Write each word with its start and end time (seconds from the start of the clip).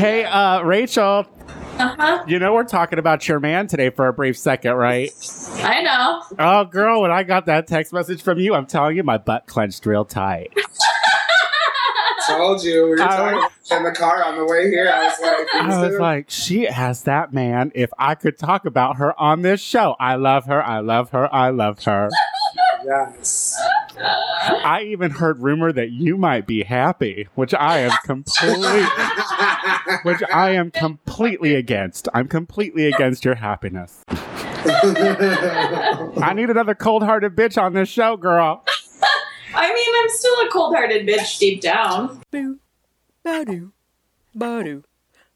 Hey, 0.00 0.24
uh, 0.24 0.62
Rachel, 0.62 1.26
Uh-huh. 1.78 2.24
you 2.26 2.38
know 2.38 2.54
we're 2.54 2.64
talking 2.64 2.98
about 2.98 3.28
your 3.28 3.38
man 3.38 3.66
today 3.66 3.90
for 3.90 4.08
a 4.08 4.14
brief 4.14 4.38
second, 4.38 4.72
right? 4.72 5.10
I 5.56 5.82
know. 5.82 6.22
Oh, 6.38 6.64
girl, 6.64 7.02
when 7.02 7.10
I 7.10 7.22
got 7.22 7.44
that 7.46 7.66
text 7.66 7.92
message 7.92 8.22
from 8.22 8.38
you, 8.38 8.54
I'm 8.54 8.64
telling 8.64 8.96
you, 8.96 9.02
my 9.02 9.18
butt 9.18 9.44
clenched 9.46 9.84
real 9.84 10.06
tight. 10.06 10.56
Told 12.26 12.64
you. 12.64 12.84
We 12.84 12.90
were 12.92 13.02
I 13.02 13.16
talking 13.40 13.76
in 13.76 13.82
the 13.84 13.92
car 13.92 14.24
on 14.24 14.36
the 14.38 14.46
way 14.46 14.70
here. 14.70 14.90
I 14.90 15.04
was 15.04 15.20
like, 15.20 15.54
I 15.54 15.88
was 15.90 15.98
like, 16.00 16.30
she 16.30 16.62
has 16.64 17.02
that 17.02 17.34
man. 17.34 17.70
If 17.74 17.90
I 17.98 18.14
could 18.14 18.38
talk 18.38 18.64
about 18.64 18.96
her 18.96 19.18
on 19.20 19.42
this 19.42 19.60
show, 19.60 19.96
I 20.00 20.14
love 20.14 20.46
her. 20.46 20.64
I 20.64 20.78
love 20.80 21.10
her. 21.10 21.32
I 21.34 21.50
love 21.50 21.82
her. 21.84 22.08
yes. 22.84 23.56
I 23.98 24.84
even 24.88 25.10
heard 25.10 25.40
rumor 25.40 25.72
that 25.72 25.90
you 25.90 26.16
might 26.16 26.46
be 26.46 26.62
happy, 26.62 27.28
which 27.34 27.54
I 27.54 27.78
am 27.78 27.92
completely, 28.04 28.82
which 30.02 30.22
I 30.32 30.50
am 30.50 30.70
completely 30.70 31.54
against. 31.54 32.08
I'm 32.14 32.28
completely 32.28 32.86
against 32.86 33.24
your 33.24 33.34
happiness. 33.34 34.02
I 34.08 36.32
need 36.34 36.50
another 36.50 36.74
cold-hearted 36.74 37.34
bitch 37.34 37.60
on 37.60 37.72
this 37.74 37.88
show, 37.88 38.16
girl. 38.16 38.64
I 39.54 39.74
mean, 39.74 39.94
I'm 40.02 40.08
still 40.10 40.34
a 40.46 40.48
cold-hearted 40.50 41.06
bitch 41.06 41.38
deep 41.38 41.60
down. 41.60 42.20
Boo, 42.30 42.58
ba-doo, 43.22 43.72
ba-doo, 44.34 44.84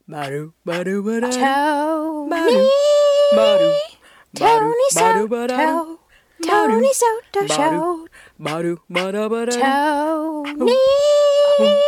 ba-doo, 0.08 0.52
ba-doo, 0.64 1.02
ba-doo, 1.14 1.30
Tony, 1.32 2.30
ba-doo, 2.30 2.70
ba-doo, 3.34 3.74
Tony 4.34 4.74
ba-doo, 4.94 5.28
ba-doo, 5.28 5.56
Soto, 5.56 5.93
Tony 6.44 6.92
Soto 6.92 7.46
Show, 7.46 8.08
ba-doo, 8.38 8.78
ba-da, 8.90 9.28
ba-da, 9.28 9.52
Tony, 9.52 10.76
Tony 11.58 11.78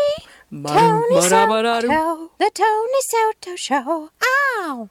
ba-da, 0.51 1.47
ba-da. 1.47 1.81
Soto, 1.81 2.31
the 2.39 2.51
Tony 2.55 3.01
Soto 3.01 3.57
Show. 3.57 4.11
Ow! 4.23 4.89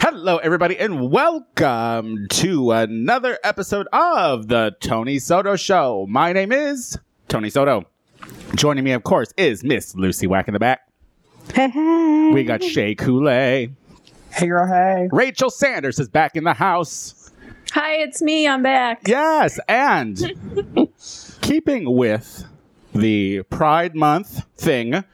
Hello, 0.00 0.36
everybody, 0.38 0.76
and 0.78 1.10
welcome 1.10 2.26
to 2.28 2.72
another 2.72 3.38
episode 3.42 3.86
of 3.92 4.48
the 4.48 4.76
Tony 4.80 5.18
Soto 5.18 5.56
Show. 5.56 6.06
My 6.08 6.34
name 6.34 6.52
is 6.52 6.98
Tony 7.28 7.48
Soto. 7.48 7.86
Joining 8.54 8.84
me, 8.84 8.92
of 8.92 9.02
course, 9.04 9.32
is 9.38 9.64
Miss 9.64 9.94
Lucy 9.94 10.26
Whack 10.26 10.46
in 10.46 10.52
the 10.52 10.60
back. 10.60 10.80
Hey. 11.54 12.30
We 12.34 12.44
got 12.44 12.62
Shea 12.62 12.94
Coulee. 12.94 13.70
hey, 14.32 14.46
girl, 14.46 14.66
hey. 14.66 15.08
Rachel 15.10 15.48
Sanders 15.48 15.98
is 15.98 16.08
back 16.08 16.36
in 16.36 16.44
the 16.44 16.54
house. 16.54 17.14
Hi, 17.72 17.98
it's 17.98 18.20
me. 18.20 18.48
I'm 18.48 18.62
back. 18.64 19.02
Yes, 19.06 19.60
and 19.68 20.18
keeping 21.40 21.94
with 21.96 22.44
the 22.94 23.42
Pride 23.44 23.94
Month 23.94 24.44
thing 24.56 25.04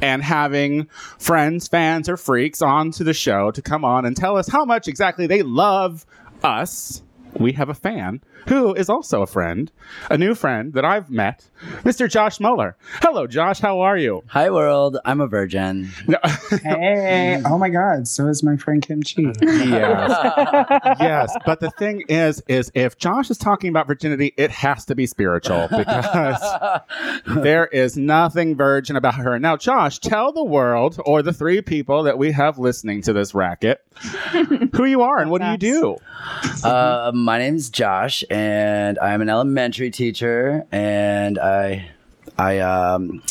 and 0.00 0.22
having 0.22 0.88
friends, 1.18 1.68
fans, 1.68 2.08
or 2.08 2.16
freaks 2.16 2.62
onto 2.62 3.04
the 3.04 3.12
show 3.12 3.50
to 3.50 3.60
come 3.60 3.84
on 3.84 4.06
and 4.06 4.16
tell 4.16 4.38
us 4.38 4.48
how 4.48 4.64
much 4.64 4.88
exactly 4.88 5.26
they 5.26 5.42
love 5.42 6.06
us, 6.42 7.02
we 7.34 7.52
have 7.52 7.68
a 7.68 7.74
fan 7.74 8.20
who 8.48 8.74
is 8.74 8.88
also 8.88 9.22
a 9.22 9.26
friend, 9.26 9.70
a 10.10 10.16
new 10.18 10.34
friend 10.34 10.72
that 10.72 10.84
I've 10.84 11.10
met, 11.10 11.48
Mr. 11.82 12.08
Josh 12.10 12.40
Muller. 12.40 12.76
Hello, 13.02 13.26
Josh. 13.26 13.60
How 13.60 13.80
are 13.80 13.96
you? 13.96 14.22
Hi 14.28 14.50
world, 14.50 14.98
I'm 15.04 15.20
a 15.20 15.26
virgin. 15.26 15.90
No- 16.06 16.18
Hey. 16.62 17.40
Oh 17.44 17.56
my 17.58 17.68
God. 17.68 18.06
So 18.08 18.26
is 18.28 18.42
my 18.42 18.56
friend 18.56 18.82
Kim 18.82 19.02
Chi. 19.02 19.32
yes. 19.42 20.96
yes, 21.00 21.36
but 21.46 21.60
the 21.60 21.70
thing 21.72 22.02
is, 22.08 22.42
is 22.48 22.70
if 22.74 22.98
Josh 22.98 23.30
is 23.30 23.38
talking 23.38 23.70
about 23.70 23.86
virginity, 23.86 24.34
it 24.36 24.50
has 24.50 24.84
to 24.86 24.94
be 24.94 25.06
spiritual 25.06 25.68
because 25.70 26.40
there 27.26 27.66
is 27.66 27.96
nothing 27.96 28.56
virgin 28.56 28.96
about 28.96 29.14
her. 29.14 29.38
Now, 29.38 29.56
Josh, 29.56 29.98
tell 29.98 30.32
the 30.32 30.44
world 30.44 30.98
or 31.04 31.22
the 31.22 31.32
three 31.32 31.60
people 31.62 32.02
that 32.04 32.18
we 32.18 32.32
have 32.32 32.58
listening 32.58 33.02
to 33.02 33.12
this 33.12 33.34
racket 33.34 33.82
who 34.74 34.84
you 34.84 35.02
are 35.02 35.18
and 35.18 35.30
what 35.30 35.40
do 35.42 35.48
you 35.48 35.56
do? 35.58 35.96
Uh, 36.64 37.10
my 37.24 37.38
name's 37.38 37.68
Josh, 37.68 38.24
and 38.30 38.98
I'm 38.98 39.20
an 39.20 39.28
elementary 39.28 39.90
teacher, 39.90 40.64
and 40.70 41.38
I, 41.38 41.90
I 42.38 42.58
um, 42.60 43.22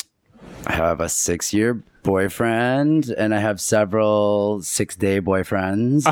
have 0.67 0.99
a 0.99 1.09
six-year 1.09 1.81
boyfriend, 2.07 3.09
and 3.17 3.35
I 3.35 3.39
have 3.39 3.59
several 3.59 4.61
six-day 4.63 5.19
boyfriends. 5.19 6.03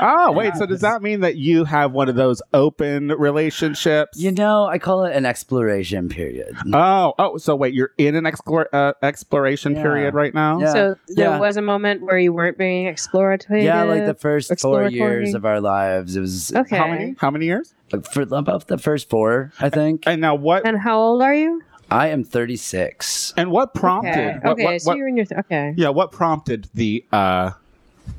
oh, 0.00 0.32
wait. 0.36 0.56
So 0.56 0.64
does 0.64 0.80
that 0.80 1.02
mean 1.02 1.20
that 1.20 1.36
you 1.36 1.64
have 1.64 1.92
one 1.92 2.08
of 2.08 2.14
those 2.16 2.40
open 2.54 3.08
relationships? 3.08 4.18
you 4.18 4.32
know, 4.32 4.64
I 4.64 4.78
call 4.78 5.04
it 5.04 5.14
an 5.14 5.26
exploration 5.26 6.08
period. 6.08 6.56
Oh, 6.72 7.12
oh. 7.18 7.36
So 7.36 7.54
wait, 7.54 7.74
you're 7.74 7.90
in 7.98 8.14
an 8.14 8.24
explore, 8.24 8.68
uh, 8.74 8.94
exploration 9.02 9.74
Yeah. 9.76 9.82
period 9.82 10.14
right 10.14 10.32
now. 10.32 10.58
Yeah. 10.60 10.72
So 10.72 10.96
there 11.08 11.30
yeah. 11.30 11.38
was 11.38 11.58
a 11.58 11.62
moment 11.62 12.00
where 12.02 12.18
you 12.18 12.32
weren't 12.32 12.56
being 12.56 12.86
exploratory. 12.86 13.64
Yeah, 13.64 13.82
like 13.82 14.06
the 14.06 14.14
first 14.14 14.58
four 14.60 14.88
years 14.88 15.34
of 15.34 15.44
our 15.44 15.60
lives. 15.60 16.16
It 16.16 16.20
was 16.20 16.54
Okay. 16.54 16.76
How 16.78 16.88
many? 16.88 17.14
How 17.18 17.30
many 17.30 17.44
years? 17.44 17.74
for 18.10 18.22
about 18.22 18.66
the 18.66 18.78
first 18.78 19.08
four, 19.08 19.52
I 19.60 19.68
think. 19.68 20.04
And 20.06 20.20
now 20.20 20.34
what? 20.34 20.66
And 20.66 20.76
how 20.78 20.98
old 20.98 21.22
are 21.22 21.34
you? 21.34 21.62
I 21.90 22.08
am 22.08 22.24
36. 22.24 23.34
And 23.36 23.50
what 23.50 23.74
prompted? 23.74 24.10
Okay. 24.10 24.38
What, 24.42 24.52
okay. 24.52 24.64
what- 24.64 24.82
so 24.82 24.90
what- 24.90 24.98
you're 24.98 25.08
in 25.08 25.16
your 25.16 25.26
th- 25.26 25.38
okay. 25.40 25.74
yeah, 25.76 25.88
what 25.90 26.10
prompted 26.12 26.68
the 26.74 27.04
uh, 27.12 27.52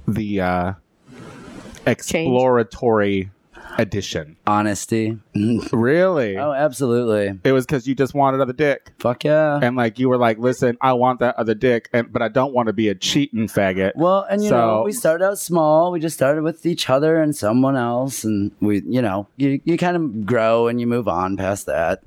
the 0.07 0.41
uh, 0.41 0.73
exploratory 1.85 3.29
edition? 3.78 4.38
Honesty. 4.47 5.17
Really? 5.72 6.38
oh, 6.38 6.51
absolutely. 6.53 7.39
It 7.44 7.51
was 7.51 7.66
because 7.66 7.88
you 7.88 7.94
just 7.95 8.13
wanted 8.13 8.41
other 8.41 8.53
dick, 8.53 8.91
Fuck 9.00 9.23
yeah. 9.23 9.59
and 9.61 9.75
like 9.75 9.99
you 9.99 10.09
were 10.09 10.17
like, 10.17 10.38
"Listen, 10.39 10.78
I 10.81 10.94
want 10.94 11.19
that 11.19 11.35
other 11.35 11.53
dick, 11.53 11.89
and 11.94 12.11
but 12.11 12.22
I 12.22 12.28
don't 12.29 12.53
want 12.53 12.67
to 12.67 12.73
be 12.73 12.89
a 12.89 12.95
cheating 12.95 13.47
faggot." 13.47 13.91
Well, 13.95 14.25
and 14.29 14.44
you 14.44 14.49
know, 14.49 14.81
we 14.84 14.91
started 14.94 15.25
out 15.25 15.38
small. 15.39 15.91
We 15.91 15.99
just 15.99 16.16
started 16.16 16.44
with 16.44 16.66
each 16.66 16.89
other 16.89 17.22
and 17.22 17.35
someone 17.35 17.75
else, 17.75 18.23
and 18.23 18.51
we, 18.61 18.81
you 18.88 19.01
know, 19.01 19.28
you 19.38 19.61
you 19.66 19.78
kind 19.78 19.95
of 19.95 20.25
grow 20.25 20.67
and 20.67 20.79
you 20.79 20.88
move 20.88 21.07
on 21.07 21.38
past 21.38 21.66
that. 21.67 22.01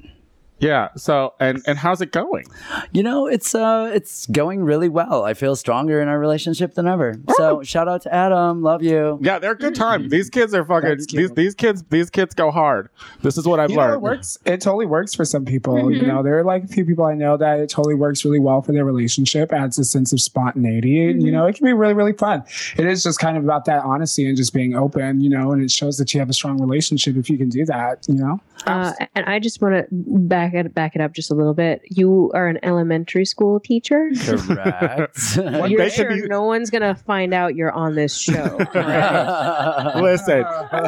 Yeah. 0.61 0.89
So 0.97 1.35
and 1.41 1.63
and 1.67 1.79
how's 1.79 2.01
it 2.01 2.13
going? 2.13 2.47
You 2.93 3.03
know, 3.03 3.27
it's 3.27 3.55
uh, 3.55 3.91
it's 3.95 4.27
going 4.27 4.63
really 4.63 4.89
well. 4.89 5.25
I 5.25 5.35
feel 5.35 5.57
stronger 5.57 6.01
in 6.01 6.09
our 6.09 6.19
relationship 6.19 6.75
than 6.75 6.87
ever. 6.87 7.15
So 7.37 7.63
shout 7.63 7.89
out 7.89 8.03
to 8.03 8.15
Adam, 8.15 8.63
love 8.63 8.83
you. 8.83 9.19
Yeah, 9.23 9.39
they're 9.39 9.53
a 9.53 9.57
good 9.57 9.75
time. 9.75 10.05
Mm. 10.05 10.11
These 10.11 10.31
kids 10.31 10.55
are 10.55 10.65
fucking. 10.65 10.99
These 11.11 11.33
these 11.33 11.55
kids 11.55 11.83
these 11.89 12.11
kids 12.11 12.35
go 12.35 12.51
hard. 12.51 12.91
This 13.23 13.39
is 13.39 13.47
what 13.47 13.59
I've 13.59 13.71
You 13.71 13.77
know, 13.77 13.83
it 13.83 13.87
learned. 13.89 14.03
works. 14.03 14.39
It 14.45 14.61
totally 14.61 14.87
works 14.87 15.15
for 15.15 15.25
some 15.25 15.45
people. 15.45 15.91
You 15.91 16.01
mm-hmm. 16.01 16.09
know, 16.09 16.23
there 16.23 16.39
are 16.39 16.45
like 16.45 16.65
a 16.65 16.69
few 16.69 16.85
people 16.85 17.05
I 17.05 17.15
know 17.15 17.37
that 17.39 17.61
it 17.61 17.71
totally 17.71 17.95
works 17.95 18.25
really 18.25 18.39
well 18.39 18.61
for 18.61 18.73
their 18.73 18.85
relationship. 18.85 19.53
Adds 19.53 19.79
a 19.79 19.85
sense 19.85 20.13
of 20.13 20.21
spontaneity. 20.21 21.09
And, 21.09 21.23
You 21.23 21.29
mm-hmm. 21.29 21.37
know, 21.37 21.47
it 21.47 21.57
can 21.57 21.65
be 21.65 21.73
really, 21.73 21.95
really 21.95 22.13
fun. 22.13 22.45
It 22.77 22.87
is 22.87 23.03
just 23.03 23.19
kind 23.19 23.37
of 23.37 23.45
about 23.45 23.65
that 23.65 23.85
honesty 23.85 24.27
and 24.27 24.37
just 24.37 24.53
being 24.53 24.75
open. 24.75 25.21
You 25.21 25.31
know, 25.31 25.53
and 25.53 25.63
it 25.63 25.71
shows 25.71 25.97
that 25.99 26.13
you 26.13 26.21
have 26.21 26.29
a 26.29 26.35
strong 26.35 26.61
relationship 26.61 27.17
if 27.17 27.31
you 27.31 27.39
can 27.39 27.49
do 27.49 27.65
that. 27.65 28.07
You 28.09 28.15
know. 28.15 28.41
Uh, 28.67 28.93
and 29.15 29.27
I 29.27 29.39
just 29.39 29.61
want 29.63 29.75
to 29.75 29.87
back 29.91 30.55
it 30.55 30.75
back 30.75 30.95
it 30.95 31.01
up 31.01 31.13
just 31.13 31.31
a 31.31 31.35
little 31.35 31.55
bit. 31.55 31.83
You 31.85 32.31
are 32.35 32.47
an 32.47 32.59
elementary 32.63 33.25
school 33.25 33.61
teacher. 33.61 34.11
Correct. 34.21 35.37
You're 35.71 35.91
sure 35.91 36.09
be- 36.11 36.29
no 36.29 36.43
one's 36.45 36.71
gonna 36.71 36.95
find 36.95 37.33
out 37.33 37.55
you're 37.55 37.73
on 37.73 37.95
this 37.95 38.17
show. 38.17 38.57
Listen, 39.97 40.45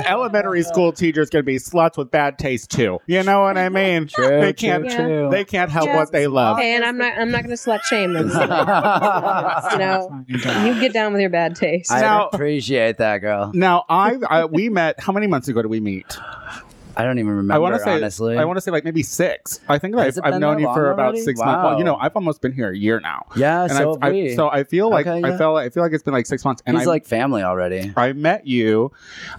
elementary 0.07 0.63
school 0.63 0.93
teachers 0.93 1.31
can 1.31 1.45
be 1.45 1.57
sluts 1.57 1.97
with 1.97 2.11
bad 2.11 2.39
taste 2.39 2.71
too. 2.71 2.99
You 3.07 3.23
know 3.23 3.41
what 3.41 3.57
I 3.59 3.69
mean? 3.69 4.07
True, 4.09 4.41
they 4.41 4.53
can't. 4.53 4.91
true. 4.91 5.29
They 5.31 5.45
can't 5.45 5.71
help 5.71 5.87
Just- 5.87 5.97
what 5.97 6.13
they 6.13 6.27
love. 6.27 6.59
Okay, 6.59 6.75
and 6.75 6.85
I'm 6.85 6.99
not 6.99 7.17
I'm 7.19 7.31
not 7.31 7.43
gonna 7.43 7.55
slut 7.55 7.83
shame 7.83 8.13
them. 8.13 8.29
you 9.73 9.79
know, 9.79 10.25
you 10.67 10.81
get 10.81 10.93
down 10.93 11.13
with 11.13 11.21
your 11.21 11.31
bad 11.31 11.57
taste. 11.57 11.91
I 11.91 12.01
Now- 12.01 12.29
appreciate 12.29 12.99
that, 12.99 13.19
girl. 13.19 13.51
Now, 13.55 13.85
I, 13.89 14.17
I 14.29 14.45
we 14.47 14.69
met. 14.69 15.01
How 15.01 15.13
many 15.13 15.27
months 15.27 15.49
ago 15.49 15.63
did 15.63 15.69
we 15.69 15.81
meet? 15.81 16.19
I 16.97 17.05
don't 17.05 17.19
even 17.19 17.31
remember. 17.31 17.55
I 17.55 17.59
want 17.59 17.75
to 17.75 17.81
say. 17.81 17.95
honestly. 17.95 18.37
I 18.39 18.45
want 18.45 18.57
to 18.57 18.61
say 18.61 18.71
like 18.71 18.85
maybe 18.85 19.03
six. 19.03 19.61
I 19.69 19.79
think 19.79 19.95
that 19.97 20.07
I've, 20.07 20.19
I've 20.35 20.41
known 20.41 20.57
that 20.57 20.63
you 20.63 20.75
for 20.75 20.91
about 20.91 21.07
already? 21.07 21.21
six 21.23 21.39
months. 21.41 21.65
Well, 21.65 21.79
you 21.79 21.85
know, 21.85 21.97
I've 21.97 22.15
almost 22.17 22.41
been 22.41 22.53
here 22.53 22.71
a 22.71 22.77
year 22.77 23.01
now. 23.01 23.27
yeah, 23.37 23.63
And 23.63 23.73
so 23.73 23.77
I, 23.77 23.81
have 23.81 23.99
I, 24.03 24.11
we. 24.11 24.35
so 24.35 24.49
I 24.51 24.65
feel 24.65 24.91
like 24.91 25.07
Okay, 25.07 25.27
I 25.27 25.31
yeah. 25.31 25.39
felt 25.39 25.59
I 25.59 25.69
feel 25.71 25.83
like 25.83 25.93
it's 25.93 26.03
been 26.03 26.15
like 26.15 26.27
six 26.27 26.45
months. 26.45 26.63
And 26.67 26.77
He's 26.77 26.87
I, 26.87 26.91
like 26.91 27.07
family 27.07 27.43
already. 27.43 27.93
I 27.97 28.13
met 28.13 28.47
you, 28.47 28.93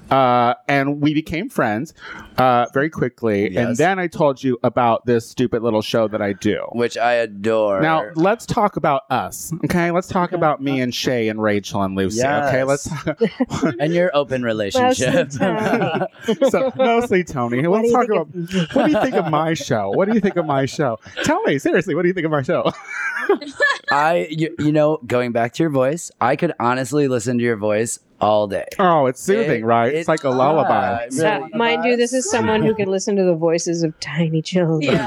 uh, 0.09 0.55
and 0.67 1.01
we 1.01 1.13
became 1.13 1.49
friends 1.49 1.93
uh, 2.37 2.65
very 2.73 2.89
quickly. 2.89 3.55
And 3.55 3.77
then 3.77 3.99
I 3.99 4.07
told 4.07 4.43
you 4.43 4.57
about 4.63 5.05
this 5.05 5.29
stupid 5.29 5.61
little 5.63 5.81
show 5.81 6.07
that 6.07 6.21
I 6.21 6.33
do. 6.33 6.65
Which 6.71 6.97
I 6.97 7.13
adore. 7.13 7.81
Now 7.81 8.09
let's 8.15 8.45
talk 8.45 8.77
about 8.77 9.03
us, 9.09 9.53
okay? 9.65 9.91
Let's 9.91 10.07
talk 10.07 10.31
about 10.31 10.61
me 10.61 10.81
and 10.81 10.93
Shea 10.93 11.27
and 11.27 11.41
Rachel 11.41 11.83
and 11.83 11.95
Lucy. 11.95 12.21
Okay, 12.23 12.63
let's. 12.63 12.89
Yes. 13.05 13.73
and 13.79 13.93
your 13.93 14.11
open 14.15 14.43
relationship. 14.43 15.31
So 16.49 16.71
mostly 16.77 17.23
Tony. 17.23 17.42
What 17.49 17.81
Let's 17.83 17.83
do 17.83 17.87
you 17.87 17.93
talk 17.93 18.07
think 18.07 18.11
about. 18.11 18.27
of- 18.69 18.75
What 18.75 18.85
do 18.85 18.91
you 18.91 19.01
think 19.01 19.15
of 19.15 19.31
my 19.31 19.53
show? 19.53 19.89
What 19.91 20.07
do 20.07 20.13
you 20.13 20.19
think 20.21 20.35
of 20.37 20.45
my 20.45 20.65
show? 20.65 20.99
Tell 21.23 21.41
me 21.43 21.59
seriously. 21.59 21.95
What 21.95 22.01
do 22.03 22.07
you 22.07 22.13
think 22.13 22.25
of 22.25 22.31
my 22.31 22.41
show? 22.41 22.71
I, 23.91 24.27
you, 24.29 24.55
you 24.59 24.71
know, 24.71 24.99
going 25.05 25.31
back 25.31 25.53
to 25.53 25.63
your 25.63 25.69
voice, 25.69 26.11
I 26.19 26.35
could 26.35 26.53
honestly 26.59 27.07
listen 27.07 27.37
to 27.37 27.43
your 27.43 27.55
voice 27.57 27.99
all 28.19 28.47
day. 28.47 28.65
Oh, 28.79 29.05
it's 29.07 29.21
soothing, 29.21 29.61
It- 29.63 29.65
right? 29.65 29.93
It's 29.93 30.07
like 30.07 30.23
a 30.23 30.29
lullaby. 30.29 30.91
yeah, 30.91 31.05
it 31.05 31.13
So, 31.13 31.47
mind 31.57 31.83
you, 31.85 31.95
this 31.97 32.13
is 32.13 32.29
someone 32.29 32.63
who 32.63 32.73
can 32.75 32.89
listen 32.89 33.15
to 33.17 33.23
the 33.23 33.35
voices 33.35 33.83
of 33.83 33.97
tiny 33.99 34.41
children. 34.41 34.95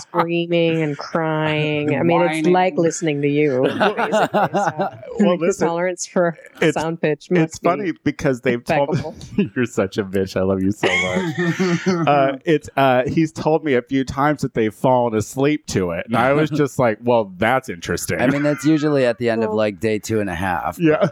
screaming 0.00 0.82
and 0.82 0.96
crying. 0.98 1.94
I 1.96 2.02
mean, 2.02 2.22
it's 2.22 2.48
like 2.48 2.76
listening 2.76 3.22
to 3.22 3.28
you. 3.28 3.62
Basically. 3.62 4.28
So, 4.32 4.98
Well, 5.20 5.36
listen, 5.36 5.66
tolerance 5.68 6.06
for 6.06 6.36
it's- 6.56 6.74
sound 6.74 7.00
pitch. 7.00 7.30
Must 7.30 7.42
it's 7.42 7.58
funny 7.58 7.92
because 8.04 8.40
they've 8.42 8.62
told 8.64 8.90
impeccable. 8.90 9.14
you're 9.56 9.66
such 9.66 9.98
a 9.98 10.04
bitch. 10.04 10.36
I 10.36 10.42
love 10.42 10.62
you 10.62 10.72
so 10.72 10.86
much. 10.88 12.06
uh, 12.08 12.38
it's 12.44 12.68
uh, 12.76 13.02
he's 13.08 13.32
told 13.32 13.64
me 13.64 13.74
a 13.74 13.82
few 13.82 14.04
times 14.04 14.42
that 14.42 14.54
they've 14.54 14.74
fallen 14.74 15.14
asleep 15.14 15.66
to 15.66 15.90
it, 15.92 16.06
and 16.06 16.16
I 16.16 16.32
was 16.32 16.50
just 16.50 16.78
like, 16.78 16.98
"Well, 17.02 17.32
that's 17.36 17.68
interesting." 17.68 18.20
I 18.20 18.26
mean, 18.28 18.42
that's 18.42 18.64
usually 18.64 19.04
at 19.04 19.18
the 19.18 19.28
end 19.30 19.42
of 19.44 19.52
like 19.52 19.80
day 19.80 19.98
two 19.98 20.20
and 20.20 20.30
a 20.30 20.34
half. 20.34 20.78
yeah, 20.78 21.08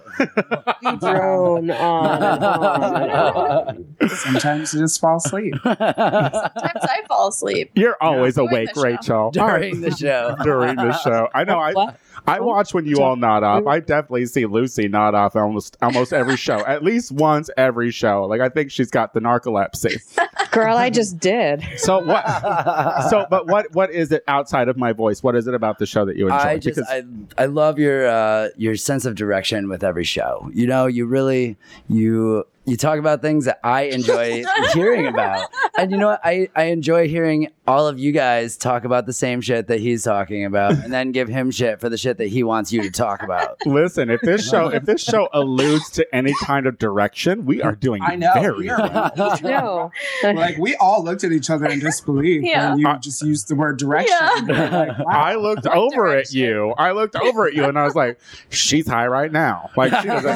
drone 1.01 1.71
on 1.71 2.23
on 2.23 3.11
on. 3.11 4.09
Sometimes 4.09 4.73
you 4.75 4.81
just 4.81 5.01
fall 5.01 5.17
asleep. 5.17 5.55
Sometimes 5.63 6.47
I 6.65 7.03
fall 7.09 7.29
asleep. 7.29 7.71
you're 7.75 7.97
always 8.15 8.35
During 8.35 8.51
awake. 8.51 8.77
Rachel. 8.77 9.31
During 9.31 9.81
the 9.81 9.91
show. 9.97 10.37
During 10.43 10.77
the 10.77 10.93
show, 10.99 11.29
I 11.35 11.45
know. 11.45 11.59
I 11.59 11.73
What? 11.73 11.99
I 12.27 12.41
watch 12.41 12.75
when 12.75 12.87
you 12.87 13.01
all 13.03 13.17
nod 13.17 13.45
off. 13.45 13.67
I 13.67 13.81
definitely 13.81 14.27
see 14.27 14.47
Lucy 14.47 14.89
nod 14.89 15.15
off 15.15 15.37
almost 15.37 15.77
almost 15.81 16.13
every 16.13 16.37
show, 16.37 16.65
at 16.67 16.83
least 16.83 17.13
once 17.13 17.51
every 17.57 17.91
show. 17.91 18.25
Like 18.25 18.41
I 18.41 18.49
think 18.49 18.71
she's 18.71 18.91
got 18.91 19.15
the 19.15 19.21
narcolepsy. 19.21 20.01
Girl, 20.51 20.77
I 20.77 20.91
just 20.91 21.19
did. 21.19 21.63
So 21.77 21.99
what? 21.99 22.25
So, 23.11 23.27
but 23.29 23.47
what 23.47 23.73
what 23.73 23.91
is 23.91 24.11
it 24.11 24.25
outside 24.27 24.69
of 24.69 24.77
my 24.77 24.93
voice? 24.93 25.23
What 25.23 25.37
is 25.37 25.47
it 25.47 25.55
about 25.55 25.79
the 25.79 25.87
show 25.87 26.05
that 26.07 26.17
you 26.17 26.27
enjoy? 26.27 26.37
I 26.37 26.59
just 26.59 26.81
I, 26.89 27.05
I 27.39 27.47
love 27.47 27.79
your 27.79 28.07
uh, 28.07 28.49
your 28.57 28.77
sense 28.77 29.05
of 29.05 29.15
direction 29.15 29.69
with 29.69 29.85
every 29.85 30.05
show. 30.05 30.51
You 30.53 30.67
know, 30.67 30.87
you 30.87 31.07
really 31.07 31.57
you 31.89 32.45
you 32.67 32.77
talk 32.77 32.99
about 32.99 33.23
things 33.23 33.45
that 33.47 33.61
I 33.65 33.83
enjoy 33.85 34.45
hearing 34.75 35.07
about, 35.07 35.49
and 35.79 35.91
you 35.91 35.97
know 35.97 36.09
what? 36.09 36.21
I 36.25 36.49
I 36.55 36.65
enjoy 36.65 37.09
hearing 37.09 37.49
all 37.69 37.87
of 37.89 37.99
you 37.99 38.13
guys 38.13 38.57
talk 38.57 38.85
about 38.85 39.07
the 39.07 39.13
same 39.13 39.41
shit 39.41 39.67
that 39.69 39.81
he's 39.81 40.03
talking 40.05 40.45
about, 40.45 40.73
and 40.73 40.93
then 40.93 41.13
give 41.13 41.29
him 41.29 41.51
shit 41.51 41.81
for 41.81 41.89
the 41.89 41.97
shit 41.97 42.19
that 42.19 42.29
he 42.29 42.43
wants 42.45 42.73
you 42.73 42.83
to 42.83 42.91
talk 42.91 43.23
about. 43.23 43.57
Listen, 43.67 44.11
if 44.11 44.21
this 44.21 44.49
show 44.49 44.69
if 44.69 44.85
this 44.85 45.03
show 45.03 45.29
alludes 45.33 45.91
to 45.91 46.07
any 46.15 46.35
kind 46.45 46.67
of 46.67 46.79
direction, 46.79 47.45
we 47.47 47.63
are 47.63 47.75
doing 47.75 48.03
I 48.03 48.17
know. 48.17 48.33
very 48.35 48.59
we 48.59 48.69
are- 48.71 48.79
well. 48.79 49.33
No. 49.43 49.93
like 50.33 50.57
we 50.59 50.75
all 50.77 51.05
looked 51.05 51.23
at 51.25 51.33
each 51.33 51.51
other 51.51 51.67
in 51.67 51.79
disbelief 51.79 52.43
Yeah. 52.43 52.71
when 52.71 52.79
you 52.81 52.89
Uh, 52.89 52.99
just 52.99 53.23
used 53.23 53.49
the 53.49 53.55
word 53.55 53.79
direction. 53.79 54.17
Yeah. 54.49 54.77
Like, 54.97 54.99
wow. 54.99 55.05
I 55.09 55.35
looked 55.37 55.67
What 55.67 55.77
over 55.77 56.09
at 56.17 56.33
you. 56.33 56.75
I 56.79 56.93
looked 56.93 57.15
over 57.17 57.47
at 57.47 57.55
you 57.55 57.65
and 57.65 57.79
I 57.79 57.85
was 57.85 57.95
like, 57.95 58.19
she's 58.51 58.89
high 58.89 59.07
right 59.07 59.31
now. 59.31 59.71
Like 59.77 59.93
she 60.01 60.09
doesn't 60.09 60.33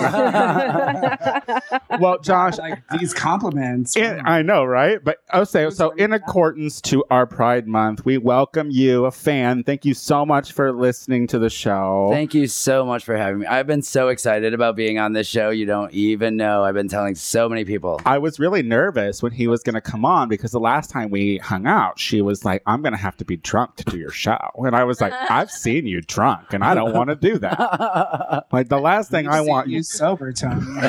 Well, 2.00 2.18
Josh, 2.22 2.58
like 2.58 2.82
these 2.98 3.12
compliments. 3.12 3.96
in, 3.96 4.20
I 4.24 4.42
know, 4.42 4.64
right? 4.64 5.02
But 5.02 5.18
oh, 5.32 5.44
so, 5.44 5.70
so 5.70 5.90
in 5.90 6.12
accordance 6.12 6.80
to 6.82 7.04
our 7.10 7.26
Pride 7.26 7.66
Month, 7.66 8.04
we 8.04 8.18
welcome 8.18 8.70
you, 8.70 9.04
a 9.06 9.10
fan. 9.10 9.64
Thank 9.64 9.84
you 9.84 9.94
so 9.94 10.24
much 10.24 10.52
for 10.52 10.72
listening 10.72 11.26
to 11.28 11.38
the 11.38 11.50
show. 11.50 12.08
Thank 12.12 12.34
you 12.34 12.46
so 12.46 12.84
much 12.84 13.04
for 13.04 13.16
having 13.16 13.40
me. 13.40 13.46
I've 13.46 13.66
been 13.66 13.82
so 13.82 14.08
excited 14.08 14.54
about 14.54 14.76
being 14.76 14.98
on 14.98 15.12
this 15.12 15.26
show. 15.26 15.50
You 15.50 15.66
don't 15.66 15.92
even 15.92 16.36
know. 16.36 16.62
I've 16.64 16.74
been 16.74 16.88
telling 16.88 17.14
so 17.16 17.48
many 17.48 17.64
people. 17.64 18.00
I 18.04 18.18
was 18.18 18.38
really 18.38 18.62
nervous 18.62 19.22
when 19.22 19.32
he 19.32 19.48
was 19.48 19.62
going 19.62 19.74
to 19.74 19.80
come 19.80 20.04
on 20.04 20.28
because 20.28 20.52
the 20.52 20.60
last 20.60 20.90
time 20.90 21.10
we 21.10 21.38
hung 21.38 21.66
out, 21.66 21.98
she 21.98 22.22
was 22.22 22.44
like, 22.44 22.62
I'm 22.66 22.82
going 22.82 22.92
to 22.92 22.98
have 22.98 23.16
to 23.16 23.24
be 23.24 23.36
drunk 23.36 23.76
to 23.76 23.84
do 23.84 23.98
your 23.98 24.10
show. 24.10 24.38
And 24.58 24.76
I 24.76 24.84
was 24.84 25.00
like, 25.00 25.12
I've 25.12 25.50
seen 25.50 25.86
you 25.86 26.00
drunk 26.00 26.52
and 26.52 26.62
I 26.62 26.74
don't 26.74 26.94
want 26.94 27.10
to 27.10 27.16
do 27.16 27.38
that. 27.38 28.46
Like, 28.52 28.68
the 28.68 28.78
last 28.78 29.10
thing 29.10 29.28
I 29.28 29.40
want 29.40 29.68
you 29.68 29.80
you, 29.80 29.82
sober, 29.84 30.32
Tony. 30.32 30.60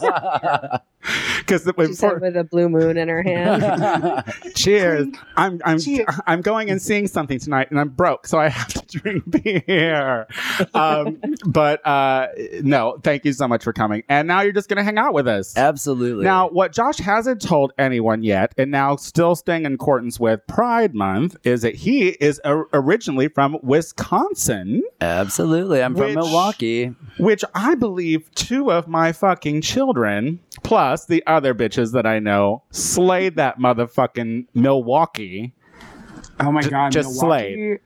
yeah. 0.02 0.78
because 1.38 1.62
She 1.86 1.92
said 1.94 2.20
with 2.20 2.36
a 2.36 2.44
blue 2.44 2.68
moon 2.68 2.96
in 2.96 3.08
her 3.08 3.22
hand. 3.22 4.24
cheers. 4.54 5.06
I'm, 5.36 5.60
I'm, 5.64 5.78
Cheers. 5.78 6.06
I'm 6.26 6.40
going 6.40 6.70
and 6.70 6.80
seeing 6.80 7.06
something 7.06 7.38
tonight 7.38 7.70
and 7.70 7.78
I'm 7.78 7.88
broke, 7.90 8.26
so 8.26 8.38
I 8.38 8.48
have 8.48 8.68
to 8.68 8.98
drink 8.98 9.24
beer. 9.30 10.26
Um, 10.74 11.20
but 11.46 11.86
uh, 11.86 12.28
no, 12.62 12.98
thank 13.02 13.24
you 13.24 13.32
so 13.32 13.46
much 13.46 13.62
for 13.64 13.72
coming. 13.72 14.02
And 14.08 14.26
now 14.28 14.40
you're 14.42 14.52
just 14.52 14.68
going 14.68 14.78
to 14.78 14.84
hang 14.84 14.98
out 14.98 15.12
with 15.14 15.28
us. 15.28 15.56
Absolutely. 15.56 16.24
Now, 16.24 16.48
what 16.48 16.72
Josh 16.72 16.98
hasn't 16.98 17.42
told 17.42 17.72
anyone 17.78 18.22
yet, 18.22 18.52
and 18.56 18.70
now 18.70 18.96
still 18.96 19.36
staying 19.36 19.64
in 19.66 19.74
accordance 19.74 20.18
with 20.18 20.40
Pride 20.46 20.94
Month, 20.94 21.36
is 21.44 21.62
that 21.62 21.74
he 21.74 22.08
is 22.08 22.40
o- 22.44 22.66
originally 22.72 23.28
from 23.28 23.58
Wisconsin, 23.62 24.82
Absolutely. 25.00 25.82
I'm 25.82 25.94
from 25.94 26.06
Which- 26.06 26.14
Milwaukee. 26.14 26.94
which 27.18 27.44
I 27.54 27.74
believe 27.74 28.30
two 28.34 28.72
of 28.72 28.88
my 28.88 29.12
fucking 29.12 29.60
children, 29.60 30.38
plus 30.62 30.95
the 31.04 31.22
other 31.26 31.54
bitches 31.54 31.92
that 31.92 32.06
I 32.06 32.18
know, 32.18 32.62
slayed 32.70 33.36
that 33.36 33.58
motherfucking 33.58 34.46
Milwaukee. 34.54 35.52
Oh 36.40 36.50
my 36.52 36.62
god, 36.62 36.92
just 36.92 37.20
Milwaukee- 37.20 37.78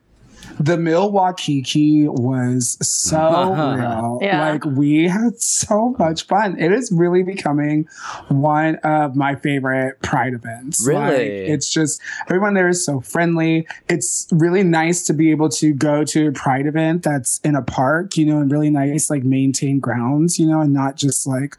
The 0.60 0.76
Milwaukee 0.76 1.62
key 1.62 2.06
was 2.06 2.76
so 2.86 3.54
real. 3.54 4.18
Yeah. 4.20 4.50
Like 4.50 4.64
we 4.64 5.08
had 5.08 5.40
so 5.40 5.96
much 5.98 6.24
fun. 6.24 6.58
It 6.58 6.70
is 6.70 6.92
really 6.92 7.22
becoming 7.22 7.88
one 8.28 8.76
of 8.76 9.16
my 9.16 9.36
favorite 9.36 10.00
pride 10.02 10.34
events. 10.34 10.86
Really? 10.86 11.00
Like, 11.00 11.20
it's 11.50 11.70
just 11.72 12.00
everyone 12.28 12.54
there 12.54 12.68
is 12.68 12.84
so 12.84 13.00
friendly. 13.00 13.66
It's 13.88 14.28
really 14.30 14.62
nice 14.62 15.02
to 15.06 15.12
be 15.14 15.30
able 15.30 15.48
to 15.50 15.72
go 15.72 16.04
to 16.04 16.28
a 16.28 16.32
pride 16.32 16.66
event 16.66 17.02
that's 17.02 17.38
in 17.38 17.56
a 17.56 17.62
park, 17.62 18.16
you 18.16 18.26
know, 18.26 18.38
and 18.38 18.52
really 18.52 18.70
nice, 18.70 19.08
like 19.08 19.24
maintained 19.24 19.82
grounds, 19.82 20.38
you 20.38 20.46
know, 20.46 20.60
and 20.60 20.72
not 20.72 20.96
just 20.96 21.26
like 21.26 21.56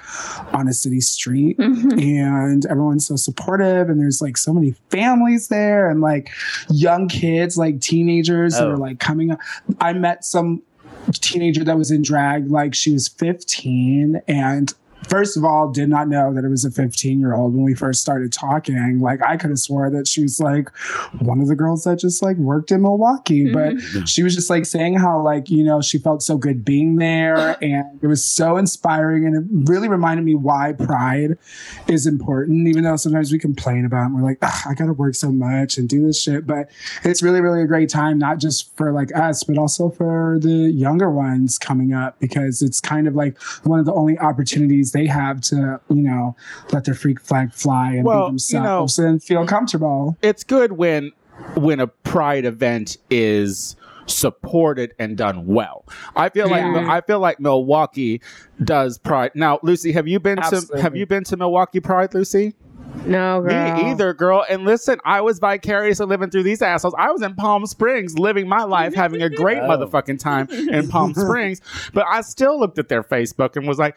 on 0.53 0.67
a 0.67 0.73
city 0.73 1.01
street 1.01 1.57
mm-hmm. 1.57 1.97
and 1.99 2.65
everyone's 2.67 3.07
so 3.07 3.15
supportive 3.15 3.89
and 3.89 3.99
there's 3.99 4.21
like 4.21 4.37
so 4.37 4.53
many 4.53 4.75
families 4.89 5.47
there 5.47 5.89
and 5.89 6.01
like 6.01 6.29
young 6.69 7.07
kids 7.07 7.57
like 7.57 7.79
teenagers 7.81 8.53
that 8.53 8.67
Oh. 8.67 8.71
are 8.71 8.77
like 8.77 8.90
coming 8.95 9.31
up. 9.31 9.39
I 9.79 9.93
met 9.93 10.23
some 10.25 10.61
teenager 11.13 11.63
that 11.63 11.77
was 11.77 11.91
in 11.91 12.01
drag 12.01 12.49
like 12.49 12.73
she 12.73 12.93
was 12.93 13.07
15 13.07 14.21
and 14.27 14.73
first 15.09 15.37
of 15.37 15.43
all 15.43 15.71
did 15.71 15.89
not 15.89 16.07
know 16.07 16.33
that 16.33 16.43
it 16.43 16.49
was 16.49 16.65
a 16.65 16.71
15 16.71 17.19
year 17.19 17.33
old 17.33 17.53
when 17.53 17.63
we 17.63 17.73
first 17.73 18.01
started 18.01 18.31
talking. 18.31 18.99
Like 19.01 19.21
i 19.23 19.37
could 19.37 19.49
have 19.49 19.59
swore 19.59 19.89
that 19.89 20.07
she 20.07 20.21
was 20.21 20.39
like 20.39 20.69
one 21.19 21.41
of 21.41 21.47
the 21.47 21.55
girls 21.55 21.83
that 21.83 21.99
just 21.99 22.21
like 22.21 22.37
worked 22.37 22.71
in 22.71 22.81
milwaukee 22.81 23.45
mm-hmm. 23.45 23.97
but 23.97 24.07
she 24.07 24.23
was 24.23 24.35
just 24.35 24.49
like 24.49 24.65
saying 24.65 24.97
how 24.97 25.21
like 25.21 25.49
you 25.49 25.63
know 25.63 25.81
she 25.81 25.97
felt 25.97 26.21
so 26.21 26.37
good 26.37 26.63
being 26.63 26.97
there 26.97 27.57
and 27.63 27.99
it 28.01 28.07
was 28.07 28.23
so 28.23 28.57
inspiring 28.57 29.25
and 29.25 29.35
it 29.35 29.69
really 29.69 29.87
reminded 29.87 30.25
me 30.25 30.35
why 30.35 30.73
pride 30.73 31.37
is 31.87 32.05
important 32.05 32.67
even 32.67 32.83
though 32.83 32.95
sometimes 32.95 33.31
we 33.31 33.39
complain 33.39 33.85
about 33.85 34.03
it 34.03 34.05
and 34.05 34.15
we're 34.15 34.21
like 34.21 34.37
i 34.41 34.73
gotta 34.73 34.93
work 34.93 35.15
so 35.15 35.31
much 35.31 35.77
and 35.77 35.89
do 35.89 36.05
this 36.05 36.21
shit 36.21 36.45
but 36.45 36.69
it's 37.03 37.23
really 37.23 37.41
really 37.41 37.61
a 37.61 37.67
great 37.67 37.89
time 37.89 38.17
not 38.17 38.37
just 38.39 38.75
for 38.75 38.91
like 38.91 39.15
us 39.15 39.43
but 39.43 39.57
also 39.57 39.89
for 39.89 40.37
the 40.41 40.71
younger 40.71 41.09
ones 41.09 41.57
coming 41.57 41.93
up 41.93 42.19
because 42.19 42.61
it's 42.61 42.79
kind 42.79 43.07
of 43.07 43.15
like 43.15 43.37
one 43.63 43.79
of 43.79 43.85
the 43.85 43.93
only 43.93 44.17
opportunities 44.19 44.90
they 44.91 45.05
have 45.07 45.41
to 45.41 45.79
you 45.89 46.01
know 46.01 46.35
let 46.71 46.85
their 46.85 46.95
freak 46.95 47.19
flag 47.19 47.51
fly 47.53 47.93
and 47.93 48.05
Well, 48.05 48.19
be 48.19 48.23
you 48.23 48.29
themselves 48.31 48.99
and 48.99 49.21
feel 49.21 49.41
mm-hmm. 49.41 49.49
comfortable 49.49 50.17
It's 50.21 50.43
good 50.43 50.73
when 50.73 51.11
when 51.55 51.79
a 51.79 51.87
Pride 51.87 52.45
event 52.45 52.97
is 53.09 53.75
supported 54.05 54.93
and 54.99 55.17
done 55.17 55.45
well. 55.45 55.85
I 56.15 56.29
feel 56.29 56.49
like 56.49 56.63
I 56.63 57.01
feel 57.01 57.19
like 57.19 57.39
Milwaukee 57.39 58.21
does 58.63 58.97
Pride. 58.97 59.31
Now, 59.35 59.59
Lucy, 59.63 59.91
have 59.91 60.07
you 60.07 60.19
been 60.19 60.37
to 60.37 60.67
have 60.81 60.95
you 60.95 61.05
been 61.05 61.23
to 61.25 61.37
Milwaukee 61.37 61.79
Pride, 61.79 62.13
Lucy? 62.13 62.53
No, 63.05 63.41
girl. 63.41 63.75
Me 63.75 63.91
either, 63.91 64.13
girl. 64.13 64.45
And 64.49 64.63
listen, 64.65 64.99
I 65.05 65.21
was 65.21 65.39
vicariously 65.39 66.05
living 66.05 66.29
through 66.29 66.43
these 66.43 66.61
assholes. 66.61 66.93
I 66.97 67.11
was 67.11 67.21
in 67.21 67.35
Palm 67.35 67.65
Springs 67.65 68.17
living 68.19 68.47
my 68.47 68.63
life, 68.63 68.93
having 68.93 69.21
a 69.21 69.29
great 69.41 69.57
Oh. 69.59 69.67
motherfucking 69.67 70.19
time 70.19 70.47
in 70.49 70.87
Palm 70.89 71.13
Springs. 71.13 71.61
But 71.93 72.05
I 72.09 72.21
still 72.21 72.59
looked 72.59 72.77
at 72.79 72.89
their 72.89 73.03
Facebook 73.03 73.55
and 73.55 73.67
was 73.67 73.77
like, 73.79 73.95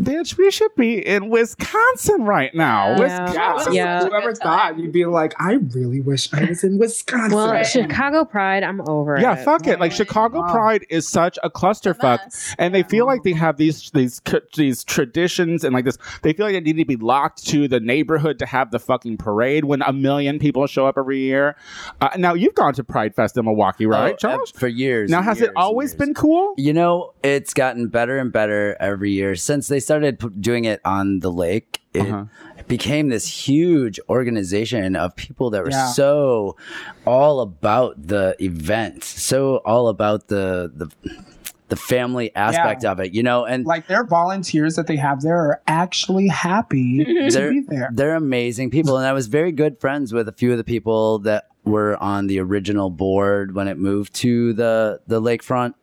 bitch, 0.00 0.36
we 0.38 0.50
should 0.50 0.74
be 0.76 1.04
in 1.04 1.28
Wisconsin 1.30 2.24
right 2.24 2.54
now. 2.54 2.96
Yeah. 2.96 3.24
Wisconsin. 3.26 3.72
Yeah. 3.74 4.04
whoever 4.06 4.34
thought 4.34 4.78
you'd 4.78 4.92
be 4.92 5.04
like 5.04 5.34
i 5.40 5.52
really 5.74 6.00
wish 6.00 6.32
i 6.32 6.44
was 6.44 6.64
in 6.64 6.78
wisconsin 6.78 7.36
Well, 7.36 7.50
Right. 7.52 7.66
Chicago 7.66 8.24
Pride, 8.24 8.62
I'm 8.62 8.80
over 8.88 9.16
it. 9.16 9.22
Yeah, 9.22 9.34
it. 9.38 9.44
fuck 9.44 9.66
it. 9.66 9.80
Like 9.80 9.92
Chicago 9.92 10.40
Wow. 10.40 10.52
Pride 10.52 10.86
is 10.90 11.08
such 11.08 11.38
a 11.42 11.50
clusterfuck. 11.50 12.18
mess. 12.24 12.54
And 12.58 12.74
they 12.74 12.82
feel 12.82 13.06
like 13.06 13.22
they 13.22 13.32
have 13.32 13.56
these 13.56 13.90
these 13.92 14.20
these 14.56 14.84
traditions 14.84 15.64
and 15.64 15.72
like 15.74 15.84
this. 15.84 15.98
They 16.22 16.32
feel 16.32 16.46
like 16.46 16.54
they 16.54 16.60
need 16.60 16.76
to 16.76 16.84
be 16.84 16.96
locked 16.96 17.46
to 17.48 17.68
the 17.68 17.80
neighborhood 17.80 18.27
to 18.34 18.46
have 18.46 18.70
the 18.70 18.78
fucking 18.78 19.16
parade 19.18 19.64
when 19.64 19.82
a 19.82 19.92
million 19.92 20.38
people 20.38 20.66
show 20.66 20.86
up 20.86 20.96
every 20.98 21.20
year. 21.20 21.56
Uh, 22.00 22.10
now 22.16 22.34
you've 22.34 22.54
gone 22.54 22.74
to 22.74 22.84
Pride 22.84 23.14
Fest 23.14 23.36
in 23.36 23.44
Milwaukee, 23.44 23.86
right, 23.86 24.14
Oh, 24.14 24.16
Josh? 24.16 24.52
for 24.52 24.68
years. 24.68 25.10
Now 25.10 25.22
has 25.22 25.38
years 25.38 25.48
it 25.50 25.56
always 25.56 25.94
been 25.94 26.14
cool? 26.14 26.54
You 26.56 26.72
know, 26.72 27.12
it's 27.22 27.54
gotten 27.54 27.88
better 27.88 28.18
and 28.18 28.32
better 28.32 28.76
every 28.80 29.12
year 29.12 29.34
since 29.36 29.68
they 29.68 29.80
started 29.80 30.18
p- 30.18 30.28
doing 30.40 30.64
it 30.64 30.80
on 30.84 31.20
the 31.20 31.30
lake. 31.32 31.80
It 31.94 32.02
Uh-huh. 32.02 32.24
became 32.68 33.08
this 33.08 33.26
huge 33.26 33.98
organization 34.10 34.94
of 34.94 35.16
people 35.16 35.50
that 35.50 35.64
were 35.64 35.70
Yeah. 35.70 35.86
so 35.86 36.56
all 37.06 37.40
about 37.40 38.06
the 38.08 38.36
event, 38.40 39.02
so 39.04 39.56
all 39.64 39.88
about 39.88 40.28
the 40.28 40.70
the 40.74 40.88
the 41.68 41.76
family 41.76 42.34
aspect 42.34 42.84
of 42.84 43.00
it. 43.00 43.14
You 43.14 43.22
know, 43.22 43.44
and 43.44 43.64
like 43.64 43.86
their 43.86 44.04
volunteers 44.04 44.76
that 44.76 44.86
they 44.86 44.96
have 44.96 45.22
there 45.22 45.36
are 45.36 45.62
actually 45.66 46.28
happy 46.28 47.04
mm-hmm. 47.04 47.28
to 47.28 47.50
be 47.50 47.60
there. 47.60 47.90
They're 47.92 48.14
amazing 48.14 48.70
people, 48.70 48.96
and 48.96 49.06
I 49.06 49.12
was 49.12 49.26
very 49.26 49.52
good 49.52 49.80
friends 49.80 50.12
with 50.12 50.28
a 50.28 50.32
few 50.32 50.52
of 50.52 50.58
the 50.58 50.64
people 50.64 51.20
that 51.20 51.48
were 51.64 52.02
on 52.02 52.26
the 52.26 52.40
original 52.40 52.90
board 52.90 53.54
when 53.54 53.68
it 53.68 53.78
moved 53.78 54.14
to 54.14 54.52
the 54.54 55.00
the 55.06 55.20
lakefront, 55.20 55.74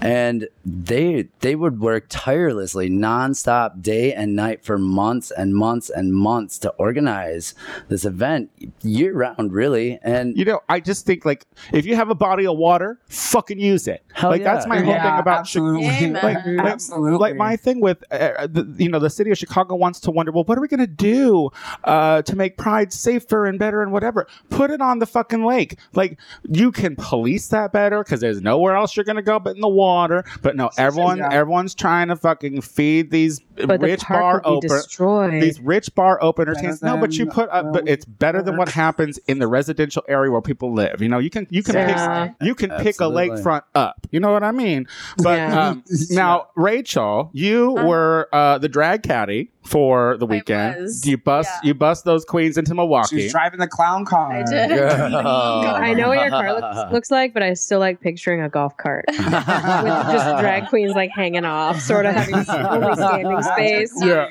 and 0.00 0.48
they 0.64 1.28
they 1.40 1.54
would 1.54 1.80
work 1.80 2.06
tirelessly, 2.08 2.88
nonstop, 2.88 3.82
day 3.82 4.12
and 4.12 4.34
night 4.36 4.64
for 4.64 4.78
months 4.78 5.30
and 5.30 5.54
months 5.54 5.90
and 5.90 6.14
months 6.14 6.58
to 6.58 6.70
organize 6.70 7.54
this 7.88 8.04
event 8.04 8.50
year 8.82 9.14
round, 9.14 9.52
really. 9.52 9.98
And 10.02 10.36
You 10.36 10.44
know, 10.44 10.60
I 10.68 10.80
just 10.80 11.06
think 11.06 11.24
like 11.24 11.46
if 11.72 11.86
you 11.86 11.96
have 11.96 12.10
a 12.10 12.14
body 12.14 12.46
of 12.46 12.56
water, 12.56 12.98
fucking 13.08 13.58
use 13.58 13.88
it. 13.88 14.02
Hell 14.12 14.30
like 14.30 14.42
that's 14.42 14.66
my 14.66 14.80
whole 14.80 14.94
thing 14.94 15.18
about 15.18 15.24
Chi- 15.24 15.40
absolutely. 15.40 15.86
Amen. 15.86 16.22
like, 16.22 16.46
like, 16.46 16.66
absolutely. 16.66 17.18
like 17.18 17.36
my 17.36 17.56
thing 17.56 17.80
with 17.80 18.02
uh, 18.12 18.46
the, 18.46 18.74
you 18.78 18.88
know 18.88 18.98
the 18.98 19.10
city 19.10 19.30
of 19.30 19.38
Chicago 19.38 19.74
wants 19.74 20.00
to 20.00 20.10
wonder 20.10 20.32
well 20.32 20.44
what 20.44 20.56
are 20.58 20.60
we 20.60 20.68
going 20.68 20.80
to 20.80 20.86
do 20.86 21.50
uh, 21.84 22.22
to 22.22 22.36
make 22.36 22.56
pride 22.56 22.92
safer 22.92 23.46
and 23.46 23.58
better 23.58 23.82
and 23.82 23.92
whatever 23.92 24.26
put 24.50 24.70
it 24.70 24.80
on 24.80 24.98
the 24.98 25.06
fucking 25.06 25.44
lake 25.44 25.78
like 25.94 26.18
you 26.48 26.70
can 26.70 26.96
police 26.96 27.48
that 27.48 27.72
better 27.72 28.02
because 28.02 28.20
there's 28.20 28.40
nowhere 28.40 28.76
else 28.76 28.96
you're 28.96 29.04
going 29.04 29.16
to 29.16 29.22
go 29.22 29.38
but 29.44 29.54
in 29.56 29.60
the 29.60 29.68
water 29.68 30.24
but 30.42 30.56
no 30.56 30.70
everyone 30.78 31.18
Yeah. 31.18 31.28
everyone's 31.32 31.74
trying 31.74 32.08
to 32.08 32.16
fucking 32.16 32.60
feed 32.60 33.10
these 33.10 33.40
But 33.66 33.80
rich 33.80 34.00
park 34.02 34.42
bar 34.44 34.52
would 34.54 34.60
be 34.62 34.68
open 34.68 35.40
these 35.40 35.60
rich 35.60 35.94
bar 35.94 36.18
openers. 36.22 36.56
Better 36.60 36.78
no 36.82 36.96
but 36.96 37.12
you 37.14 37.26
put 37.26 37.48
up 37.50 37.72
but 37.72 37.88
it's 37.88 38.04
better 38.04 38.42
than 38.42 38.56
what 38.56 38.68
happens 38.68 39.18
in 39.26 39.38
the 39.38 39.46
residential 39.46 40.02
area 40.08 40.30
where 40.30 40.40
people 40.40 40.72
live. 40.72 41.00
You 41.02 41.08
know 41.08 41.18
you 41.18 41.30
can 41.30 41.46
you 41.50 41.62
can 41.62 41.74
Yeah. 41.74 42.26
pick 42.28 42.36
you 42.46 42.54
can 42.54 42.70
pick 42.82 43.00
a 43.00 43.04
lakefront 43.04 43.62
up. 43.74 44.06
You 44.10 44.20
know 44.20 44.32
what 44.32 44.42
i 44.42 44.50
mean? 44.52 44.86
But 45.18 45.38
Yeah. 45.38 45.68
um, 45.68 45.84
now 46.10 46.48
rachel 46.56 47.30
you 47.32 47.72
were 47.72 48.28
uh, 48.32 48.58
the 48.58 48.68
drag 48.68 49.02
caddy 49.02 49.50
for 49.64 50.16
the 50.16 50.26
weekend. 50.26 50.82
was, 50.82 51.06
you 51.06 51.18
bust 51.18 51.50
yeah. 51.62 51.68
you 51.68 51.74
bust 51.74 52.04
those 52.04 52.24
queens 52.24 52.56
into 52.56 52.74
milwaukee. 52.74 53.24
Was 53.24 53.32
driving 53.32 53.60
the 53.60 53.68
clown 53.68 54.04
car. 54.04 54.32
I 54.32 54.42
did. 54.42 54.72
I 54.72 55.92
know 55.94 56.08
what 56.08 56.18
your 56.18 56.30
car 56.30 56.54
looks, 56.54 56.92
looks 56.92 57.10
like, 57.10 57.34
but 57.34 57.42
I 57.42 57.52
still 57.54 57.78
like 57.78 58.00
picturing 58.00 58.40
a 58.40 58.48
golf 58.48 58.76
cart. 58.76 59.04
with 59.08 59.18
just 59.30 60.40
drag 60.40 60.68
queens 60.68 60.94
like 60.94 61.10
hanging 61.10 61.44
off, 61.44 61.80
sort 61.80 62.06
of 62.06 62.14
having 62.14 62.34
only 62.48 62.94
standing 62.94 63.42
space. 63.42 63.92
Yeah. 64.04 64.28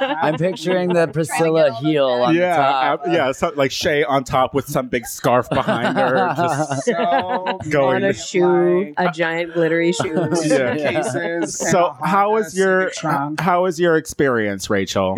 I'm 0.22 0.36
picturing 0.36 0.90
the 0.90 1.08
Priscilla 1.08 1.74
heel 1.74 2.06
on 2.06 2.34
yeah, 2.34 2.56
the 2.56 2.62
top. 2.62 3.06
uh, 3.06 3.10
yeah, 3.10 3.32
so, 3.32 3.52
like 3.56 3.70
Shea 3.70 4.04
on 4.04 4.24
top 4.24 4.54
with 4.54 4.68
some 4.68 4.88
big 4.88 5.06
scarf 5.06 5.48
behind 5.50 5.96
her, 5.96 6.34
just 6.36 6.84
So 6.84 7.58
Going- 7.70 7.96
On 7.96 8.04
a 8.04 8.12
shoe, 8.12 8.94
a 8.96 9.10
giant 9.10 9.54
glittery 9.54 9.92
shoe. 9.92 10.28
Yeah. 10.44 10.74
cases. 10.76 11.58
So, 11.58 11.96
how 12.02 12.32
was 12.34 12.56
your 12.56 12.90
how 13.38 13.62
was 13.62 13.78
your 13.80 13.96
experience, 13.96 14.68
Rachel? 14.70 15.16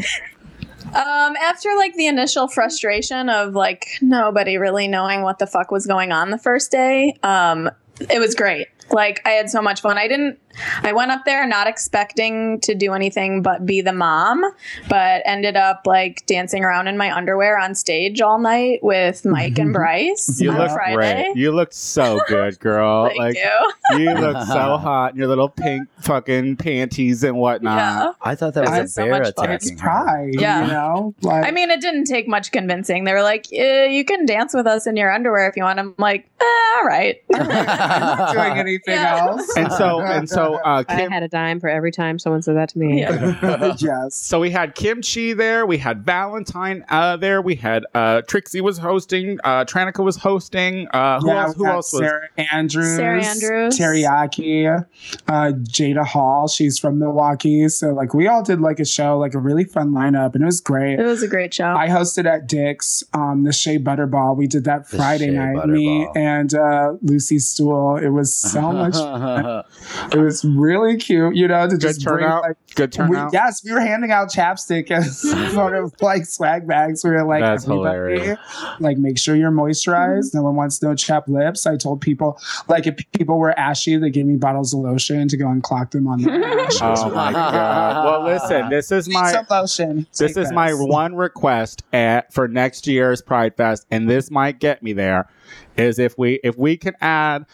Um, 0.93 1.37
after 1.37 1.69
like 1.77 1.95
the 1.95 2.07
initial 2.07 2.49
frustration 2.49 3.29
of 3.29 3.55
like 3.55 3.87
nobody 4.01 4.57
really 4.57 4.89
knowing 4.89 5.23
what 5.23 5.39
the 5.39 5.47
fuck 5.47 5.71
was 5.71 5.87
going 5.87 6.11
on 6.11 6.31
the 6.31 6.39
first 6.39 6.73
day, 6.73 7.17
um, 7.23 7.71
it 8.01 8.19
was 8.19 8.35
great. 8.35 8.67
Like 8.93 9.21
I 9.25 9.31
had 9.31 9.51
so 9.51 9.63
much 9.63 9.81
fun. 9.81 9.99
I 9.99 10.09
didn't. 10.09 10.39
I 10.83 10.93
went 10.93 11.11
up 11.11 11.25
there 11.25 11.47
not 11.47 11.67
expecting 11.67 12.61
to 12.61 12.75
do 12.75 12.93
anything 12.93 13.43
but 13.43 13.65
be 13.65 13.81
the 13.81 13.93
mom, 13.93 14.45
but 14.89 15.23
ended 15.25 15.57
up 15.57 15.83
like 15.87 16.25
dancing 16.27 16.65
around 16.65 16.89
in 16.89 16.97
my 16.97 17.15
underwear 17.15 17.59
on 17.59 17.75
stage 17.75 18.21
all 18.21 18.39
night 18.39 18.81
with 18.83 19.25
Mike 19.25 19.59
and 19.59 19.73
Bryce 19.73 20.41
You 20.41 20.51
on 20.51 20.59
look 20.59 20.71
Friday. 20.71 20.95
great. 21.25 21.37
You 21.37 21.53
looked 21.53 21.75
so 21.75 22.21
good, 22.29 22.59
girl. 22.59 23.07
Thank 23.07 23.19
like 23.19 23.37
you. 23.37 23.99
you 23.99 24.15
look 24.15 24.37
so 24.47 24.77
hot 24.77 25.13
in 25.13 25.19
your 25.19 25.29
little 25.29 25.49
pink 25.49 25.89
fucking 26.01 26.57
panties 26.57 27.23
and 27.25 27.37
whatnot. 27.37 27.79
Yeah. 27.79 28.13
I 28.23 28.35
thought 28.35 28.55
that 28.55 28.63
was 28.63 28.71
was 28.71 28.91
a 28.91 28.93
so 28.93 29.05
bear 29.05 29.23
much 29.23 29.35
fun. 29.37 29.51
It's 29.51 29.71
pride. 29.73 30.35
Yeah. 30.39 30.63
You 30.67 30.73
know? 30.73 31.15
Like, 31.23 31.45
I 31.47 31.51
mean, 31.51 31.71
it 31.71 31.81
didn't 31.81 32.05
take 32.05 32.27
much 32.29 32.53
convincing. 32.53 33.05
They 33.05 33.13
were 33.13 33.23
like, 33.23 33.47
eh, 33.53 33.87
"You 33.87 34.05
can 34.05 34.27
dance 34.27 34.55
with 34.55 34.67
us 34.67 34.87
in 34.87 34.97
your 34.97 35.13
underwear 35.13 35.49
if 35.49 35.57
you 35.57 35.63
want." 35.63 35.79
I'm 35.79 35.95
like, 35.99 36.29
eh, 36.41 36.45
"All 36.77 36.85
right." 36.85 37.17
I'm 37.35 37.49
not 37.49 38.33
doing 38.33 38.59
anything 38.59 38.95
Yeah. 38.95 39.19
else. 39.27 39.57
And 39.57 39.73
so 39.73 40.01
and 40.01 40.29
so 40.29 40.40
uh 40.65 40.85
I 40.89 41.03
had 41.09 41.23
a 41.23 41.29
dime 41.29 41.61
for 41.61 41.69
every 41.69 41.93
time 41.93 42.19
someone 42.19 42.43
said 42.43 42.57
that 42.57 42.69
to 42.71 42.79
me. 42.79 43.01
Yeah. 43.01 43.75
yes. 43.79 44.15
so 44.17 44.41
we 44.41 44.51
had 44.51 44.75
Kim 44.75 45.03
Chi 45.03 45.33
there, 45.35 45.67
we 45.67 45.79
had 45.79 46.05
Valentine 46.05 46.85
uh 46.89 47.17
there, 47.17 47.41
we 47.43 47.55
had 47.55 47.85
uh 47.95 48.23
Trixie 48.23 48.61
was 48.61 48.79
hosting, 48.79 49.39
uh 49.45 49.65
Tranica 49.65 50.05
was 50.05 50.17
hosting, 50.17 50.89
uh 50.93 51.21
who 51.21 51.29
Yeah, 51.29 51.43
else 51.45 51.57
who 51.57 51.65
got 51.65 51.75
else 51.75 51.93
was 51.93 52.01
Sarah 52.03 52.29
Andrews, 52.53 52.97
Sarah 52.97 53.25
Andrews. 53.25 53.79
Teriyaki, 53.79 54.87
uh, 55.29 55.33
Jaida 55.33 56.05
Hall. 56.07 56.49
She's 56.49 56.79
from 56.79 56.99
Milwaukee, 56.99 57.69
so 57.69 57.89
like 57.93 58.15
we 58.15 58.27
all 58.29 58.43
did 58.43 58.61
like 58.61 58.81
a 58.81 58.85
show, 58.85 59.19
like 59.19 59.35
a 59.35 59.39
really 59.39 59.65
fun 59.65 59.91
lineup, 59.93 60.35
and 60.35 60.43
it 60.43 60.47
was 60.47 60.61
great. 60.61 60.99
It 60.99 61.05
was 61.05 61.23
a 61.23 61.29
great 61.29 61.53
show. 61.55 61.69
I 61.75 61.89
hosted 61.89 62.27
at 62.27 62.47
Dick's, 62.47 63.03
um, 63.15 63.45
the 63.45 63.53
Shea 63.53 63.79
Butterball. 63.79 64.37
We 64.37 64.47
did 64.47 64.65
that 64.65 64.89
The 64.89 64.97
Friday 64.97 65.27
Shea 65.29 65.33
night. 65.33 65.67
Me 65.67 66.09
and 66.15 66.53
uh, 66.55 66.95
Lucy 67.03 67.39
Stool. 67.39 67.97
It 67.97 68.09
was 68.11 68.35
so 68.37 68.61
much. 68.73 68.95
fun. 68.95 69.65
It 70.13 70.19
was 70.19 70.30
really 70.45 70.97
cute, 70.97 71.35
you 71.35 71.49
know, 71.49 71.67
to 71.67 71.77
good 71.77 71.81
just 71.81 72.05
bring 72.05 72.25
turnout? 72.25 72.43
like 72.43 72.57
good 72.75 72.93
we, 72.93 72.97
turnout. 72.97 73.33
yes, 73.33 73.65
we 73.65 73.73
were 73.73 73.81
handing 73.81 74.11
out 74.11 74.29
chapstick 74.29 74.91
as 74.91 75.21
sort 75.53 75.75
of 75.75 75.95
like 76.01 76.27
swag 76.27 76.67
bags. 76.67 77.05
We 77.05 77.11
were 77.11 77.25
like, 77.25 77.43
That's 77.43 77.65
hilarious. 77.65 78.39
like 78.79 78.99
make 78.99 79.19
sure 79.19 79.37
you're 79.37 79.51
moisturized. 79.51 80.31
Mm-hmm. 80.31 80.39
No 80.39 80.43
one 80.45 80.57
wants 80.57 80.83
no 80.83 80.95
chapped 80.95 81.29
lips. 81.29 81.67
I 81.67 81.77
told 81.77 82.01
people, 82.01 82.41
like 82.69 82.87
if 82.87 82.97
people 83.13 83.39
were 83.39 83.59
ashy, 83.59 83.97
they 83.97 84.11
gave 84.11 84.27
me 84.27 84.37
bottles 84.37 84.75
of 84.75 84.81
lotion 84.81 85.29
to 85.29 85.37
go 85.37 85.49
and 85.49 85.63
clock 85.63 85.91
them 85.91 86.07
on 86.07 86.23
their 86.23 86.61
ash. 86.61 86.79
Oh 86.81 87.11
my 87.11 87.33
god. 87.33 88.05
Well 88.05 88.25
listen, 88.25 88.69
this 88.69 88.93
is 88.93 89.09
my 89.09 89.33
some 89.33 89.47
lotion. 89.51 90.07
This 90.17 90.35
Take 90.35 90.45
is 90.45 90.53
my 90.53 90.73
one 90.73 91.15
request 91.15 91.83
at, 91.93 92.33
for 92.33 92.49
next 92.49 92.87
year's 92.87 93.23
Pride 93.23 93.57
Fest, 93.57 93.87
and 93.91 94.09
this 94.09 94.31
might 94.31 94.59
get 94.61 94.83
me 94.83 94.93
there. 94.93 95.29
Is 95.77 95.99
if 95.99 96.17
we 96.19 96.41
if 96.45 96.57
we 96.57 96.77
can 96.77 96.95
add 97.01 97.47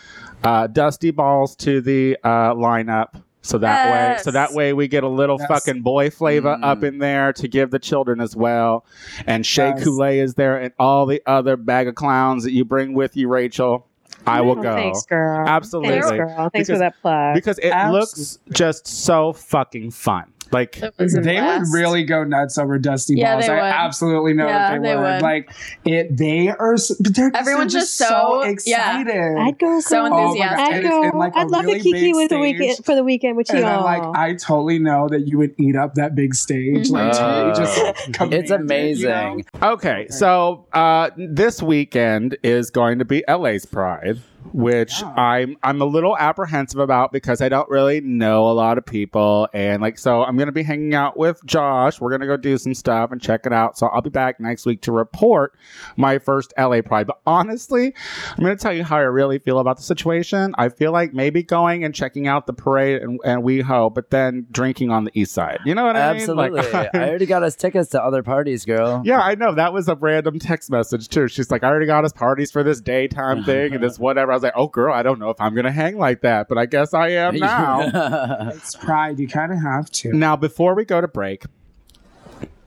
uh, 0.44 0.66
Dusty 0.68 1.10
Balls 1.10 1.56
to 1.56 1.80
the 1.80 2.16
uh, 2.24 2.54
lineup, 2.54 3.22
so 3.42 3.58
that 3.58 3.90
way 4.16 4.22
so 4.22 4.30
that 4.32 4.52
way 4.52 4.72
we 4.72 4.88
get 4.88 5.04
a 5.04 5.08
little 5.08 5.36
Yes. 5.38 5.48
fucking 5.48 5.82
boy 5.82 6.10
flavor 6.10 6.56
Mm. 6.56 6.64
up 6.64 6.82
in 6.84 6.98
there 6.98 7.32
to 7.34 7.46
give 7.48 7.70
the 7.70 7.78
children 7.78 8.20
as 8.20 8.34
well. 8.36 8.84
And 9.26 9.44
Shea 9.46 9.68
Yes. 9.76 9.84
Coulee 9.84 10.18
is 10.18 10.34
there, 10.34 10.56
and 10.56 10.72
all 10.78 11.06
the 11.06 11.22
other 11.26 11.56
bag 11.56 11.88
of 11.88 11.94
clowns 11.94 12.42
that 12.44 12.52
you 12.52 12.64
bring 12.64 12.94
with 12.94 13.16
you, 13.16 13.28
Rachel. 13.28 13.86
I 14.26 14.40
will 14.40 14.58
Oh, 14.58 14.62
go. 14.62 14.74
Thanks, 14.74 15.06
girl. 15.06 15.46
Absolutely. 15.46 15.92
Thanks, 16.00 16.10
girl. 16.10 16.28
Thanks 16.28 16.50
Because- 16.52 16.68
for 16.68 16.78
that 16.78 16.94
plug. 17.02 17.34
because 17.34 17.58
it 17.58 17.68
Absolutely. 17.70 18.00
looks 18.00 18.38
just 18.50 18.86
so 18.88 19.32
fucking 19.32 19.90
fun. 19.92 20.24
Like 20.52 20.80
It 20.82 20.94
was 20.98 21.12
They 21.14 21.40
would 21.40 21.62
really 21.72 22.04
go 22.04 22.24
nuts 22.24 22.58
over 22.58 22.78
Dusty 22.78 23.14
Yeah, 23.16 23.34
Balls. 23.34 23.46
they 23.46 23.52
I 23.52 23.56
would. 23.56 23.62
absolutely 23.62 24.32
know 24.34 24.46
Yeah, 24.46 24.70
that 24.70 24.82
they, 24.82 24.88
they 24.88 24.96
would. 24.96 25.02
would. 25.02 25.22
Like 25.22 25.50
it, 25.84 26.16
they 26.16 26.48
are. 26.48 26.74
s- 26.74 26.92
But 27.00 27.14
they're 27.16 27.30
Everyone's 27.34 27.72
they're 27.72 27.80
just 27.82 27.96
so- 27.96 28.42
yeah. 28.44 28.50
excited. 28.50 29.36
I'd 29.38 29.58
go. 29.58 29.80
So 29.80 30.02
girl. 30.04 30.14
Oh 30.14 30.22
enthusiastic. 30.28 30.58
I'd 30.60 30.72
and 30.74 30.84
it's 30.84 30.88
go. 30.88 31.02
in, 31.02 31.18
like, 31.18 31.34
a 31.34 31.38
I'd 31.38 31.50
love 31.50 31.64
really 31.64 31.78
to 31.78 31.82
kiki 31.84 32.00
big 32.00 32.14
with 32.14 32.30
the 32.30 32.38
weekend 32.38 32.84
for 32.84 32.94
the 32.94 33.04
weekend 33.04 33.36
with 33.36 33.50
you. 33.50 33.56
And 33.58 33.66
I'm 33.66 33.82
like, 33.84 34.02
I 34.16 34.34
totally 34.34 34.78
know 34.78 35.08
that 35.08 35.26
you 35.28 35.38
would 35.38 35.54
eat 35.58 35.76
up 35.76 35.94
that 35.94 36.14
big 36.14 36.34
stage. 36.34 36.90
Like, 36.90 37.12
Mhm. 37.12 37.18
totally 37.18 37.54
just 37.66 38.12
command 38.14 38.34
It's 38.34 38.50
it, 38.50 38.60
amazing. 38.60 39.38
you 39.38 39.44
Okay, 39.62 40.06
so 40.10 40.66
uh, 40.72 41.10
this 41.16 41.62
weekend 41.62 42.36
is 42.42 42.70
going 42.70 42.98
to 42.98 43.04
be 43.04 43.24
LA's 43.28 43.64
Pride, 43.66 44.18
which 44.52 45.00
Yeah. 45.00 45.12
I'm 45.16 45.56
I'm 45.62 45.80
a 45.80 45.84
little 45.84 46.16
apprehensive 46.16 46.80
about 46.80 47.12
because 47.12 47.40
I 47.40 47.48
don't 47.48 47.68
really 47.68 48.00
know 48.00 48.48
a 48.50 48.52
lot 48.52 48.78
of 48.78 48.86
people, 48.86 49.48
and 49.52 49.82
like 49.82 49.98
so 49.98 50.22
I'm 50.22 50.36
going 50.36 50.46
to 50.46 50.52
be 50.52 50.62
hanging 50.62 50.94
out 50.94 51.16
with 51.16 51.44
Josh. 51.44 52.00
We're 52.00 52.10
going 52.10 52.20
to 52.20 52.26
go 52.26 52.36
do 52.36 52.58
some 52.58 52.74
stuff 52.74 53.12
and 53.12 53.20
check 53.20 53.46
it 53.46 53.52
out. 53.52 53.78
So 53.78 53.86
I'll 53.88 54.02
be 54.02 54.10
back 54.10 54.40
next 54.40 54.66
week 54.66 54.82
to 54.82 54.92
report 54.92 55.56
my 55.96 56.18
first 56.18 56.52
LA 56.58 56.80
Pride. 56.82 57.06
But 57.06 57.20
honestly, 57.26 57.94
I'm 58.30 58.44
going 58.44 58.56
to 58.56 58.62
tell 58.62 58.72
you 58.72 58.84
how 58.84 58.96
I 58.96 59.00
really 59.00 59.38
feel 59.38 59.58
about 59.58 59.76
the 59.76 59.82
situation. 59.82 60.54
I 60.58 60.68
feel 60.68 60.92
like 60.92 61.12
maybe 61.12 61.42
going 61.42 61.84
and 61.84 61.94
checking 61.94 62.26
out 62.26 62.46
the 62.46 62.52
parade 62.52 63.02
and, 63.02 63.18
and 63.24 63.42
WeHo, 63.42 63.92
but 63.94 64.10
then 64.10 64.46
drinking 64.50 64.90
on 64.90 65.04
the 65.04 65.10
east 65.18 65.32
side. 65.32 65.60
You 65.64 65.74
know 65.74 65.84
what 65.86 65.96
I 65.96 66.12
mean? 66.12 66.20
Absolutely. 66.22 66.60
Like, 66.60 66.94
I 66.94 67.08
already 67.08 67.26
got 67.26 67.42
us 67.42 67.56
tickets 67.56 67.90
to 67.90 68.02
other 68.02 68.22
parties, 68.22 68.64
girl. 68.64 69.02
Yeah, 69.04 69.20
I 69.20 69.34
know. 69.34 69.54
That 69.54 69.72
was 69.72 69.88
a 69.88 69.94
random 69.94 70.38
text 70.38 70.70
message 70.70 71.08
too. 71.08 71.28
She's 71.28 71.50
like, 71.50 71.64
I 71.64 71.68
already 71.68 71.86
got 71.86 72.04
us 72.04 72.12
parties 72.12 72.50
for 72.50 72.62
this 72.62 72.80
daytime 72.80 73.44
thing 73.44 73.74
and 73.74 73.82
this 73.82 73.98
whatever. 73.98 74.32
I 74.36 74.38
was 74.38 74.42
like, 74.42 74.52
oh 74.54 74.68
girl, 74.68 74.92
I 74.92 75.02
don't 75.02 75.18
know 75.18 75.30
if 75.30 75.40
I'm 75.40 75.54
gonna 75.54 75.72
hang 75.72 75.96
like 75.96 76.20
that, 76.20 76.46
but 76.46 76.58
I 76.58 76.66
guess 76.66 76.92
I 76.92 77.08
am 77.08 77.36
now. 77.36 78.50
It's 78.54 78.76
pride. 78.76 79.18
You 79.18 79.28
kind 79.28 79.50
of 79.50 79.62
have 79.62 79.90
to. 79.92 80.12
now, 80.12 80.36
before 80.36 80.74
we 80.74 80.84
go 80.84 81.00
to 81.00 81.08
break, 81.08 81.44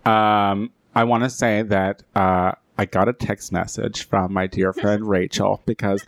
um, 0.03 0.71
I 0.95 1.03
want 1.03 1.25
to 1.25 1.29
say 1.29 1.61
that 1.61 2.01
uh, 2.15 2.53
I 2.77 2.85
got 2.85 3.07
a 3.07 3.13
text 3.13 3.51
message 3.51 4.07
from 4.07 4.33
my 4.33 4.47
dear 4.47 4.73
friend 4.81 5.07
Rachel 5.07 5.61
because 5.67 6.03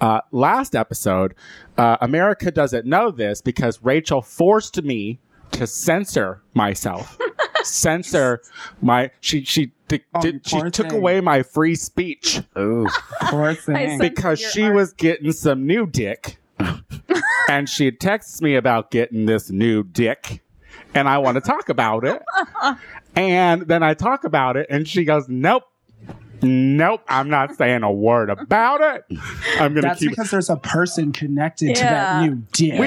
uh, 0.00 0.22
last 0.32 0.74
episode, 0.74 1.34
uh, 1.78 1.98
America 2.00 2.50
doesn't 2.50 2.84
know 2.84 3.12
this 3.12 3.40
because 3.40 3.78
Rachel 3.84 4.22
forced 4.22 4.82
me 4.82 5.20
to 5.52 5.68
censor 5.68 6.42
myself. 6.52 7.16
Censor 7.66 8.40
my 8.80 9.10
she 9.20 9.44
she 9.44 9.72
di- 9.88 10.02
Oh, 10.14 10.20
did, 10.20 10.46
she 10.46 10.56
poor 10.58 10.70
took 10.70 10.88
thing. 10.90 10.98
away 10.98 11.20
my 11.20 11.42
free 11.42 11.74
speech 11.74 12.40
Ooh. 12.58 12.86
Poor 13.22 13.54
thing. 13.66 13.98
because 13.98 14.40
she 14.40 14.64
art. 14.64 14.74
was 14.74 14.92
getting 14.92 15.32
some 15.32 15.66
new 15.66 15.86
dick 15.86 16.38
and 17.48 17.68
she 17.68 17.90
texts 17.90 18.40
me 18.42 18.54
about 18.56 18.90
getting 18.90 19.26
this 19.26 19.50
new 19.50 19.82
dick 19.82 20.42
and 20.94 21.08
I 21.08 21.18
want 21.18 21.34
to 21.34 21.40
talk 21.42 21.68
about 21.68 22.04
it. 22.04 22.22
and 23.16 23.62
then 23.62 23.82
I 23.82 23.92
talk 23.94 24.24
about 24.24 24.56
it 24.56 24.66
and 24.70 24.88
she 24.88 25.04
goes, 25.04 25.28
Nope. 25.28 25.64
Nope, 26.42 27.02
I'm 27.08 27.28
not 27.30 27.56
saying 27.56 27.82
a 27.82 27.92
word 27.92 28.30
about 28.30 28.80
it. 28.80 29.18
I'm 29.58 29.74
gonna 29.74 29.74
keep. 29.74 29.82
That's 29.82 30.00
keep. 30.00 30.10
because 30.10 30.30
there's 30.30 30.50
a 30.50 30.56
person 30.56 31.12
connected 31.12 31.74
to 31.76 31.80
Yeah. 31.82 31.90
that 31.90 32.22
new 32.28 32.42
dick. 32.52 32.72
We, 32.72 32.86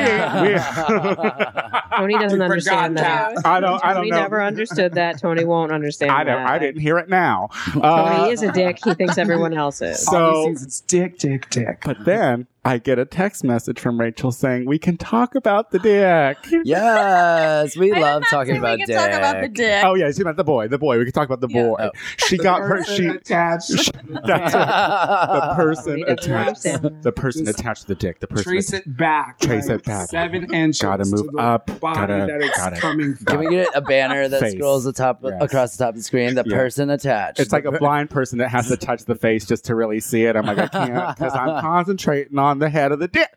we, 0.53 0.59
Tony 1.97 2.17
doesn't 2.17 2.41
understand 2.41 2.97
forgot 2.97 3.35
that. 3.35 3.45
I 3.45 3.59
don't. 3.59 3.83
I 3.83 3.87
don't 3.93 3.95
Tony 4.03 4.11
know. 4.11 4.17
never 4.21 4.41
understood 4.43 4.93
that. 4.93 5.19
Tony 5.19 5.43
won't 5.45 5.71
understand 5.71 6.11
I 6.11 6.23
don't. 6.23 6.43
that. 6.43 6.49
I 6.49 6.59
didn't 6.59 6.81
hear 6.81 6.97
it 6.97 7.09
now. 7.09 7.49
Tony 7.73 7.81
Uh, 7.85 8.25
is 8.27 8.43
a 8.43 8.51
dick. 8.51 8.79
He 8.83 8.93
thinks 8.93 9.17
everyone 9.17 9.53
else 9.53 9.81
is. 9.81 10.05
So- 10.05 10.17
All 10.17 10.47
he 10.49 10.55
sees 10.55 10.67
is 10.67 10.81
dick, 10.81 11.17
dick, 11.17 11.49
dick. 11.49 11.81
But 11.85 12.05
then 12.05 12.47
I 12.65 12.77
get 12.77 12.99
a 12.99 13.05
text 13.05 13.43
message 13.45 13.79
from 13.79 13.99
Rachel 13.99 14.31
saying 14.33 14.65
we 14.65 14.77
can 14.79 14.97
talk 14.97 15.33
about 15.35 15.71
the 15.71 15.79
dick. 15.79 16.37
yes, 16.65 17.77
we 17.77 17.93
I 17.93 17.99
love 17.99 18.23
talking 18.29 18.55
say 18.55 18.59
about 18.59 18.79
we 18.79 18.85
dick. 18.85 18.95
talk 18.97 19.11
about 19.11 19.41
the 19.41 19.47
dick. 19.47 19.83
Oh 19.85 19.93
yeah, 19.95 20.11
she 20.11 20.23
meant 20.25 20.35
the 20.35 20.43
boy. 20.43 20.67
The 20.67 20.77
boy. 20.77 20.97
We 20.97 21.05
can 21.05 21.13
talk 21.13 21.25
about 21.29 21.39
the 21.39 21.47
Yeah. 21.49 21.63
boy. 21.63 21.75
Oh. 21.79 21.91
She 22.17 22.37
got 22.37 22.61
her. 22.61 22.83
She. 22.83 23.05
attached. 23.07 23.91
That's 24.25 24.53
right. 24.53 25.27
The 25.49 25.53
person 25.55 26.03
attached. 26.07 26.63
The 26.63 27.13
person 27.15 27.45
Just 27.45 27.59
attached 27.59 27.81
to 27.83 27.87
the 27.87 27.95
dick. 27.95 28.19
The 28.19 28.27
person. 28.27 28.43
Trace 28.43 28.73
it 28.73 28.97
back. 28.97 29.39
Trace 29.39 29.67
like 29.69 29.79
it 29.79 29.85
back. 29.85 30.09
Seven 30.09 30.53
inches. 30.53 30.81
Gotta 30.81 31.05
to 31.05 31.09
move 31.11 31.31
the 31.31 31.37
up. 31.39 31.79
Body 31.79 31.95
Gotta- 31.99 32.25
that 32.27 32.41
it's 32.41 32.57
gotta- 32.57 32.75
coming 32.79 33.15
from. 33.15 33.25
Can 33.25 33.39
we 33.39 33.49
get 33.49 33.69
a 33.73 33.81
banner 33.81 34.27
that 34.27 34.41
Face. 34.41 34.53
scrolls 34.53 34.83
the 34.83 34.91
top 34.93 35.21
Yes. 35.23 35.33
across 35.41 35.77
the 35.77 35.83
top 35.85 35.89
of 35.91 35.95
the 35.95 36.03
screen? 36.03 36.35
The 36.35 36.43
Yeah. 36.45 36.55
person 36.57 36.89
attached. 36.89 37.39
It's 37.39 37.53
like 37.53 37.65
a 37.65 37.71
blind 37.71 38.09
person 38.09 38.39
that 38.39 38.49
has 38.49 38.67
to 38.67 38.75
touch 38.77 39.05
the 39.05 39.15
face 39.15 39.45
just 39.45 39.63
to 39.65 39.75
really 39.75 40.01
see 40.01 40.25
it. 40.25 40.35
I'm 40.35 40.45
like, 40.45 40.57
I 40.57 40.67
can't 40.67 41.15
because 41.17 41.33
I'm 41.33 41.61
concentrating 41.61 42.37
on 42.37 42.48
the 42.57 42.69
head 42.69 42.91
of 42.91 42.97
the 42.97 43.07
dick. 43.07 43.29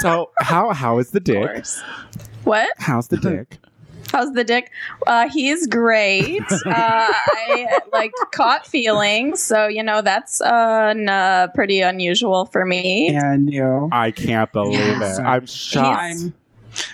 So 0.00 0.30
how 0.38 0.72
how 0.72 0.98
is 0.98 1.10
the 1.10 1.20
dick? 1.20 1.66
What? 2.44 2.70
How's 2.78 3.08
the 3.08 3.18
dick? 3.18 3.58
How's 4.10 4.32
the 4.32 4.42
dick? 4.42 4.70
Uh, 5.06 5.28
he's 5.28 5.66
great. 5.66 6.42
Uh, 6.66 6.72
I 7.12 7.78
like 7.92 8.12
caught 8.32 8.66
feelings, 8.66 9.40
so 9.42 9.66
you 9.68 9.82
know 9.82 10.00
that's 10.02 10.40
uh, 10.40 10.94
n- 10.96 11.08
uh, 11.08 11.48
pretty 11.54 11.80
unusual 11.80 12.46
for 12.46 12.64
me. 12.64 13.08
And 13.14 13.52
you. 13.52 13.88
I 13.92 14.10
can't 14.10 14.50
believe 14.52 14.78
Yes. 14.80 15.18
it. 15.18 15.22
I'm 15.22 15.46
shocked. 15.46 16.00
I'm- 16.00 16.34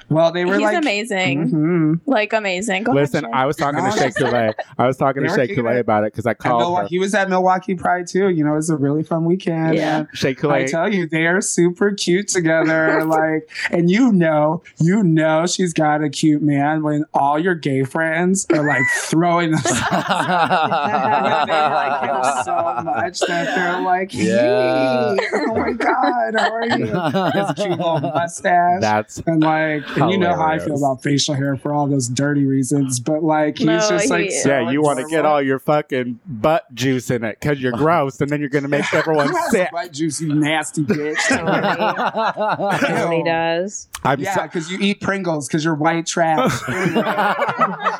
Well, 0.09 0.33
they 0.33 0.45
were 0.45 0.55
He's 0.55 0.63
like 0.63 0.77
amazing, 0.79 1.51
Mhm. 1.51 2.01
like 2.07 2.33
amazing. 2.33 2.85
Go 2.85 2.93
Listen, 2.93 3.25
ahead, 3.25 3.35
I 3.37 3.47
was 3.47 3.57
talking 3.57 3.81
to 3.81 3.89
No, 3.89 3.97
Shea 3.97 4.11
Coulee. 4.13 4.53
I 4.79 4.87
was 4.87 4.97
talking 4.97 5.23
to 5.23 5.29
You're 5.29 5.47
Shea 5.47 5.55
Coulee 5.55 5.79
about 5.81 6.05
it 6.05 6.13
because 6.13 6.27
I 6.27 6.31
At 6.31 6.39
called 6.39 6.63
her. 6.63 6.67
Milwaukee, 6.67 6.89
he 6.91 6.99
was 6.99 7.15
at 7.15 7.29
Milwaukee 7.29 7.75
Pride 7.75 8.07
too. 8.07 8.29
You 8.29 8.45
know, 8.45 8.53
it 8.53 8.57
was 8.57 8.71
a 8.71 8.77
really 8.77 9.03
fun 9.03 9.25
weekend. 9.25 9.75
Yeah. 9.75 9.99
And 9.99 10.09
Shea 10.15 10.37
I 10.45 10.65
tell 10.65 10.93
you, 10.93 11.07
they 11.09 11.27
are 11.27 11.41
super 11.41 11.93
cute 11.93 12.29
together. 12.29 13.05
like, 13.05 13.49
and 13.71 13.91
you 13.91 14.13
know, 14.13 14.63
you 14.81 15.03
know, 15.03 15.47
she's 15.47 15.73
got 15.73 16.03
a 16.05 16.09
cute 16.09 16.43
man 16.43 16.83
when 16.83 17.05
all 17.13 17.39
your 17.39 17.55
gay 17.55 17.83
friends 17.85 18.47
are 18.53 18.67
like 18.67 18.83
throwing 19.03 19.51
themselves. 19.53 19.81
they 19.91 19.97
like 19.97 22.03
him 22.03 22.45
so 22.45 22.81
much 22.85 23.21
that 23.21 23.55
they're 23.55 23.81
like, 23.81 24.13
hey, 24.13 24.27
Yeah. 24.27 25.17
oh 25.49 25.55
my 25.57 25.73
god, 25.73 26.35
how 26.39 26.53
are 26.53 26.67
you? 26.67 26.87
His 26.87 27.53
cute 27.57 27.71
little 27.71 28.01
mustache. 28.01 28.81
That's 28.81 29.19
and 29.27 29.43
like, 29.43 29.76
and 29.97 30.11
you 30.11 30.19
know 30.19 30.35
how 30.35 30.47
I 30.47 30.59
feel 30.59 30.77
about 30.77 31.03
facial 31.03 31.35
hair 31.35 31.57
for 31.57 31.73
all 31.73 31.87
those 31.87 32.09
dirty 32.09 32.45
reasons, 32.45 33.01
but 33.01 33.23
like, 33.23 33.59
he's 33.59 33.67
No, 33.67 33.79
just 33.79 34.11
like, 34.11 34.31
so 34.31 34.49
yeah. 34.49 34.71
You 34.71 34.83
want 34.83 34.99
to 35.01 35.07
get 35.07 35.25
all 35.25 35.41
your 35.43 35.59
fucking 35.59 36.21
butt 36.27 36.73
juice 36.75 37.11
in 37.11 37.25
it 37.25 37.39
because 37.41 37.61
you're 37.61 37.73
gross, 37.77 38.21
and 38.21 38.31
then 38.31 38.41
you're 38.41 38.49
gonna 38.49 38.69
make 38.69 38.93
everyone 38.95 39.33
sick. 39.51 39.71
Butt 39.73 39.93
juice, 39.93 40.21
you 40.21 40.35
nasty 40.35 40.83
bitch. 40.85 41.17
Tony 42.87 43.17
He 43.19 43.23
does. 43.25 43.89
I'm 44.05 44.21
Yeah, 44.21 44.35
so- 44.37 44.43
because 44.43 44.71
you 44.71 44.79
eat 44.81 45.01
Pringles 45.01 45.49
because 45.49 45.65
you're 45.65 45.75
white 45.75 46.07
trash. 46.07 46.53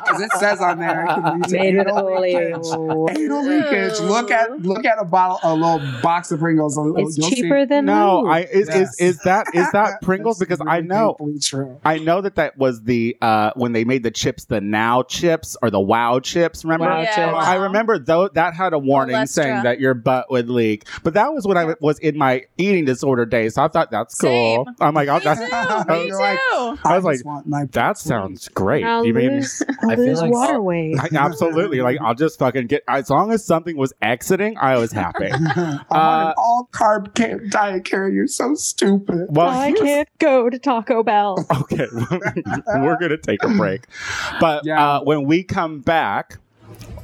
Because 0.07 0.21
it 0.21 0.31
says 0.33 0.61
on 0.61 0.79
there 0.79 1.03
it 1.03 1.07
can 1.07 1.23
lead 1.41 1.43
to 1.45 1.51
Made 1.51 1.77
with 1.77 1.87
anal 1.87 2.21
leakage. 2.21 2.53
oleo. 2.73 3.09
Anal 3.09 3.43
leakage. 3.45 3.99
Look 4.01 4.31
at 4.31 4.61
look 4.61 4.85
at 4.85 4.97
a 4.99 5.05
bottle, 5.05 5.39
a 5.43 5.53
little 5.53 5.79
box 6.01 6.31
of 6.31 6.39
Pringles. 6.39 6.77
You'll 6.77 6.97
It's 6.97 7.15
see- 7.15 7.29
cheaper 7.35 7.65
than 7.65 7.85
no. 7.85 8.21
lube. 8.21 8.29
I 8.31 8.39
is, 8.41 8.67
Yes. 8.67 8.99
is 8.99 9.17
is 9.17 9.19
that 9.23 9.47
is 9.53 9.69
that 9.71 10.01
Pringles? 10.01 10.39
That's 10.39 10.47
Because 10.49 10.65
I 10.67 10.81
know 10.81 11.17
true. 11.43 11.79
I 11.83 11.97
know 11.99 12.21
that 12.21 12.35
that 12.35 12.57
was 12.57 12.83
the 12.83 13.17
uh 13.21 13.51
when 13.55 13.73
they 13.73 13.83
made 13.83 14.03
the 14.03 14.11
chips, 14.11 14.45
the 14.45 14.61
Now 14.61 15.03
chips 15.03 15.57
or 15.61 15.69
the 15.69 15.79
Wow 15.79 16.19
chips. 16.19 16.63
Remember? 16.63 16.85
Wow 16.85 17.01
Yeah, 17.01 17.15
chips. 17.15 17.33
wow. 17.33 17.39
I 17.39 17.55
remember 17.55 17.99
though 17.99 18.27
that 18.29 18.53
had 18.53 18.73
a 18.73 18.79
warning 18.79 19.15
Olestra. 19.15 19.27
saying 19.29 19.63
that 19.63 19.79
your 19.79 19.93
butt 19.93 20.29
would 20.31 20.49
leak, 20.49 20.85
but 21.03 21.13
that 21.15 21.33
was 21.33 21.45
when 21.47 21.57
I 21.57 21.73
was 21.81 21.99
in 21.99 22.17
my 22.17 22.43
eating 22.57 22.85
disorder 22.85 23.25
days. 23.25 23.55
So 23.55 23.63
I 23.63 23.67
thought 23.67 23.91
that's 23.91 24.15
cool. 24.19 24.65
Same. 24.65 24.75
I'm 24.79 24.93
like, 24.93 25.07
oh, 25.09 25.17
Me 25.17 25.23
that's, 25.23 25.39
too. 25.87 25.93
Me 25.93 26.07
You're 26.07 26.19
like, 26.19 26.37
too. 26.39 26.77
I 26.83 26.95
was 26.95 27.03
like, 27.03 27.15
just 27.15 27.25
want 27.25 27.47
my 27.47 27.65
that 27.71 27.97
sounds 27.97 28.47
great. 28.49 28.83
I'll 28.83 29.05
you 29.05 29.13
mean? 29.13 29.43
I 29.87 29.95
feel 29.95 30.06
lose 30.07 30.21
like- 30.21 30.31
water 30.31 30.61
weight. 30.61 30.97
I, 30.99 31.09
absolutely. 31.15 31.81
Like 31.81 31.99
I'll 32.01 32.15
just 32.15 32.39
fucking 32.39 32.67
get 32.67 32.83
as 32.87 33.09
long 33.09 33.31
as 33.31 33.45
something 33.45 33.77
was 33.77 33.93
exiting, 34.01 34.57
I 34.57 34.77
was 34.77 34.91
happy. 34.91 35.29
I 35.31 35.37
want 35.57 35.85
Uh, 35.91 36.27
an 36.29 36.33
all 36.37 36.69
carb 36.71 37.15
ca- 37.15 37.39
diet 37.49 37.85
carry. 37.85 38.13
You're 38.13 38.27
so 38.27 38.55
stupid. 38.55 39.27
Well, 39.29 39.49
I 39.49 39.71
can't 39.73 40.09
go 40.19 40.49
to 40.49 40.57
Taco 40.59 41.03
Bell. 41.03 41.45
Okay, 41.61 41.87
we're 41.91 42.97
gonna 42.99 43.17
take 43.17 43.43
a 43.43 43.49
break, 43.49 43.85
but 44.39 44.65
Yeah. 44.65 44.95
uh, 44.97 45.01
when 45.03 45.25
we 45.25 45.43
come 45.43 45.79
back. 45.81 46.37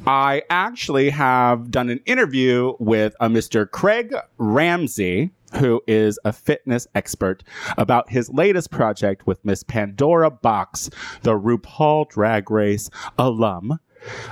I 0.05 0.43
actually 0.49 1.11
have 1.11 1.71
done 1.71 1.89
an 1.89 2.01
interview 2.05 2.73
with 2.77 3.15
a 3.21 3.29
Mr. 3.29 3.69
Craig 3.69 4.13
Ramsay, 4.37 5.31
who 5.55 5.81
is 5.87 6.19
a 6.25 6.33
fitness 6.33 6.87
expert, 6.95 7.43
about 7.77 8.09
his 8.09 8.29
latest 8.29 8.71
project 8.71 9.27
with 9.27 9.43
Miss 9.45 9.63
Pandora 9.63 10.31
Boxx, 10.31 10.93
the 11.21 11.37
RuPaul 11.37 12.09
Drag 12.09 12.49
Race 12.49 12.89
alum, 13.17 13.79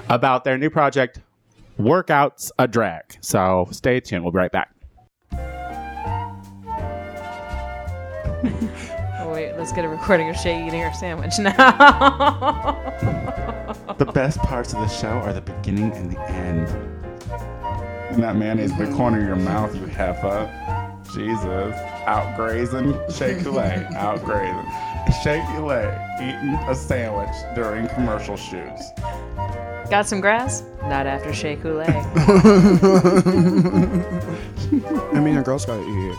about 0.10 0.43
their 0.43 0.57
new 0.57 0.69
project, 0.69 1.21
Workouts 1.79 2.51
a 2.60 2.67
Drag. 2.67 3.17
So 3.21 3.67
stay 3.71 3.99
tuned. 3.99 4.23
We'll 4.23 4.31
be 4.31 4.38
right 4.38 4.51
back. 4.51 4.73
Oh, 9.23 9.34
wait, 9.34 9.55
let's 9.55 9.71
get 9.71 9.86
a 9.86 9.88
recording 9.88 10.29
of 10.29 10.36
Shea 10.36 10.67
eating 10.67 10.81
her 10.81 10.91
sandwich 10.93 11.39
now. 11.39 12.77
The 13.97 14.05
best 14.05 14.39
parts 14.39 14.73
of 14.73 14.79
the 14.79 14.88
show 14.88 15.10
are 15.10 15.31
the 15.31 15.41
beginning 15.41 15.91
and 15.93 16.12
the 16.12 16.19
end. 16.31 16.67
And 18.10 18.23
that 18.23 18.36
mayonnaise 18.36 18.71
in 18.71 18.77
the 18.79 18.97
corner 18.97 19.21
of 19.21 19.27
your 19.27 19.36
mouth, 19.36 19.75
you 19.75 19.86
have 19.86 20.17
heifer. 20.17 20.90
Jesus. 21.13 21.76
Out 22.06 22.36
grazing. 22.36 22.93
Shea 23.12 23.41
Coulee. 23.41 23.86
Out 23.95 24.24
grazing. 24.24 24.71
Shea 25.24 25.43
Coulee 25.56 25.88
eating 26.21 26.56
a 26.67 26.76
sandwich 26.76 27.36
during 27.56 27.88
commercial 27.89 28.38
shoots. 28.38 28.91
Got 29.89 30.08
some 30.08 30.21
grass? 30.21 30.63
Not 30.84 31.06
after 31.08 31.34
Shea 31.34 31.56
Coulee. 31.58 31.86
I 35.13 35.19
mean, 35.19 35.38
a 35.38 35.43
girl's 35.43 35.65
gotta 35.65 35.84
eat. 35.84 36.15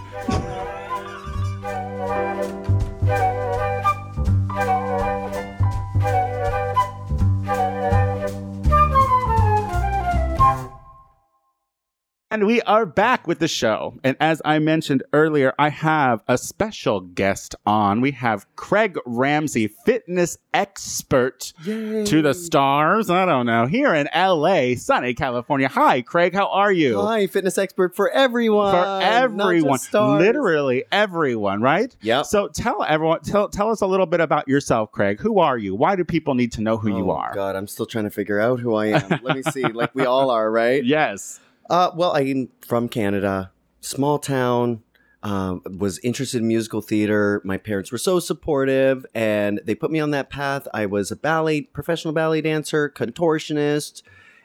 And 12.33 12.47
we 12.47 12.63
are 12.63 12.87
back 12.87 13.27
with 13.27 13.41
the 13.41 13.47
show. 13.47 13.99
And 14.03 14.17
as 14.19 14.41
I 14.43 14.59
mentioned 14.59 15.03
earlier, 15.13 15.53
I 15.59 15.69
have 15.69 16.23
a 16.27 16.39
special 16.39 17.01
guest 17.03 17.55
on. 17.67 18.01
We 18.01 18.13
have 18.13 18.47
Craig 18.57 18.97
Ramsay, 19.05 19.69
fitness 19.85 20.39
expert 20.55 21.53
to 21.63 22.23
the 22.23 22.33
stars. 22.33 23.11
I 23.11 23.27
don't 23.27 23.45
know. 23.45 23.67
Here 23.67 23.93
in 23.95 24.09
LA, 24.17 24.77
sunny 24.77 25.13
California. 25.13 25.69
Hi, 25.69 26.01
Craig. 26.01 26.33
How 26.33 26.49
are 26.49 26.73
you? 26.73 27.03
Hi, 27.03 27.27
fitness 27.27 27.59
expert 27.59 27.95
for 27.95 28.09
everyone. 28.09 28.73
For 28.73 29.03
everyone, 29.03 29.79
literally 29.93 30.85
everyone, 30.91 31.61
right? 31.61 31.95
Yeah. 32.01 32.23
So 32.23 32.49
tell 32.49 32.83
everyone, 32.83 33.21
tell 33.21 33.51
tell 33.51 33.71
us 33.71 33.83
a 33.83 33.87
little 33.87 34.07
bit 34.07 34.21
about 34.23 34.49
yourself, 34.49 34.91
Craig. 34.91 35.21
Who 35.21 35.39
are 35.39 35.59
you? 35.59 35.75
Why 35.75 35.97
do 35.97 36.05
people 36.05 36.35
need 36.35 36.53
to 36.53 36.63
know 36.63 36.79
who 36.79 36.97
you 36.97 37.11
Oh, 37.11 37.15
are? 37.17 37.35
God, 37.35 37.57
I'm 37.57 37.67
still 37.69 37.85
trying 37.85 38.05
to 38.05 38.11
figure 38.11 38.41
out 38.41 38.59
who 38.59 38.75
I 38.75 38.87
am. 38.87 39.21
Let 39.23 39.37
me 39.37 39.43
see. 39.43 39.65
Like 39.65 39.95
we 39.95 40.07
all 40.07 40.31
are, 40.31 40.51
right? 40.51 40.83
Yes. 40.93 41.39
Uh, 41.73 41.91
well, 41.97 42.15
I'm 42.15 42.51
from 42.61 42.87
Canada, 42.87 43.51
small 43.81 44.19
town. 44.19 44.83
Um, 45.23 45.63
was 45.79 45.99
interested 46.01 46.43
in 46.43 46.49
musical 46.49 46.83
theater. 46.83 47.41
My 47.45 47.57
parents 47.57 47.91
were 47.91 47.97
so 47.97 48.19
supportive, 48.19 49.07
and 49.15 49.59
they 49.65 49.75
put 49.75 49.91
me 49.91 49.99
on 49.99 50.11
that 50.11 50.29
path. 50.29 50.69
I 50.75 50.85
was 50.85 51.11
a 51.11 51.17
ballet, 51.17 51.63
professional 51.63 52.13
ballet 52.13 52.43
dancer, 52.43 52.91
contortionist, 52.91 54.03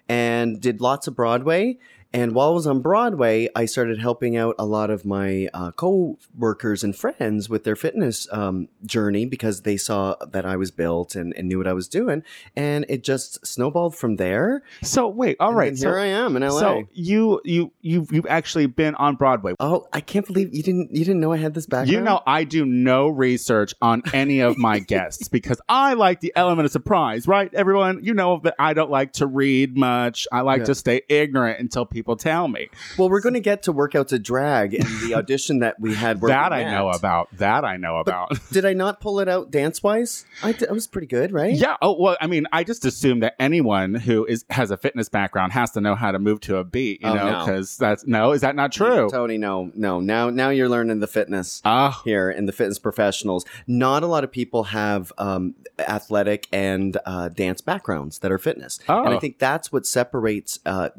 and 0.07 0.61
did 0.61 0.79
lots 0.79 1.05
of 1.05 1.17
Broadway. 1.17 1.79
And 2.13 2.33
while 2.33 2.49
I 2.49 2.53
was 2.53 2.65
on 2.67 2.81
Broadway, 2.81 3.49
I 3.55 3.65
started 3.65 3.99
helping 3.99 4.37
out 4.37 4.55
a 4.57 4.65
lot 4.65 4.89
of 4.89 5.05
my 5.05 5.49
uh, 5.53 5.71
co-workers 5.71 6.83
and 6.83 6.95
friends 6.95 7.49
with 7.49 7.63
their 7.63 7.75
fitness 7.75 8.27
um, 8.31 8.69
journey 8.85 9.25
because 9.25 9.61
they 9.61 9.77
saw 9.77 10.15
that 10.31 10.45
I 10.45 10.55
was 10.55 10.71
built 10.71 11.15
and, 11.15 11.33
and 11.35 11.47
knew 11.47 11.57
what 11.57 11.67
I 11.67 11.73
was 11.73 11.87
doing, 11.87 12.23
and 12.55 12.85
it 12.89 13.03
just 13.03 13.45
snowballed 13.45 13.95
from 13.95 14.15
there. 14.15 14.63
So 14.81 15.07
wait, 15.07 15.37
all 15.39 15.49
And 15.49 15.57
right. 15.57 15.77
So, 15.77 15.89
here 15.89 15.99
I 15.99 16.05
am 16.07 16.35
in 16.35 16.43
LA. 16.43 16.49
so 16.59 16.83
you 16.93 17.41
you 17.43 17.71
you 17.81 18.07
you've 18.09 18.25
actually 18.27 18.65
been 18.67 18.95
on 18.95 19.15
Broadway. 19.15 19.53
Oh, 19.59 19.87
I 19.93 20.01
can't 20.01 20.25
believe 20.25 20.53
you 20.55 20.63
didn't 20.63 20.91
you 20.95 21.03
didn't 21.03 21.19
know 21.19 21.33
I 21.33 21.37
had 21.37 21.53
this 21.53 21.65
background. 21.65 21.89
You 21.91 22.01
know, 22.01 22.21
I 22.25 22.43
do 22.45 22.65
no 22.65 23.07
research 23.09 23.73
on 23.81 24.01
any 24.13 24.39
of 24.39 24.57
my 24.57 24.79
guests 24.93 25.27
because 25.27 25.59
I 25.67 25.93
like 25.93 26.21
the 26.21 26.31
element 26.35 26.65
of 26.65 26.71
surprise, 26.71 27.27
right? 27.27 27.53
Everyone, 27.53 28.03
you 28.03 28.13
know 28.13 28.39
that 28.43 28.55
I 28.59 28.73
don't 28.73 28.91
like 28.91 29.13
to 29.13 29.27
read 29.27 29.77
much. 29.77 30.27
I 30.31 30.41
like 30.41 30.59
Yeah. 30.59 30.65
to 30.65 30.75
stay 30.75 31.01
ignorant 31.09 31.59
until 31.59 31.85
people 31.85 31.96
tell 32.15 32.47
me. 32.47 32.69
Well, 32.97 33.09
we're 33.09 33.21
going 33.21 33.33
to 33.33 33.39
get 33.39 33.63
to 33.63 33.73
workouts 33.73 34.11
a 34.13 34.19
drag 34.19 34.73
and 34.73 34.85
the 35.01 35.13
audition 35.17 35.59
that 35.59 35.79
we 35.79 35.93
had. 35.95 36.21
that 36.21 36.53
I 36.53 36.63
know 36.63 36.89
about. 36.89 37.29
That 37.37 37.65
I 37.65 37.77
know 37.77 37.97
about. 37.97 38.39
Did 38.51 38.65
I 38.65 38.73
not 38.73 38.99
pull 39.01 39.19
it 39.19 39.27
out 39.27 39.51
dance 39.51 39.81
wise? 39.81 40.25
I, 40.43 40.51
did- 40.51 40.69
I 40.69 40.71
was 40.73 40.87
pretty 40.87 41.07
good, 41.07 41.31
right? 41.31 41.53
Yeah. 41.53 41.77
Oh 41.81 41.95
well. 41.99 42.17
I 42.21 42.27
mean, 42.27 42.47
I 42.51 42.63
just 42.63 42.85
assume 42.85 43.19
that 43.21 43.35
anyone 43.39 43.95
who 43.95 44.25
is 44.25 44.45
has 44.49 44.71
a 44.71 44.77
fitness 44.77 45.09
background 45.09 45.53
has 45.53 45.71
to 45.71 45.81
know 45.81 45.95
how 45.95 46.11
to 46.11 46.19
move 46.19 46.39
to 46.41 46.57
a 46.57 46.63
beat. 46.63 47.01
You 47.01 47.07
Oh, 47.09 47.13
know, 47.13 47.31
no. 47.31 47.39
because 47.45 47.77
that's 47.77 48.05
no. 48.05 48.31
Is 48.31 48.41
that 48.41 48.55
not 48.55 48.71
true? 48.71 49.09
Tony, 49.09 49.37
no, 49.37 49.71
no. 49.75 49.99
Now, 49.99 50.29
now 50.29 50.49
you're 50.49 50.69
learning 50.69 50.99
the 50.99 51.07
fitness. 51.07 51.61
Oh, 51.65 52.01
here 52.03 52.29
in 52.29 52.45
the 52.45 52.51
fitness 52.51 52.79
professionals. 52.79 53.45
Not 53.67 54.03
a 54.03 54.07
lot 54.07 54.23
of 54.23 54.31
people 54.31 54.65
have 54.65 55.11
um, 55.17 55.55
athletic 55.79 56.47
and 56.51 56.97
uh, 57.05 57.29
dance 57.29 57.61
backgrounds 57.61 58.19
that 58.19 58.31
are 58.31 58.37
fitness, 58.37 58.79
Oh. 58.87 59.03
and 59.05 59.13
I 59.13 59.19
think 59.19 59.39
that's 59.39 59.71
what 59.71 59.85
separates 59.85 60.59
uh, 60.65 60.89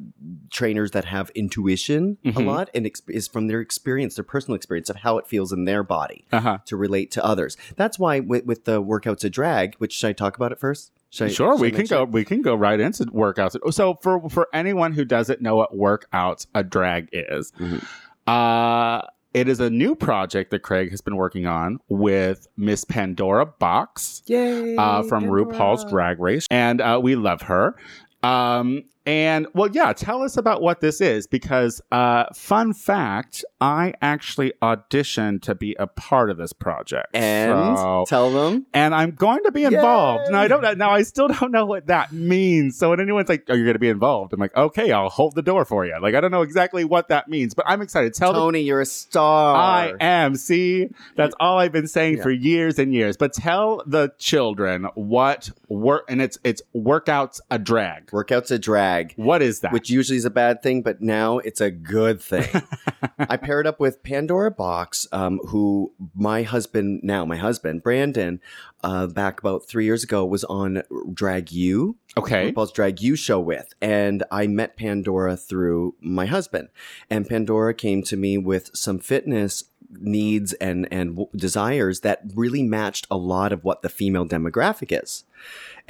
trainers 0.50 0.87
that 0.92 1.04
have 1.06 1.30
intuition 1.34 2.18
a 2.24 2.32
Mhm. 2.32 2.46
lot 2.46 2.70
and 2.74 2.86
ex- 2.86 3.02
is 3.08 3.28
from 3.28 3.46
their 3.48 3.60
experience, 3.60 4.14
their 4.16 4.24
personal 4.24 4.54
experience 4.56 4.88
of 4.90 4.96
how 4.96 5.18
it 5.18 5.26
feels 5.26 5.52
in 5.52 5.64
their 5.64 5.82
body 5.82 6.24
uh 6.32 6.40
huh. 6.40 6.58
to 6.66 6.76
relate 6.76 7.10
to 7.12 7.24
others. 7.24 7.56
That's 7.76 7.98
why 7.98 8.20
with, 8.20 8.44
with 8.44 8.64
the 8.64 8.82
workouts 8.82 9.24
a 9.24 9.30
drag, 9.30 9.74
which 9.76 9.92
should 9.92 10.08
I 10.08 10.12
talk 10.12 10.36
about 10.36 10.52
it 10.52 10.58
first? 10.60 10.92
Should 11.10 11.32
Sure, 11.32 11.52
I 11.52 11.56
we 11.56 11.70
can 11.70 11.86
go. 11.86 12.02
it? 12.02 12.10
We 12.10 12.24
can 12.24 12.42
go 12.42 12.54
right 12.54 12.78
into 12.78 13.04
workouts. 13.06 13.56
So 13.72 13.94
for 14.02 14.28
for 14.28 14.46
anyone 14.52 14.92
who 14.92 15.04
doesn't 15.06 15.40
know 15.40 15.56
what 15.56 15.72
workouts 15.74 16.46
a 16.54 16.62
drag 16.62 17.08
is, 17.12 17.50
Mhm. 17.58 17.82
uh, 18.26 19.02
it 19.32 19.48
is 19.48 19.60
a 19.60 19.70
new 19.70 19.94
project 19.94 20.50
that 20.50 20.60
Craig 20.60 20.90
has 20.90 21.00
been 21.00 21.16
working 21.16 21.46
on 21.46 21.78
with 21.88 22.46
Miss 22.56 22.84
Pandora 22.84 23.46
Boxx. 23.46 24.22
Yay! 24.26 24.76
uh, 24.76 25.02
from 25.02 25.24
RuPaul's 25.24 25.84
Pandora. 25.84 25.90
Drag 25.90 26.20
Race, 26.20 26.46
and 26.50 26.80
uh, 26.80 27.00
we 27.02 27.14
love 27.14 27.42
her. 27.42 27.74
Um, 28.22 28.82
and 29.08 29.46
well, 29.54 29.70
yeah, 29.72 29.92
tell 29.94 30.22
us 30.22 30.36
about 30.36 30.60
what 30.60 30.80
this 30.80 31.00
is 31.00 31.26
because, 31.26 31.80
uh, 31.90 32.24
fun 32.34 32.74
fact, 32.74 33.42
I 33.60 33.94
actually 34.02 34.52
auditioned 34.62 35.42
to 35.42 35.54
be 35.54 35.74
a 35.78 35.86
part 35.86 36.30
of 36.30 36.36
this 36.36 36.52
project, 36.52 37.08
And 37.14 37.76
So- 37.78 38.04
tell 38.06 38.30
them. 38.30 38.66
and 38.74 38.94
I'm 38.94 39.12
going 39.12 39.42
to 39.44 39.50
be 39.52 39.64
involved. 39.64 40.24
Yay! 40.26 40.32
Now 40.32 40.40
I 40.40 40.48
don't. 40.48 40.78
Now 40.78 40.90
I 40.90 41.02
still 41.02 41.28
don't 41.28 41.50
know 41.50 41.64
what 41.64 41.86
that 41.86 42.12
means. 42.12 42.76
So 42.78 42.90
when 42.90 43.00
anyone's 43.00 43.28
like, 43.30 43.48
"Are 43.48 43.56
you 43.56 43.64
going 43.64 43.74
to 43.74 43.78
be 43.78 43.88
involved?" 43.88 44.32
I'm 44.34 44.40
like, 44.40 44.54
"Okay, 44.56 44.92
I'll 44.92 45.08
hold 45.08 45.34
the 45.34 45.42
door 45.42 45.64
for 45.64 45.86
you." 45.86 45.94
Like 46.00 46.14
I 46.14 46.20
don't 46.20 46.30
know 46.30 46.42
exactly 46.42 46.84
what 46.84 47.08
that 47.08 47.28
means, 47.28 47.54
but 47.54 47.64
I'm 47.66 47.80
excited. 47.80 48.12
Tell 48.14 48.34
Tony, 48.34 48.60
you're 48.60 48.80
a 48.82 48.86
star. 48.86 49.56
I 49.56 49.94
am. 50.00 50.34
See, 50.36 50.88
that's 51.16 51.34
all 51.40 51.58
I've 51.58 51.72
been 51.72 51.88
saying 51.88 52.18
Yeah. 52.18 52.22
for 52.24 52.30
years 52.30 52.78
and 52.78 52.92
years. 52.92 53.16
But 53.16 53.32
tell 53.32 53.82
the 53.86 54.12
children 54.18 54.86
what 54.94 55.50
work, 55.68 56.04
and 56.10 56.20
it's 56.20 56.38
it's 56.44 56.60
workouts 56.76 57.40
a 57.50 57.58
drag. 57.58 58.06
Workouts 58.10 58.50
a 58.50 58.58
drag. 58.58 58.97
What 59.16 59.42
is 59.42 59.60
that? 59.60 59.72
which 59.72 59.90
usually 59.90 60.16
is 60.16 60.24
a 60.24 60.30
bad 60.30 60.62
thing, 60.62 60.82
but 60.82 61.00
now 61.00 61.38
it's 61.38 61.60
a 61.60 61.70
good 61.70 62.20
thing. 62.20 62.48
I 63.18 63.36
paired 63.36 63.66
up 63.66 63.80
with 63.80 64.02
Pandora 64.02 64.54
Boxx, 64.54 65.06
um, 65.12 65.38
who 65.48 65.92
my 66.14 66.42
husband, 66.42 67.00
now 67.02 67.24
my 67.24 67.36
husband, 67.36 67.82
Brandon, 67.82 68.40
uh, 68.84 69.06
back 69.06 69.40
about 69.40 69.66
three 69.66 69.84
years 69.84 70.04
ago, 70.04 70.24
was 70.24 70.44
on 70.44 70.82
Drag 71.12 71.50
U, 71.52 71.96
okay. 72.16 72.52
RuPaul's 72.52 72.72
Drag 72.72 73.00
You 73.00 73.16
show 73.16 73.40
with. 73.40 73.72
And 73.80 74.24
I 74.30 74.46
met 74.46 74.76
Pandora 74.76 75.36
through 75.36 75.94
my 76.00 76.26
husband. 76.26 76.68
And 77.10 77.28
Pandora 77.28 77.74
came 77.74 78.02
to 78.04 78.16
me 78.16 78.38
with 78.38 78.70
some 78.74 78.98
fitness 78.98 79.64
needs 79.90 80.52
and, 80.54 80.86
and 80.90 81.10
w- 81.10 81.28
desires 81.34 82.00
that 82.00 82.20
really 82.34 82.62
matched 82.62 83.06
a 83.10 83.16
lot 83.16 83.52
of 83.52 83.64
what 83.64 83.82
the 83.82 83.88
female 83.88 84.26
demographic 84.26 85.02
is. 85.02 85.24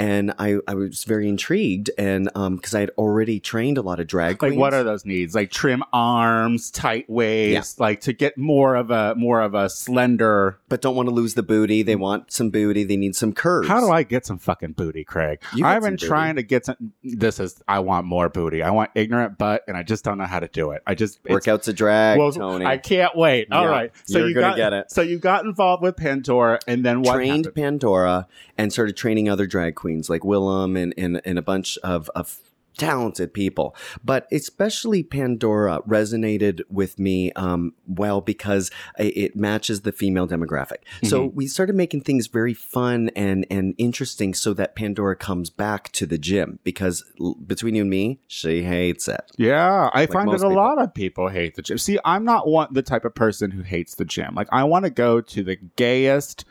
And 0.00 0.32
I, 0.38 0.58
I 0.68 0.74
was 0.74 1.02
very 1.02 1.28
intrigued, 1.28 1.90
and 1.98 2.30
um, 2.36 2.54
because 2.54 2.72
I 2.72 2.78
had 2.78 2.90
already 2.96 3.40
trained 3.40 3.78
a 3.78 3.82
lot 3.82 3.98
of 3.98 4.06
drag 4.06 4.38
queens. 4.38 4.52
Like 4.52 4.60
what 4.60 4.72
are 4.72 4.84
those 4.84 5.04
needs? 5.04 5.34
Like 5.34 5.50
trim 5.50 5.82
arms, 5.92 6.70
tight 6.70 7.10
waist, 7.10 7.80
like 7.80 8.02
to 8.02 8.12
get 8.12 8.38
more 8.38 8.76
of 8.76 8.92
a 8.92 9.16
more 9.16 9.40
of 9.40 9.54
a 9.54 9.68
slender. 9.68 10.60
but 10.68 10.80
don't 10.82 10.94
want 10.94 11.08
to 11.08 11.14
lose 11.14 11.34
the 11.34 11.42
booty. 11.42 11.82
They 11.82 11.96
want 11.96 12.30
some 12.30 12.50
booty. 12.50 12.84
They 12.84 12.96
need 12.96 13.16
some 13.16 13.32
curves. 13.32 13.66
How 13.66 13.80
do 13.80 13.90
I 13.90 14.04
get 14.04 14.24
some 14.24 14.38
fucking 14.38 14.74
booty, 14.74 15.02
Craig? 15.02 15.42
I've 15.64 15.82
been 15.82 15.96
trying 15.96 16.36
to 16.36 16.44
get 16.44 16.66
some. 16.66 16.92
This 17.02 17.40
is 17.40 17.60
I 17.66 17.80
want 17.80 18.06
more 18.06 18.28
booty. 18.28 18.62
I 18.62 18.70
want 18.70 18.90
ignorant 18.94 19.36
butt, 19.36 19.64
and 19.66 19.76
I 19.76 19.82
just 19.82 20.04
don't 20.04 20.18
know 20.18 20.26
how 20.26 20.38
to 20.38 20.46
do 20.46 20.70
it. 20.70 20.82
I 20.86 20.94
just 20.94 21.24
Workouts 21.24 21.66
a 21.66 21.72
drag, 21.72 22.20
well, 22.20 22.30
Tony? 22.30 22.64
I 22.64 22.78
can't 22.78 23.16
wait. 23.16 23.48
All 23.50 23.64
Yeah, 23.64 23.68
right, 23.70 23.92
so 24.04 24.18
you're 24.18 24.28
you 24.28 24.34
gonna 24.34 24.50
got, 24.50 24.56
get 24.56 24.72
it. 24.74 24.92
So 24.92 25.02
you 25.02 25.18
got 25.18 25.44
involved 25.44 25.82
with 25.82 25.96
Pandora, 25.96 26.60
and 26.68 26.84
then 26.84 27.02
what 27.02 27.14
trained 27.16 27.46
happened? 27.46 27.54
Pandora 27.56 28.28
and 28.56 28.72
started 28.72 28.96
training 28.96 29.28
other 29.28 29.37
drag 29.46 29.74
queens 29.74 30.08
like 30.10 30.22
Willam 30.22 30.80
and, 30.80 30.94
and, 30.96 31.20
and 31.24 31.38
a 31.38 31.42
bunch 31.42 31.78
of, 31.78 32.10
of 32.14 32.38
talented 32.76 33.34
people. 33.34 33.74
But 34.04 34.28
especially 34.30 35.02
Pandora 35.02 35.80
resonated 35.80 36.60
with 36.70 36.96
me 36.96 37.32
um, 37.32 37.74
well 37.88 38.20
because 38.20 38.70
it 38.96 39.34
matches 39.34 39.80
the 39.80 39.90
female 39.90 40.28
demographic. 40.28 40.76
So 41.02 41.26
Mm-hmm. 41.26 41.36
we 41.36 41.46
started 41.48 41.74
making 41.74 42.02
things 42.02 42.28
very 42.28 42.54
fun 42.54 43.10
and, 43.16 43.44
and 43.50 43.74
interesting 43.78 44.32
so 44.32 44.54
that 44.54 44.76
Pandora 44.76 45.16
comes 45.16 45.50
back 45.50 45.90
to 45.92 46.06
the 46.06 46.18
gym 46.18 46.60
because 46.62 47.02
between 47.44 47.74
you 47.74 47.80
and 47.82 47.90
me, 47.90 48.20
she 48.28 48.62
hates 48.62 49.08
it. 49.08 49.22
Yeah, 49.36 49.90
I 49.92 50.06
find 50.06 50.28
that 50.28 50.36
a 50.36 50.38
people. 50.38 50.54
lot 50.54 50.80
of 50.80 50.94
people 50.94 51.26
hate 51.30 51.56
the 51.56 51.62
gym. 51.62 51.78
See, 51.78 51.98
I'm 52.04 52.24
not 52.24 52.46
one 52.46 52.68
the 52.70 52.82
type 52.82 53.04
of 53.04 53.12
person 53.12 53.50
who 53.50 53.62
hates 53.62 53.96
the 53.96 54.04
gym. 54.04 54.36
Like 54.36 54.48
I 54.52 54.62
want 54.62 54.84
to 54.84 54.90
go 54.90 55.20
to 55.20 55.42
the 55.42 55.56
gayest, 55.56 56.44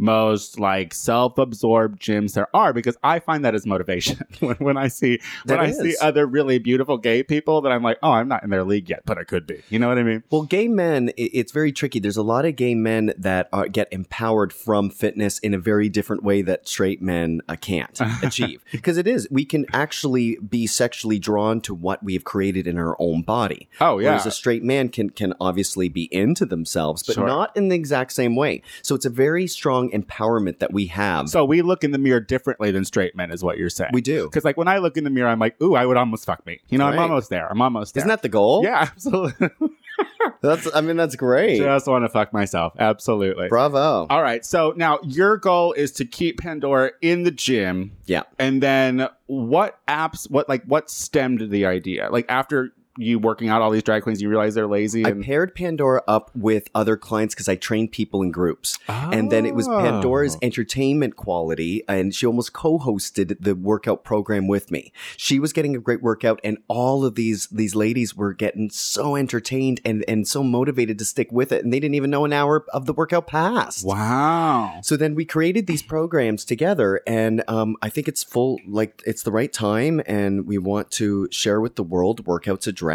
most 0.00 0.58
like 0.58 0.94
self-absorbed 0.94 2.00
gyms 2.00 2.34
there 2.34 2.48
are 2.54 2.72
because 2.72 2.96
I 3.02 3.18
find 3.18 3.44
that 3.44 3.54
as 3.54 3.66
motivation. 3.66 4.18
when, 4.40 4.56
when 4.56 4.76
I 4.76 4.88
see 4.88 5.20
when 5.44 5.58
That 5.58 5.60
I 5.60 5.70
see 5.70 5.94
other 6.00 6.26
really 6.26 6.58
beautiful 6.58 6.98
gay 6.98 7.22
people, 7.22 7.60
that 7.62 7.72
I'm 7.72 7.82
like, 7.82 7.98
oh, 8.02 8.12
I'm 8.12 8.28
not 8.28 8.42
in 8.42 8.50
their 8.50 8.64
league 8.64 8.88
yet, 8.88 9.02
but 9.04 9.18
I 9.18 9.24
could 9.24 9.46
be. 9.46 9.62
You 9.68 9.78
know 9.78 9.88
what 9.88 9.98
I 9.98 10.02
mean? 10.02 10.22
Well, 10.30 10.42
gay 10.42 10.68
men, 10.68 11.12
it's 11.16 11.52
very 11.52 11.72
tricky. 11.72 11.98
There's 12.00 12.16
a 12.16 12.22
lot 12.22 12.44
of 12.44 12.56
gay 12.56 12.74
men 12.74 13.12
that 13.18 13.48
are, 13.52 13.68
get 13.68 13.88
empowered 13.92 14.52
from 14.52 14.90
fitness 14.90 15.38
in 15.38 15.54
a 15.54 15.58
very 15.58 15.88
different 15.88 16.22
way 16.22 16.42
that 16.42 16.66
straight 16.66 17.02
men 17.02 17.42
uh, 17.48 17.56
can't 17.56 18.00
achieve. 18.22 18.64
Because 18.72 18.96
it 18.96 19.06
is, 19.06 19.28
we 19.30 19.44
can 19.44 19.66
actually 19.72 20.36
be 20.36 20.66
sexually 20.66 21.18
drawn 21.18 21.60
to 21.62 21.74
what 21.74 22.02
we've 22.02 22.24
created 22.24 22.66
in 22.66 22.78
our 22.78 22.96
own 22.98 23.22
body. 23.22 23.68
Oh 23.80 23.98
yeah. 23.98 24.10
Whereas 24.10 24.26
a 24.26 24.30
straight 24.30 24.62
man 24.64 24.88
can 24.88 25.10
can 25.10 25.34
obviously 25.40 25.88
be 25.88 26.08
into 26.10 26.46
themselves, 26.46 27.02
but 27.02 27.14
Sure. 27.14 27.26
not 27.26 27.56
in 27.56 27.68
the 27.68 27.76
exact 27.76 28.12
same 28.12 28.36
way. 28.36 28.62
So 28.82 28.94
it's 28.94 29.04
a 29.04 29.10
very 29.10 29.46
strong 29.46 29.89
empowerment 29.90 30.58
that 30.58 30.72
we 30.72 30.86
have. 30.86 31.28
so 31.28 31.44
we 31.44 31.62
look 31.62 31.84
in 31.84 31.90
the 31.90 31.98
mirror 31.98 32.20
differently 32.20 32.70
than 32.70 32.84
straight 32.84 33.16
men, 33.16 33.30
is 33.30 33.42
what 33.42 33.58
you're 33.58 33.70
saying. 33.70 33.90
we 33.92 34.00
do. 34.00 34.24
Because 34.24 34.44
like 34.44 34.56
when 34.56 34.68
I 34.68 34.78
look 34.78 34.96
in 34.96 35.04
the 35.04 35.10
mirror, 35.10 35.28
I'm 35.28 35.38
like, 35.38 35.60
ooh, 35.62 35.74
I 35.74 35.86
would 35.86 35.96
almost 35.96 36.24
fuck 36.24 36.44
me. 36.46 36.60
You 36.68 36.78
know, 36.78 36.86
I'm 36.86 36.98
almost 36.98 37.30
there. 37.30 37.48
I'm 37.50 37.60
almost 37.62 37.94
there. 37.94 38.00
Isn't 38.00 38.08
that 38.08 38.22
the 38.22 38.28
goal? 38.28 38.62
yeah, 38.64 38.80
absolutely. 38.92 39.50
That's. 40.42 40.66
I 40.74 40.80
mean, 40.80 40.96
that's 40.96 41.16
great. 41.16 41.58
Just 41.58 41.86
want 41.86 42.04
to 42.04 42.08
fuck 42.08 42.32
myself. 42.32 42.72
Absolutely. 42.78 43.48
Bravo. 43.48 44.06
All 44.08 44.22
right. 44.22 44.42
So 44.44 44.72
now 44.74 44.98
your 45.02 45.36
goal 45.36 45.74
is 45.74 45.92
to 45.92 46.06
keep 46.06 46.40
Pandora 46.40 46.92
in 47.02 47.24
the 47.24 47.30
gym. 47.30 47.96
Yeah. 48.06 48.22
And 48.38 48.62
then 48.62 49.08
what 49.26 49.78
apps, 49.86 50.30
what 50.30 50.48
like 50.48 50.64
what 50.64 50.88
stemmed 50.88 51.50
the 51.50 51.66
idea? 51.66 52.08
Like 52.10 52.24
after 52.30 52.72
you 53.00 53.18
working 53.18 53.48
out 53.48 53.62
all 53.62 53.70
these 53.70 53.82
drag 53.82 54.02
queens, 54.02 54.20
you 54.20 54.28
realize 54.28 54.54
they're 54.54 54.66
lazy. 54.66 55.06
I 55.06 55.12
paired 55.12 55.54
Pandora 55.54 56.02
up 56.06 56.30
with 56.34 56.68
other 56.74 56.96
clients 56.96 57.34
because 57.34 57.48
I 57.48 57.56
train 57.56 57.88
people 57.88 58.22
in 58.22 58.30
groups. 58.30 58.78
And 58.88 59.30
then 59.32 59.46
it 59.46 59.54
was 59.54 59.66
Oh. 59.68 59.78
Pandora's 59.78 60.36
entertainment 60.42 61.16
quality, 61.16 61.82
and 61.88 62.14
she 62.14 62.26
almost 62.26 62.52
co-hosted 62.52 63.36
the 63.40 63.54
workout 63.54 64.04
program 64.04 64.46
with 64.48 64.70
me. 64.70 64.92
She 65.16 65.38
was 65.38 65.52
getting 65.52 65.74
a 65.76 65.78
great 65.78 66.02
workout, 66.02 66.40
and 66.44 66.58
all 66.68 67.04
of 67.04 67.14
these 67.14 67.46
these 67.48 67.74
ladies 67.74 68.16
were 68.16 68.34
getting 68.34 68.68
so 68.70 69.16
entertained 69.16 69.80
and 69.84 70.04
and 70.08 70.26
so 70.28 70.42
motivated 70.42 70.98
to 70.98 71.04
stick 71.04 71.30
with 71.32 71.52
it, 71.52 71.62
and 71.64 71.72
they 71.72 71.80
didn't 71.80 71.94
even 71.94 72.10
know 72.10 72.24
an 72.24 72.32
hour 72.32 72.64
of 72.72 72.86
the 72.86 72.92
workout 72.92 73.26
passed. 73.26 73.84
Wow. 73.86 74.80
So 74.82 74.96
then 74.96 75.14
we 75.14 75.24
created 75.24 75.66
these 75.66 75.82
programs 75.82 76.44
together, 76.44 77.00
and 77.06 77.42
um, 77.48 77.76
I 77.80 77.88
think 77.88 78.08
it's 78.08 78.22
full, 78.22 78.58
like 78.66 79.02
it's 79.06 79.22
the 79.22 79.32
right 79.32 79.52
time, 79.52 80.02
and 80.06 80.46
we 80.46 80.58
want 80.58 80.90
to 80.92 81.28
share 81.30 81.60
with 81.60 81.76
the 81.76 81.82
world 81.84 82.24
workouts 82.24 82.66
a 82.66 82.72
drag. 82.72 82.89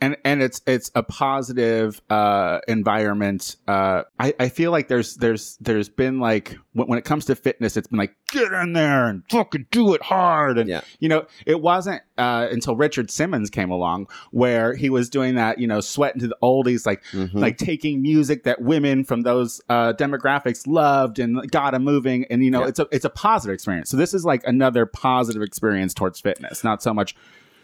And 0.00 0.16
and 0.24 0.42
it's 0.42 0.60
it's 0.66 0.90
a 0.94 1.02
positive 1.02 2.00
uh 2.10 2.60
environment. 2.68 3.56
Uh 3.68 4.02
I, 4.18 4.34
I 4.38 4.48
feel 4.48 4.70
like 4.70 4.88
there's 4.88 5.16
there's 5.16 5.56
there's 5.60 5.88
been 5.88 6.20
like 6.20 6.56
when, 6.72 6.88
when 6.88 6.98
it 6.98 7.04
comes 7.04 7.24
to 7.26 7.34
fitness, 7.36 7.76
it's 7.76 7.86
been 7.88 7.98
like 7.98 8.14
get 8.32 8.52
in 8.52 8.72
there 8.72 9.06
and 9.08 9.22
fucking 9.30 9.66
do 9.70 9.94
it 9.94 10.02
hard. 10.02 10.58
And 10.58 10.68
Yeah. 10.68 10.80
you 10.98 11.08
know, 11.08 11.26
it 11.46 11.60
wasn't 11.60 12.02
uh 12.18 12.48
until 12.50 12.76
Richard 12.76 13.10
Simmons 13.10 13.50
came 13.50 13.70
along 13.70 14.08
where 14.30 14.74
he 14.74 14.90
was 14.90 15.08
doing 15.10 15.34
that, 15.36 15.58
you 15.58 15.66
know, 15.66 15.80
sweating 15.80 16.20
to 16.20 16.28
the 16.28 16.36
oldies, 16.42 16.86
like 16.86 17.04
Mhm. 17.12 17.34
like 17.34 17.58
taking 17.58 18.02
music 18.02 18.44
that 18.44 18.60
women 18.62 19.04
from 19.04 19.22
those 19.22 19.60
uh, 19.68 19.92
demographics 19.94 20.66
loved 20.66 21.18
and 21.18 21.50
got 21.50 21.72
them 21.72 21.84
moving 21.84 22.24
and 22.30 22.44
you 22.44 22.50
know 22.50 22.62
Yeah. 22.62 22.68
it's 22.68 22.78
a 22.78 22.86
it's 22.92 23.04
a 23.04 23.10
positive 23.10 23.54
experience 23.54 23.90
so 23.90 23.96
this 23.96 24.14
is 24.14 24.24
like 24.24 24.42
another 24.46 24.86
positive 24.86 25.42
experience 25.42 25.94
towards 25.94 26.20
fitness 26.20 26.62
not 26.64 26.82
so 26.82 26.92
much 26.94 27.14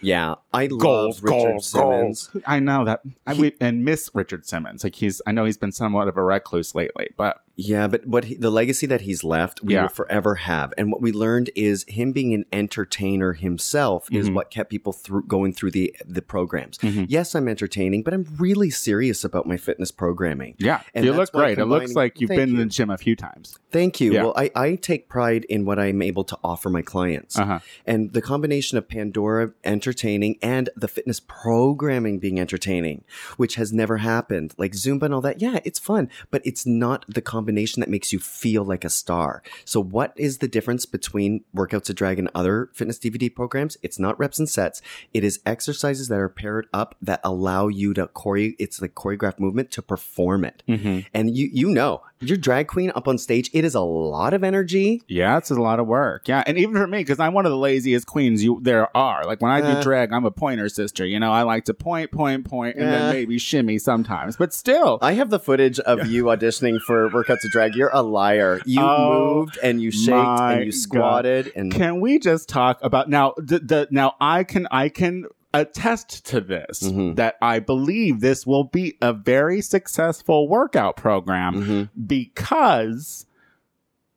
Yeah, 0.02 0.34
I 0.52 0.66
goals 0.66 1.22
love 1.22 1.24
Richard 1.24 1.52
goals 1.52 1.66
Simmons. 1.68 2.26
goals 2.28 2.44
i 2.46 2.58
know 2.58 2.84
that 2.84 3.00
I, 3.26 3.34
we, 3.34 3.52
and 3.60 3.84
miss 3.84 4.10
richard 4.14 4.46
simmons 4.46 4.84
like 4.84 4.96
he's 4.96 5.22
i 5.26 5.32
know 5.32 5.44
he's 5.44 5.56
been 5.58 5.72
somewhat 5.72 6.08
of 6.08 6.16
a 6.16 6.22
recluse 6.22 6.74
lately 6.74 7.08
but 7.16 7.40
Yeah, 7.54 7.86
but 7.86 8.06
what 8.06 8.24
he, 8.24 8.34
the 8.34 8.50
legacy 8.50 8.86
that 8.86 9.02
he's 9.02 9.22
left, 9.22 9.62
we 9.62 9.74
Yeah. 9.74 9.82
will 9.82 9.88
forever 9.90 10.36
have. 10.36 10.72
And 10.78 10.90
what 10.90 11.02
we 11.02 11.12
learned 11.12 11.50
is 11.54 11.84
him 11.86 12.12
being 12.12 12.32
an 12.32 12.46
entertainer 12.52 13.34
himself 13.34 14.08
is 14.10 14.30
Mhm. 14.30 14.34
what 14.34 14.50
kept 14.50 14.70
people 14.70 14.92
through 14.94 15.24
going 15.26 15.52
through 15.52 15.72
the 15.72 15.94
the 16.06 16.22
programs. 16.22 16.78
Mhm. 16.78 17.06
Yes, 17.08 17.34
I'm 17.34 17.48
entertaining, 17.48 18.02
but 18.02 18.14
I'm 18.14 18.26
really 18.38 18.70
serious 18.70 19.22
about 19.22 19.46
my 19.46 19.58
fitness 19.58 19.90
programming. 19.90 20.54
Yeah, 20.58 20.80
And 20.94 21.04
you 21.04 21.12
look 21.12 21.30
great. 21.32 21.58
It 21.58 21.66
looks 21.66 21.94
like 21.94 22.20
you've 22.20 22.28
been 22.30 22.40
in 22.40 22.48
you. 22.56 22.56
the 22.64 22.66
gym 22.66 22.88
a 22.90 22.96
few 22.98 23.14
times. 23.14 23.58
Thank 23.70 24.00
you. 24.00 24.12
Yeah. 24.14 24.22
Well, 24.24 24.34
I, 24.36 24.50
I 24.54 24.74
take 24.76 25.08
pride 25.08 25.44
in 25.44 25.64
what 25.66 25.78
I'm 25.78 26.00
able 26.02 26.24
to 26.24 26.38
offer 26.42 26.70
my 26.70 26.82
clients. 26.82 27.38
Uh 27.38 27.44
huh. 27.44 27.58
And 27.86 28.12
the 28.14 28.22
combination 28.22 28.78
of 28.78 28.88
Pandora 28.88 29.52
entertaining 29.64 30.36
and 30.42 30.70
the 30.74 30.88
fitness 30.88 31.20
programming 31.20 32.18
being 32.18 32.40
entertaining, 32.40 33.04
which 33.36 33.56
has 33.56 33.72
never 33.72 33.98
happened, 33.98 34.54
like 34.56 34.72
Zumba 34.72 35.02
and 35.02 35.14
all 35.14 35.20
that. 35.20 35.40
Yeah, 35.42 35.60
it's 35.64 35.78
fun, 35.78 36.08
but 36.30 36.40
it's 36.44 36.64
not 36.66 37.04
the 37.08 37.20
combination 37.20 37.42
that 37.54 37.88
makes 37.90 38.12
you 38.12 38.18
feel 38.18 38.64
like 38.64 38.84
a 38.84 38.90
star. 38.90 39.42
So, 39.64 39.80
what 39.82 40.12
is 40.16 40.38
the 40.38 40.48
difference 40.48 40.86
between 40.86 41.44
Workouts 41.54 41.84
to 41.84 41.94
Drag 41.94 42.18
and 42.18 42.30
other 42.34 42.70
fitness 42.72 42.98
DVD 42.98 43.34
programs? 43.34 43.76
It's 43.82 43.98
not 43.98 44.18
reps 44.18 44.38
and 44.38 44.48
sets. 44.48 44.80
It 45.12 45.24
is 45.24 45.40
exercises 45.46 46.08
that 46.08 46.18
are 46.18 46.28
paired 46.28 46.66
up 46.72 46.94
that 47.02 47.20
allow 47.24 47.68
you 47.68 47.94
to 47.94 48.06
choreo. 48.08 48.54
It's 48.58 48.80
like 48.80 48.94
choreographed 48.94 49.38
movement 49.38 49.70
to 49.72 49.82
perform 49.82 50.44
it. 50.44 50.62
hmm 50.66 51.00
And 51.14 51.36
you 51.36 51.48
you 51.52 51.68
know, 51.70 52.02
your 52.20 52.36
drag 52.36 52.68
queen 52.68 52.92
up 52.94 53.08
on 53.08 53.18
stage, 53.18 53.50
it 53.52 53.64
is 53.64 53.74
a 53.74 53.80
lot 53.80 54.32
of 54.32 54.44
energy. 54.44 55.02
Yeah, 55.08 55.38
it's 55.38 55.50
a 55.50 55.54
lot 55.54 55.80
of 55.80 55.86
work. 55.86 56.28
Yeah, 56.28 56.42
and 56.46 56.56
even 56.56 56.74
for 56.76 56.86
me, 56.86 56.98
because 56.98 57.18
I'm 57.18 57.34
one 57.34 57.46
of 57.46 57.50
the 57.50 57.58
laziest 57.58 58.06
queens 58.06 58.44
you 58.44 58.60
there 58.62 58.94
are. 58.96 59.24
Like 59.26 59.40
when 59.40 59.50
I 59.50 59.60
do 59.60 59.78
Uh. 59.78 59.82
drag, 59.82 60.12
I'm 60.12 60.24
a 60.24 60.30
pointer 60.30 60.68
sister. 60.68 61.04
You 61.04 61.18
know, 61.18 61.32
I 61.32 61.42
like 61.42 61.64
to 61.64 61.74
point, 61.74 62.12
point, 62.12 62.44
point, 62.44 62.76
and 62.76 62.86
Yeah. 62.86 62.98
then 62.98 63.10
maybe 63.10 63.38
shimmy 63.38 63.78
sometimes. 63.78 64.36
But 64.36 64.52
still, 64.54 64.98
I 65.02 65.12
have 65.12 65.30
the 65.30 65.40
footage 65.40 65.80
of 65.80 66.06
you 66.06 66.24
auditioning 66.24 66.80
for 66.80 67.08
To 67.40 67.48
Drag. 67.48 67.74
You're 67.74 67.90
a 67.92 68.02
liar. 68.02 68.60
You 68.66 68.80
Oh, 68.82 69.34
moved 69.40 69.58
and 69.62 69.80
you 69.80 69.90
shaked 69.90 70.12
and 70.40 70.64
you 70.64 70.72
squatted 70.72 71.52
and 71.56 71.72
Can 71.72 72.00
we 72.00 72.18
just 72.18 72.48
talk 72.48 72.78
about 72.82 73.08
now? 73.08 73.34
The, 73.36 73.58
the 73.58 73.88
now 73.90 74.14
I 74.20 74.44
can 74.44 74.66
I 74.70 74.88
can 74.88 75.26
attest 75.54 76.24
to 76.26 76.40
this 76.40 76.82
Mhm. 76.82 77.16
that 77.16 77.34
I 77.42 77.58
believe 77.58 78.20
this 78.20 78.46
will 78.46 78.64
be 78.64 78.96
a 79.02 79.12
very 79.12 79.60
successful 79.60 80.48
workout 80.48 80.96
program 80.96 81.54
Mhm. 81.54 81.88
because 82.06 83.26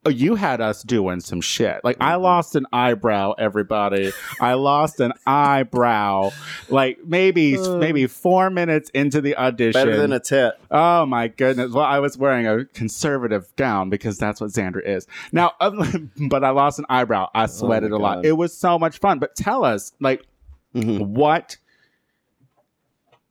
you 0.09 0.35
had 0.35 0.61
us 0.61 0.83
doing 0.83 1.19
some 1.19 1.41
shit. 1.41 1.81
Like 1.83 1.97
I 1.99 2.15
lost 2.15 2.55
an 2.55 2.65
eyebrow, 2.71 3.33
everybody. 3.37 4.11
I 4.39 4.53
lost 4.53 4.99
an 4.99 5.13
eyebrow. 5.27 6.31
Like 6.69 6.99
maybe 7.05 7.57
Uh. 7.57 7.77
maybe 7.77 8.07
four 8.07 8.49
minutes 8.49 8.89
into 8.91 9.21
the 9.21 9.35
audition. 9.37 9.73
better 9.73 9.97
than 9.97 10.11
a 10.13 10.19
tit. 10.19 10.53
Oh 10.71 11.05
my 11.05 11.27
goodness! 11.27 11.71
Well, 11.71 11.85
I 11.85 11.99
was 11.99 12.17
wearing 12.17 12.47
a 12.47 12.65
conservative 12.65 13.53
gown 13.55 13.89
because 13.89 14.17
that's 14.17 14.39
what 14.41 14.51
Xander 14.51 14.81
is 14.85 15.07
now. 15.31 15.53
um, 15.59 16.11
but 16.29 16.43
I 16.43 16.49
lost 16.51 16.79
an 16.79 16.85
eyebrow. 16.89 17.29
I 17.33 17.45
sweated 17.47 17.91
my 17.91 17.97
a 17.97 17.99
lot. 17.99 18.25
It 18.25 18.33
was 18.33 18.55
so 18.55 18.77
much 18.79 18.99
fun. 18.99 19.19
But 19.19 19.35
tell 19.35 19.63
us, 19.65 19.93
like, 19.99 20.25
Mhm. 20.75 21.07
what 21.07 21.57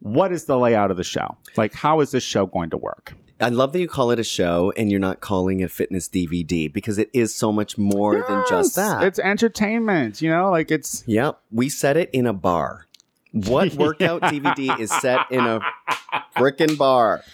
what 0.01 0.33
is 0.33 0.45
the 0.45 0.59
layout 0.59 0.91
of 0.91 0.97
the 0.97 1.05
show? 1.05 1.37
Like, 1.57 1.73
how 1.73 2.01
is 2.01 2.11
this 2.11 2.23
show 2.23 2.47
going 2.47 2.71
to 2.71 2.77
work? 2.77 3.15
I 3.41 3.49
love 3.49 3.73
that 3.73 3.81
you 3.81 3.89
call 3.89 4.11
it 4.11 4.19
a 4.19 4.25
show 4.25 4.73
and 4.77 4.91
you're 4.91 5.01
not 5.01 5.21
calling 5.21 5.61
it 5.61 5.65
a 5.65 5.69
fitness 5.69 6.09
DVD 6.09 6.73
because 6.73 6.99
it 6.99 7.11
is 7.13 7.35
so 7.35 7.51
much 7.51 7.77
more 7.77 8.25
than 8.29 8.45
just 8.49 8.77
that. 8.77 9.03
It's 9.03 9.19
entertainment. 9.19 10.23
You 10.23 10.31
know, 10.31 10.51
like 10.51 10.71
it's 10.71 11.03
Yep. 11.07 11.41
We 11.51 11.69
set 11.69 11.97
it 11.97 12.11
in 12.13 12.27
a 12.27 12.33
bar. 12.33 12.87
What 13.33 13.75
workout 13.75 14.23
DVD 14.23 14.79
is 14.79 14.91
set 14.93 15.31
in 15.31 15.41
a 15.41 15.61
frickin' 16.37 16.79
bar? 16.79 17.25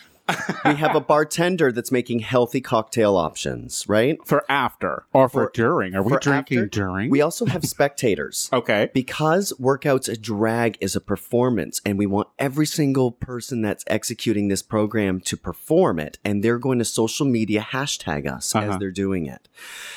We 0.64 0.74
have 0.74 0.94
a 0.94 1.00
bartender 1.00 1.72
that's 1.72 1.90
making 1.92 2.20
healthy 2.20 2.60
cocktail 2.60 3.16
options, 3.16 3.84
right? 3.88 4.18
for 4.26 4.44
after 4.50 5.04
or 5.12 5.28
for, 5.28 5.46
For- 5.46 5.50
during. 5.54 5.94
Are 5.94 6.02
we 6.02 6.16
drinking 6.18 6.58
after, 6.58 6.66
during? 6.68 7.10
We 7.10 7.20
also 7.20 7.46
have 7.46 7.64
spectators. 7.64 8.48
okay. 8.52 8.90
because 8.94 9.52
workouts 9.60 10.08
a 10.08 10.16
drag 10.16 10.76
is 10.80 10.94
a 10.96 11.00
performance 11.00 11.80
and 11.84 11.98
we 11.98 12.06
want 12.06 12.28
every 12.38 12.66
single 12.66 13.10
person 13.12 13.62
that's 13.62 13.84
executing 13.86 14.48
this 14.48 14.62
program 14.62 15.20
to 15.22 15.36
perform 15.36 15.98
it 15.98 16.18
and 16.24 16.42
they're 16.44 16.58
going 16.58 16.78
to 16.78 16.84
social 16.84 17.26
media 17.26 17.60
hashtag 17.72 18.30
us 18.30 18.54
Uh-huh. 18.54 18.72
as 18.72 18.78
they're 18.78 18.90
doing 18.90 19.26
it 19.26 19.48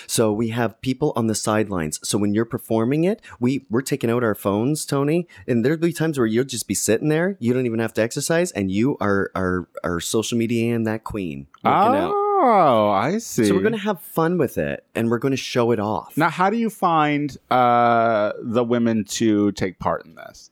so 0.07 0.31
we 0.31 0.49
have 0.49 0.79
people 0.81 1.13
on 1.15 1.27
the 1.27 1.35
sidelines 1.35 1.99
so 2.07 2.17
when 2.17 2.33
you're 2.33 2.45
performing 2.45 3.03
it 3.03 3.21
we 3.39 3.65
we're 3.69 3.81
taking 3.81 4.09
out 4.09 4.23
our 4.23 4.35
phones 4.35 4.85
tony 4.85 5.27
and 5.47 5.63
there'll 5.65 5.77
be 5.77 5.93
times 5.93 6.17
where 6.17 6.27
you'll 6.27 6.43
just 6.43 6.67
be 6.67 6.73
sitting 6.73 7.09
there 7.09 7.35
you 7.39 7.53
don't 7.53 7.65
even 7.65 7.79
have 7.79 7.93
to 7.93 8.01
exercise 8.01 8.51
and 8.51 8.71
you 8.71 8.97
are 8.99 9.29
are 9.35 9.67
are 9.83 9.99
social 9.99 10.22
media 10.31 10.75
and 10.75 10.87
that 10.87 11.03
queen 11.03 11.47
working 11.63 11.95
out 11.99 12.13
Oh, 12.45 12.89
I 12.89 13.19
see. 13.19 13.45
so 13.45 13.53
we're 13.55 13.61
going 13.61 13.71
to 13.73 13.77
have 13.79 14.01
fun 14.01 14.37
with 14.37 14.57
it 14.57 14.85
and 14.95 15.09
we're 15.09 15.17
going 15.17 15.31
to 15.31 15.37
show 15.37 15.71
it 15.71 15.79
off 15.79 16.17
now, 16.17 16.29
how 16.29 16.49
do 16.49 16.57
you 16.57 16.69
find 16.69 17.37
uh, 17.49 18.33
the 18.41 18.63
women 18.63 19.05
to 19.05 19.51
take 19.53 19.79
part 19.79 20.05
in 20.05 20.15
this? 20.15 20.49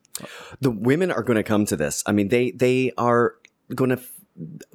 the 0.62 0.72
women 0.72 1.12
are 1.12 1.24
going 1.24 1.36
to 1.38 1.44
come 1.44 1.66
to 1.66 1.76
this. 1.76 2.04
I 2.06 2.12
mean, 2.12 2.28
they 2.30 2.52
they 2.52 2.92
are 2.98 3.36
going 3.74 3.90
to 3.90 3.98
f- 3.98 4.12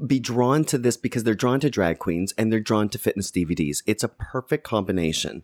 be 0.07 0.19
drawn 0.19 0.65
to 0.65 0.77
this 0.79 0.97
because 0.97 1.25
they're 1.25 1.35
drawn 1.35 1.61
to 1.61 1.71
drag 1.71 1.99
queens 2.01 2.33
and 2.37 2.53
they're 2.53 2.61
drawn 2.61 2.89
to 2.91 2.99
fitness 2.99 3.31
DVDs. 3.31 3.83
It's 3.87 4.03
a 4.05 4.09
perfect 4.09 4.65
combination, 4.65 5.43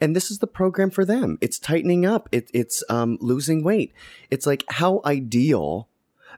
and 0.00 0.14
this 0.16 0.30
is 0.30 0.38
the 0.38 0.46
program 0.46 0.90
for 0.90 1.04
them. 1.04 1.36
It's 1.40 1.58
tightening 1.58 2.06
up. 2.06 2.28
It, 2.32 2.50
it's 2.54 2.82
um, 2.88 3.18
losing 3.20 3.62
weight. 3.64 3.92
It's 4.30 4.46
like 4.46 4.64
how 4.68 5.00
ideal 5.04 5.88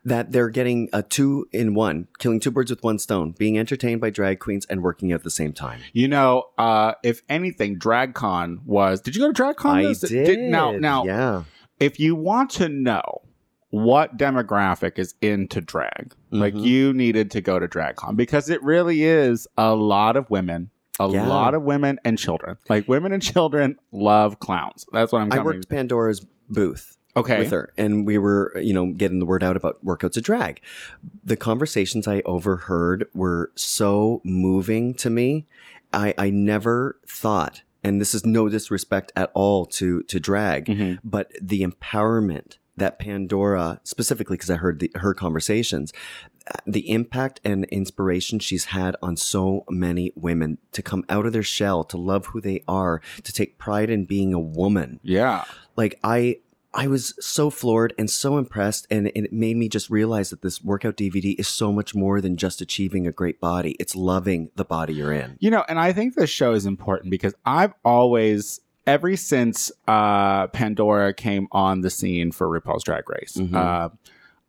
that 0.05 0.33
they're 0.33 0.49
getting 0.51 0.89
a 0.93 1.03
two 1.03 1.47
in 1.53 1.75
one, 1.75 2.09
killing 2.19 2.41
two 2.41 2.51
birds 2.51 2.71
with 2.71 2.83
one 2.83 2.99
stone, 2.99 3.33
being 3.39 3.59
entertained 3.59 4.01
by 4.01 4.11
drag 4.11 4.41
queens 4.41 4.67
and 4.67 4.83
working 4.83 5.13
at 5.13 5.23
the 5.23 5.31
same 5.31 5.53
time. 5.53 5.81
You 5.93 6.09
know, 6.09 6.45
uh, 6.59 6.95
if 7.05 7.23
anything, 7.29 7.79
DragCon 7.79 8.65
was. 8.65 9.01
Did 9.01 9.15
you 9.15 9.23
go 9.23 9.33
to 9.33 9.43
DragCon? 9.43 9.65
I 9.71 9.83
this- 9.85 10.01
did. 10.01 10.39
now, 10.51 10.73
now, 10.73 11.05
yeah. 11.05 11.45
if 11.79 12.01
you 12.01 12.15
want 12.17 12.51
to 12.51 12.69
know 12.69 13.23
what 13.71 14.19
demographic 14.19 14.99
is 14.99 15.15
into 15.23 15.61
drag, 15.61 16.15
like 16.31 16.53
Mhm. 16.55 16.65
you 16.65 16.93
needed 16.93 17.31
to 17.31 17.41
go 17.41 17.59
to 17.59 17.67
DragCon 17.69 18.17
because 18.17 18.51
it 18.51 18.63
really 18.63 19.03
is 19.05 19.47
a 19.57 19.75
lot 19.75 20.17
of 20.17 20.29
women. 20.31 20.71
A 21.01 21.09
Yeah. 21.09 21.27
lot 21.27 21.55
of 21.55 21.63
women 21.63 21.99
and 22.05 22.19
children. 22.19 22.59
Like 22.69 22.87
women 22.87 23.13
and 23.13 23.23
children 23.23 23.77
love 23.93 24.39
clowns. 24.41 24.85
That's 24.93 25.11
what 25.11 25.23
I'm 25.23 25.33
I 25.33 25.39
worked 25.43 25.69
Pandora's 25.71 26.21
booth. 26.51 26.99
Okay. 27.17 27.39
with 27.39 27.51
her 27.51 27.73
and 27.77 28.07
we 28.07 28.17
were 28.19 28.53
you 28.61 28.73
know 28.73 28.93
getting 28.93 29.19
the 29.19 29.27
word 29.27 29.43
out 29.43 29.57
about 29.57 29.85
workouts 29.85 30.13
to 30.13 30.21
drag 30.21 30.61
the 31.25 31.37
conversations 31.37 32.07
i 32.09 32.21
overheard 32.25 33.07
were 33.15 33.51
so 33.55 34.21
moving 34.25 34.95
to 34.95 35.11
me 35.11 35.47
i 35.93 36.15
i 36.19 36.31
never 36.31 36.99
thought 37.07 37.63
and 37.85 38.01
this 38.01 38.15
is 38.15 38.25
no 38.25 38.49
disrespect 38.49 39.13
at 39.17 39.31
all 39.35 39.67
to 39.67 40.03
to 40.05 40.19
drag 40.21 40.67
Mhm. 40.67 40.99
but 41.05 41.31
the 41.41 41.63
empowerment 41.63 42.59
that 42.77 42.99
pandora 42.99 43.81
specifically 43.85 44.37
because 44.37 44.51
i 44.51 44.57
heard 44.57 44.81
the, 44.81 44.91
her 44.97 45.13
conversations 45.15 45.93
the 46.67 46.91
impact 46.91 47.41
and 47.45 47.65
inspiration 47.67 48.39
she's 48.41 48.65
had 48.67 48.97
on 49.03 49.17
so 49.17 49.65
many 49.71 50.13
women 50.17 50.59
to 50.73 50.83
come 50.83 51.05
out 51.09 51.25
of 51.27 51.33
their 51.33 51.43
shell 51.43 51.85
to 51.85 51.97
love 51.97 52.27
who 52.27 52.41
they 52.41 52.65
are 52.67 53.01
to 53.23 53.33
take 53.33 53.59
pride 53.59 53.89
in 53.91 54.05
being 54.07 54.33
a 54.35 54.41
woman 54.41 54.99
Yeah. 55.05 55.45
like 55.77 56.01
I 56.03 56.39
I 56.75 56.87
was 56.87 57.15
so 57.21 57.51
floored 57.51 57.93
and 57.99 58.09
so 58.11 58.39
impressed 58.39 58.87
and, 58.91 59.11
and 59.15 59.27
it 59.27 59.33
made 59.33 59.57
me 59.57 59.69
just 59.69 59.91
realize 59.91 60.31
that 60.31 60.41
this 60.43 60.63
workout 60.63 60.97
DVD 60.97 61.39
is 61.39 61.47
so 61.47 61.71
much 61.73 61.95
more 61.95 62.21
than 62.21 62.37
just 62.37 62.61
achieving 62.63 63.07
a 63.07 63.13
great 63.13 63.41
body. 63.41 63.77
It's 63.79 63.95
loving 63.95 64.51
the 64.57 64.65
body 64.65 64.95
you're 64.95 65.13
in. 65.13 65.37
You 65.39 65.51
know, 65.51 65.65
and 65.69 65.79
I 65.79 65.93
think 65.93 66.15
this 66.15 66.31
show 66.31 66.53
is 66.53 66.65
important 66.65 67.11
because 67.11 67.35
I've 67.45 67.75
always, 67.85 68.61
ever 68.87 69.15
since 69.17 69.71
uh, 69.87 70.47
Pandora 70.49 71.13
came 71.13 71.47
on 71.53 71.83
the 71.83 71.91
scene 71.91 72.33
for 72.33 72.49
RuPaul's 72.49 72.85
Drag 72.85 73.09
Race, 73.09 73.37
Mhm. 73.37 73.55
uh, 73.55 73.89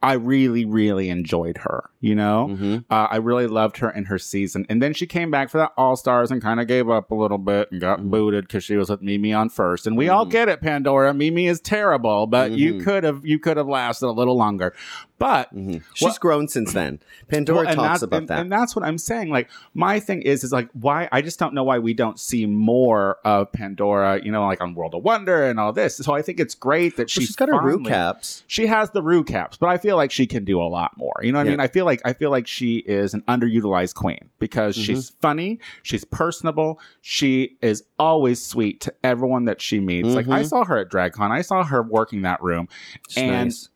I 0.03 0.13
really, 0.13 0.65
really 0.65 1.09
enjoyed 1.09 1.57
her. 1.59 1.89
You 2.01 2.15
know, 2.15 2.47
Mm-hmm. 2.51 2.77
uh, 2.89 3.07
I 3.09 3.15
really 3.17 3.47
loved 3.47 3.77
her 3.77 3.89
in 3.89 4.05
her 4.05 4.19
season, 4.19 4.65
and 4.69 4.81
then 4.83 4.93
she 4.93 5.07
came 5.07 5.31
back 5.31 5.49
for 5.49 5.57
that 5.59 5.71
All 5.77 5.95
Stars 5.95 6.29
and 6.29 6.41
kind 6.41 6.59
of 6.59 6.67
gave 6.67 6.89
up 6.89 7.09
a 7.11 7.15
little 7.15 7.37
bit 7.37 7.71
and 7.71 7.79
got 7.79 7.99
Mhm. 8.01 8.09
booted 8.11 8.47
because 8.47 8.63
she 8.65 8.75
was 8.75 8.89
with 8.89 9.01
Mimi 9.01 9.31
on 9.33 9.47
first. 9.49 9.87
And 9.87 9.95
we 9.97 10.09
all 10.09 10.25
Mhm. 10.25 10.31
get 10.31 10.49
it, 10.49 10.61
Pandora. 10.61 11.13
Mimi 11.13 11.47
is 11.47 11.61
terrible, 11.61 12.27
but 12.27 12.51
you 12.51 12.73
Mhm. 12.75 12.83
could 12.83 13.03
have 13.05 13.25
you 13.25 13.39
could 13.39 13.55
have 13.57 13.67
lasted 13.69 14.07
a 14.07 14.11
little 14.11 14.35
longer. 14.37 14.73
But 15.23 15.49
hmm 15.51 15.77
She's 15.93 16.17
grown 16.17 16.47
since 16.49 16.73
then. 16.73 16.99
Pandora 17.29 17.65
well, 17.65 17.75
talks 17.75 17.77
that's- 17.77 18.01
about 18.01 18.17
and, 18.17 18.27
that. 18.27 18.39
and 18.41 18.51
that's 18.51 18.75
what 18.75 18.83
I'm 18.83 18.97
saying. 18.97 19.29
Like 19.29 19.49
my 19.73 19.99
thing 19.99 20.21
is, 20.21 20.43
is 20.43 20.51
like 20.51 20.69
why 20.73 21.07
I 21.11 21.21
just 21.21 21.39
don't 21.39 21.53
know 21.53 21.63
why 21.63 21.79
we 21.79 21.93
don't 21.93 22.19
see 22.19 22.45
more 22.45 23.17
of 23.23 23.51
Pandora. 23.53 24.21
You 24.23 24.31
know, 24.31 24.45
like 24.45 24.59
on 24.61 24.75
World 24.75 24.95
of 24.95 25.03
Wonder 25.03 25.45
and 25.49 25.59
all 25.59 25.71
this. 25.71 25.95
So 25.97 26.13
I 26.13 26.21
think 26.21 26.39
it's 26.41 26.55
great 26.55 26.97
that 26.97 27.09
she's 27.09 27.27
she's 27.27 27.35
got 27.37 27.47
her 27.49 27.61
root 27.61 27.85
caps. 27.85 28.43
She 28.47 28.65
has 28.67 28.89
the 28.91 29.01
RuCaps, 29.01 29.57
but 29.59 29.69
I 29.69 29.77
feel 29.77 29.95
like 29.95 30.11
she 30.11 30.27
can 30.27 30.43
do 30.43 30.61
a 30.61 30.67
lot 30.67 30.91
more. 30.97 31.13
You 31.21 31.31
know 31.31 31.39
what 31.39 31.47
I 31.47 31.51
mean? 31.51 31.59
I 31.61 31.67
feel 31.67 31.85
like 31.85 32.01
I 32.03 32.11
feel 32.13 32.29
like 32.31 32.45
she 32.47 32.77
is 32.79 33.13
an 33.13 33.21
underutilized 33.29 33.95
queen 33.95 34.29
because 34.39 34.75
Mm-hmm. 34.75 34.83
she's 34.83 35.09
funny, 35.21 35.59
she's 35.83 36.03
personable, 36.05 36.79
she 37.01 37.57
is 37.61 37.83
always 37.99 38.43
sweet 38.43 38.81
to 38.81 38.93
everyone 39.03 39.45
that 39.45 39.61
she 39.61 39.79
meets. 39.79 40.09
Like 40.09 40.27
I 40.27 40.41
Mhm. 40.41 40.47
saw 40.49 40.65
her 40.65 40.77
at 40.79 40.89
DragCon, 40.89 41.31
I 41.31 41.41
saw 41.41 41.63
her 41.63 41.81
working 41.81 42.23
that 42.23 42.41
room. 42.43 42.67
She's 43.07 43.23
And- 43.23 43.31
nice. 43.45 43.69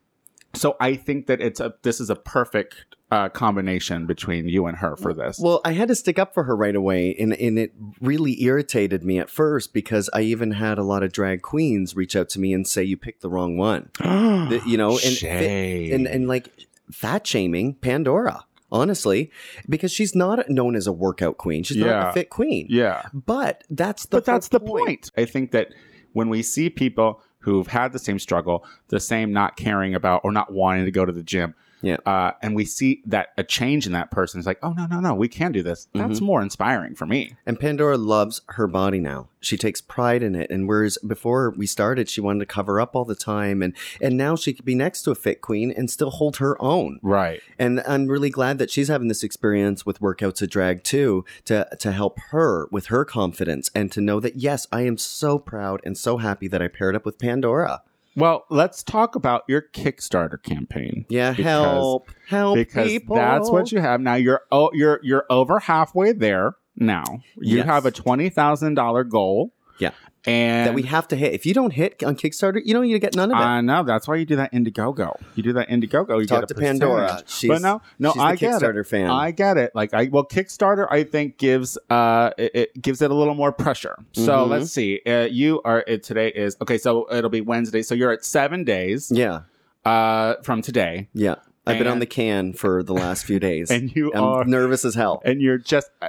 So 0.58 0.76
I 0.80 0.94
think 0.94 1.26
that 1.26 1.40
it's 1.40 1.60
a 1.60 1.74
this 1.82 2.00
is 2.00 2.10
a 2.10 2.16
perfect 2.16 2.84
uh, 3.10 3.28
combination 3.30 4.06
between 4.06 4.48
you 4.48 4.66
and 4.66 4.76
her 4.78 4.96
for 4.96 5.14
this. 5.14 5.38
Well, 5.38 5.60
I 5.64 5.72
had 5.72 5.88
to 5.88 5.94
stick 5.94 6.18
up 6.18 6.34
for 6.34 6.44
her 6.44 6.54
right 6.54 6.76
away, 6.76 7.14
and, 7.18 7.32
and 7.32 7.58
it 7.58 7.72
really 8.00 8.42
irritated 8.42 9.02
me 9.02 9.18
at 9.18 9.30
first 9.30 9.72
because 9.72 10.10
I 10.12 10.20
even 10.22 10.52
had 10.52 10.76
a 10.78 10.82
lot 10.82 11.02
of 11.02 11.12
drag 11.12 11.40
queens 11.40 11.96
reach 11.96 12.14
out 12.14 12.28
to 12.30 12.40
me 12.40 12.52
and 12.52 12.66
say, 12.66 12.82
You 12.82 12.96
picked 12.98 13.22
the 13.22 13.30
wrong 13.30 13.56
one. 13.56 13.90
The- 14.00 14.62
you 14.66 14.76
know, 14.76 14.92
and, 14.92 15.00
Shade. 15.16 15.92
and, 15.92 16.06
and 16.06 16.28
like 16.28 16.50
fat 16.90 17.26
shaming 17.26 17.74
Pandora, 17.74 18.44
honestly, 18.70 19.30
because 19.68 19.90
she's 19.92 20.14
not 20.14 20.48
known 20.50 20.76
as 20.76 20.86
a 20.86 20.92
workout 20.92 21.38
queen. 21.38 21.62
She's 21.62 21.76
not 21.78 22.10
a 22.10 22.12
fit 22.12 22.30
queen. 22.30 22.66
yeah. 22.68 23.02
But 23.14 23.64
that's 23.70 24.04
the 24.06 24.16
but 24.18 24.24
that's 24.24 24.48
the 24.48 24.60
point. 24.60 25.10
I 25.16 25.24
think 25.24 25.52
that 25.52 25.68
when 26.12 26.28
we 26.28 26.42
see 26.42 26.68
people 26.70 27.22
who've 27.48 27.66
had 27.66 27.92
the 27.92 27.98
same 27.98 28.18
struggle, 28.18 28.64
the 28.88 29.00
same 29.00 29.32
not 29.32 29.56
caring 29.56 29.94
about 29.94 30.20
or 30.24 30.32
not 30.32 30.52
wanting 30.52 30.84
to 30.84 30.90
go 30.90 31.04
to 31.04 31.12
the 31.12 31.22
gym, 31.22 31.54
Yeah. 31.80 31.98
uh, 32.06 32.32
and 32.42 32.54
we 32.54 32.64
see 32.64 33.02
that 33.06 33.28
a 33.36 33.44
change 33.44 33.86
in 33.86 33.92
that 33.92 34.10
person 34.10 34.40
is 34.40 34.46
like, 34.46 34.58
oh 34.62 34.72
no, 34.72 34.86
no, 34.86 35.00
no, 35.00 35.14
we 35.14 35.28
can 35.28 35.52
do 35.52 35.62
this. 35.62 35.86
Mm-hmm. 35.94 36.08
That's 36.08 36.20
more 36.20 36.42
inspiring 36.42 36.94
for 36.94 37.06
me. 37.06 37.36
And 37.46 37.58
Pandora 37.58 37.96
loves 37.96 38.40
her 38.48 38.66
body 38.66 38.98
now. 38.98 39.28
She 39.40 39.56
takes 39.56 39.80
pride 39.80 40.22
in 40.22 40.34
it. 40.34 40.50
And 40.50 40.66
whereas 40.66 40.98
before 40.98 41.50
we 41.56 41.66
started, 41.66 42.08
she 42.08 42.20
wanted 42.20 42.40
to 42.40 42.46
cover 42.46 42.80
up 42.80 42.96
all 42.96 43.04
the 43.04 43.14
time, 43.14 43.62
and 43.62 43.74
and 44.00 44.16
now 44.16 44.34
she 44.34 44.52
could 44.52 44.64
be 44.64 44.74
next 44.74 45.02
to 45.02 45.10
a 45.10 45.14
fit 45.14 45.40
queen 45.40 45.70
and 45.70 45.90
still 45.90 46.10
hold 46.10 46.36
her 46.36 46.60
own. 46.60 46.98
Right. 47.02 47.40
And 47.58 47.80
I'm 47.86 48.08
really 48.08 48.30
glad 48.30 48.58
that 48.58 48.70
she's 48.70 48.88
having 48.88 49.08
this 49.08 49.22
experience 49.22 49.86
with 49.86 50.00
workouts 50.00 50.42
of 50.42 50.50
drag 50.50 50.82
too, 50.82 51.24
to 51.44 51.68
to 51.78 51.92
help 51.92 52.18
her 52.30 52.68
with 52.72 52.86
her 52.86 53.04
confidence 53.04 53.70
and 53.74 53.92
to 53.92 54.00
know 54.00 54.18
that 54.20 54.36
yes, 54.36 54.66
I 54.72 54.82
am 54.82 54.98
so 54.98 55.38
proud 55.38 55.80
and 55.84 55.96
so 55.96 56.16
happy 56.16 56.48
that 56.48 56.62
I 56.62 56.68
paired 56.68 56.96
up 56.96 57.04
with 57.04 57.18
Pandora. 57.18 57.82
Well, 58.16 58.44
let's 58.50 58.82
talk 58.82 59.14
about 59.14 59.44
your 59.48 59.62
Kickstarter 59.62 60.42
campaign. 60.42 61.04
Yeah, 61.08 61.30
Because- 61.30 61.44
help, 61.44 62.10
help, 62.28 62.56
because 62.56 62.88
people. 62.88 63.16
that's 63.16 63.48
what 63.50 63.70
you 63.72 63.80
have 63.80 64.00
now. 64.00 64.14
You're 64.14 64.42
oh, 64.50 64.70
you're 64.72 65.00
you're 65.02 65.24
over 65.30 65.58
halfway 65.60 66.12
there 66.12 66.54
now. 66.76 67.04
You 67.36 67.58
Yes. 67.58 67.66
have 67.66 67.86
a 67.86 67.90
twenty 67.90 68.28
thousand 68.28 68.74
dollar 68.74 69.04
goal. 69.04 69.52
Yeah. 69.78 69.90
And 70.26 70.66
that 70.66 70.74
we 70.74 70.82
have 70.82 71.08
to 71.08 71.16
hit. 71.16 71.32
If 71.32 71.46
you 71.46 71.54
don't 71.54 71.72
hit 71.72 72.02
on 72.02 72.16
Kickstarter, 72.16 72.60
you 72.64 72.74
don't 72.74 72.88
you 72.88 72.98
get 72.98 73.14
none 73.16 73.30
of 73.30 73.38
it. 73.38 73.42
I 73.42 73.60
know 73.60 73.82
that's 73.84 74.06
why 74.08 74.16
you 74.16 74.24
do 74.24 74.36
that 74.36 74.52
Indiegogo. 74.52 75.20
You 75.34 75.42
do 75.42 75.52
that 75.54 75.68
Indiegogo. 75.68 76.20
You 76.20 76.26
Talk 76.26 76.40
get 76.42 76.50
a 76.50 76.54
to 76.54 76.60
Pandora. 76.60 77.22
She's- 77.26 77.48
but 77.48 77.62
no, 77.62 77.80
no, 77.98 78.12
I 78.18 78.36
get 78.36 78.54
Kickstarter 78.60 78.80
it. 78.80 78.86
fan. 78.88 79.10
I 79.10 79.30
get 79.30 79.56
it. 79.56 79.72
Like 79.74 79.94
I 79.94 80.08
well, 80.10 80.24
Kickstarter, 80.24 80.86
I 80.90 81.04
think 81.04 81.38
gives 81.38 81.78
uh 81.90 82.30
it, 82.36 82.50
it 82.54 82.82
gives 82.82 83.00
it 83.02 83.10
a 83.10 83.14
little 83.14 83.34
more 83.34 83.52
pressure. 83.52 83.96
So 84.12 84.28
Mhm. 84.46 84.48
let's 84.48 84.70
see. 84.72 85.00
Uh, 85.06 85.26
you 85.30 85.62
are 85.64 85.84
it 85.86 86.02
today 86.02 86.28
is 86.28 86.56
okay. 86.60 86.78
So 86.78 87.06
it'll 87.12 87.30
be 87.30 87.40
Wednesday. 87.40 87.82
So 87.82 87.94
you're 87.94 88.12
at 88.12 88.24
seven 88.24 88.64
days 88.64 89.10
yeah, 89.14 89.42
uh 89.84 90.34
from 90.42 90.62
today, 90.62 91.08
yeah. 91.14 91.36
I've 91.66 91.76
been 91.76 91.86
on 91.86 91.98
the 91.98 92.06
can 92.06 92.54
for 92.54 92.82
the 92.82 92.94
last 92.94 93.26
few 93.26 93.38
days, 93.38 93.70
and 93.74 93.94
you 93.94 94.10
I'm 94.14 94.24
are 94.24 94.44
nervous 94.46 94.86
as 94.86 94.94
hell. 94.94 95.20
and 95.24 95.42
you're 95.42 95.58
just 95.58 95.90
I, 96.00 96.08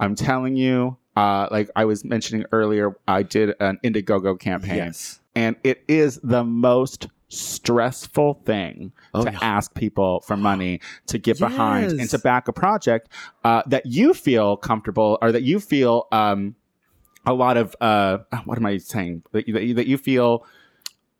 i'm 0.00 0.16
telling 0.16 0.56
you 0.56 0.96
uh 1.16 1.48
like 1.50 1.70
i 1.76 1.84
was 1.84 2.04
mentioning 2.04 2.44
earlier 2.52 2.96
i 3.08 3.22
did 3.22 3.54
an 3.60 3.78
indiegogo 3.84 4.38
campaign 4.38 4.76
Yes. 4.76 5.20
and 5.34 5.56
it 5.64 5.82
is 5.88 6.20
the 6.22 6.44
most 6.44 7.08
stressful 7.28 8.34
thing 8.44 8.92
Oh, 9.14 9.24
to 9.24 9.32
yeah. 9.32 9.38
ask 9.42 9.74
people 9.74 10.20
for 10.20 10.36
money 10.36 10.80
to 11.06 11.18
get 11.18 11.38
behind 11.38 11.92
and 11.98 12.08
to 12.10 12.18
back 12.18 12.48
a 12.48 12.52
project 12.52 13.08
uh, 13.44 13.62
that 13.66 13.86
you 13.86 14.14
feel 14.14 14.56
comfortable 14.56 15.18
or 15.22 15.32
that 15.32 15.42
you 15.42 15.58
feel 15.58 16.06
um, 16.12 16.54
a 17.24 17.32
lot 17.32 17.56
of 17.56 17.74
uh, 17.80 18.18
what 18.44 18.58
am 18.58 18.66
i 18.66 18.76
saying 18.78 19.22
that 19.32 19.48
you, 19.48 19.54
that 19.54 19.64
you, 19.64 19.74
that 19.74 19.86
you 19.86 19.98
feel 19.98 20.44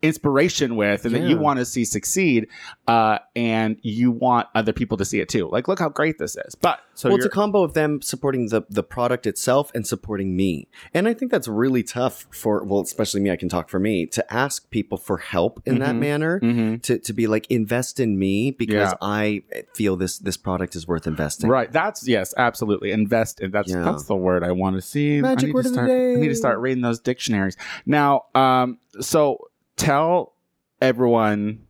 inspiration 0.01 0.75
with 0.75 1.05
and 1.05 1.15
that 1.15 1.23
you 1.23 1.37
want 1.37 1.57
to 1.57 1.65
see 1.65 1.83
succeed 1.83 2.47
uh, 2.87 3.17
and 3.35 3.77
you 3.81 4.11
want 4.11 4.47
other 4.53 4.71
people 4.71 4.95
to 4.97 5.03
see 5.05 5.19
it 5.19 5.27
too 5.29 5.49
like 5.49 5.67
look 5.67 5.79
how 5.79 5.89
great 5.89 6.17
this 6.19 6.37
is 6.37 6.53
but 6.55 6.79
so 6.93 7.09
well, 7.09 7.17
it's 7.17 7.25
a 7.25 7.29
combo 7.29 7.63
of 7.63 7.73
them 7.73 8.01
supporting 8.01 8.47
the 8.49 8.61
the 8.69 8.83
product 8.83 9.25
itself 9.27 9.71
and 9.75 9.85
supporting 9.85 10.35
me, 10.35 10.67
and 10.95 11.07
I 11.07 11.13
think 11.13 11.31
that's 11.31 11.47
really 11.47 11.83
tough 11.83 12.25
for 12.31 12.63
well, 12.63 12.81
especially 12.81 13.21
me. 13.21 13.29
I 13.29 13.35
can 13.35 13.49
talk 13.49 13.69
for 13.69 13.79
me 13.79 14.07
to 14.07 14.33
ask 14.33 14.67
people 14.71 14.97
for 14.97 15.17
help 15.19 15.61
in 15.67 15.77
that 15.77 15.93
Mhm. 15.93 15.99
manner. 15.99 16.39
Mhm. 16.39 16.81
To, 16.81 16.97
to 16.97 17.13
be 17.13 17.27
like 17.27 17.45
invest 17.51 17.99
in 17.99 18.17
me 18.17 18.49
because 18.49 18.93
Yeah. 18.93 18.97
I 18.99 19.43
feel 19.75 19.95
this 19.95 20.17
this 20.17 20.37
product 20.37 20.75
is 20.75 20.87
worth 20.87 21.05
investing. 21.05 21.51
Right. 21.51 21.71
That's 21.71 22.07
yes, 22.07 22.33
absolutely. 22.35 22.91
Invest 22.91 23.41
in 23.41 23.51
that's 23.51 23.69
Yeah. 23.69 23.83
that's 23.83 24.05
the 24.05 24.15
word 24.15 24.43
I 24.43 24.51
want 24.53 24.75
to 24.75 24.81
see. 24.81 25.21
Magic 25.21 25.43
I 25.43 25.45
need 25.47 25.53
word 25.53 25.61
to 25.63 25.69
of 25.69 25.73
the 25.75 25.77
start, 25.77 25.91
I 25.91 26.15
need 26.15 26.29
to 26.29 26.35
start 26.35 26.57
reading 26.57 26.81
those 26.81 26.99
dictionaries. 26.99 27.55
Now, 27.85 28.23
um, 28.33 28.79
so 28.99 29.37
tell 29.77 30.33
everyone 30.81 31.63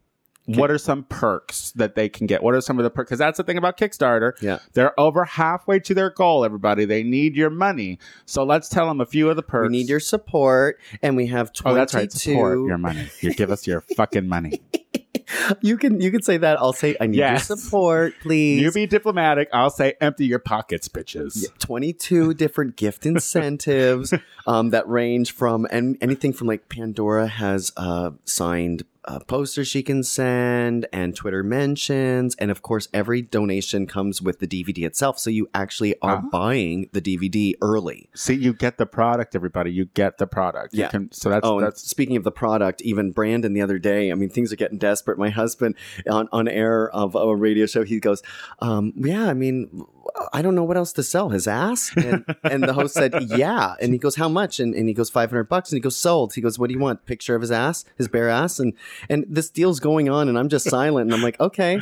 what 0.45 0.71
are 0.71 0.77
some 0.77 1.03
perks 1.03 1.71
that 1.73 1.95
they 1.95 2.07
can 2.07 2.25
get? 2.25 2.41
What 2.41 2.53
are 2.55 2.61
some 2.61 2.79
of 2.79 2.83
the 2.85 2.89
perks? 2.89 3.09
Because 3.09 3.19
that's 3.19 3.35
the 3.37 3.43
thing 3.43 3.57
about 3.57 3.77
Kickstarter. 3.77 4.31
Yeah. 4.41 4.59
They're 4.73 4.97
over 4.97 5.25
halfway 5.25 5.79
to 5.81 5.93
their 5.93 6.09
goal, 6.09 6.45
everybody. 6.45 6.85
They 6.85 7.03
need 7.03 7.35
your 7.35 7.49
money. 7.49 7.99
So 8.25 8.45
let's 8.45 8.69
tell 8.69 8.87
them 8.87 9.01
a 9.01 9.05
few 9.05 9.29
of 9.29 9.35
the 9.35 9.43
perks. 9.43 9.69
We 9.69 9.77
need 9.77 9.89
your 9.89 9.99
support, 9.99 10.79
and 11.01 11.17
we 11.17 11.27
have 11.27 11.49
Oh, 11.49 11.51
twenty 11.53 11.75
that's 11.75 11.93
right. 11.93 12.09
Support 12.11 12.59
your 12.59 12.77
money. 12.77 13.09
You 13.19 13.33
give 13.33 13.51
us 13.51 13.67
your 13.67 13.81
fucking 13.81 14.27
money. 14.29 14.61
You 15.61 15.77
can 15.77 15.99
you 15.99 16.11
can 16.11 16.21
say 16.21 16.37
that. 16.37 16.59
I'll 16.59 16.73
say 16.73 16.95
I 17.01 17.07
need 17.07 17.17
Yes. 17.17 17.49
your 17.49 17.57
support, 17.57 18.13
please. 18.21 18.61
You 18.61 18.71
be 18.71 18.85
diplomatic. 18.87 19.49
I'll 19.53 19.69
say 19.69 19.93
empty 19.99 20.25
your 20.25 20.39
pockets, 20.39 20.87
bitches. 20.87 21.43
Yeah, 21.43 21.49
22 21.59 22.33
different 22.35 22.75
gift 22.75 23.05
incentives 23.05 24.13
um, 24.45 24.69
that 24.69 24.87
range 24.87 25.33
from 25.33 25.67
and 25.69 25.97
anything 26.01 26.33
from 26.33 26.47
like 26.47 26.69
Pandora 26.69 27.27
has 27.27 27.71
uh, 27.77 28.11
signed 28.25 28.83
uh, 29.07 29.19
posters 29.19 29.67
she 29.67 29.81
can 29.81 30.03
send 30.03 30.85
and 30.91 31.15
Twitter 31.15 31.41
mentions. 31.43 32.35
And 32.35 32.51
of 32.51 32.61
course, 32.61 32.87
every 32.93 33.21
donation 33.21 33.87
comes 33.87 34.21
with 34.21 34.39
the 34.39 34.47
DVD 34.47 34.85
itself. 34.85 35.17
So 35.17 35.29
you 35.29 35.47
actually 35.53 35.95
are 36.01 36.17
Ah. 36.17 36.29
buying 36.31 36.89
the 36.91 37.01
DVD 37.01 37.55
early. 37.61 38.09
See, 38.13 38.33
you 38.35 38.53
get 38.53 38.77
the 38.77 38.85
product, 38.85 39.35
everybody. 39.35 39.71
You 39.71 39.85
get 39.85 40.17
the 40.17 40.27
product. 40.27 40.73
You 40.73 40.81
Yeah. 40.81 40.89
can- 40.89 41.11
so 41.11 41.29
that's 41.29 41.47
Oh, 41.47 41.61
that's 41.61 41.81
speaking 41.89 42.17
of 42.17 42.23
the 42.25 42.31
product, 42.31 42.81
even 42.81 43.11
Brandon 43.11 43.53
the 43.53 43.61
other 43.61 43.79
day, 43.79 44.11
I 44.11 44.15
mean, 44.15 44.29
things 44.29 44.51
are 44.51 44.57
getting 44.57 44.77
desperate. 44.77 45.17
My 45.17 45.29
husband 45.29 45.75
on, 46.09 46.27
on 46.31 46.47
air 46.47 46.89
of 46.89 47.15
a 47.15 47.35
radio 47.35 47.65
show, 47.65 47.83
he 47.83 47.99
goes, 47.99 48.21
um, 48.59 48.91
Yeah, 48.97 49.29
I 49.29 49.33
mean, 49.33 49.85
I 50.33 50.41
don't 50.41 50.55
know 50.55 50.63
what 50.63 50.77
else 50.77 50.93
to 50.93 51.03
sell. 51.03 51.29
His 51.29 51.47
ass? 51.47 51.91
And, 51.95 52.23
and 52.43 52.63
the 52.63 52.73
host 52.73 52.93
said, 52.93 53.13
Yeah. 53.29 53.75
And 53.81 53.93
he 53.93 53.99
goes, 53.99 54.15
How 54.15 54.29
much? 54.29 54.59
And, 54.59 54.73
and 54.75 54.87
he 54.87 54.93
goes, 54.93 55.09
500 55.09 55.45
bucks. 55.45 55.71
And 55.71 55.77
he 55.77 55.81
goes, 55.81 55.95
Sold. 55.97 56.33
He 56.33 56.41
goes, 56.41 56.57
What 56.59 56.67
do 56.67 56.73
you 56.73 56.79
want? 56.79 57.05
Picture 57.05 57.35
of 57.35 57.41
his 57.41 57.51
ass, 57.51 57.85
his 57.97 58.07
bare 58.07 58.29
ass? 58.29 58.59
And, 58.59 58.73
and 59.09 59.25
this 59.29 59.49
deal's 59.49 59.79
going 59.79 60.09
on, 60.09 60.29
and 60.29 60.37
I'm 60.37 60.49
just 60.49 60.69
silent. 60.69 61.07
And 61.07 61.13
I'm 61.13 61.21
like, 61.23 61.39
Okay. 61.39 61.79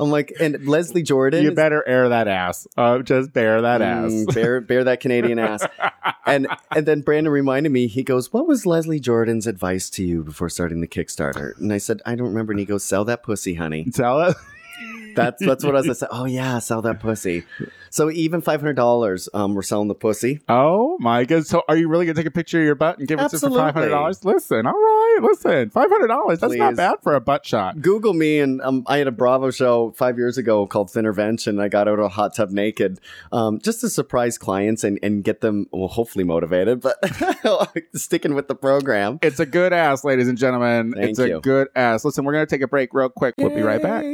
I'm 0.00 0.10
like, 0.10 0.32
and 0.40 0.66
Leslie 0.66 1.02
Jordan. 1.04 1.44
you 1.44 1.52
better 1.52 1.86
air 1.86 2.08
that 2.08 2.26
ass. 2.26 2.66
Uh, 2.76 3.00
just 3.00 3.32
bear 3.32 3.62
that 3.62 3.80
Mm, 3.80 4.26
ass. 4.28 4.34
bear, 4.34 4.60
bear 4.60 4.84
that 4.84 4.98
Canadian 5.00 5.38
ass. 5.38 5.64
And 6.26 6.48
and 6.74 6.86
then 6.86 7.02
Brandon 7.02 7.32
reminded 7.32 7.70
me. 7.70 7.86
He 7.86 8.02
goes, 8.02 8.32
"What 8.32 8.48
was 8.48 8.66
Leslie 8.66 8.98
Jordan's 8.98 9.46
advice 9.46 9.88
to 9.90 10.04
you 10.04 10.24
before 10.24 10.48
starting 10.48 10.80
the 10.80 10.88
Kickstarter?" 10.88 11.56
And 11.58 11.72
I 11.72 11.78
said, 11.78 12.00
"I 12.06 12.14
don't 12.16 12.28
remember." 12.28 12.52
And 12.52 12.58
he 12.58 12.64
goes, 12.66 12.82
"Sell 12.82 13.04
that 13.04 13.22
pussy, 13.22 13.54
honey." 13.54 13.86
Sell 13.92 14.20
it. 14.22 14.36
That's 15.14 15.44
that's 15.44 15.64
what 15.64 15.74
I 15.74 15.78
was. 15.78 15.86
gonna 15.86 15.94
say. 15.94 16.06
"Oh 16.10 16.24
yeah, 16.24 16.58
sell 16.58 16.82
that 16.82 17.00
pussy." 17.00 17.44
So 17.90 18.10
even 18.10 18.40
five 18.40 18.60
hundred 18.60 18.76
dollars, 18.76 19.28
um, 19.34 19.54
we're 19.54 19.62
selling 19.62 19.88
the 19.88 19.94
pussy. 19.94 20.40
Oh 20.48 20.96
my 20.98 21.24
god! 21.24 21.46
So, 21.46 21.62
are 21.68 21.76
you 21.76 21.88
really 21.88 22.06
gonna 22.06 22.16
take 22.16 22.26
a 22.26 22.30
picture 22.30 22.58
of 22.58 22.64
your 22.64 22.74
butt 22.74 22.98
and 22.98 23.06
give 23.06 23.20
it 23.20 23.28
to 23.30 23.38
for 23.38 23.50
five 23.50 23.74
hundred 23.74 23.90
dollars? 23.90 24.24
Listen, 24.24 24.66
all 24.66 24.72
right, 24.72 25.18
listen, 25.20 25.68
five 25.70 25.90
hundred 25.90 26.06
dollars. 26.08 26.40
That's 26.40 26.54
not 26.54 26.76
bad 26.76 26.94
for 27.02 27.14
a 27.14 27.20
butt 27.20 27.44
shot. 27.44 27.80
Google 27.82 28.14
me, 28.14 28.40
and 28.40 28.62
um, 28.62 28.84
I 28.86 28.98
had 28.98 29.08
a 29.08 29.12
Bravo 29.12 29.50
show 29.50 29.92
five 29.92 30.16
years 30.16 30.38
ago 30.38 30.66
called 30.66 30.88
Thintervention. 30.88 31.60
I 31.60 31.68
got 31.68 31.86
out 31.86 31.98
of 31.98 32.06
a 32.06 32.08
hot 32.08 32.34
tub 32.34 32.50
naked, 32.50 32.98
um, 33.30 33.60
just 33.60 33.82
to 33.82 33.90
surprise 33.90 34.38
clients 34.38 34.84
and, 34.84 34.98
and 35.02 35.22
get 35.22 35.40
them, 35.40 35.66
well, 35.70 35.88
hopefully 35.88 36.24
motivated, 36.24 36.80
but 36.80 36.96
sticking 37.94 38.34
with 38.34 38.48
the 38.48 38.54
program. 38.54 39.18
It's 39.22 39.40
a 39.40 39.46
good 39.46 39.72
ass, 39.72 40.04
ladies 40.04 40.28
and 40.28 40.38
gentlemen. 40.38 40.92
Thank 40.92 41.10
it's 41.10 41.18
a 41.18 41.40
good 41.40 41.68
ass. 41.76 42.04
Listen, 42.04 42.24
we're 42.24 42.32
gonna 42.32 42.46
take 42.46 42.62
a 42.62 42.68
break 42.68 42.94
real 42.94 43.10
quick. 43.10 43.34
We'll 43.38 43.54
be 43.54 43.62
right 43.62 43.82
back. 43.82 44.04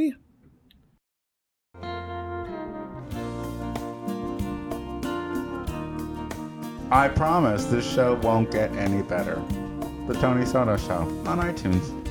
I 6.91 7.09
promise 7.09 7.67
this 7.67 7.87
show 7.87 8.15
won't 8.23 8.51
get 8.51 8.75
any 8.75 9.03
better. 9.03 9.43
The 10.07 10.15
Tony 10.15 10.47
Soto 10.47 10.79
Show 10.79 11.03
on 11.27 11.39
iTunes. 11.39 12.08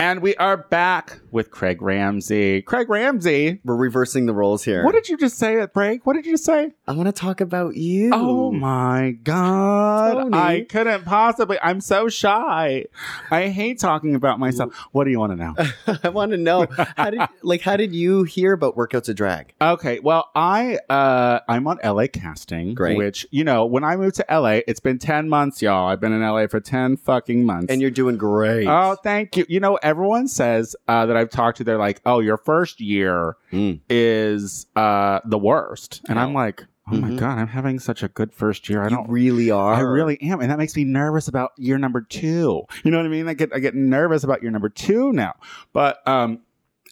And 0.00 0.22
we 0.22 0.34
are 0.36 0.56
back 0.56 1.20
with 1.30 1.50
Craig 1.50 1.82
Ramsay. 1.82 2.62
Craig 2.62 2.88
Ramsay, 2.88 3.60
We're 3.66 3.76
reversing 3.76 4.24
the 4.24 4.32
roles 4.32 4.64
here. 4.64 4.82
what 4.82 4.94
did 4.94 5.10
you 5.10 5.18
just 5.18 5.36
say 5.36 5.60
at 5.60 5.74
break? 5.74 6.06
What 6.06 6.14
did 6.14 6.24
you 6.24 6.32
just 6.32 6.46
say? 6.46 6.72
I 6.88 6.92
want 6.92 7.08
to 7.08 7.12
talk 7.12 7.42
about 7.42 7.76
you. 7.76 8.10
Oh 8.14 8.50
my 8.50 9.10
god. 9.22 10.14
Tony. 10.14 10.38
I 10.38 10.66
couldn't 10.66 11.04
possibly. 11.04 11.58
I'm 11.62 11.82
so 11.82 12.08
shy. 12.08 12.86
I 13.30 13.48
hate 13.48 13.78
talking 13.78 14.14
about 14.14 14.38
myself. 14.38 14.74
What 14.92 15.04
do 15.04 15.10
you 15.10 15.18
want 15.18 15.32
to 15.32 15.36
know? 15.36 15.98
I 16.02 16.08
want 16.08 16.30
to 16.30 16.38
know 16.38 16.66
how 16.96 17.10
did 17.10 17.20
like 17.42 17.60
how 17.60 17.76
did 17.76 17.94
you 17.94 18.22
hear 18.22 18.54
about 18.54 18.76
workouts 18.76 19.10
of 19.10 19.16
drag? 19.16 19.52
Okay, 19.60 20.00
well, 20.00 20.30
I 20.34 20.78
uh 20.88 21.40
I'm 21.46 21.66
on 21.66 21.78
LA 21.84 22.06
casting, 22.10 22.72
Great. 22.72 22.96
which 22.96 23.26
you 23.30 23.44
know, 23.44 23.66
when 23.66 23.84
I 23.84 23.96
moved 23.96 24.16
to 24.16 24.24
LA, 24.30 24.60
it's 24.66 24.80
been 24.80 24.98
10 24.98 25.28
months, 25.28 25.60
y'all. 25.60 25.88
I've 25.88 26.00
been 26.00 26.14
in 26.14 26.22
LA 26.22 26.46
for 26.46 26.58
10 26.58 26.96
fucking 26.96 27.44
months. 27.44 27.66
And 27.70 27.82
you're 27.82 27.90
doing 27.90 28.16
great. 28.16 28.66
Oh, 28.66 28.96
thank 29.02 29.36
you. 29.36 29.44
You 29.46 29.60
know, 29.60 29.78
everyone 29.90 30.28
says 30.28 30.74
uh, 30.88 31.04
that 31.06 31.16
I've 31.16 31.28
talked 31.30 31.58
to, 31.58 31.64
they're 31.64 31.76
like, 31.78 32.00
"Oh, 32.06 32.20
your 32.20 32.36
first 32.38 32.80
year 32.80 33.36
Mm. 33.52 33.80
is 33.90 34.66
uh, 34.76 35.20
the 35.24 35.38
worst," 35.38 36.00
and 36.08 36.18
I'm 36.18 36.30
Oh. 36.30 36.38
like, 36.38 36.64
"Oh 36.90 36.96
my 36.96 37.10
Mhm. 37.10 37.18
god, 37.18 37.38
I'm 37.38 37.48
having 37.48 37.78
such 37.78 38.02
a 38.02 38.08
good 38.08 38.32
first 38.32 38.68
year. 38.68 38.82
I 38.82 38.88
don't 38.88 39.08
really 39.10 39.50
are. 39.50 39.74
I 39.74 39.80
really 39.80 40.20
am, 40.22 40.40
and 40.40 40.50
that 40.50 40.58
makes 40.58 40.74
me 40.76 40.84
nervous 40.84 41.28
about 41.28 41.50
year 41.58 41.76
number 41.78 42.00
two. 42.00 42.62
You 42.84 42.90
know 42.90 42.96
what 42.98 43.06
I 43.06 43.10
mean? 43.10 43.28
I 43.28 43.34
get 43.34 43.50
I 43.54 43.58
get 43.58 43.74
nervous 43.74 44.24
about 44.24 44.42
year 44.42 44.50
number 44.50 44.68
two 44.68 45.12
now. 45.12 45.34
But 45.72 46.06
um, 46.08 46.40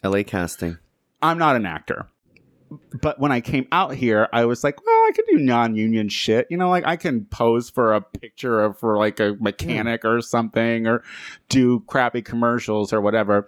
LA 0.03 0.23
casting. 0.23 0.77
I'm 1.21 1.37
not 1.37 1.55
an 1.55 1.65
actor. 1.65 2.07
But 3.01 3.19
when 3.19 3.31
I 3.31 3.41
came 3.41 3.67
out 3.71 3.95
here, 3.95 4.27
I 4.31 4.45
was 4.45 4.63
like, 4.63 4.83
well, 4.85 4.95
I 4.95 5.11
can 5.13 5.25
do 5.29 5.37
non-union 5.43 6.09
shit. 6.09 6.47
You 6.49 6.57
know, 6.57 6.69
like 6.69 6.85
I 6.85 6.95
can 6.95 7.25
pose 7.25 7.69
for 7.69 7.93
a 7.93 8.01
picture 8.01 8.63
of 8.63 8.77
for 8.77 8.97
like 8.97 9.19
a 9.19 9.35
mechanic 9.39 10.05
or 10.05 10.21
something, 10.21 10.87
or 10.87 11.03
do 11.49 11.81
crappy 11.87 12.21
commercials 12.21 12.93
or 12.93 13.01
whatever. 13.01 13.47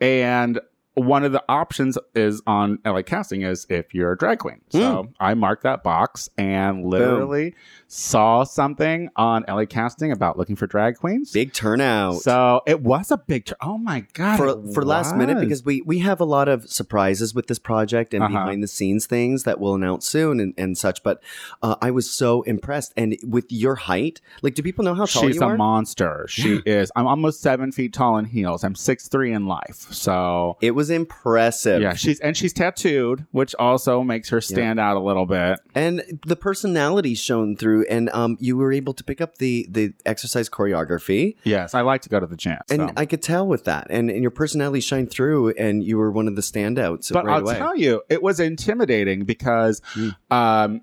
And 0.00 0.60
one 0.94 1.24
of 1.24 1.32
the 1.32 1.42
options 1.48 1.96
is 2.14 2.42
on 2.46 2.78
LA 2.84 3.02
Casting 3.02 3.42
is 3.42 3.66
if 3.70 3.94
you're 3.94 4.12
a 4.12 4.18
drag 4.18 4.38
queen. 4.40 4.60
So 4.70 5.08
I 5.18 5.34
marked 5.34 5.62
that 5.62 5.82
box 5.82 6.28
and 6.36 6.84
literally 6.84 7.54
saw 7.88 8.44
something 8.44 9.08
on 9.16 9.44
LA 9.48 9.64
Casting 9.64 10.12
about 10.12 10.36
looking 10.38 10.56
for 10.56 10.66
drag 10.66 10.96
queens. 10.96 11.32
Big 11.32 11.52
turnout. 11.52 12.16
So 12.16 12.62
it 12.66 12.80
was 12.82 13.10
a 13.10 13.18
big. 13.18 13.46
Tur- 13.46 13.56
oh 13.62 13.78
my 13.78 14.06
god! 14.12 14.36
for 14.36 14.72
for 14.74 14.84
last 14.84 15.16
minute 15.16 15.40
because 15.40 15.64
we 15.64 15.80
we 15.82 16.00
have 16.00 16.20
a 16.20 16.24
lot 16.24 16.48
of 16.48 16.68
surprises 16.70 17.34
with 17.34 17.46
this 17.46 17.58
project 17.58 18.14
and 18.14 18.22
Uh-huh. 18.22 18.32
behind 18.32 18.62
the 18.62 18.68
scenes 18.68 19.06
things 19.06 19.44
that 19.44 19.60
we'll 19.60 19.74
announce 19.74 20.06
soon 20.06 20.40
and, 20.40 20.54
and 20.58 20.76
such. 20.78 21.02
But 21.02 21.22
uh, 21.62 21.76
I 21.80 21.90
was 21.90 22.10
so 22.10 22.42
impressed, 22.42 22.92
and 22.96 23.16
with 23.26 23.46
your 23.50 23.74
height, 23.76 24.20
like, 24.42 24.54
do 24.54 24.62
people 24.62 24.84
know 24.84 24.94
how 24.94 25.06
tall 25.06 25.22
She's 25.22 25.36
you 25.36 25.42
a 25.42 25.56
monster. 25.56 26.26
She 26.28 26.56
is. 26.66 26.92
I'm 26.96 27.06
almost 27.06 27.40
seven 27.40 27.72
feet 27.72 27.92
tall 27.92 28.18
in 28.18 28.26
heels. 28.26 28.62
I'm 28.64 28.74
six 28.74 29.08
three 29.08 29.32
in 29.32 29.46
life. 29.46 29.86
So 29.92 30.56
it 30.60 30.72
was 30.72 30.81
impressive. 30.90 31.80
yeah, 31.82 31.94
she's 31.94 32.20
and 32.20 32.36
she's 32.36 32.52
tattooed, 32.52 33.26
which 33.30 33.54
also 33.58 34.02
makes 34.02 34.28
her 34.30 34.40
stand 34.40 34.80
out 34.80 34.96
a 34.96 35.00
little 35.00 35.26
bit. 35.26 35.58
and 35.74 36.02
the 36.26 36.36
personality 36.36 37.14
shone 37.14 37.56
through, 37.56 37.84
and 37.88 38.08
um, 38.10 38.36
you 38.40 38.56
were 38.56 38.72
able 38.72 38.94
to 38.94 39.04
pick 39.04 39.20
up 39.20 39.38
the 39.38 39.66
the 39.70 39.92
exercise 40.06 40.48
choreography, 40.48 41.36
Yes, 41.44 41.74
I 41.74 41.80
like 41.82 42.02
to 42.02 42.08
go 42.08 42.20
to 42.20 42.26
the 42.26 42.36
gym. 42.36 42.58
and 42.70 42.80
so. 42.88 42.92
I 42.96 43.06
could 43.06 43.22
tell 43.22 43.46
with 43.46 43.64
that, 43.64 43.86
and, 43.90 44.10
and 44.10 44.22
your 44.22 44.30
personality 44.30 44.80
shined 44.80 45.10
through, 45.10 45.50
and 45.50 45.82
you 45.84 45.96
were 45.98 46.10
one 46.10 46.28
of 46.28 46.36
the 46.36 46.42
standouts. 46.42 47.12
but 47.12 47.24
right 47.24 47.34
I'll 47.36 47.42
away. 47.42 47.58
tell 47.58 47.76
you, 47.76 48.02
it 48.08 48.22
was 48.22 48.40
intimidating 48.40 49.24
because 49.24 49.80
Mm. 49.94 50.14
um, 50.30 50.80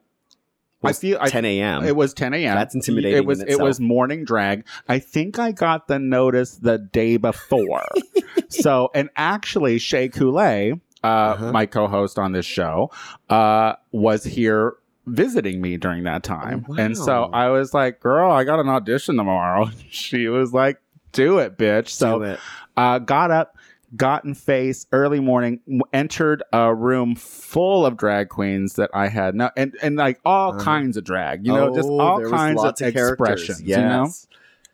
I 0.83 0.93
feel 0.93 1.17
I, 1.19 1.29
10 1.29 1.43
a.m. 1.45 1.83
It 1.85 1.95
was 1.95 2.13
10 2.13 2.33
a.m. 2.33 2.55
That's 2.55 2.73
intimidating 2.75 3.17
It 3.17 3.25
was 3.25 3.41
in 3.41 3.49
it 3.49 3.59
was 3.59 3.79
morning 3.79 4.23
drag. 4.23 4.65
I 4.87 4.99
think 4.99 5.37
I 5.39 5.51
got 5.51 5.87
the 5.87 5.99
notice 5.99 6.55
the 6.55 6.77
day 6.77 7.17
before. 7.17 7.83
so 8.49 8.89
and 8.95 9.09
actually 9.15 9.77
Shea 9.79 10.07
Coulee, 10.09 10.73
uh, 11.03 11.07
Uh-huh. 11.07 11.51
my 11.51 11.65
co-host 11.65 12.17
on 12.17 12.31
this 12.31 12.45
show, 12.45 12.91
uh, 13.29 13.73
was 13.91 14.23
here 14.23 14.75
visiting 15.05 15.59
me 15.61 15.75
during 15.77 16.03
that 16.03 16.23
time. 16.23 16.65
Oh, 16.69 16.75
And 16.77 16.95
so. 16.97 17.23
I 17.33 17.49
was 17.49 17.73
like, 17.73 17.99
"Girl, 17.99 18.31
I 18.31 18.43
got 18.43 18.59
an 18.59 18.69
audition 18.69 19.17
tomorrow." 19.17 19.69
She 19.89 20.27
was 20.27 20.53
like, 20.53 20.79
"Do 21.11 21.39
it, 21.39 21.57
bitch." 21.57 21.89
So 21.89 22.21
it. 22.21 22.39
uh, 22.77 22.99
got 22.99 23.31
up, 23.31 23.55
got 23.95 24.23
in 24.25 24.33
face 24.35 24.85
early 24.91 25.19
morning, 25.19 25.61
entered 25.93 26.43
a 26.53 26.73
room 26.73 27.15
full 27.15 27.85
of 27.85 27.97
drag 27.97 28.29
queens 28.29 28.73
that 28.73 28.89
I 28.93 29.07
had 29.07 29.35
no, 29.35 29.49
and 29.57 29.75
and 29.81 29.95
like 29.95 30.19
all 30.25 30.51
Uh-huh. 30.51 30.63
kinds 30.63 30.97
of 30.97 31.03
drag, 31.03 31.45
you 31.45 31.53
know, 31.53 31.69
just 31.69 31.89
Oh, 31.89 31.99
all 31.99 32.19
kinds 32.29 32.63
of, 32.63 32.75
characters. 32.77 33.41
expressions, 33.49 33.61
you 33.67 33.77
know, 33.77 34.13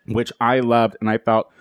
which 0.07 0.31
I 0.39 0.59
loved, 0.59 0.97
and 0.99 1.09
I 1.09 1.17
felt. 1.17 1.51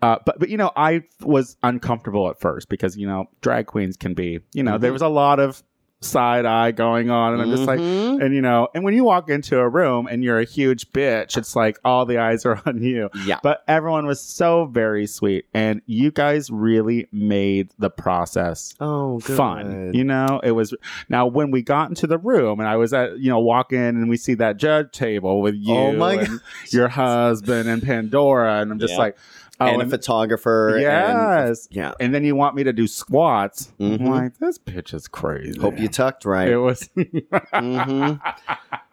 Uh, 0.00 0.18
but 0.26 0.38
but 0.40 0.48
you 0.48 0.56
know 0.56 0.72
I 0.76 1.02
was 1.20 1.56
uncomfortable 1.62 2.28
at 2.28 2.40
first 2.40 2.68
because 2.68 2.96
you 2.96 3.06
know 3.06 3.26
drag 3.40 3.66
queens 3.66 3.96
can 3.96 4.14
be 4.14 4.40
you 4.52 4.64
know 4.64 4.76
there 4.76 4.90
Mhm. 4.90 4.94
was 4.94 5.02
a 5.02 5.08
lot 5.08 5.38
of 5.38 5.62
side 6.02 6.44
eye 6.44 6.72
going 6.72 7.10
on 7.10 7.32
and 7.34 7.42
I'm 7.42 7.50
just 7.50 7.62
like 7.64 7.78
Mhm. 7.78 8.22
and 8.24 8.34
you 8.34 8.42
know 8.42 8.68
and 8.74 8.82
when 8.84 8.92
you 8.94 9.04
walk 9.04 9.30
into 9.30 9.58
a 9.58 9.68
room 9.68 10.06
and 10.10 10.24
you're 10.24 10.40
a 10.40 10.44
huge 10.44 10.90
bitch 10.92 11.36
it's 11.36 11.54
like 11.54 11.78
all 11.84 12.04
the 12.06 12.18
eyes 12.18 12.44
are 12.44 12.60
on 12.66 12.82
you 12.82 13.08
yeah. 13.24 13.38
but 13.42 13.62
everyone 13.68 14.06
was 14.06 14.20
so 14.20 14.66
very 14.66 15.06
sweet 15.06 15.44
and 15.54 15.80
you 15.86 16.10
guys 16.10 16.50
really 16.50 17.06
made 17.12 17.70
the 17.78 17.88
process 17.90 18.74
Oh, 18.80 19.18
good. 19.20 19.36
fun 19.36 19.94
you 19.94 20.02
know 20.04 20.40
it 20.42 20.50
was 20.52 20.74
now 21.08 21.26
when 21.26 21.50
we 21.52 21.62
got 21.62 21.88
into 21.88 22.06
the 22.08 22.18
room 22.18 22.58
and 22.58 22.68
i 22.68 22.76
was 22.76 22.92
at 22.92 23.18
you 23.18 23.30
know 23.30 23.38
walk 23.38 23.72
in 23.72 23.78
and 23.96 24.08
we 24.10 24.16
see 24.16 24.34
that 24.34 24.56
judge 24.56 24.90
table 24.92 25.40
with 25.40 25.54
you 25.54 25.74
Oh 25.74 25.92
my 25.92 26.14
and 26.14 26.40
your 26.70 26.88
husband 26.88 27.68
and 27.68 27.82
pandora 27.82 28.60
and 28.60 28.72
i'm 28.72 28.78
just 28.80 28.94
Yeah. 28.94 28.98
like 28.98 29.16
oh 29.60 29.66
and 29.66 29.76
a 29.76 29.80
and- 29.82 29.90
photographer. 29.90 30.70
and- 30.74 30.80
yes 30.82 31.68
yeah. 31.70 31.92
and 32.00 32.12
then 32.14 32.24
you 32.24 32.34
want 32.34 32.56
me 32.56 32.64
to 32.64 32.72
do 32.72 32.86
squats 32.88 33.72
Mhm. 33.78 34.00
i'm 34.00 34.06
like 34.06 34.38
this 34.38 34.58
bitch 34.58 34.92
is 34.94 35.06
crazy 35.08 35.58
Hope 35.60 35.78
you 35.78 35.88
tucked 35.92 36.24
right. 36.24 36.48
it 36.48 36.56
was 36.58 36.88
Mhm. 36.96 38.20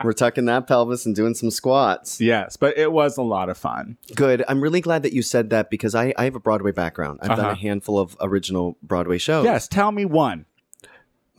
We're 0.03 0.13
tucking 0.13 0.45
that 0.45 0.67
pelvis 0.67 1.05
and 1.05 1.15
doing 1.15 1.33
some 1.33 1.51
squats. 1.51 2.21
yes 2.21 2.55
but 2.57 2.77
it 2.77 2.91
was 2.91 3.17
a 3.17 3.21
lot 3.23 3.49
of 3.49 3.57
fun 3.57 3.97
Good. 4.15 4.43
I'm 4.47 4.61
really 4.61 4.81
glad 4.81 5.03
that 5.03 5.13
you 5.13 5.21
said 5.21 5.49
that 5.49 5.69
because 5.69 5.95
I, 5.95 6.13
I 6.17 6.23
have 6.25 6.35
a 6.35 6.39
Broadway 6.39 6.71
background. 6.71 7.19
I've 7.21 7.29
done 7.29 7.39
Uh-huh. 7.41 7.49
a 7.51 7.55
handful 7.55 7.99
of 7.99 8.15
original 8.21 8.77
Broadway 8.83 9.17
shows. 9.17 9.43
yes 9.45 9.67
tell 9.67 9.91
me 9.91 10.05
one 10.05 10.45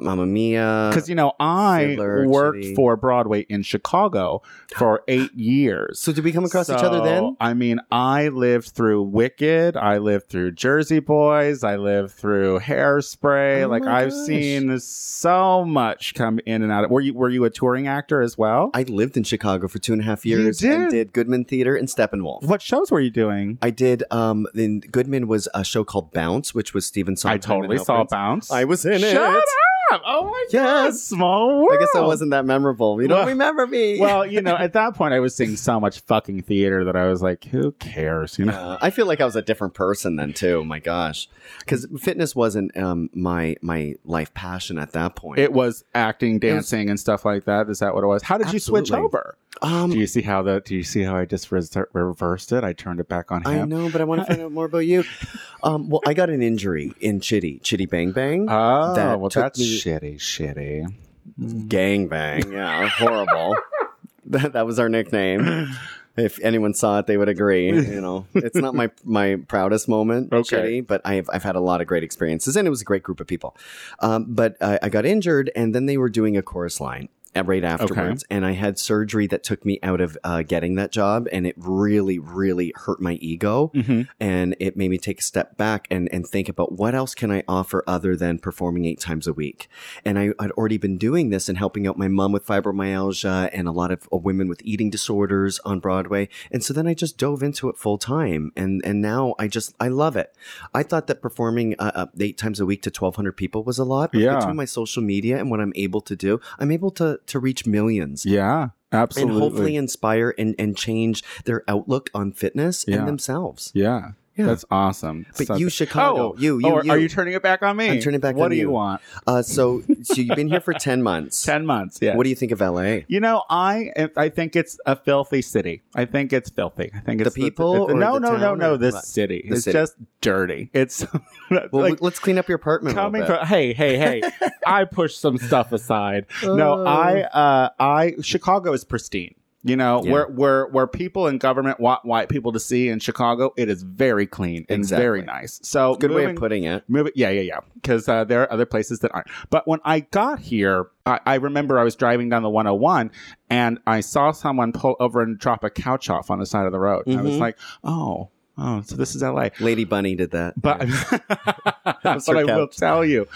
Mamma 0.02 0.26
Mia. 0.26 0.88
because 0.90 1.08
you 1.08 1.14
know 1.14 1.32
I 1.40 1.88
Fiddler, 1.96 2.26
worked 2.28 2.64
for 2.76 2.96
Broadway 2.96 3.40
in 3.48 3.62
Chicago 3.62 4.42
for 4.76 5.02
eight 5.08 5.32
years. 5.34 5.98
so 6.00 6.12
did 6.12 6.24
we 6.24 6.32
come 6.32 6.44
across 6.44 6.70
each 6.70 6.76
other 6.76 7.00
then? 7.02 7.36
I 7.40 7.54
mean, 7.54 7.80
I 7.90 8.28
lived 8.28 8.68
through 8.70 9.02
Wicked. 9.02 9.76
I 9.76 9.98
lived 9.98 10.28
through 10.28 10.52
Jersey 10.52 11.00
Boys. 11.00 11.64
I 11.64 11.76
lived 11.76 12.12
through 12.12 12.60
Hairspray. 12.60 13.64
Oh 13.64 13.68
like 13.68 13.82
my 13.82 14.02
I've 14.02 14.10
gosh. 14.10 14.26
seen 14.26 14.78
so 14.80 15.64
much 15.64 16.14
come 16.14 16.38
in 16.46 16.62
and 16.62 16.70
out. 16.72 16.84
Of 16.84 16.90
Were 16.90 17.00
you 17.00 17.14
were 17.14 17.28
you 17.28 17.44
a 17.44 17.50
touring 17.50 17.86
actor 17.88 18.22
as 18.22 18.38
well? 18.38 18.70
I 18.74 18.84
lived 18.84 19.16
in 19.16 19.24
Chicago 19.24 19.68
for 19.68 19.78
two 19.78 19.92
and 19.92 20.00
a 20.00 20.04
half 20.04 20.24
years 20.24 20.62
and 20.62 20.84
did? 20.84 20.90
did 20.90 21.12
Goodman 21.12 21.44
Theater 21.44 21.74
and 21.76 21.88
Steppenwolf. 21.88 22.42
what 22.44 22.62
shows 22.62 22.90
were 22.90 23.00
you 23.00 23.10
doing? 23.10 23.58
I 23.60 23.70
did. 23.70 24.04
Um, 24.10 24.46
in 24.54 24.80
Goodman 24.80 25.26
was 25.26 25.48
a 25.54 25.64
show 25.64 25.84
called 25.84 26.12
Bounce, 26.12 26.54
which 26.54 26.72
was 26.72 26.86
Steven. 26.86 27.00
Stephen 27.00 27.14
I 27.32 27.40
Sondheim. 27.40 27.40
totally 27.62 27.78
saw 27.78 27.96
Prince. 27.96 28.10
Bounce. 28.10 28.50
I 28.50 28.64
was 28.64 28.84
in 28.84 29.00
Shut 29.00 29.36
it. 29.36 29.44
Up! 29.92 30.02
Oh 30.04 30.24
my 30.24 30.46
god! 30.52 30.84
Yes. 30.84 31.02
Small 31.02 31.62
world. 31.64 31.70
I 31.72 31.80
guess 31.80 31.94
I 31.96 32.00
wasn't 32.00 32.30
that 32.32 32.44
memorable. 32.44 33.00
You 33.00 33.08
don't 33.08 33.26
remember 33.26 33.66
me. 33.66 33.98
Well, 34.00 34.26
you 34.26 34.40
know, 34.40 34.56
at 34.56 34.72
that 34.74 34.94
point, 34.94 35.14
I 35.14 35.20
was 35.20 35.34
seeing 35.34 35.56
so 35.56 35.78
much 35.80 36.00
fucking 36.00 36.42
theater 36.42 36.84
that 36.84 36.96
I 36.96 37.06
was 37.08 37.22
like, 37.22 37.44
"Who 37.44 37.72
cares?" 37.72 38.38
You 38.38 38.46
know. 38.46 38.52
Yeah, 38.52 38.78
I 38.80 38.90
feel 38.90 39.06
like 39.06 39.20
I 39.20 39.24
was 39.24 39.36
a 39.36 39.42
different 39.42 39.74
person 39.74 40.16
then 40.16 40.32
too. 40.32 40.64
My 40.64 40.78
gosh, 40.78 41.28
because 41.60 41.86
fitness 41.98 42.34
wasn't 42.36 42.76
um, 42.76 43.10
my 43.14 43.56
my 43.62 43.94
life 44.04 44.32
passion 44.34 44.78
at 44.78 44.92
that 44.92 45.16
point. 45.16 45.38
It 45.40 45.52
was 45.52 45.84
acting, 45.94 46.34
was- 46.34 46.40
dancing, 46.40 46.90
and 46.90 46.98
stuff 46.98 47.24
like 47.24 47.44
that. 47.44 47.68
Is 47.68 47.78
that 47.80 47.94
what 47.94 48.04
it 48.04 48.06
was? 48.06 48.22
How 48.22 48.38
did 48.38 48.52
you 48.52 48.58
switch 48.58 48.92
over? 48.92 49.36
Um, 49.62 49.90
Do 49.90 49.98
you 49.98 50.06
see 50.06 50.22
how 50.22 50.42
the? 50.42 50.60
Do 50.60 50.74
you 50.74 50.82
see 50.82 51.02
how 51.02 51.16
I 51.16 51.24
just 51.24 51.50
res- 51.52 51.74
reversed 51.92 52.52
it? 52.52 52.64
I 52.64 52.72
turned 52.72 53.00
it 53.00 53.08
back 53.08 53.30
on 53.32 53.42
him. 53.42 53.46
I 53.62 53.64
know, 53.64 53.90
but 53.90 54.00
I 54.00 54.04
want 54.04 54.22
to 54.22 54.26
find 54.26 54.40
out 54.42 54.52
more 54.52 54.66
about 54.66 54.78
you. 54.86 55.04
Um, 55.62 55.90
well, 55.90 56.00
I 56.06 56.14
got 56.14 56.30
an 56.30 56.40
injury 56.42 56.94
in 57.02 57.20
Chitty, 57.20 57.58
Chitty 57.58 57.84
Bang 57.84 58.12
Bang, 58.12 58.46
Oh, 58.48 58.94
That 58.94 59.20
well, 59.20 59.28
that's 59.28 59.58
me- 59.58 59.78
shitty, 59.78 60.14
shitty. 60.16 61.68
Gang 61.68 62.08
Bang. 62.08 62.50
Yeah, 62.50 62.88
horrible. 62.88 63.56
that, 64.24 64.54
that 64.54 64.64
was 64.64 64.78
our 64.78 64.88
nickname. 64.88 65.68
If 66.16 66.40
anyone 66.42 66.72
saw 66.72 66.98
it, 67.00 67.06
they 67.06 67.18
would 67.18 67.28
agree. 67.28 67.66
You 67.68 68.00
know, 68.00 68.26
it's 68.34 68.56
not 68.56 68.74
my 68.74 68.90
my 69.04 69.36
proudest 69.48 69.86
moment, 69.86 70.32
Okay. 70.32 70.42
Chitty, 70.48 70.80
but 70.80 71.02
I've 71.04 71.28
I've 71.30 71.42
had 71.42 71.56
a 71.56 71.60
lot 71.60 71.82
of 71.82 71.86
great 71.86 72.02
experiences, 72.04 72.56
and 72.56 72.66
it 72.66 72.70
was 72.70 72.80
a 72.80 72.84
great 72.86 73.02
group 73.02 73.20
of 73.20 73.26
people. 73.26 73.54
Um, 74.00 74.24
but 74.28 74.56
I, 74.62 74.78
I 74.82 74.88
got 74.88 75.04
injured, 75.04 75.50
and 75.54 75.74
then 75.74 75.84
they 75.86 75.98
were 75.98 76.08
doing 76.08 76.36
a 76.38 76.42
chorus 76.42 76.80
line, 76.80 77.10
right 77.44 77.64
afterwards, 77.64 78.24
and 78.30 78.44
I 78.44 78.52
had 78.52 78.78
surgery 78.78 79.26
that 79.28 79.42
took 79.44 79.64
me 79.64 79.78
out 79.82 80.00
of 80.00 80.18
uh, 80.24 80.42
getting 80.42 80.74
that 80.76 80.92
job, 80.92 81.28
and 81.32 81.46
it 81.46 81.54
really, 81.56 82.18
really 82.18 82.72
hurt 82.76 83.00
my 83.00 83.14
ego, 83.14 83.70
Mhm. 83.74 84.08
and 84.18 84.56
it 84.58 84.76
made 84.76 84.90
me 84.90 84.98
take 84.98 85.20
a 85.20 85.22
step 85.22 85.56
back 85.56 85.86
and 85.90 86.08
and 86.12 86.26
think 86.26 86.48
about 86.48 86.72
what 86.72 86.94
else 86.94 87.14
can 87.14 87.30
I 87.30 87.42
offer 87.48 87.84
other 87.86 88.16
than 88.16 88.38
performing 88.38 88.84
eight 88.84 89.00
times 89.00 89.26
a 89.26 89.32
week. 89.32 89.68
And 90.04 90.18
I'd 90.18 90.50
already 90.52 90.78
been 90.78 90.98
doing 90.98 91.30
this 91.30 91.48
and 91.48 91.56
helping 91.58 91.86
out 91.86 91.96
my 91.98 92.08
mom 92.08 92.32
with 92.32 92.44
fibromyalgia 92.46 93.50
and 93.52 93.68
a 93.68 93.72
lot 93.72 93.90
of 93.90 94.08
uh, 94.12 94.16
women 94.16 94.48
with 94.48 94.60
eating 94.64 94.90
disorders 94.90 95.60
on 95.64 95.80
Broadway, 95.80 96.28
and 96.50 96.62
so 96.64 96.72
then 96.74 96.86
I 96.86 96.94
just 96.94 97.16
dove 97.18 97.42
into 97.42 97.68
it 97.68 97.76
full 97.76 97.98
time, 97.98 98.52
and 98.56 98.80
and 98.84 99.00
now 99.00 99.34
I 99.38 99.48
just 99.48 99.74
I 99.80 99.88
love 99.88 100.16
it. 100.16 100.34
I 100.74 100.82
thought 100.82 101.06
that 101.06 101.22
performing 101.22 101.74
uh, 101.78 101.92
uh, 101.94 102.06
eight 102.18 102.38
times 102.38 102.60
a 102.60 102.66
week 102.66 102.82
to 102.82 102.90
twelve 102.90 103.16
hundred 103.16 103.36
people 103.36 103.62
was 103.64 103.78
a 103.78 103.84
lot, 103.84 104.12
but 104.12 104.20
Yeah. 104.20 104.38
between 104.38 104.56
my 104.56 104.64
social 104.64 105.02
media 105.02 105.38
and 105.38 105.50
what 105.50 105.60
I'm 105.60 105.72
able 105.76 106.00
to 106.02 106.16
do, 106.16 106.40
I'm 106.58 106.70
able 106.70 106.90
to 106.92 107.19
to 107.26 107.38
reach 107.38 107.66
millions. 107.66 108.24
Yeah, 108.26 108.68
absolutely. 108.92 109.34
And 109.34 109.42
hopefully 109.42 109.76
inspire 109.76 110.34
and, 110.38 110.54
and 110.58 110.76
change 110.76 111.22
their 111.44 111.62
outlook 111.68 112.10
on 112.14 112.32
fitness 112.32 112.84
Yeah. 112.86 112.98
and 112.98 113.08
themselves. 113.08 113.70
yeah. 113.74 114.12
Yeah. 114.36 114.46
That's 114.46 114.64
awesome. 114.70 115.26
But 115.36 115.58
you, 115.58 115.68
Chicago, 115.68 116.32
Oh, 116.32 116.34
you, 116.38 116.58
you, 116.60 116.66
oh, 116.66 116.82
you. 116.82 116.90
are 116.92 116.98
you 116.98 117.08
turning 117.08 117.34
it 117.34 117.42
back 117.42 117.62
on 117.62 117.76
me? 117.76 117.90
I'm 117.90 118.00
turning 118.00 118.18
it 118.18 118.22
back 118.22 118.36
what 118.36 118.46
on 118.46 118.52
you. 118.52 118.56
What 118.56 118.56
do 118.56 118.56
you 118.56 118.70
want? 118.70 119.02
uh, 119.26 119.42
so, 119.42 119.82
so 120.02 120.14
you've 120.14 120.36
been 120.36 120.48
here 120.48 120.60
for 120.60 120.72
10 120.72 121.02
months. 121.02 121.42
10 121.44 121.66
months. 121.66 121.98
Yeah. 122.00 122.16
What 122.16 122.22
do 122.24 122.30
you 122.30 122.36
think 122.36 122.52
of 122.52 122.60
LA? 122.60 123.00
You 123.08 123.20
know, 123.20 123.42
I 123.50 123.90
I 124.16 124.28
think 124.30 124.56
it's 124.56 124.78
a 124.86 124.96
filthy 124.96 125.42
city. 125.42 125.82
I 125.94 126.04
think 126.06 126.32
it's 126.32 126.48
filthy. 126.48 126.90
I 126.94 127.00
think 127.00 127.20
it's 127.20 127.34
the 127.34 127.40
people 127.42 127.74
it's- 127.74 127.90
or 127.90 127.98
no, 127.98 128.14
the 128.14 128.20
no, 128.20 128.32
no, 128.32 128.38
town 128.38 128.58
no. 128.58 128.76
This 128.76 128.94
what? 128.94 129.04
city. 129.04 129.44
The 129.48 129.54
it's 129.56 129.64
city. 129.64 129.74
just 129.78 129.94
dirty. 130.20 130.70
It's 130.72 131.04
Well, 131.50 131.68
like 131.72 132.00
let's 132.00 132.18
clean 132.20 132.38
up 132.38 132.48
your 132.48 132.56
apartment. 132.56 132.94
coming 132.94 133.26
from. 133.26 133.44
Hey, 133.46 133.72
hey, 133.74 133.98
hey! 133.98 134.22
I 134.66 134.84
push 134.84 135.16
some 135.16 135.36
stuff 135.38 135.72
aside. 135.72 136.26
No, 136.44 136.78
Oh. 136.80 136.84
I, 136.86 137.22
uh, 137.22 137.70
I 137.80 138.14
Chicago 138.22 138.72
is 138.72 138.84
pristine. 138.84 139.34
You 139.62 139.76
know, 139.76 140.02
Yeah. 140.02 140.12
where 140.12 140.26
where 140.28 140.66
where 140.68 140.86
people 140.86 141.26
in 141.26 141.36
government 141.36 141.78
want 141.80 142.04
white 142.06 142.30
people 142.30 142.50
to 142.52 142.58
see 142.58 142.88
in 142.88 142.98
Chicago, 142.98 143.52
it 143.58 143.68
is 143.68 143.82
very 143.82 144.26
clean 144.26 144.64
and 144.70 144.78
Exactly. 144.78 145.02
very 145.04 145.22
nice. 145.22 145.60
So 145.62 145.96
Good 145.96 146.12
way 146.12 146.24
of 146.24 146.36
putting 146.36 146.64
it. 146.64 146.82
Move 146.88 147.08
it, 147.08 147.12
yeah, 147.14 147.28
yeah, 147.28 147.42
yeah. 147.42 147.58
Because 147.74 148.08
uh, 148.08 148.24
there 148.24 148.40
are 148.40 148.50
other 148.50 148.64
places 148.64 149.00
that 149.00 149.10
aren't. 149.12 149.26
But 149.50 149.68
when 149.68 149.80
I 149.84 150.00
got 150.00 150.38
here, 150.40 150.86
I, 151.04 151.20
I 151.26 151.34
remember 151.34 151.78
I 151.78 151.84
was 151.84 151.94
driving 151.94 152.30
down 152.30 152.42
the 152.42 152.48
101 152.48 153.10
and 153.50 153.78
I 153.86 154.00
saw 154.00 154.30
someone 154.32 154.72
pull 154.72 154.96
over 154.98 155.20
and 155.20 155.38
drop 155.38 155.62
a 155.62 155.68
couch 155.68 156.08
off 156.08 156.30
on 156.30 156.38
the 156.38 156.46
side 156.46 156.64
of 156.64 156.72
the 156.72 156.80
road. 156.80 157.06
And 157.06 157.18
I 157.18 157.22
was 157.22 157.34
Mhm. 157.34 157.40
like, 157.40 157.58
oh, 157.84 158.30
oh, 158.56 158.80
so 158.86 158.96
this 158.96 159.14
is 159.14 159.22
LA. 159.22 159.50
Lady 159.60 159.84
Bunny 159.84 160.14
did 160.14 160.30
that. 160.30 160.54
But, 160.60 160.86
was 160.86 162.24
but 162.26 162.36
I 162.36 162.44
will 162.44 162.68
tell 162.68 163.04
you, 163.04 163.28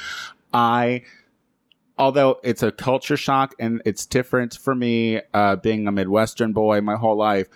I, 0.54 1.02
although 1.98 2.40
it's 2.42 2.62
a 2.62 2.72
culture 2.72 3.16
shock 3.16 3.54
and 3.58 3.82
it's 3.84 4.06
different 4.06 4.54
for 4.54 4.74
me, 4.74 5.20
uh, 5.32 5.56
being 5.56 5.86
a 5.86 5.92
Midwestern 5.92 6.52
boy 6.52 6.80
my 6.80 6.96
whole 6.96 7.16
life, 7.16 7.48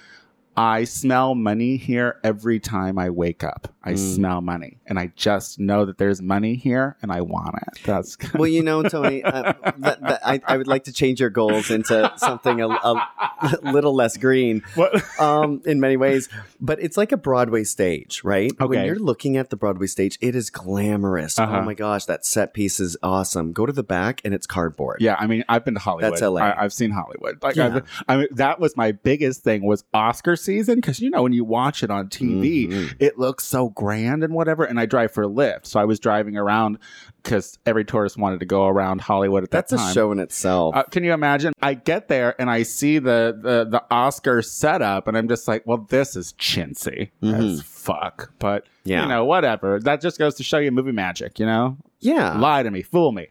I 0.56 0.84
smell 0.84 1.34
money 1.34 1.76
here 1.76 2.18
every 2.24 2.58
time 2.58 2.98
I 2.98 3.10
wake 3.10 3.44
up. 3.44 3.68
I 3.88 3.92
Mm. 3.94 4.14
smell 4.14 4.40
money, 4.42 4.78
and 4.86 4.98
I 4.98 5.12
just 5.16 5.58
know 5.58 5.84
that 5.86 5.96
there's 5.98 6.20
money 6.20 6.54
here, 6.56 6.96
and 7.02 7.10
I 7.10 7.22
want 7.22 7.54
it. 7.56 7.80
That's 7.84 8.16
well, 8.34 8.46
you 8.48 8.62
know, 8.62 8.82
Tony, 8.82 9.22
uh, 9.24 9.54
that, 9.78 10.00
that, 10.02 10.20
I, 10.24 10.40
I 10.46 10.56
would 10.58 10.66
like 10.66 10.84
to 10.84 10.92
change 10.92 11.20
your 11.20 11.30
goals 11.30 11.70
into 11.70 12.12
something 12.18 12.60
a, 12.60 12.68
a 12.68 13.08
little 13.62 13.94
less 13.94 14.16
green. 14.16 14.62
what. 14.74 15.02
um, 15.20 15.62
in 15.64 15.80
many 15.80 15.96
ways. 15.96 16.28
But 16.60 16.80
it's 16.82 16.96
like 16.96 17.12
a 17.12 17.16
Broadway 17.16 17.64
stage, 17.64 18.22
right? 18.24 18.52
Okay. 18.60 18.66
When 18.66 18.84
you're 18.84 18.98
looking 18.98 19.36
at 19.36 19.50
the 19.50 19.56
Broadway 19.56 19.86
stage, 19.86 20.18
it 20.20 20.34
is 20.34 20.50
glamorous. 20.50 21.38
Uh-huh. 21.38 21.58
Oh 21.58 21.62
my 21.62 21.74
gosh, 21.74 22.04
that 22.06 22.26
set 22.26 22.52
piece 22.54 22.78
is 22.80 22.96
awesome. 23.02 23.52
Go 23.52 23.64
to 23.66 23.72
the 23.72 23.82
back 23.82 24.20
and 24.24 24.34
it's 24.34 24.46
cardboard. 24.46 24.98
Yeah, 25.00 25.16
I 25.18 25.26
mean, 25.26 25.44
I've 25.48 25.64
been 25.64 25.74
to 25.74 25.80
Hollywood. 25.80 26.12
That's 26.12 26.22
LA. 26.22 26.40
I, 26.42 26.62
have 26.62 26.72
seen 26.72 26.90
Hollywood. 26.90 27.42
Like, 27.42 27.56
Yeah. 27.56 27.76
I've, 27.76 28.04
I 28.08 28.16
mean, 28.18 28.28
that 28.32 28.60
was 28.60 28.76
my 28.76 28.92
biggest 28.92 29.42
thing 29.42 29.64
was 29.64 29.84
Oscar 29.94 30.36
season 30.36 30.76
because 30.76 31.00
you 31.00 31.10
know 31.10 31.22
when 31.22 31.32
you 31.32 31.44
watch 31.44 31.82
it 31.82 31.90
on 31.90 32.08
TV, 32.08 32.68
Mhm. 32.68 32.94
it 32.98 33.18
looks 33.18 33.44
so 33.44 33.68
grand 33.78 34.24
and 34.24 34.34
whatever. 34.34 34.64
And 34.64 34.78
I 34.78 34.84
drive 34.86 35.12
for 35.12 35.24
Lyft, 35.24 35.64
so 35.66 35.78
I 35.78 35.84
was 35.84 36.00
driving 36.00 36.36
around 36.36 36.78
because 37.22 37.58
every 37.64 37.84
tourist 37.84 38.18
wanted 38.18 38.40
to 38.40 38.46
go 38.46 38.66
around 38.66 39.00
Hollywood 39.00 39.44
at 39.44 39.50
That's 39.52 39.70
that 39.70 39.90
a 39.90 39.94
show 39.94 40.10
in 40.12 40.18
itself. 40.18 40.74
Uh, 40.76 40.82
can 40.82 41.04
you 41.04 41.12
imagine? 41.12 41.52
I 41.62 41.74
get 41.74 42.08
there 42.08 42.34
and 42.40 42.50
I 42.50 42.64
see 42.64 42.98
the, 42.98 43.38
the 43.40 43.64
the 43.70 43.84
Oscar 43.90 44.42
setup, 44.42 45.06
and 45.08 45.16
I'm 45.16 45.28
just 45.28 45.46
like, 45.46 45.62
well, 45.66 45.86
this 45.88 46.16
is 46.16 46.32
chintzy 46.34 47.10
as 47.22 47.62
fuck. 47.62 48.32
But 48.38 48.64
Mm-hmm. 48.64 48.90
Yeah. 48.90 49.02
you 49.02 49.08
know, 49.08 49.24
whatever. 49.26 49.78
That 49.80 50.00
just 50.00 50.18
goes 50.18 50.34
to 50.36 50.42
show 50.42 50.56
you 50.58 50.70
movie 50.72 50.92
magic. 50.92 51.38
You 51.38 51.44
know, 51.46 51.76
yeah. 52.00 52.38
lie 52.38 52.62
to 52.62 52.70
me, 52.70 52.80
fool 52.82 53.12
me. 53.12 53.28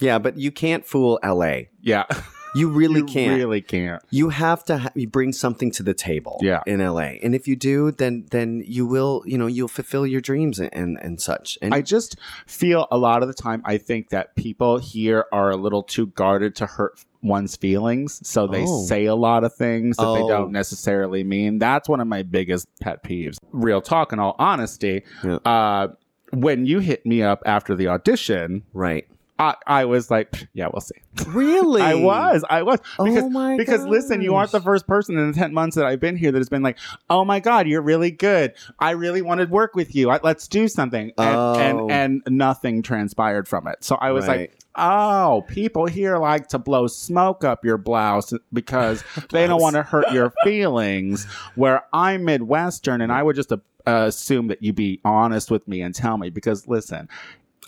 Yeah, 0.00 0.18
but 0.18 0.38
you 0.38 0.50
can't 0.50 0.86
fool 0.86 1.18
LA. 1.22 1.64
Yeah, 1.82 2.04
You 2.54 2.68
really 2.70 3.00
you 3.00 3.06
can't. 3.06 3.36
Really 3.38 3.60
can't. 3.60 4.02
you 4.10 4.28
have 4.30 4.64
to 4.64 4.78
ha- 4.78 4.92
you 4.94 5.06
bring 5.08 5.32
something 5.32 5.70
to 5.72 5.82
the 5.82 5.94
table 5.94 6.38
Yeah. 6.42 6.62
in 6.66 6.80
LA. 6.80 7.18
And 7.22 7.34
if 7.34 7.46
you 7.46 7.54
do, 7.56 7.90
then 7.92 8.26
then 8.30 8.62
you 8.66 8.86
will, 8.86 9.22
you 9.26 9.38
know, 9.38 9.46
you'll 9.46 9.68
fulfill 9.68 10.06
your 10.06 10.20
dreams 10.20 10.58
and 10.58 10.70
and, 10.74 10.98
and 11.00 11.20
such. 11.20 11.58
And 11.62 11.72
I 11.74 11.80
just 11.82 12.16
feel 12.46 12.88
a 12.90 12.98
lot 12.98 13.22
of 13.22 13.28
the 13.28 13.34
time 13.34 13.62
I 13.64 13.78
think 13.78 14.08
that 14.10 14.34
people 14.34 14.78
here 14.78 15.26
are 15.32 15.50
a 15.50 15.56
little 15.56 15.82
too 15.82 16.06
guarded 16.08 16.56
to 16.56 16.66
hurt 16.66 17.04
one's 17.22 17.54
feelings, 17.54 18.26
so 18.26 18.46
they 18.46 18.64
Oh. 18.66 18.82
say 18.84 19.04
a 19.04 19.14
lot 19.14 19.44
of 19.44 19.54
things 19.54 19.96
that 19.98 20.04
they 20.14 20.22
Oh. 20.22 20.28
don't 20.28 20.52
necessarily 20.52 21.22
mean. 21.22 21.58
That's 21.58 21.88
one 21.88 22.00
of 22.00 22.06
my 22.08 22.22
biggest 22.22 22.66
pet 22.80 23.04
peeves. 23.04 23.36
Real 23.52 23.82
talk, 23.82 24.12
in 24.12 24.18
all 24.18 24.34
honesty, 24.38 25.02
Yeah. 25.22 25.34
uh, 25.44 25.88
when 26.32 26.64
you 26.64 26.78
hit 26.78 27.04
me 27.04 27.22
up 27.22 27.42
after 27.44 27.74
the 27.76 27.88
audition, 27.88 28.62
right. 28.72 29.06
I, 29.40 29.54
I 29.66 29.84
was 29.86 30.10
like, 30.10 30.48
yeah, 30.52 30.68
we'll 30.72 30.82
see. 30.82 30.96
Really? 31.28 31.80
I 31.92 31.94
was, 31.94 32.44
I 32.50 32.62
was, 32.62 32.78
because 32.98 33.24
oh 33.24 33.30
my 33.30 33.56
because 33.56 33.84
listen, 33.86 34.20
you 34.20 34.34
aren't 34.34 34.52
the 34.52 34.60
first 34.60 34.86
person 34.86 35.16
in 35.18 35.32
the 35.32 35.38
10 35.38 35.54
months 35.54 35.76
that 35.76 35.86
I've 35.86 35.98
been 35.98 36.16
here 36.16 36.30
that 36.30 36.38
has 36.38 36.48
been 36.50 36.62
like, 36.62 36.78
oh 37.08 37.24
my 37.24 37.40
God, 37.40 37.66
you're 37.66 37.80
really 37.82 38.10
good. 38.10 38.52
I 38.78 38.90
really 38.90 39.22
wanted 39.22 39.46
to 39.46 39.52
work 39.52 39.74
with 39.74 39.94
you. 39.94 40.10
I, 40.10 40.20
let's 40.22 40.46
do 40.46 40.68
something. 40.68 41.12
And, 41.16 41.36
Oh. 41.36 41.54
and, 41.88 42.22
and 42.26 42.36
nothing 42.36 42.82
transpired 42.82 43.48
from 43.48 43.66
it. 43.66 43.82
So 43.82 43.96
I 43.96 44.10
was 44.12 44.28
Right. 44.28 44.40
like, 44.50 44.58
oh, 44.76 45.42
people 45.48 45.86
here 45.86 46.18
like 46.18 46.48
to 46.48 46.58
blow 46.58 46.86
smoke 46.86 47.42
up 47.42 47.64
your 47.64 47.78
blouse 47.78 48.32
because 48.52 49.02
they 49.30 49.46
don't 49.46 49.60
want 49.60 49.74
to 49.76 49.82
hurt 49.82 50.12
your 50.12 50.32
feelings. 50.44 51.24
Where 51.54 51.82
I'm 51.94 52.24
Midwestern 52.26 53.00
and 53.00 53.10
I 53.10 53.22
would 53.22 53.36
just 53.36 53.50
uh, 53.52 53.56
assume 53.86 54.48
that 54.48 54.62
you'd 54.62 54.76
be 54.76 55.00
honest 55.04 55.50
with 55.50 55.66
me 55.66 55.80
and 55.80 55.94
tell 55.94 56.18
me 56.18 56.28
because 56.30 56.68
listen, 56.68 57.08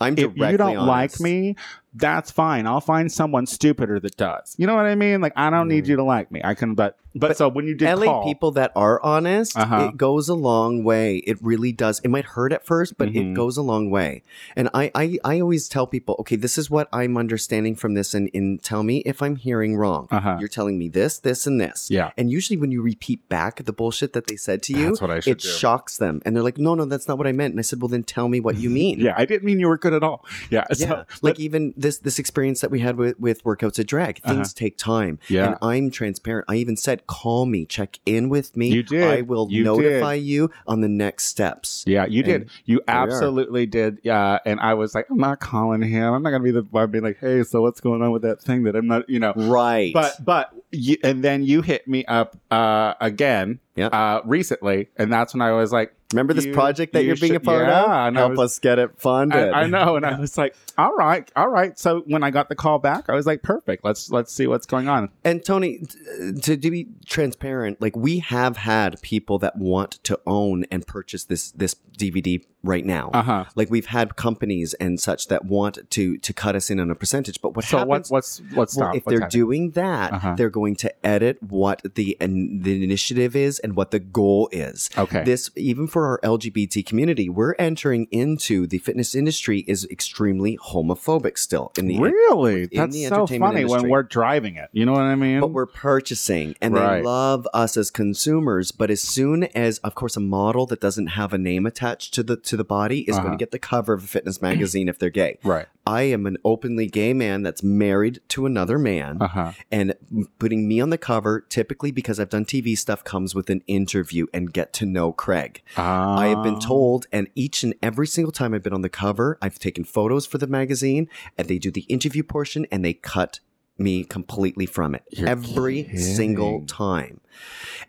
I'm 0.02 0.18
if 0.18 0.36
you 0.36 0.56
don't 0.56 0.86
like 0.86 1.20
me, 1.20 1.56
that's 1.94 2.30
fine. 2.30 2.66
I'll 2.66 2.80
find 2.80 3.10
someone 3.12 3.46
stupider 3.46 4.00
that 4.00 4.16
does. 4.16 4.54
You 4.58 4.66
know 4.66 4.74
what 4.74 4.86
I 4.86 4.94
mean? 4.94 5.20
Like 5.20 5.32
I 5.36 5.50
don't 5.50 5.68
need 5.68 5.86
you 5.86 5.96
to 5.96 6.02
like 6.02 6.30
me. 6.32 6.40
I 6.42 6.54
can, 6.54 6.74
but 6.74 6.96
but, 7.14 7.28
But 7.28 7.36
so 7.36 7.48
when 7.50 7.66
you 7.66 7.74
did 7.74 7.94
LA 7.94 8.06
call, 8.06 8.24
people 8.24 8.52
that 8.52 8.72
are 8.74 8.98
honest, 9.02 9.54
Uh-huh. 9.58 9.90
it 9.92 9.98
goes 9.98 10.30
a 10.30 10.34
long 10.34 10.82
way. 10.82 11.18
It 11.26 11.36
really 11.42 11.70
does. 11.70 12.00
It 12.02 12.08
might 12.08 12.24
hurt 12.24 12.54
at 12.54 12.64
first, 12.64 12.96
but 12.96 13.10
Mhm. 13.10 13.32
it 13.32 13.34
goes 13.34 13.58
a 13.58 13.62
long 13.62 13.90
way. 13.90 14.22
And 14.56 14.70
I, 14.72 14.90
I, 14.94 15.18
I 15.22 15.38
always 15.38 15.68
tell 15.68 15.86
people, 15.86 16.16
okay, 16.20 16.36
this 16.36 16.56
is 16.56 16.70
what 16.70 16.88
I'm 16.90 17.18
understanding 17.18 17.74
from 17.76 17.92
this, 17.92 18.14
and, 18.14 18.30
and 18.32 18.62
tell 18.62 18.82
me 18.82 19.02
if 19.04 19.20
I'm 19.22 19.36
hearing 19.36 19.76
wrong. 19.76 20.08
Uh-huh. 20.10 20.38
You're 20.40 20.48
telling 20.48 20.78
me 20.78 20.88
this, 20.88 21.18
this, 21.18 21.46
and 21.46 21.60
this. 21.60 21.90
Yeah. 21.90 22.12
And 22.16 22.30
usually 22.30 22.56
when 22.56 22.72
you 22.72 22.80
repeat 22.80 23.28
back 23.28 23.62
the 23.62 23.74
bullshit 23.74 24.14
that 24.14 24.26
they 24.28 24.36
said 24.36 24.62
to 24.62 24.72
you, 24.72 24.86
That's 24.86 25.02
what 25.02 25.10
I 25.10 25.20
should 25.20 25.32
it 25.32 25.40
do. 25.40 25.48
shocks 25.48 25.98
them, 25.98 26.22
and 26.24 26.34
they're 26.34 26.42
like, 26.42 26.56
no, 26.56 26.74
no, 26.74 26.86
that's 26.86 27.08
not 27.08 27.18
what 27.18 27.26
I 27.26 27.32
meant. 27.32 27.52
And 27.52 27.58
I 27.58 27.62
said, 27.62 27.82
well, 27.82 27.88
then 27.88 28.04
tell 28.04 28.28
me 28.28 28.40
what 28.40 28.56
you 28.56 28.70
mean. 28.80 29.00
yeah, 29.00 29.12
I 29.18 29.26
didn't 29.26 29.44
mean 29.44 29.60
you 29.60 29.68
were 29.68 29.76
good 29.76 29.92
at 29.92 30.02
all. 30.02 30.24
Yeah, 30.50 30.64
Yeah, 30.70 30.86
so, 30.86 31.04
like 31.20 31.38
even 31.38 31.74
this 31.82 31.98
this 31.98 32.18
experience 32.18 32.60
that 32.60 32.70
we 32.70 32.80
had 32.80 32.96
with 32.96 33.18
with 33.20 33.44
workouts 33.44 33.78
at 33.78 33.86
drag, 33.86 34.22
things 34.22 34.52
take 34.54 34.76
time. 34.78 35.18
Uh-huh. 35.22 35.34
Yeah. 35.34 35.46
and 35.48 35.56
I'm 35.62 35.90
transparent. 35.90 36.46
I 36.48 36.56
even 36.56 36.76
said, 36.76 37.06
"Call 37.06 37.46
me, 37.46 37.66
check 37.66 37.98
in 38.06 38.28
with 38.28 38.56
me. 38.56 38.68
You 38.68 38.82
did. 38.82 39.02
I 39.04 39.20
will 39.22 39.48
You 39.50 39.64
notify 39.64 40.14
you 40.14 40.50
on 40.66 40.80
the 40.80 40.88
next 40.88 41.24
steps." 41.26 41.84
yeah, 41.86 42.06
you 42.06 42.22
did. 42.22 42.50
You 42.64 42.80
absolutely 42.88 43.66
did. 43.66 43.98
Yeah, 44.02 44.38
and 44.46 44.60
I 44.60 44.74
was 44.74 44.94
like, 44.94 45.06
I'm 45.10 45.18
not 45.18 45.40
calling 45.40 45.82
him. 45.82 46.12
I'm 46.14 46.22
not 46.22 46.30
gonna 46.30 46.44
be 46.44 46.50
the 46.50 46.62
one 46.70 46.90
being 46.90 47.04
like, 47.04 47.18
hey, 47.20 47.42
so 47.42 47.62
what's 47.62 47.80
going 47.80 48.02
on 48.02 48.10
with 48.12 48.22
that 48.22 48.40
thing 48.40 48.62
that 48.64 48.76
I'm 48.76 48.86
not, 48.86 49.08
you 49.08 49.18
know. 49.18 49.32
Right, 49.36 49.92
But 49.92 50.24
but 50.24 50.52
you, 50.70 50.96
and 51.02 51.22
then 51.22 51.44
you 51.44 51.62
hit 51.62 51.86
me 51.88 52.04
up 52.06 52.36
uh, 52.50 52.94
again 53.00 53.60
Yeah. 53.74 53.86
uh, 53.86 54.20
recently, 54.24 54.90
and 54.96 55.12
that's 55.12 55.32
when 55.32 55.40
I 55.40 55.52
was 55.52 55.72
like, 55.72 55.94
remember 56.12 56.34
this 56.34 56.46
project 56.46 56.92
that 56.92 57.02
you 57.02 57.06
you're 57.08 57.16
being 57.16 57.36
a 57.36 57.40
part 57.40 57.66
yeah, 57.66 57.82
of? 57.84 58.08
and 58.08 58.16
Help 58.16 58.32
was- 58.32 58.52
us 58.52 58.58
get 58.58 58.78
it 58.78 59.00
funded. 59.00 59.50
I, 59.50 59.62
I 59.62 59.66
know, 59.66 59.96
and 59.96 60.04
I 60.04 60.18
was 60.20 60.36
like, 60.36 60.54
"All 60.76 60.94
right, 60.94 61.30
all 61.36 61.48
right." 61.48 61.78
So 61.78 62.02
when 62.06 62.22
I 62.22 62.30
got 62.30 62.48
the 62.50 62.54
call 62.54 62.78
back, 62.78 63.08
I 63.08 63.14
was 63.14 63.24
like, 63.26 63.42
"Perfect. 63.42 63.82
Let's 63.84 64.10
let's 64.10 64.32
see 64.32 64.46
what's 64.46 64.66
going 64.66 64.88
on." 64.88 65.08
And 65.24 65.42
Tony, 65.44 65.78
t- 65.78 66.32
to, 66.42 66.56
to 66.56 66.70
be 66.70 66.88
transparent, 67.06 67.80
like 67.80 67.96
we 67.96 68.18
have 68.18 68.58
had 68.58 69.00
people 69.00 69.38
that 69.38 69.56
want 69.56 69.92
to 70.04 70.20
own 70.26 70.64
and 70.70 70.86
purchase 70.86 71.24
this 71.24 71.50
this 71.52 71.74
DVD 71.96 72.44
right 72.62 72.84
now. 72.84 73.10
Uh-huh. 73.12 73.44
Like 73.54 73.70
we've 73.70 73.86
had 73.86 74.16
companies 74.16 74.74
and 74.74 75.00
such 75.00 75.28
that 75.28 75.44
want 75.44 75.78
to 75.90 76.18
to 76.18 76.32
cut 76.32 76.54
us 76.56 76.70
in 76.70 76.78
on 76.80 76.90
a 76.90 76.94
percentage. 76.94 77.40
But 77.42 77.54
what 77.56 77.64
So 77.64 77.78
happens? 77.78 78.10
what, 78.10 78.16
what's 78.18 78.42
what's 78.54 78.76
well, 78.76 78.90
if 78.90 79.04
What's 79.04 79.06
they're 79.12 79.20
happening? 79.20 79.40
doing 79.40 79.70
that, 79.72 80.12
Uh-huh. 80.12 80.34
they're 80.36 80.50
going 80.50 80.76
to 80.76 81.06
edit 81.06 81.38
what 81.42 81.82
the 81.94 82.16
and 82.20 82.62
the 82.64 82.82
initiative 82.84 83.34
is 83.36 83.58
and 83.58 83.74
what 83.76 83.90
the 83.90 83.98
goal 83.98 84.48
is. 84.52 84.90
Okay. 84.96 85.24
This 85.24 85.50
even 85.56 85.86
for 85.86 86.06
our 86.06 86.20
LGBT 86.22 86.84
community, 86.86 87.28
we're 87.28 87.54
entering 87.58 88.06
into 88.10 88.66
the 88.66 88.78
fitness 88.78 89.14
industry 89.14 89.60
is 89.66 89.86
extremely 89.90 90.56
homophobic 90.58 91.38
still 91.38 91.72
in 91.78 91.86
the 91.86 91.98
really? 91.98 92.64
in 92.64 92.68
That's 92.72 92.92
the 92.94 93.06
so 93.06 93.14
entertainment 93.16 93.54
funny 93.54 93.64
when 93.64 93.88
we're 93.90 94.02
driving 94.02 94.56
it. 94.56 94.68
You 94.72 94.86
know 94.86 94.92
what 94.92 95.02
I 95.02 95.14
mean? 95.14 95.40
but 95.40 95.48
we're 95.52 95.66
purchasing 95.66 96.54
and 96.60 96.74
Right. 96.74 96.98
they 96.98 97.02
love 97.02 97.46
us 97.54 97.76
as 97.76 97.90
consumers 97.90 98.72
but 98.72 98.90
as 98.90 99.00
soon 99.00 99.44
as 99.54 99.78
of 99.78 99.94
course 99.94 100.16
a 100.16 100.20
model 100.20 100.66
that 100.66 100.80
doesn't 100.80 101.08
have 101.08 101.32
a 101.32 101.38
name 101.38 101.66
attached 101.66 102.14
to 102.14 102.22
the 102.22 102.36
to 102.36 102.51
the 102.56 102.64
body 102.64 103.00
is 103.00 103.16
going 103.16 103.26
Uh-huh. 103.26 103.30
to 103.34 103.36
get 103.38 103.50
the 103.50 103.58
cover 103.58 103.92
of 103.94 104.04
a 104.04 104.06
fitness 104.06 104.40
magazine 104.48 104.88
if 104.88 104.98
they're 104.98 105.10
gay 105.10 105.38
right. 105.44 105.66
i 105.86 106.02
am 106.02 106.26
an 106.26 106.36
openly 106.44 106.86
gay 106.86 107.12
man 107.12 107.42
that's 107.42 107.62
married 107.62 108.20
to 108.28 108.46
another 108.46 108.78
man 108.78 109.18
Uh 109.20 109.28
huh. 109.28 109.52
and 109.70 109.94
putting 110.38 110.66
me 110.68 110.80
on 110.80 110.90
the 110.90 110.98
cover 110.98 111.40
typically 111.48 111.90
because 111.90 112.18
i've 112.20 112.28
done 112.30 112.44
tv 112.44 112.76
stuff 112.76 113.02
comes 113.04 113.34
with 113.34 113.48
an 113.50 113.62
interview 113.66 114.26
and 114.34 114.52
get 114.52 114.72
to 114.74 114.86
know 114.86 115.12
craig 115.12 115.62
I 115.76 116.26
have 116.28 116.38
Ah. 116.38 116.42
been 116.42 116.60
told, 116.60 117.06
and 117.12 117.28
each 117.34 117.62
and 117.62 117.74
every 117.82 118.06
single 118.06 118.32
time 118.32 118.54
I've 118.54 118.62
been 118.62 118.72
on 118.72 118.82
the 118.82 118.88
cover, 118.88 119.38
I've 119.40 119.58
taken 119.58 119.84
photos 119.84 120.26
for 120.26 120.38
the 120.38 120.46
magazine, 120.46 121.08
and 121.38 121.48
they 121.48 121.58
do 121.58 121.70
the 121.70 121.82
interview 121.82 122.22
portion, 122.22 122.66
and 122.70 122.84
they 122.84 122.92
cut 122.94 123.40
me 123.78 124.04
completely 124.04 124.66
from 124.66 124.94
it 124.94 125.02
You're 125.10 125.28
every 125.28 125.84
kidding. 125.84 125.98
single 125.98 126.64
time. 126.66 127.20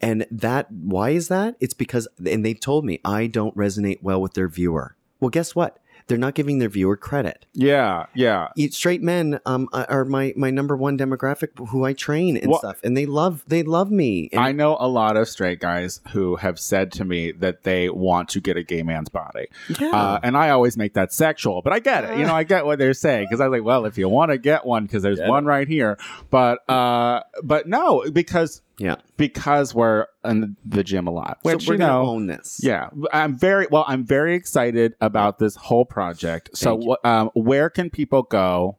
And 0.01 0.25
that, 0.31 0.71
why 0.71 1.11
is 1.11 1.27
that? 1.27 1.55
It's 1.59 1.73
because, 1.73 2.07
and 2.25 2.45
they've 2.45 2.59
told 2.59 2.85
me 2.85 2.99
I 3.05 3.27
don't 3.27 3.55
resonate 3.55 4.01
well 4.01 4.21
with 4.21 4.33
their 4.33 4.47
viewer. 4.47 4.95
Well, 5.19 5.29
guess 5.29 5.55
what? 5.55 5.79
They're 6.07 6.17
not 6.17 6.33
giving 6.35 6.59
their 6.59 6.69
viewer 6.69 6.97
credit. 6.97 7.45
Yeah. 7.53 8.05
Yeah. 8.13 8.49
Straight 8.71 9.01
men 9.01 9.39
um, 9.45 9.69
are 9.73 10.05
my, 10.05 10.33
my 10.35 10.49
number 10.49 10.75
one 10.75 10.97
demographic 10.97 11.69
who 11.69 11.85
I 11.85 11.93
train 11.93 12.37
and 12.37 12.49
Well- 12.51 12.59
stuff, 12.59 12.79
and 12.83 12.95
they 12.97 13.05
love 13.05 13.43
they 13.47 13.63
love 13.63 13.91
me. 13.91 14.29
And 14.31 14.41
I 14.41 14.51
know 14.51 14.77
a 14.79 14.87
lot 14.87 15.17
of 15.17 15.27
straight 15.29 15.59
guys 15.59 16.01
who 16.11 16.35
have 16.37 16.59
said 16.59 16.91
to 16.93 17.05
me 17.05 17.31
that 17.33 17.63
they 17.63 17.89
want 17.89 18.29
to 18.29 18.41
get 18.41 18.57
a 18.57 18.63
gay 18.63 18.83
man's 18.83 19.09
body. 19.09 19.47
yeah. 19.79 19.89
Uh, 19.91 20.19
and 20.23 20.35
I 20.37 20.49
always 20.49 20.77
make 20.77 20.93
that 20.93 21.13
sexual, 21.13 21.61
but 21.61 21.73
I 21.73 21.79
get 21.79 22.03
it. 22.03 22.17
You 22.17 22.25
know, 22.25 22.35
I 22.35 22.43
get 22.43 22.65
what 22.65 22.79
they're 22.79 22.93
saying 22.93 23.25
because 23.25 23.39
I 23.41 23.47
was 23.47 23.57
like, 23.59 23.65
well, 23.65 23.85
if 23.85 23.97
you 23.97 24.09
want 24.09 24.31
to 24.31 24.37
get 24.37 24.65
one, 24.65 24.83
because 24.83 25.03
there's 25.03 25.19
Get 25.19 25.29
one 25.29 25.45
right 25.45 25.67
here. 25.67 25.97
But 26.29 26.67
uh, 26.69 27.21
but 27.43 27.67
no, 27.67 28.03
because 28.11 28.61
yeah. 28.77 28.95
because 29.17 29.73
we're 29.73 30.07
in 30.25 30.55
the 30.65 30.83
gym 30.83 31.07
a 31.07 31.11
lot, 31.11 31.39
which 31.43 31.63
so 31.63 31.69
we're 31.69 31.73
you 31.75 31.79
gonna 31.79 31.93
know, 32.03 32.09
own 32.09 32.27
this. 32.27 32.59
yeah, 32.63 32.89
I'm 33.11 33.37
very 33.37 33.67
well. 33.69 33.85
I'm 33.87 34.03
very 34.05 34.35
excited 34.35 34.95
about 35.01 35.39
this 35.39 35.55
whole 35.55 35.85
project. 35.85 36.49
So, 36.53 36.77
Thank 36.77 36.83
you. 36.83 36.97
um, 37.03 37.29
where 37.33 37.69
can 37.69 37.89
people 37.89 38.23
go 38.23 38.77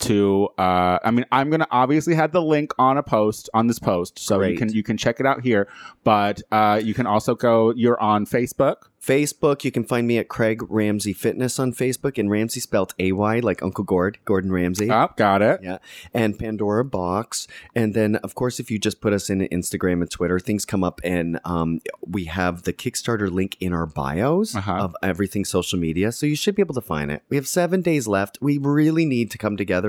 to? 0.00 0.48
Uh, 0.58 0.98
I 1.04 1.10
mean, 1.10 1.26
I'm 1.32 1.50
gonna 1.50 1.66
obviously 1.70 2.14
have 2.14 2.32
the 2.32 2.42
link 2.42 2.72
on 2.78 2.96
a 2.98 3.02
post 3.02 3.48
on 3.54 3.66
this 3.66 3.78
post, 3.78 4.18
so 4.18 4.42
you 4.42 4.56
can 4.58 4.72
you 4.72 4.82
can 4.82 4.96
check 4.96 5.20
it 5.20 5.26
out 5.26 5.42
here. 5.42 5.68
But 6.04 6.42
uh, 6.52 6.80
you 6.82 6.94
can 6.94 7.06
also 7.06 7.34
go. 7.34 7.72
You're 7.74 8.00
on 8.00 8.26
Facebook. 8.26 8.76
Facebook, 9.02 9.62
you 9.62 9.70
can 9.70 9.84
find 9.84 10.04
me 10.08 10.18
at 10.18 10.26
Craig 10.28 10.60
Ramsay 10.68 11.12
Fitness 11.12 11.60
on 11.60 11.72
Facebook, 11.72 12.18
and 12.18 12.28
Ramsay 12.28 12.58
spelt 12.58 12.92
A 12.98 13.12
Y 13.12 13.38
like 13.38 13.62
Uncle 13.62 13.84
Gord, 13.84 14.18
Gordon 14.24 14.50
Ramsay 14.50 14.90
Oh, 14.90 15.08
got 15.16 15.42
it. 15.42 15.60
Yeah, 15.62 15.78
and 16.12 16.36
Pandora 16.36 16.84
Boxx, 16.84 17.46
and 17.76 17.94
then 17.94 18.16
of 18.16 18.34
course, 18.34 18.58
if 18.58 18.68
you 18.68 18.80
just 18.80 19.00
put 19.00 19.12
us 19.12 19.30
in 19.30 19.42
Instagram 19.52 20.00
and 20.00 20.10
Twitter, 20.10 20.40
things 20.40 20.64
come 20.64 20.82
up, 20.82 21.00
and 21.04 21.38
um, 21.44 21.80
we 22.04 22.24
have 22.24 22.62
the 22.62 22.72
Kickstarter 22.72 23.30
link 23.30 23.56
in 23.60 23.72
our 23.72 23.86
bios 23.86 24.56
Uh-huh. 24.56 24.72
of 24.72 24.96
everything 25.04 25.44
social 25.44 25.78
media, 25.78 26.10
so 26.10 26.26
you 26.26 26.34
should 26.34 26.56
be 26.56 26.62
able 26.62 26.74
to 26.74 26.80
find 26.80 27.12
it. 27.12 27.22
We 27.28 27.36
have 27.36 27.46
seven 27.46 27.82
days 27.82 28.08
left. 28.08 28.38
We 28.40 28.58
really 28.58 29.04
need 29.06 29.30
to 29.30 29.38
come 29.38 29.56
together 29.56 29.85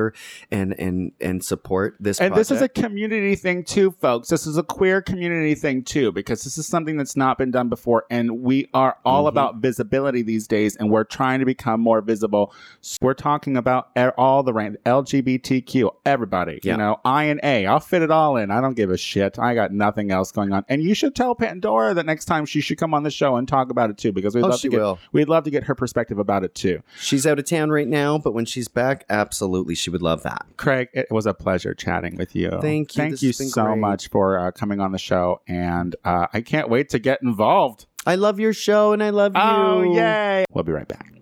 and 0.51 0.73
and 0.79 1.11
and 1.21 1.43
support 1.43 1.95
this. 1.99 2.19
And 2.21 2.35
this 2.35 2.51
is 2.51 2.61
a 2.61 2.69
community 2.69 3.35
thing 3.35 3.63
too, 3.63 3.91
folks. 3.99 4.29
This 4.29 4.45
is 4.47 4.57
a 4.57 4.63
queer 4.63 5.01
community 5.01 5.55
thing 5.55 5.83
too, 5.83 6.11
because 6.11 6.43
this 6.43 6.57
is 6.57 6.67
something 6.67 6.97
that's 6.97 7.15
not 7.15 7.37
been 7.37 7.51
done 7.51 7.69
before. 7.69 8.05
And 8.09 8.41
we 8.41 8.67
are 8.73 8.97
all 9.05 9.25
Mhm. 9.25 9.29
about 9.29 9.55
visibility 9.57 10.21
these 10.21 10.47
days, 10.47 10.75
and 10.75 10.89
we're 10.91 11.03
trying 11.03 11.39
to 11.39 11.45
become 11.45 11.81
more 11.81 12.01
visible. 12.01 12.53
So 12.81 12.97
we're 13.01 13.13
talking 13.13 13.57
about 13.57 13.89
all 14.17 14.43
the 14.43 14.53
range, 14.53 14.77
LGBTQ, 14.85 15.91
everybody. 16.05 16.59
Yeah. 16.63 16.73
You 16.73 16.77
know, 16.77 16.97
I 17.03 17.23
and 17.25 17.39
A. 17.43 17.65
I'll 17.65 17.79
fit 17.79 18.01
it 18.01 18.11
all 18.11 18.37
in. 18.37 18.51
I 18.51 18.61
don't 18.61 18.75
give 18.75 18.89
a 18.89 18.97
shit. 18.97 19.37
I 19.39 19.53
got 19.55 19.71
nothing 19.73 20.11
else 20.11 20.31
going 20.31 20.53
on. 20.53 20.63
And 20.69 20.81
you 20.83 20.93
should 20.93 21.15
tell 21.15 21.35
Pandora 21.35 21.93
that 21.93 22.05
next 22.05 22.25
time 22.25 22.45
she 22.45 22.61
should 22.61 22.77
come 22.77 22.93
on 22.93 23.03
the 23.03 23.11
show 23.11 23.35
and 23.35 23.47
talk 23.47 23.69
about 23.71 23.89
it 23.89 23.97
too, 23.97 24.11
because 24.11 24.35
we'd 24.35 24.43
Oh, 24.43 24.49
love 24.49 24.59
she 24.59 24.67
to 24.69 24.71
get 24.71 24.79
will. 24.79 24.99
we'd 25.11 25.29
love 25.29 25.43
to 25.45 25.49
get 25.49 25.63
her 25.65 25.75
perspective 25.75 26.19
about 26.19 26.43
it 26.43 26.53
too. 26.55 26.81
She's 26.99 27.25
out 27.25 27.39
of 27.39 27.45
town 27.45 27.69
right 27.69 27.87
now, 27.87 28.17
but 28.17 28.33
when 28.33 28.45
she's 28.45 28.67
back, 28.67 29.05
absolutely, 29.09 29.75
she 29.75 29.86
would 29.91 30.01
love 30.01 30.23
that. 30.23 30.45
Craig, 30.57 30.89
it 30.93 31.07
was 31.11 31.25
a 31.25 31.33
pleasure 31.33 31.73
chatting 31.73 32.15
with 32.15 32.35
you. 32.35 32.49
Thank 32.61 32.95
you. 32.95 33.01
Thank 33.01 33.11
This 33.13 33.23
you 33.23 33.33
so 33.33 33.65
great. 33.65 33.77
much 33.77 34.09
for 34.09 34.39
uh, 34.39 34.51
coming 34.51 34.79
on 34.79 34.91
the 34.91 34.97
show, 34.97 35.41
and 35.47 35.95
uh, 36.03 36.27
I 36.33 36.41
can't 36.41 36.69
wait 36.69 36.89
to 36.89 36.99
get 36.99 37.21
involved. 37.21 37.85
I 38.05 38.15
love 38.15 38.39
your 38.39 38.53
show, 38.53 38.93
and 38.93 39.03
I 39.03 39.09
love 39.09 39.33
you. 39.35 39.41
Oh, 39.41 39.93
yay! 39.95 40.45
We'll 40.51 40.63
be 40.63 40.71
right 40.71 40.87
back. 40.87 41.13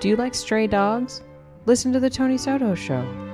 Do 0.00 0.08
you 0.08 0.16
like 0.16 0.34
stray 0.34 0.66
dogs? 0.66 1.22
Listen 1.66 1.92
to 1.92 2.00
the 2.00 2.08
Tony 2.10 2.38
Soto 2.38 2.74
Show. 2.74 3.29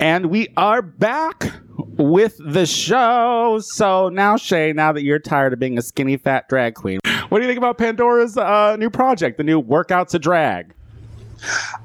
And 0.00 0.30
we 0.30 0.48
are 0.56 0.80
back 0.80 1.52
with 1.76 2.34
the 2.42 2.64
show. 2.64 3.60
So 3.62 4.08
now, 4.08 4.38
Shea, 4.38 4.72
now 4.72 4.92
that 4.92 5.02
you're 5.02 5.18
tired 5.18 5.52
of 5.52 5.58
being 5.58 5.76
a 5.76 5.82
skinny 5.82 6.16
fat 6.16 6.48
drag 6.48 6.74
queen, 6.74 7.00
what 7.28 7.38
do 7.38 7.44
you 7.44 7.48
think 7.48 7.58
about 7.58 7.76
Pandora's 7.76 8.38
uh, 8.38 8.76
new 8.76 8.88
project, 8.88 9.36
the 9.36 9.44
new 9.44 9.60
Workout 9.60 10.08
to 10.08 10.18
Drag? 10.18 10.72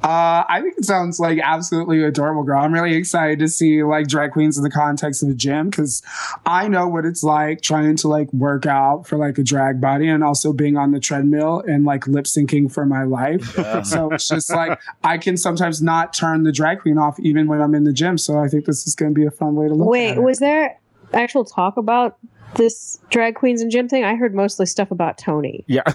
Uh, 0.03 0.43
I 0.47 0.59
think 0.61 0.77
it 0.77 0.85
sounds 0.85 1.19
like 1.19 1.39
absolutely 1.41 2.03
adorable, 2.03 2.43
girl. 2.43 2.61
I'm 2.61 2.73
really 2.73 2.95
excited 2.95 3.39
to 3.39 3.47
see 3.47 3.83
like 3.83 4.07
drag 4.07 4.31
queens 4.31 4.57
in 4.57 4.63
the 4.63 4.69
context 4.69 5.23
of 5.23 5.29
a 5.29 5.33
gym 5.33 5.69
because 5.69 6.01
I 6.45 6.67
know 6.67 6.87
what 6.87 7.05
it's 7.05 7.23
like 7.23 7.61
trying 7.61 7.95
to 7.97 8.07
like 8.07 8.31
work 8.33 8.65
out 8.65 9.07
for 9.07 9.17
like 9.17 9.37
a 9.37 9.43
drag 9.43 9.81
body 9.81 10.07
and 10.07 10.23
also 10.23 10.53
being 10.53 10.77
on 10.77 10.91
the 10.91 10.99
treadmill 10.99 11.63
and 11.67 11.85
like 11.85 12.07
lip 12.07 12.25
syncing 12.25 12.71
for 12.71 12.85
my 12.85 13.03
life. 13.03 13.55
So 13.85 14.11
it's 14.11 14.27
just 14.27 14.49
like 14.49 14.79
I 15.03 15.17
can 15.17 15.37
sometimes 15.37 15.81
not 15.81 16.13
turn 16.13 16.43
the 16.43 16.51
drag 16.51 16.81
queen 16.81 16.97
off 16.97 17.19
even 17.19 17.47
when 17.47 17.61
I'm 17.61 17.75
in 17.75 17.83
the 17.83 17.93
gym. 17.93 18.17
So 18.17 18.39
I 18.39 18.47
think 18.47 18.65
this 18.65 18.87
is 18.87 18.95
going 18.95 19.13
to 19.13 19.19
be 19.19 19.25
a 19.25 19.31
fun 19.31 19.55
way 19.55 19.67
to 19.67 19.73
look. 19.73 19.87
Wait, 19.87 20.11
at 20.11 20.17
it. 20.17 20.23
was 20.23 20.39
there 20.39 20.79
actual 21.13 21.45
talk 21.45 21.77
about 21.77 22.17
this 22.55 22.99
drag 23.09 23.35
queens 23.35 23.61
and 23.61 23.71
gym 23.71 23.87
thing? 23.87 24.03
I 24.03 24.15
heard 24.15 24.33
mostly 24.35 24.65
stuff 24.65 24.91
about 24.91 25.17
Tony. 25.17 25.63
Yeah. 25.67 25.83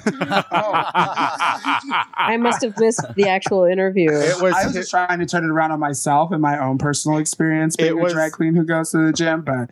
I 2.14 2.36
must 2.38 2.62
have 2.62 2.78
missed 2.78 3.04
the 3.14 3.28
actual 3.28 3.64
interview. 3.64 4.11
It 4.11 4.40
was, 4.40 4.54
I 4.54 4.64
was 4.64 4.74
just 4.74 4.90
trying 4.90 5.18
to 5.18 5.26
turn 5.26 5.44
it 5.44 5.50
around 5.50 5.72
on 5.72 5.80
myself 5.80 6.32
and 6.32 6.40
my 6.40 6.58
own 6.58 6.78
personal 6.78 7.18
experience 7.18 7.76
being 7.76 7.90
It 7.90 7.96
was- 7.96 8.12
a 8.12 8.16
drag 8.16 8.32
queen 8.32 8.54
who 8.54 8.64
goes 8.64 8.90
to 8.92 9.06
the 9.06 9.12
gym, 9.12 9.42
but 9.42 9.70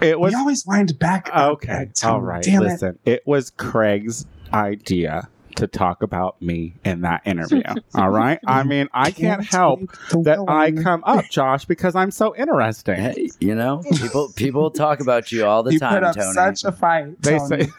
it 0.00 0.20
was 0.20 0.32
we 0.32 0.38
always 0.38 0.66
wind 0.66 0.98
back. 0.98 1.30
up 1.32 1.52
okay. 1.52 1.86
that. 1.86 2.04
All 2.04 2.20
right. 2.20 2.42
Damn 2.42 2.62
it. 2.62 2.66
Listen, 2.66 2.98
it 3.04 3.26
was 3.26 3.50
Craig's 3.50 4.26
idea 4.52 5.28
to 5.56 5.66
talk 5.66 6.02
about 6.02 6.40
me 6.40 6.74
in 6.84 7.02
that 7.02 7.22
interview. 7.24 7.62
all 7.94 8.10
right. 8.10 8.38
I 8.46 8.62
mean, 8.62 8.88
I 8.92 9.10
can't 9.10 9.44
help 9.44 9.80
that 10.10 10.44
I 10.48 10.72
come 10.72 11.02
up, 11.04 11.24
Josh, 11.30 11.64
because 11.64 11.94
I'm 11.94 12.10
so 12.10 12.34
interesting. 12.36 12.96
Hey, 12.96 13.28
you 13.40 13.54
know, 13.54 13.82
people 13.96 14.32
people 14.34 14.70
talk 14.70 15.00
about 15.00 15.32
you 15.32 15.44
all 15.44 15.62
the 15.62 15.72
you 15.72 15.78
time, 15.78 15.94
put 15.94 16.04
up 16.04 16.16
Tony. 16.16 16.32
such 16.32 16.64
a 16.64 16.72
fight. 16.72 17.20
They 17.22 17.38
Tony. 17.38 17.64
say 17.64 17.70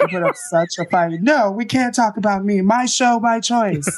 you 0.00 0.08
put 0.10 0.22
up 0.22 0.34
such 0.36 0.78
a 0.78 0.84
fight. 0.86 1.20
No, 1.22 1.50
we 1.50 1.64
can't 1.64 1.94
talk 1.94 2.16
about 2.16 2.44
me. 2.44 2.60
My 2.60 2.86
show, 2.86 3.18
my 3.20 3.40
choice. 3.40 3.88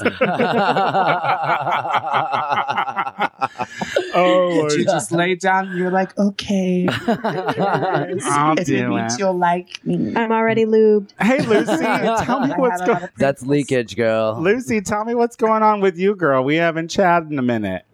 Oh, 4.13 4.69
you 4.71 4.85
just 4.85 5.13
laid 5.13 5.41
down 5.41 5.69
and 5.69 5.79
you're 5.79 5.91
like, 5.91 6.17
okay. 6.19 6.87
I'll 6.89 8.53
if 8.55 8.61
it 8.61 8.65
do 8.67 8.89
means 8.89 9.15
it. 9.15 9.21
you'll 9.21 9.37
like 9.39 9.85
me. 9.85 10.15
I'm 10.17 10.33
already 10.33 10.65
lubed. 10.65 11.11
Hey, 11.21 11.41
Lucy, 11.43 11.77
tell 12.25 12.41
me 12.41 12.53
what's 12.57 12.81
had 12.81 12.89
a 12.89 12.93
lot 12.93 13.01
going. 13.01 13.03
of 13.05 13.11
That's 13.17 13.43
leakage, 13.43 13.97
girl. 13.97 14.41
Lucy, 14.41 14.81
tell 14.81 15.05
me 15.05 15.15
what's 15.15 15.37
going 15.37 15.63
on 15.63 15.81
with 15.81 15.97
you, 15.99 16.15
girl. 16.17 16.43
We 16.43 16.57
haven't 16.57 16.89
chatted 16.89 17.31
in 17.31 17.39
a 17.39 17.43
minute. 17.43 17.85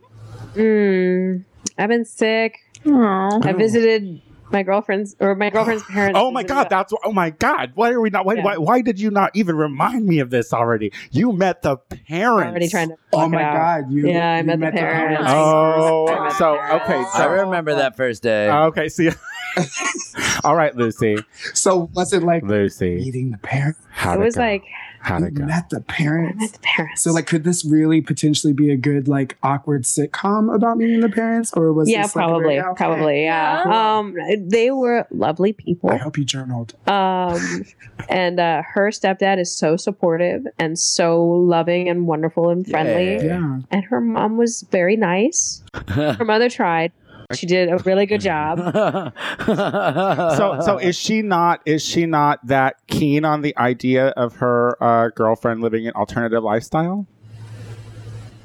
Mm, 0.54 1.44
I've 1.76 1.88
been 1.88 2.04
sick. 2.04 2.60
I 2.86 3.52
visited 3.52 4.22
my 4.50 4.62
girlfriend's 4.62 5.16
or 5.20 5.34
my 5.34 5.50
girlfriend's 5.50 5.82
parents. 5.88 6.18
Oh 6.20 6.30
my 6.30 6.42
God, 6.42 6.66
us. 6.66 6.70
that's 6.70 6.92
oh 7.04 7.12
my 7.12 7.30
God. 7.30 7.72
Why 7.74 7.90
are 7.90 8.00
we 8.00 8.10
not? 8.10 8.24
Why, 8.26 8.34
Yeah. 8.34 8.44
why, 8.44 8.56
why 8.58 8.80
did 8.80 9.00
you 9.00 9.10
not 9.10 9.30
even 9.34 9.56
remind 9.56 10.06
me 10.06 10.18
of 10.20 10.30
this 10.30 10.52
already? 10.52 10.92
You 11.10 11.32
met 11.32 11.62
the 11.62 11.76
parents. 11.76 12.50
already 12.50 12.68
trying 12.68 12.88
to. 12.90 12.96
Oh 13.12 13.28
my 13.28 13.40
it 13.40 13.44
out. 13.44 13.82
God. 13.82 13.92
You, 13.92 14.08
Yeah, 14.08 14.34
I 14.34 14.38
you 14.40 14.44
met 14.44 14.60
the 14.60 14.70
parents. 14.72 15.20
owners. 15.20 15.32
Oh, 15.34 16.08
I 16.08 16.24
met 16.24 16.32
so 16.34 16.52
the 16.52 16.58
parents. 16.80 17.14
okay, 17.14 17.22
I 17.22 17.26
remember 17.26 17.74
that 17.74 17.96
first 17.96 18.22
day. 18.22 18.50
okay. 18.50 18.88
See, 18.88 19.10
all 20.44 20.54
right, 20.54 20.74
Lucy, 20.76 21.16
So 21.54 21.90
was 21.94 22.12
it 22.12 22.22
like 22.22 22.42
Lucy. 22.42 22.96
meeting 22.96 23.30
the 23.30 23.38
parents? 23.38 23.80
How 23.90 24.14
It 24.14 24.20
was 24.20 24.36
like 24.36 24.64
How'd 25.06 25.20
You 25.20 25.26
it 25.28 25.34
go? 25.34 25.44
met 25.44 25.70
the 25.70 25.80
parents. 25.82 26.40
Met 26.40 26.52
the 26.54 26.58
parents. 26.58 27.02
So, 27.02 27.12
like, 27.12 27.26
could 27.26 27.44
this 27.44 27.64
really 27.64 28.00
potentially 28.00 28.52
be 28.52 28.72
a 28.72 28.76
good, 28.76 29.06
like, 29.06 29.38
awkward 29.40 29.84
sitcom 29.84 30.52
about 30.52 30.78
meeting 30.78 30.98
the 30.98 31.08
parents, 31.08 31.52
or 31.52 31.72
was 31.72 31.88
yeah, 31.88 32.02
this, 32.02 32.12
probably, 32.12 32.56
very- 32.56 32.60
okay. 32.70 32.76
probably, 32.76 33.22
yeah. 33.22 33.62
Um, 33.98 34.16
they 34.48 34.72
were 34.72 35.06
lovely 35.12 35.52
people. 35.52 35.90
I 35.90 35.96
hope 35.96 36.18
you 36.18 36.24
journaled. 36.24 36.74
Um, 36.88 37.64
and 38.08 38.40
uh, 38.40 38.62
her 38.74 38.88
stepdad 38.90 39.38
is 39.38 39.54
so 39.56 39.76
supportive 39.76 40.44
and 40.58 40.76
so 40.76 41.22
loving 41.24 41.88
and 41.88 42.08
wonderful 42.08 42.50
and 42.50 42.66
friendly. 42.66 43.04
Yay. 43.14 43.26
Yeah. 43.26 43.60
And 43.70 43.84
her 43.84 44.00
mom 44.00 44.36
was 44.36 44.66
very 44.72 44.96
nice. 44.96 45.62
Her 45.88 46.24
mother 46.24 46.50
tried. 46.50 46.90
She 47.34 47.46
did 47.46 47.68
a 47.68 47.78
really 47.78 48.06
good 48.06 48.20
job. 48.20 48.58
So, 49.46 50.60
so 50.64 50.78
is 50.78 50.96
she 50.96 51.22
not? 51.22 51.60
Is 51.66 51.84
she 51.84 52.06
not 52.06 52.44
that 52.46 52.76
keen 52.86 53.24
on 53.24 53.42
the 53.42 53.56
idea 53.56 54.08
of 54.08 54.36
her 54.36 54.82
uh, 54.82 55.08
girlfriend 55.10 55.60
living 55.60 55.86
an 55.86 55.94
alternative 55.94 56.42
lifestyle? 56.42 57.06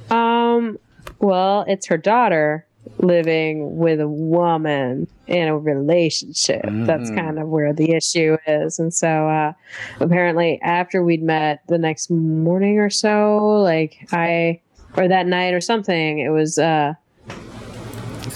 Um, 0.10 0.78
well, 1.20 1.66
it's 1.68 1.88
her 1.88 1.98
daughter 1.98 2.66
living 3.00 3.78
with 3.78 4.00
a 4.00 4.08
woman 4.08 5.08
in 5.28 5.48
a 5.48 5.58
relationship. 5.58 6.66
That's 6.86 7.12
Mhm. 7.12 7.16
kind 7.16 7.40
of 7.40 7.48
where 7.48 7.74
the 7.74 7.92
issue 7.94 8.38
is. 8.48 8.80
And 8.80 8.94
so 8.94 9.08
uh 9.30 9.54
apparently 10.00 10.60
after 10.64 11.04
we'd 11.04 11.22
met 11.24 11.62
the 11.68 11.78
next 11.78 12.10
morning 12.10 12.80
or 12.80 12.90
so, 12.90 13.38
like 13.62 13.98
I 14.12 14.62
or 14.98 15.08
that 15.08 15.28
night 15.28 15.54
or 15.54 15.62
something, 15.62 16.20
it 16.20 16.30
was 16.30 16.58
uh 16.58 16.94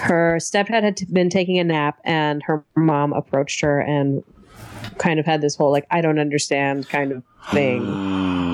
her 0.01 0.37
stepdad 0.39 0.83
had 0.83 0.99
been 1.11 1.29
taking 1.29 1.59
a 1.59 1.63
nap 1.63 1.99
and 2.03 2.41
her 2.43 2.63
mom 2.75 3.13
approached 3.13 3.61
her 3.61 3.79
and 3.79 4.23
kind 4.97 5.19
of 5.19 5.25
had 5.25 5.41
this 5.41 5.55
whole 5.55 5.71
like 5.71 5.85
I 5.91 6.01
don't 6.01 6.19
understand 6.19 6.87
kind 6.89 7.11
of 7.11 7.23
thing 7.51 7.81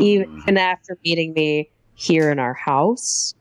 even 0.02 0.58
after 0.58 0.98
meeting 1.06 1.34
me 1.34 1.70
here 1.96 2.32
in 2.32 2.40
our 2.40 2.54
house. 2.54 3.34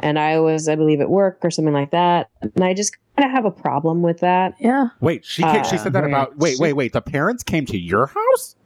And 0.00 0.18
I 0.18 0.38
was, 0.40 0.68
I 0.68 0.74
believe, 0.74 1.00
at 1.00 1.08
work 1.08 1.38
or 1.42 1.50
something 1.50 1.72
like 1.72 1.90
that. 1.92 2.28
And 2.42 2.52
I 2.62 2.74
just 2.74 2.94
kind 3.16 3.24
of 3.26 3.30
have 3.34 3.46
a 3.46 3.50
problem 3.50 4.02
with 4.02 4.20
that. 4.20 4.52
Yeah. 4.60 4.88
Wait, 5.00 5.24
she 5.24 5.40
ca- 5.42 5.62
she 5.62 5.76
Uh, 5.76 5.78
said 5.78 5.94
that 5.94 6.04
about. 6.04 6.36
Wait, 6.36 6.58
wait, 6.58 6.74
wait. 6.74 6.92
The 6.92 7.00
parents 7.00 7.42
came 7.42 7.64
to 7.66 7.78
your 7.78 8.06
house. 8.08 8.56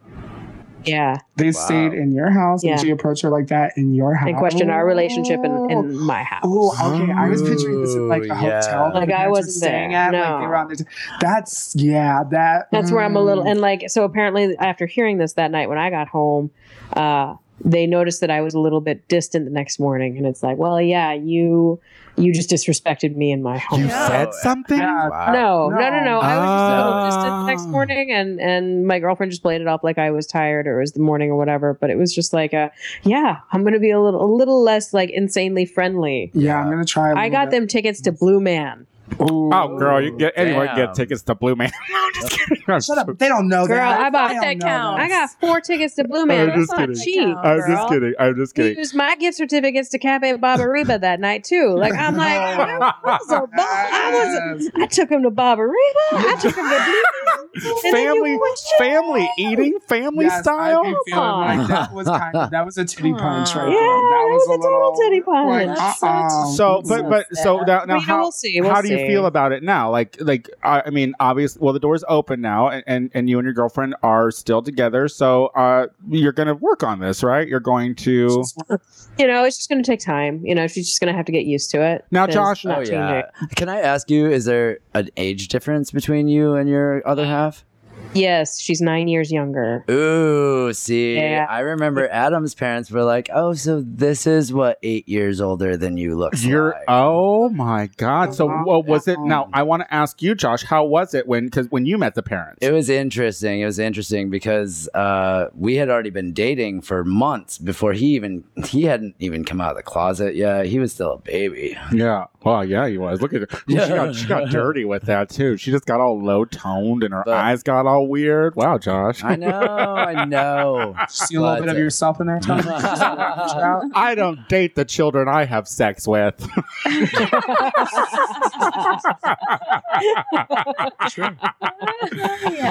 Yeah. 0.85 1.17
They 1.35 1.51
stayed 1.51 1.93
in 1.93 2.11
your 2.11 2.29
house 2.29 2.63
Yeah. 2.63 2.73
and 2.73 2.81
she 2.81 2.89
approached 2.89 3.21
her 3.23 3.29
like 3.29 3.47
that 3.47 3.73
in 3.77 3.93
your 3.93 4.13
house. 4.15 4.29
And 4.29 4.37
question 4.37 4.69
our 4.69 4.85
relationship 4.85 5.39
in, 5.43 5.71
in 5.71 5.97
my 5.97 6.23
house. 6.23 6.41
Oh, 6.43 6.71
okay. 6.93 7.11
I 7.11 7.27
was 7.29 7.41
picturing 7.41 7.81
this 7.81 7.93
in 7.93 8.07
like 8.07 8.23
a 8.23 8.27
yeah. 8.27 8.61
hotel. 8.61 8.91
Like, 8.93 9.11
I 9.11 9.27
wasn't 9.27 9.55
staying 9.55 9.91
there. 9.91 10.01
At, 10.01 10.11
No. 10.11 10.19
like, 10.19 10.41
they 10.41 10.47
were 10.47 10.55
on 10.55 10.67
the- 10.69 10.85
that's 11.19 11.75
yeah. 11.75 12.23
That 12.31 12.67
That's 12.71 12.91
where 12.91 13.03
I'm 13.03 13.15
a 13.15 13.21
little, 13.21 13.43
mm. 13.43 13.51
and 13.51 13.61
like, 13.61 13.89
so 13.89 14.03
apparently 14.03 14.55
after 14.57 14.85
hearing 14.85 15.17
this 15.17 15.33
that 15.33 15.51
night 15.51 15.69
when 15.69 15.77
I 15.77 15.89
got 15.89 16.07
home, 16.07 16.51
uh, 16.93 17.35
they 17.63 17.85
noticed 17.87 18.21
that 18.21 18.29
I 18.31 18.41
was 18.41 18.53
a 18.53 18.59
little 18.59 18.81
bit 18.81 19.07
distant 19.07 19.45
the 19.45 19.51
next 19.51 19.79
morning. 19.79 20.17
And 20.17 20.25
it's 20.25 20.41
like, 20.43 20.57
well, 20.57 20.81
yeah, 20.81 21.13
you, 21.13 21.79
you 22.17 22.33
just 22.33 22.49
disrespected 22.49 23.15
me 23.15 23.31
in 23.31 23.41
my 23.41 23.57
home. 23.57 23.81
You 23.83 23.89
said 23.89 24.33
something. 24.33 24.77
Yeah. 24.77 25.09
Wow. 25.09 25.31
No, 25.33 25.69
no, 25.69 25.89
no, 25.89 26.03
no. 26.03 26.19
I 26.19 26.37
was 26.37 26.47
just 26.47 26.65
a 26.65 26.77
little 26.77 26.93
Ah. 26.93 27.05
distant 27.05 27.25
the 27.31 27.45
next 27.45 27.67
morning, 27.67 28.11
and 28.11 28.39
and 28.41 28.85
my 28.85 28.99
girlfriend 28.99 29.31
just 29.31 29.41
played 29.41 29.61
it 29.61 29.67
off 29.67 29.83
like 29.83 29.97
I 29.97 30.11
was 30.11 30.27
tired 30.27 30.67
or 30.67 30.77
it 30.79 30.81
was 30.83 30.91
the 30.91 30.99
morning 30.99 31.29
or 31.31 31.37
whatever. 31.37 31.73
But 31.73 31.89
it 31.89 31.97
was 31.97 32.13
just 32.13 32.33
like, 32.33 32.51
a, 32.53 32.71
yeah, 33.03 33.37
I'm 33.53 33.63
gonna 33.63 33.79
be 33.79 33.91
a 33.91 34.01
little 34.01 34.21
a 34.23 34.29
little 34.31 34.61
less 34.61 34.93
like 34.93 35.09
insanely 35.09 35.65
friendly. 35.65 36.31
Yeah, 36.33 36.59
I'm 36.59 36.69
gonna 36.69 36.83
try. 36.85 37.11
I 37.13 37.25
I 37.25 37.29
got 37.29 37.51
them 37.51 37.67
tickets 37.67 38.01
to 38.01 38.11
Blue 38.11 38.41
Man. 38.41 38.85
Oh, 39.19 39.77
girl, 39.77 40.01
you 40.01 40.11
get 40.17 40.33
anyone 40.35 40.65
Damn. 40.67 40.75
get 40.75 40.93
tickets 40.95 41.21
to 41.23 41.35
Blue 41.35 41.55
Man. 41.55 41.71
I'm 41.93 42.13
just 42.13 42.31
kidding. 42.31 42.63
I'm 42.67 42.81
Shut 42.81 42.97
up! 42.97 43.17
They 43.17 43.27
don't 43.27 43.47
know 43.47 43.67
Girl, 43.67 43.77
that. 43.77 44.01
I 44.01 44.09
bought- 44.09 44.31
That 44.41 44.57
know 44.57 44.65
counts. 44.65 45.01
I 45.03 45.07
got 45.09 45.29
four 45.39 45.61
tickets 45.61 45.95
to 45.95 46.03
Blue 46.07 46.25
Man. 46.25 46.49
I'm 46.49 46.59
just 46.59 46.69
That's 46.71 46.79
not 46.79 46.89
kidding. 46.89 47.03
cheap. 47.29 47.37
I'm 47.43 47.59
just 47.67 47.89
kidding. 47.89 48.13
I'm 48.19 48.35
just 48.35 48.55
He 48.57 48.63
kidding. 48.63 48.77
used 48.77 48.95
my 48.95 49.15
gift 49.15 49.37
certificates 49.37 49.89
to 49.89 49.99
Cafe 49.99 50.31
Ba-Ba-Reeba 50.33 51.01
that 51.01 51.19
night 51.19 51.43
too. 51.43 51.75
Like 51.77 51.93
I'm 51.93 52.15
like, 52.15 52.31
I 52.31 52.93
was, 53.03 53.31
a 53.31 53.47
I 53.53 54.55
was 54.55 54.71
I 54.75 54.85
took 54.87 55.09
him 55.09 55.23
to 55.23 55.29
Ba-Ba-Reeba. 55.29 56.13
I 56.13 56.35
took 56.41 56.55
him 56.55 56.63
to 56.63 56.69
Blue 56.69 56.93
Man. 56.93 57.03
And 57.53 57.93
then 57.93 58.15
you 58.15 58.55
family, 58.77 59.27
family 59.27 59.29
eating, 59.37 59.77
family 59.85 60.25
Yes, 60.25 60.41
style. 60.43 60.83
I'd 60.85 60.95
feeling 61.05 61.59
like 61.59 61.67
that 61.67 61.93
was 61.93 62.07
kind 62.07 62.33
of 62.35 62.49
that 62.51 62.65
was 62.65 62.77
a 62.77 62.85
titty 62.85 63.11
punch 63.13 63.53
right 63.55 63.67
Yeah, 63.67 63.73
there. 63.73 63.81
That 63.81 64.25
it 64.25 64.33
was, 64.33 64.47
was 64.47 64.57
a 64.57 64.61
total 64.61 64.95
titty 64.95 65.21
punch. 65.21 65.67
Like, 65.67 66.01
uh-uh. 66.01 66.45
So, 66.53 66.81
but 66.87 67.09
but 67.09 67.25
so 67.35 67.57
now, 67.59 67.83
now 67.83 67.85
Well, 67.85 67.87
you 67.87 67.87
know, 67.87 67.99
how 67.99 68.21
we'll 68.21 68.31
see. 68.31 68.61
We'll 68.61 68.73
how 68.73 68.81
do 68.81 68.87
you 68.87 69.00
see. 69.01 69.07
feel 69.07 69.25
about 69.25 69.51
it 69.51 69.63
now? 69.63 69.89
Like 69.91 70.17
like 70.19 70.49
I, 70.63 70.83
I 70.85 70.89
mean, 70.89 71.13
obviously, 71.19 71.59
well, 71.63 71.73
the 71.73 71.79
door's 71.79 72.03
open 72.07 72.41
now, 72.41 72.69
and, 72.69 72.83
and 72.87 73.11
and 73.13 73.29
you 73.29 73.37
and 73.39 73.45
your 73.45 73.53
girlfriend 73.53 73.95
are 74.03 74.31
still 74.31 74.61
together. 74.61 75.07
So 75.07 75.47
uh, 75.47 75.87
you're 76.09 76.31
gonna 76.31 76.55
work 76.55 76.83
on 76.83 76.99
this, 76.99 77.23
right? 77.23 77.47
You're 77.47 77.59
going 77.59 77.95
to 77.95 78.43
you 79.17 79.27
know, 79.27 79.43
it's 79.43 79.57
just 79.57 79.69
going 79.69 79.81
to 79.81 79.85
take 79.85 79.99
time. 79.99 80.45
You 80.45 80.55
know, 80.55 80.67
she's 80.67 80.87
just 80.87 80.99
going 80.99 81.11
to 81.11 81.17
have 81.17 81.25
to 81.25 81.31
get 81.31 81.45
used 81.45 81.69
to 81.71 81.81
it. 81.81 82.05
Now, 82.11 82.27
Josh- 82.27 82.65
Oh 82.65 82.79
yeah. 82.79 83.23
Can 83.55 83.69
I 83.69 83.79
ask 83.79 84.09
you? 84.09 84.29
Is 84.29 84.45
there 84.45 84.79
an 84.93 85.09
age 85.17 85.47
difference 85.49 85.91
between 85.91 86.27
you 86.27 86.55
and 86.55 86.69
your 86.69 87.05
other 87.07 87.25
half? 87.25 87.65
Yes, 88.13 88.59
she's 88.59 88.81
nine 88.81 89.07
years 89.07 89.31
younger. 89.31 89.83
Ooh, 89.89 90.73
see, 90.73 91.15
Yeah. 91.15 91.45
I 91.49 91.59
remember 91.59 92.07
Adam's 92.09 92.53
parents 92.53 92.91
were 92.91 93.03
like, 93.03 93.29
"Oh, 93.33 93.53
so 93.53 93.81
this 93.85 94.27
is 94.27 94.53
what 94.53 94.77
eight 94.83 95.07
years 95.07 95.39
older 95.41 95.77
than 95.77 95.97
you 95.97 96.15
looks 96.17 96.43
You're 96.43 96.71
like." 96.71 96.83
oh 96.87 97.49
my 97.49 97.89
god! 97.97 98.33
So 98.35 98.47
what 98.47 98.85
was 98.85 99.07
it? 99.07 99.19
Now 99.19 99.49
I 99.53 99.63
want 99.63 99.81
to 99.83 99.93
ask 99.93 100.21
you, 100.21 100.35
Josh. 100.35 100.63
How 100.63 100.83
was 100.85 101.13
it 101.13 101.27
when 101.27 101.45
because 101.45 101.67
when 101.69 101.85
you 101.85 101.97
met 101.97 102.15
the 102.15 102.23
parents? 102.23 102.59
It 102.61 102.71
was 102.71 102.89
interesting. 102.89 103.61
It 103.61 103.65
was 103.65 103.79
interesting 103.79 104.29
because 104.29 104.89
uh, 104.93 105.49
we 105.55 105.75
had 105.75 105.89
already 105.89 106.09
been 106.09 106.33
dating 106.33 106.81
for 106.81 107.03
months 107.03 107.57
before 107.57 107.93
he 107.93 108.15
even 108.15 108.43
he 108.65 108.83
hadn't 108.83 109.15
even 109.19 109.43
come 109.45 109.61
out 109.61 109.71
of 109.71 109.77
the 109.77 109.83
closet 109.83 110.35
yet. 110.35 110.65
He 110.65 110.79
was 110.79 110.91
still 110.93 111.13
a 111.13 111.17
baby. 111.19 111.77
yeah. 111.93 112.25
Well, 112.43 112.65
yeah, 112.65 112.87
he 112.87 112.97
was. 112.97 113.21
Look 113.21 113.33
at 113.33 113.41
her. 113.51 113.59
She 113.69 113.75
got 113.75 114.15
she 114.15 114.27
got 114.27 114.49
dirty 114.49 114.83
with 114.85 115.03
that 115.03 115.29
too. 115.29 115.57
She 115.57 115.69
just 115.71 115.85
got 115.85 115.99
all 116.01 116.21
low 116.21 116.43
toned 116.45 117.03
and 117.03 117.13
her 117.13 117.23
But- 117.25 117.35
eyes 117.37 117.61
got 117.63 117.85
all 117.85 118.00
weird. 118.03 118.55
Wow, 118.55 118.77
Josh. 118.77 119.23
I 119.23 119.35
know, 119.35 119.51
I 119.51 120.25
know. 120.25 120.95
See 121.09 121.35
a 121.35 121.41
little 121.41 121.59
bit 121.59 121.69
of 121.69 121.75
uh, 121.75 121.79
yourself 121.79 122.19
in 122.21 122.27
there, 122.27 122.39
Tom. 122.39 122.61
I 123.95 124.13
don't 124.15 124.47
date 124.47 124.75
the 124.75 124.85
children 124.85 125.27
I 125.27 125.45
have 125.45 125.67
sex 125.67 126.07
with. 126.07 126.35
yeah, 126.85 127.11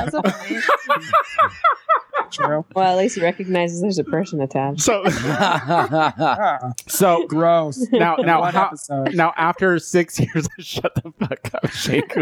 that's 0.05 0.15
a 0.15 0.23
point. 0.23 0.65
True. 2.31 2.65
Well, 2.75 2.93
at 2.93 2.99
least 3.03 3.17
he 3.17 3.23
recognizes 3.23 3.81
there's 3.81 3.99
a 3.99 4.05
person 4.05 4.41
attached. 4.41 4.81
so 4.81 5.05
so 6.87 7.27
gross. 7.27 7.87
now 7.93 8.17
now 8.17 8.41
What 8.41 8.55
how, 8.55 8.67
episode? 8.67 9.15
now 9.15 9.33
after 9.37 9.79
six 9.79 10.19
years 10.21 10.49
shut 10.59 10.95
the 10.95 11.13
fuck 11.19 11.51
up 11.55 11.71
shake 11.71 12.15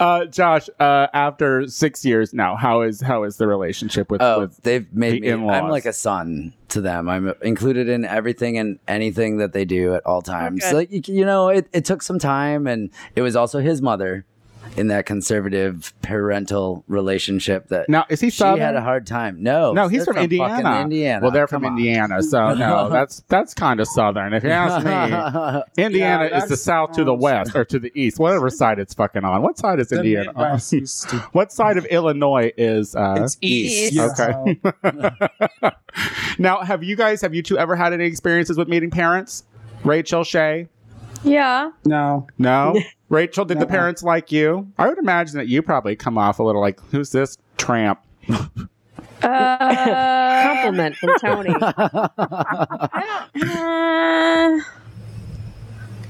uh 0.00 0.24
josh 0.26 0.68
uh 0.80 1.06
after 1.12 1.66
six 1.68 2.04
years 2.04 2.32
now 2.34 2.56
how 2.56 2.82
is 2.82 3.00
how 3.00 3.24
is 3.24 3.36
the 3.36 3.46
relationship 3.46 4.10
with, 4.10 4.22
Oh, 4.22 4.40
with 4.40 4.56
they've 4.62 4.90
made 4.92 5.22
the 5.22 5.36
me. 5.36 5.48
I'm 5.48 5.68
like 5.68 5.84
a 5.86 5.92
son 5.92 6.54
to 6.70 6.80
them. 6.80 7.08
I'm 7.08 7.32
included 7.42 7.88
in 7.88 8.04
everything 8.04 8.58
and 8.58 8.78
anything 8.88 9.36
that 9.38 9.52
they 9.52 9.64
do 9.64 9.94
at 9.94 10.04
all 10.06 10.22
times. 10.22 10.64
Okay. 10.64 10.74
Like 10.74 10.90
you, 10.90 11.02
you 11.06 11.24
know, 11.24 11.48
it, 11.48 11.68
it 11.72 11.84
took 11.84 12.02
some 12.02 12.18
time, 12.18 12.66
and 12.66 12.90
it 13.14 13.22
was 13.22 13.36
also 13.36 13.60
his 13.60 13.80
mother 13.82 14.24
in 14.76 14.88
that 14.88 15.06
conservative 15.06 15.92
parental 16.02 16.84
relationship 16.88 17.68
that 17.68 17.88
now 17.88 18.04
is 18.08 18.20
he 18.20 18.30
southern? 18.30 18.56
she 18.56 18.60
had 18.62 18.74
a 18.76 18.80
hard 18.80 19.06
time. 19.06 19.42
No, 19.42 19.72
no, 19.72 19.88
he's 19.88 20.04
they're 20.04 20.14
from, 20.14 20.22
Indiana. 20.24 20.62
fucking 20.62 20.82
Indiana. 20.82 21.22
Well, 21.22 21.30
they're 21.30 21.46
Come 21.46 21.62
from 21.62 21.72
on. 21.72 21.78
Indiana, 21.78 22.22
so 22.22 22.54
no, 22.54 22.88
that's 22.88 23.20
that's 23.28 23.54
kind 23.54 23.80
of 23.80 23.88
southern. 23.88 24.32
If 24.34 24.42
you 24.44 24.50
ask 24.50 24.84
me, 24.84 25.62
Indiana 25.84 26.28
Yeah, 26.30 26.38
is 26.42 26.48
the 26.48 26.56
south 26.56 26.92
to 26.92 27.04
the 27.04 27.14
west 27.14 27.54
or 27.54 27.64
to 27.66 27.78
the 27.78 27.92
east, 27.94 28.18
whatever 28.18 28.50
side 28.50 28.78
it's 28.78 28.94
fucking 28.94 29.24
on. 29.24 29.42
What 29.42 29.58
side 29.58 29.78
is 29.80 29.88
The 29.88 29.96
Indiana? 29.98 30.32
on? 30.34 30.52
Midwest, 30.60 31.10
what 31.32 31.52
side 31.52 31.76
of 31.76 31.84
Illinois 31.86 32.52
is? 32.56 32.94
Uh, 32.96 33.16
It's 33.22 33.38
east. 33.40 33.92
East. 33.94 34.20
Okay. 34.20 34.60
now, 36.38 36.62
have 36.62 36.82
you 36.82 36.96
guys, 36.96 37.20
have 37.22 37.34
you 37.34 37.42
two 37.42 37.58
ever 37.58 37.76
had 37.76 37.92
any 37.92 38.04
experiences 38.06 38.56
with 38.56 38.68
meeting 38.68 38.90
parents? 38.90 39.44
Rachel, 39.84 40.24
Shea? 40.24 40.68
Yeah. 41.22 41.70
No. 41.84 42.26
No? 42.38 42.78
Rachel, 43.14 43.44
did 43.44 43.60
the 43.60 43.66
parents 43.66 44.02
like 44.02 44.32
you? 44.32 44.70
I 44.76 44.88
would 44.88 44.98
imagine 44.98 45.38
that 45.38 45.46
you 45.46 45.62
probably 45.62 45.94
come 45.94 46.18
off 46.18 46.40
a 46.40 46.42
little 46.42 46.60
like, 46.60 46.80
who's 46.90 47.10
this 47.10 47.38
tramp? 47.56 48.00
Uh, 49.22 50.42
Compliment 50.42 50.96
from 50.96 51.18
Tony. 51.18 51.54
I 51.62 52.10
don't. 53.36 53.50
Uh, 53.50 54.60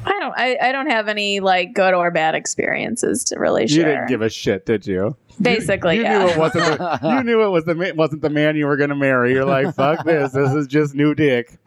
I 0.07 0.19
don't. 0.19 0.35
I, 0.37 0.59
I 0.61 0.73
don't 0.73 0.91
have 0.91 1.07
any 1.07 1.41
like 1.41 1.75
good 1.75 1.95
or 1.95 2.11
bad 2.11 2.35
experiences 2.35 3.23
to 3.25 3.39
really 3.39 3.69
share. 3.69 3.79
You 3.79 3.85
didn't 3.85 4.09
give 4.09 4.23
a 4.23 4.29
shit, 4.29 4.67
did 4.67 4.87
you? 4.87 5.17
Basically, 5.41 5.97
you 5.97 6.03
yeah. 6.03 6.19
knew 6.19 6.31
it 6.31 6.39
wasn't. 6.39 6.65
The, 6.79 6.99
you 7.05 7.23
knew 7.23 7.43
it 7.43 7.49
was 7.51 7.65
the 7.65 7.93
wasn't 7.97 8.23
the 8.23 8.31
man 8.31 8.57
you 8.57 8.67
were 8.67 8.77
going 8.77 8.91
to 8.91 8.97
marry. 8.97 9.33
You're 9.33 9.45
like, 9.45 9.75
fuck 9.75 10.05
this. 10.05 10.33
This 10.33 10.53
is 10.53 10.67
just 10.67 10.95
new 10.95 11.15
dick. 11.15 11.57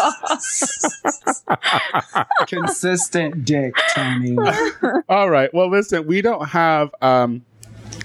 Consistent 2.46 3.44
dick, 3.44 3.74
Tony. 3.94 4.36
All 5.08 5.30
right. 5.30 5.52
Well, 5.52 5.70
listen, 5.70 6.06
we 6.06 6.22
don't 6.22 6.46
have 6.48 6.94
um 7.02 7.44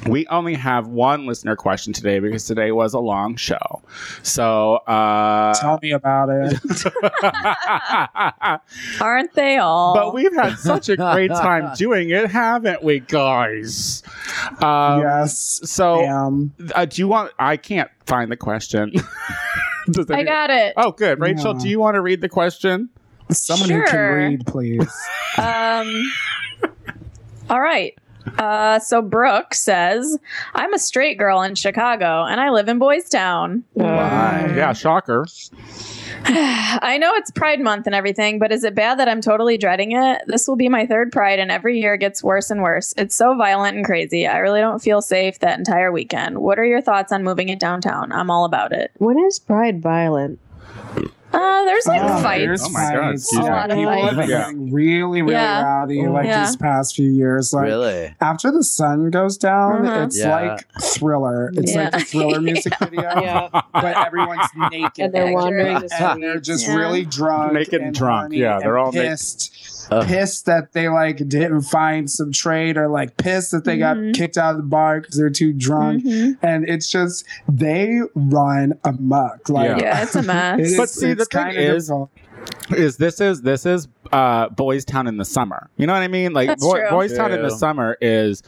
we 0.07 0.27
only 0.27 0.53
have 0.53 0.85
one 0.87 1.25
listener 1.25 1.55
question 1.55 1.91
today 1.91 2.19
because 2.19 2.45
today 2.45 2.71
was 2.71 2.93
a 2.93 2.99
long 2.99 3.35
show. 3.37 3.81
So, 4.21 4.75
uh, 4.75 5.55
Tell 5.55 5.79
me 5.81 5.93
about 5.93 6.29
it. 6.29 6.59
Aren't 9.01 9.33
they 9.33 9.57
all? 9.57 9.95
but 9.95 10.13
we've 10.13 10.35
had 10.35 10.57
such 10.59 10.89
a 10.89 10.97
great 10.97 11.31
time 11.31 11.73
doing 11.77 12.11
it, 12.11 12.29
haven't 12.29 12.83
we, 12.83 12.99
guys? 12.99 14.03
Um, 14.61 15.01
yes. 15.01 15.61
So, 15.63 16.05
Um, 16.07 16.53
uh, 16.75 16.85
do 16.85 17.01
you 17.01 17.07
want? 17.07 17.31
I 17.39 17.57
can't 17.57 17.89
find 18.05 18.31
the 18.31 18.37
question. 18.37 18.91
Does 19.91 20.09
I 20.09 20.23
got 20.23 20.49
it. 20.49 20.73
Oh, 20.77 20.91
good. 20.91 21.19
Rachel, 21.19 21.53
Yeah. 21.53 21.59
do 21.63 21.69
you 21.69 21.79
want 21.79 21.95
to 21.95 22.01
read 22.01 22.21
the 22.21 22.29
question? 22.29 22.89
someone 23.31 23.69
who 23.69 23.83
can 23.85 24.13
read, 24.13 24.45
please. 24.45 24.87
Um, 25.37 25.91
all 27.49 27.59
right. 27.59 27.97
Uh, 28.37 28.79
so 28.79 29.01
Brooke 29.01 29.53
says, 29.53 30.17
I'm 30.53 30.73
a 30.73 30.79
straight 30.79 31.17
girl 31.17 31.41
in 31.41 31.55
Chicago 31.55 32.23
and 32.23 32.39
I 32.39 32.49
live 32.49 32.67
in 32.67 32.79
Boys 32.79 33.09
Town. 33.09 33.63
Why? 33.73 34.53
Yeah, 34.55 34.73
shocker. 34.73 35.25
I 36.27 36.97
know 36.99 37.13
it's 37.13 37.29
Pride 37.29 37.59
Month 37.59 37.85
and 37.85 37.93
everything, 37.93 38.39
but 38.39 38.51
is 38.51 38.63
it 38.63 38.73
bad 38.73 38.97
that 38.97 39.07
I'm 39.07 39.21
totally 39.21 39.59
dreading 39.59 39.91
it? 39.91 40.23
This 40.25 40.47
will 40.47 40.55
be 40.55 40.69
my 40.69 40.87
third 40.87 41.11
Pride, 41.11 41.37
and 41.37 41.51
every 41.51 41.79
year 41.79 41.93
it 41.93 41.99
gets 41.99 42.23
worse 42.23 42.49
and 42.49 42.63
worse. 42.63 42.95
It's 42.97 43.15
so 43.15 43.35
violent 43.35 43.77
and 43.77 43.85
crazy. 43.85 44.25
I 44.25 44.37
really 44.39 44.59
don't 44.59 44.81
feel 44.81 45.03
safe 45.03 45.37
that 45.39 45.59
entire 45.59 45.91
weekend. 45.91 46.39
What 46.39 46.57
are 46.57 46.65
your 46.65 46.81
thoughts 46.81 47.11
on 47.11 47.23
moving 47.23 47.49
it 47.49 47.59
downtown? 47.59 48.11
I'm 48.11 48.31
all 48.31 48.45
about 48.45 48.71
it. 48.71 48.89
When 48.97 49.19
is 49.19 49.37
Pride 49.37 49.83
violent? 49.83 50.39
Uh, 51.35 51.65
there's 51.65 51.85
like 51.87 52.01
Oh, 52.01 52.21
fights. 52.21 52.39
there's 52.45 52.63
Oh 52.63 52.69
my 52.69 52.79
God, 52.93 53.01
fights. 53.01 53.23
excuse 53.23 53.39
me. 53.41 53.45
Yeah, 53.45 53.67
people 53.67 53.91
have 54.05 54.15
been 54.15 54.29
Yeah. 54.29 54.37
getting 54.45 54.71
really, 54.73 55.21
really 55.21 55.33
Yeah. 55.33 55.63
rowdy 55.63 56.07
like 56.07 56.25
Yeah. 56.27 56.45
these 56.45 56.55
past 56.55 56.95
few 56.95 57.09
years. 57.09 57.53
Like 57.53 57.65
really? 57.65 58.15
after 58.21 58.51
the 58.51 58.63
sun 58.63 59.09
goes 59.09 59.37
down, 59.37 59.83
Mhm. 59.83 60.05
it's 60.05 60.17
Yeah. 60.19 60.35
like 60.53 60.65
thriller. 60.81 61.51
It's 61.55 61.75
like 61.75 61.91
Yeah. 61.93 61.97
a 61.97 61.99
thriller 61.99 62.39
music 62.49 62.73
video, 62.79 63.01
Yeah. 63.03 63.49
but 63.73 64.05
everyone's 64.07 64.47
naked. 64.71 64.91
And 65.05 65.13
they're 65.13 65.23
Accurate. 65.23 65.33
wandering 65.33 65.79
the 65.79 66.11
and 66.11 66.23
they're 66.23 66.39
just 66.39 66.67
Yeah. 66.67 66.75
really 66.75 67.05
drunk, 67.05 67.53
Naked 67.53 67.81
and 67.81 67.93
drunk. 67.93 68.19
horny 68.21 68.37
Yeah, 68.37 68.59
they're 68.59 68.77
and 68.77 68.85
all 68.85 68.91
naked. 68.91 69.09
Pissed. 69.89 69.91
Ugh. 69.91 70.07
Pissed 70.07 70.45
that 70.45 70.73
they 70.73 70.89
like 70.89 71.17
didn't 71.27 71.61
find 71.61 72.09
some 72.09 72.31
trade, 72.31 72.77
or 72.77 72.87
like 72.87 73.17
pissed 73.17 73.51
that 73.51 73.63
they 73.65 73.77
Mhm. 73.77 73.79
got 74.11 74.13
kicked 74.17 74.37
out 74.37 74.51
of 74.51 74.57
the 74.57 74.63
bar 74.63 75.01
because 75.01 75.15
they're 75.17 75.29
too 75.29 75.53
drunk. 75.53 76.03
Mhm. 76.03 76.37
And 76.41 76.67
it's 76.67 76.89
just 76.89 77.25
they 77.47 77.99
run 78.15 78.73
amok. 78.83 79.49
Like 79.49 79.69
Yeah. 79.69 79.77
Yeah, 79.79 80.03
it's 80.03 80.15
a 80.15 80.21
mess. 80.23 80.59
it 80.59 80.65
is- 80.67 80.77
But 80.77 80.89
see, 80.89 81.13
the 81.13 81.21
it's 81.23 81.27
thing 81.33 81.47
is- 81.55 81.85
difficult. 81.87 82.09
Is 82.71 82.97
this 82.97 83.21
is 83.21 83.41
this 83.43 83.65
is 83.65 83.87
uh 84.11 84.49
Boys 84.49 84.85
Town 84.85 85.07
in 85.07 85.17
the 85.17 85.25
summer. 85.25 85.69
You 85.77 85.85
know 85.87 85.93
what 85.93 86.01
I 86.01 86.07
mean? 86.07 86.33
Like 86.33 86.47
That's 86.47 86.63
Boy, 86.63 86.79
true. 86.79 86.89
Boys 86.89 87.15
Town 87.15 87.31
in 87.31 87.41
the 87.43 87.49
summer 87.51 87.97
is 88.01 88.41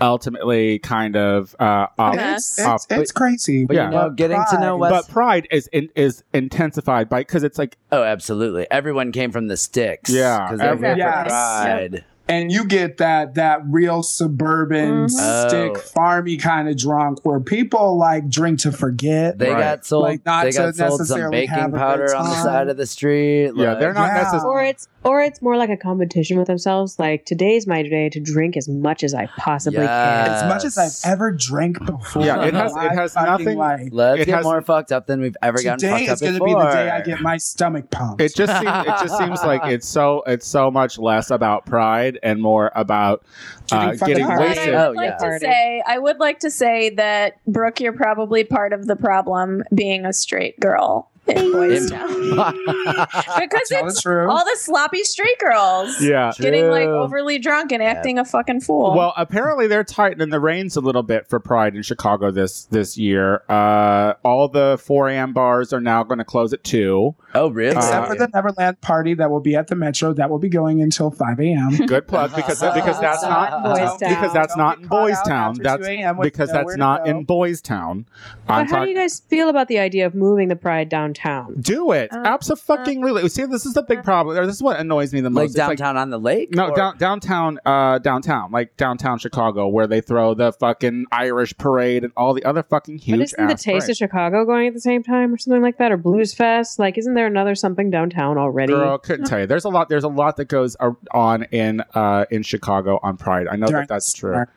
ultimately 0.00 0.78
kind 0.78 1.16
of 1.16 1.54
uh 1.58 1.86
off. 1.98 2.14
It's, 2.18 2.60
Off- 2.60 2.84
it's, 2.90 3.00
it's 3.00 3.12
crazy. 3.12 3.64
But 3.64 3.76
Yeah. 3.76 3.86
you 3.86 3.90
know, 3.92 4.10
getting 4.10 4.42
to 4.50 4.60
know 4.60 4.78
Pride- 4.78 4.90
West. 4.92 5.08
But 5.08 5.12
pride 5.12 5.48
is 5.50 5.66
in, 5.68 5.88
is 5.96 6.22
intensified 6.32 7.08
by 7.08 7.20
because 7.20 7.42
it's 7.42 7.58
like 7.58 7.76
oh, 7.92 8.02
absolutely. 8.02 8.66
Everyone 8.70 9.12
came 9.12 9.32
from 9.32 9.48
the 9.48 9.56
sticks. 9.56 10.10
Yeah, 10.10 10.44
because 10.46 10.58
they're 10.60 10.76
here 10.76 10.92
for 10.94 10.98
Yes. 10.98 11.28
pride. 11.28 12.04
And 12.28 12.50
you 12.50 12.64
get 12.64 12.96
that 12.98 13.34
that 13.34 13.60
real 13.68 14.02
suburban 14.02 15.06
Mhm. 15.06 15.10
stick 15.48 15.72
Oh. 15.76 15.80
farmy 16.00 16.40
kind 16.40 16.68
of 16.68 16.76
drunk 16.76 17.18
where 17.22 17.40
people 17.40 17.96
like 17.98 18.28
drink 18.28 18.60
to 18.60 18.72
forget. 18.72 19.38
They 19.38 19.50
Right. 19.50 19.60
got 19.60 19.86
sold. 19.86 20.04
Like, 20.04 20.24
not 20.24 20.44
they 20.44 20.52
got 20.52 20.66
to 20.66 20.72
sold 20.72 20.90
some 20.92 20.98
necessarily 20.98 21.46
have 21.46 21.70
baking 21.72 21.78
powder 21.78 22.14
on 22.16 22.24
the 22.24 22.42
side 22.42 22.68
of 22.68 22.76
the 22.76 22.86
street. 22.86 23.52
yeah, 23.54 23.70
like- 23.70 23.80
they're 23.80 23.92
not 23.92 24.08
Yeah. 24.08 24.22
necessarily. 24.22 24.48
Or 24.48 24.62
it's 24.64 24.88
or 25.06 25.20
it's 25.20 25.42
more 25.42 25.58
like 25.58 25.68
a 25.68 25.76
competition 25.76 26.38
with 26.38 26.46
themselves. 26.46 26.98
Like 26.98 27.26
today's 27.26 27.66
my 27.66 27.82
day 27.82 28.08
to 28.08 28.20
drink 28.20 28.56
as 28.56 28.70
much 28.70 29.04
as 29.04 29.12
I 29.12 29.28
possibly 29.36 29.82
Yeah. 29.82 30.24
can. 30.24 30.34
as 30.34 30.44
much 30.48 30.64
as 30.64 30.78
I've 30.78 31.12
ever 31.12 31.30
drank 31.30 31.84
before. 31.84 32.24
Yeah, 32.24 32.42
it 32.44 32.54
has- 32.54 32.74
it 32.74 32.90
has 32.92 33.14
nothing- 33.14 33.58
Like, 33.58 33.88
Let's 33.92 34.22
It 34.22 34.26
get 34.26 34.36
has- 34.36 34.44
more 34.44 34.62
fucked 34.62 34.92
up 34.92 35.06
than 35.06 35.20
we've 35.20 35.36
ever 35.42 35.62
gotten 35.62 35.78
today 35.78 36.06
fucked 36.06 36.08
up 36.08 36.14
is 36.14 36.20
going 36.22 36.34
to 36.38 36.44
be 36.44 36.54
the 36.54 36.70
day 36.70 36.90
I 36.90 37.00
get 37.02 37.20
my 37.20 37.36
stomach 37.36 37.90
pumped. 37.90 38.22
It 38.22 38.34
just 38.34 38.52
seems 38.58 38.70
it 38.86 38.94
just 39.06 39.18
seems 39.18 39.44
like 39.44 39.66
it's 39.66 39.86
so 39.86 40.22
it's 40.26 40.46
so 40.46 40.70
much 40.70 40.98
less 40.98 41.30
about 41.30 41.66
pride 41.66 42.13
and 42.22 42.40
more 42.42 42.70
about 42.74 43.24
uh, 43.72 43.92
Getting 43.92 43.98
fucked 43.98 44.08
getting 44.08 44.24
up. 44.24 44.38
But 44.38 44.48
wasted. 44.48 44.74
I 44.74 44.84
Oh, 44.84 44.88
would 44.88 44.96
like 44.96 45.14
yeah. 45.20 45.28
to 45.30 45.38
say, 45.40 45.82
I 45.86 45.98
would 45.98 46.18
like 46.18 46.38
to 46.40 46.50
say 46.50 46.90
that 46.90 47.40
Brooke, 47.46 47.80
you're 47.80 47.92
probably 47.92 48.44
part 48.44 48.72
of 48.72 48.86
the 48.86 48.96
problem 48.96 49.62
being 49.74 50.04
a 50.06 50.12
straight 50.12 50.58
girl 50.60 51.10
in 51.26 51.52
Boys 51.52 51.90
Town 51.90 52.06
because 53.38 53.68
Tell 53.68 53.86
it's 53.88 54.02
truth. 54.02 54.28
all 54.30 54.44
the 54.44 54.56
sloppy 54.56 55.02
street 55.04 55.38
girls 55.38 56.00
Yeah. 56.02 56.32
getting 56.38 56.68
like 56.70 56.86
overly 56.86 57.38
drunk 57.38 57.72
and 57.72 57.82
acting 57.82 58.18
a 58.18 58.24
fucking 58.24 58.60
fool. 58.60 58.94
Well, 58.96 59.12
apparently 59.16 59.66
they're 59.66 59.84
tightening 59.84 60.30
the 60.30 60.40
reins 60.40 60.76
a 60.76 60.80
little 60.80 61.02
bit 61.02 61.28
for 61.28 61.40
Pride 61.40 61.74
in 61.76 61.82
Chicago 61.82 62.30
this 62.30 62.64
this 62.66 62.96
year. 62.98 63.42
Uh, 63.48 64.14
all 64.24 64.48
the 64.48 64.78
4 64.84 65.08
a.m. 65.08 65.32
bars 65.32 65.72
are 65.72 65.80
now 65.80 66.02
going 66.02 66.18
to 66.18 66.24
close 66.24 66.52
at 66.52 66.62
two. 66.64 67.14
oh, 67.34 67.50
really? 67.50 67.76
Except 67.76 68.04
Uh, 68.04 68.06
for 68.06 68.16
the 68.16 68.28
Neverland 68.34 68.80
party 68.80 69.14
that 69.14 69.30
will 69.30 69.40
be 69.40 69.54
at 69.56 69.68
the 69.68 69.74
Metro, 69.76 70.12
that 70.14 70.30
will 70.30 70.38
be 70.38 70.48
going 70.48 70.80
until 70.82 71.10
5 71.10 71.40
a.m. 71.40 71.70
Good 71.86 72.06
plug 72.08 72.34
because 72.34 72.60
because 72.60 73.00
that's 73.00 73.22
Uh, 73.22 73.28
not 73.28 73.62
Boys 73.64 74.00
Town. 74.00 74.10
because 74.14 74.32
that's 74.32 74.54
don't 74.54 74.58
not 74.64 74.78
in 74.80 74.88
Boys 74.88 75.16
Town. 75.26 75.54
That's 75.60 75.84
2 75.86 75.90
a.m. 75.92 76.16
with 76.18 76.24
because 76.24 76.50
that's 76.52 76.76
not 76.76 77.04
go. 77.04 77.10
in 77.10 77.24
Boys 77.24 77.60
Town. 77.60 78.06
But 78.46 78.54
I'm 78.54 78.68
how 78.68 78.84
do 78.84 78.90
you 78.90 78.96
guys 78.96 79.20
feel 79.28 79.48
about 79.48 79.68
the 79.68 79.78
idea 79.78 80.06
of 80.06 80.14
moving 80.14 80.48
the 80.48 80.56
pride 80.56 80.88
downtown? 81.14 81.54
Do 81.60 81.92
it. 81.92 82.12
Uh, 82.12 82.22
Absolutely. 82.24 83.28
See, 83.28 83.44
this 83.44 83.66
is 83.66 83.74
the 83.74 83.82
big 83.82 84.02
problem. 84.02 84.36
Or 84.36 84.46
this 84.46 84.56
is 84.56 84.62
what 84.62 84.78
annoys 84.78 85.12
me 85.12 85.20
the 85.20 85.30
most. 85.30 85.40
like 85.40 85.46
It's 85.50 85.58
like- 85.58 85.78
downtown 85.78 85.96
on 85.96 86.10
the 86.10 86.18
lake? 86.18 86.54
no, 86.54 86.68
Or- 86.68 86.76
down, 86.76 86.98
downtown, 86.98 87.58
uh, 87.64 87.98
downtown, 87.98 88.50
like 88.52 88.76
downtown 88.76 89.18
Chicago, 89.18 89.68
where 89.68 89.86
they 89.86 90.00
throw 90.00 90.34
the 90.34 90.52
fucking 90.52 91.06
Irish 91.12 91.56
parade 91.56 92.04
and 92.04 92.12
all 92.16 92.34
the 92.34 92.44
other 92.44 92.62
fucking 92.62 92.98
huge. 92.98 93.18
But 93.18 93.24
isn't 93.24 93.46
the 93.46 93.54
Taste 93.54 93.64
parades. 93.66 93.88
of 93.90 93.96
Chicago 93.96 94.44
going 94.44 94.68
at 94.68 94.74
the 94.74 94.80
same 94.80 95.02
time 95.02 95.32
or 95.32 95.38
something 95.38 95.62
like 95.62 95.78
that? 95.78 95.92
Or 95.92 95.96
Blues 95.96 96.34
Fest? 96.34 96.78
Like, 96.78 96.98
isn't 96.98 97.14
there 97.14 97.26
another 97.26 97.54
something 97.54 97.90
downtown 97.90 98.38
already? 98.38 98.72
Girl, 98.72 98.98
couldn't 98.98 99.26
tell 99.26 99.40
you. 99.40 99.46
There's 99.46 99.64
a 99.64 99.68
lot. 99.70 99.88
There's 99.88 100.04
a 100.04 100.08
lot 100.08 100.36
that 100.36 100.46
goes 100.48 100.76
on 101.12 101.44
in 101.44 101.82
uh 101.94 102.24
in 102.30 102.42
Chicago 102.42 102.98
on 103.02 103.16
Pride. 103.16 103.46
I 103.48 103.56
know 103.56 103.66
During 103.66 103.82
that 103.82 103.88
that's 103.88 104.12
true. 104.12 104.32
summer. 104.32 104.48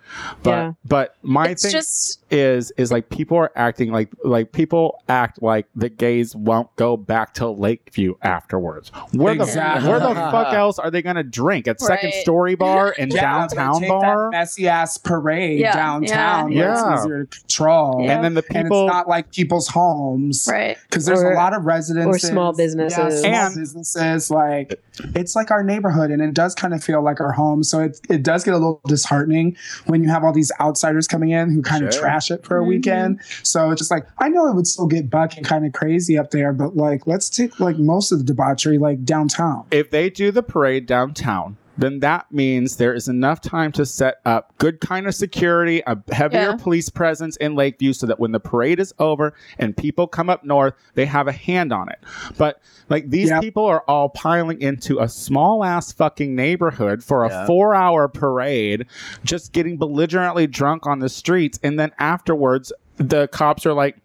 But 0.44 0.50
Yeah. 0.50 0.72
but 0.86 1.16
my 1.22 1.50
it's 1.50 1.64
thing 1.64 1.72
just 1.72 2.20
is 2.32 2.72
is 2.78 2.92
like 2.92 3.10
people 3.10 3.38
are 3.38 3.52
acting 3.56 3.92
like 3.92 4.10
like 4.24 4.52
people 4.52 5.00
act 5.08 5.42
like 5.42 5.68
the 5.76 5.90
gays 5.90 6.36
won't 6.48 6.76
go 6.78 6.98
back 6.98 7.34
to 7.36 7.48
Lakeview 7.50 8.16
afterwards. 8.22 8.92
Where 9.14 9.34
Exactly. 9.34 9.84
the 9.84 9.90
where 9.90 10.00
the 10.00 10.14
fuck 10.32 10.54
else 10.54 10.80
are 10.80 10.90
they 10.90 11.02
gonna 11.02 11.24
drink 11.24 11.68
at 11.68 11.80
Second 11.82 12.14
Story 12.14 12.56
Bar 12.64 12.96
and 12.98 13.12
Yeah, 13.14 13.22
downtown 13.22 13.80
take 13.82 13.90
bar? 13.90 14.32
that 14.32 14.38
messy 14.38 14.68
ass 14.68 14.98
parade 14.98 15.60
Yeah, 15.60 15.74
downtown 15.76 16.52
yeah. 16.52 16.58
where 16.60 16.74
Yeah. 16.74 16.94
it's 16.94 17.02
easier 17.04 17.24
to 17.26 17.40
control. 17.40 18.02
Yeah. 18.04 18.16
And 18.16 18.24
then 18.24 18.34
the 18.34 18.44
And 18.54 18.64
people 18.66 18.86
it's 18.86 18.94
not 18.94 19.08
like 19.08 19.32
people's 19.32 19.68
homes. 19.68 20.48
right. 20.50 20.78
Because 20.90 21.06
there's 21.06 21.22
Or- 21.22 21.32
a 21.34 21.36
lot 21.36 21.54
of 21.54 21.66
residents 21.66 22.08
or 22.08 22.20
small 22.20 22.54
businesses. 22.54 23.24
Yeah, 23.24 23.30
small 23.40 23.46
And- 23.48 23.56
businesses. 23.56 24.32
Like 24.32 24.82
it's 25.16 25.36
like 25.36 25.52
our 25.52 25.64
neighborhood, 25.64 26.10
and 26.12 26.22
it 26.22 26.34
does 26.34 26.56
kind 26.56 26.74
of 26.74 26.84
feel 26.84 27.02
like 27.04 27.20
our 27.22 27.32
home. 27.32 27.64
So 27.64 27.80
it 27.82 28.00
it 28.10 28.24
does 28.24 28.44
get 28.44 28.54
a 28.54 28.58
little 28.58 28.82
disheartening 28.88 29.56
when 29.86 30.04
you 30.04 30.10
have 30.10 30.24
all 30.24 30.34
these 30.34 30.52
outsiders 30.60 31.08
coming 31.08 31.30
in 31.32 31.52
who 31.52 31.62
kind 31.62 31.84
of 31.86 31.92
trash 31.92 32.32
it 32.32 32.44
for 32.46 32.58
a 32.58 32.64
Mhm. 32.64 32.68
weekend. 32.68 33.20
So 33.44 33.72
it's 33.72 33.80
just 33.82 33.92
like 33.92 34.06
I 34.20 34.30
know 34.30 34.48
it 34.48 34.56
would 34.56 34.68
still 34.68 34.88
get 34.88 35.10
buck 35.10 35.36
and 35.38 35.46
kind 35.46 35.66
of 35.66 35.74
crazy 35.74 36.18
up 36.18 36.32
there, 36.32 36.37
but 36.54 36.76
like 36.76 37.08
let's 37.08 37.30
take 37.30 37.60
like 37.60 37.78
most 37.78 38.12
of 38.12 38.18
the 38.20 38.24
debauchery 38.24 38.78
like 38.78 39.04
downtown. 39.04 39.66
if 39.72 39.90
they 39.92 40.10
do 40.10 40.32
the 40.32 40.44
parade 40.44 40.86
downtown, 40.86 41.58
then 41.80 42.00
that 42.00 42.32
means 42.32 42.78
there 42.78 42.94
is 42.94 43.08
enough 43.08 43.40
time 43.40 43.72
to 43.72 43.86
set 43.86 44.16
up 44.26 44.52
good 44.58 44.80
kind 44.82 45.06
of 45.06 45.14
security, 45.14 45.84
a 45.86 45.96
heavier 46.12 46.40
Yeah. 46.42 46.56
police 46.58 46.90
presence 46.90 47.36
in 47.38 47.54
Lakeview 47.56 47.94
so 47.94 48.08
that 48.08 48.20
when 48.20 48.32
the 48.32 48.40
parade 48.40 48.80
is 48.80 48.94
over 48.98 49.34
and 49.60 49.78
people 49.78 50.08
come 50.08 50.28
up 50.30 50.44
north, 50.44 50.74
they 50.96 51.06
have 51.06 51.28
a 51.28 51.32
hand 51.32 51.72
on 51.72 51.88
it. 51.90 52.00
But 52.38 52.60
like 52.90 53.10
these 53.12 53.30
Yep. 53.30 53.42
people 53.42 53.66
are 53.66 53.84
all 53.88 54.10
piling 54.10 54.60
into 54.60 55.00
a 55.00 55.08
small 55.08 55.64
ass 55.64 55.92
fucking 55.92 56.36
neighborhood 56.36 57.04
for 57.04 57.26
a 57.26 57.30
Yeah. 57.30 57.46
four 57.46 57.76
hour 57.76 58.08
parade, 58.08 58.86
just 59.24 59.54
getting 59.54 59.78
belligerently 59.78 60.48
drunk 60.48 60.88
on 60.88 60.98
the 61.00 61.10
streets. 61.10 61.60
And 61.62 61.80
then 61.80 61.92
afterwards, 62.00 62.74
the 62.98 63.28
cops 63.28 63.68
are 63.68 63.74
like, 63.74 63.98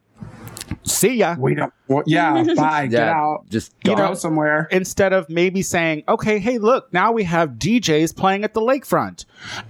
see 0.83 1.15
ya. 1.17 1.37
We 1.39 1.55
don't. 1.55 1.73
Well, 1.93 2.03
yeah, 2.07 2.43
bye. 2.57 2.87
Get 2.87 3.09
out. 3.09 3.45
Just 3.49 3.73
Go 3.85 3.93
You 3.93 3.97
know, 3.99 4.15
somewhere. 4.15 4.69
instead 4.71 5.13
of 5.13 5.29
maybe 5.29 5.63
saying, 5.63 6.05
okay, 6.09 6.39
hey, 6.39 6.59
look, 6.59 6.93
now 6.93 7.13
we 7.13 7.25
have 7.25 7.51
DJs 7.53 8.17
playing 8.17 8.45
at 8.45 8.55
the 8.55 8.61
lakefront. 8.61 9.25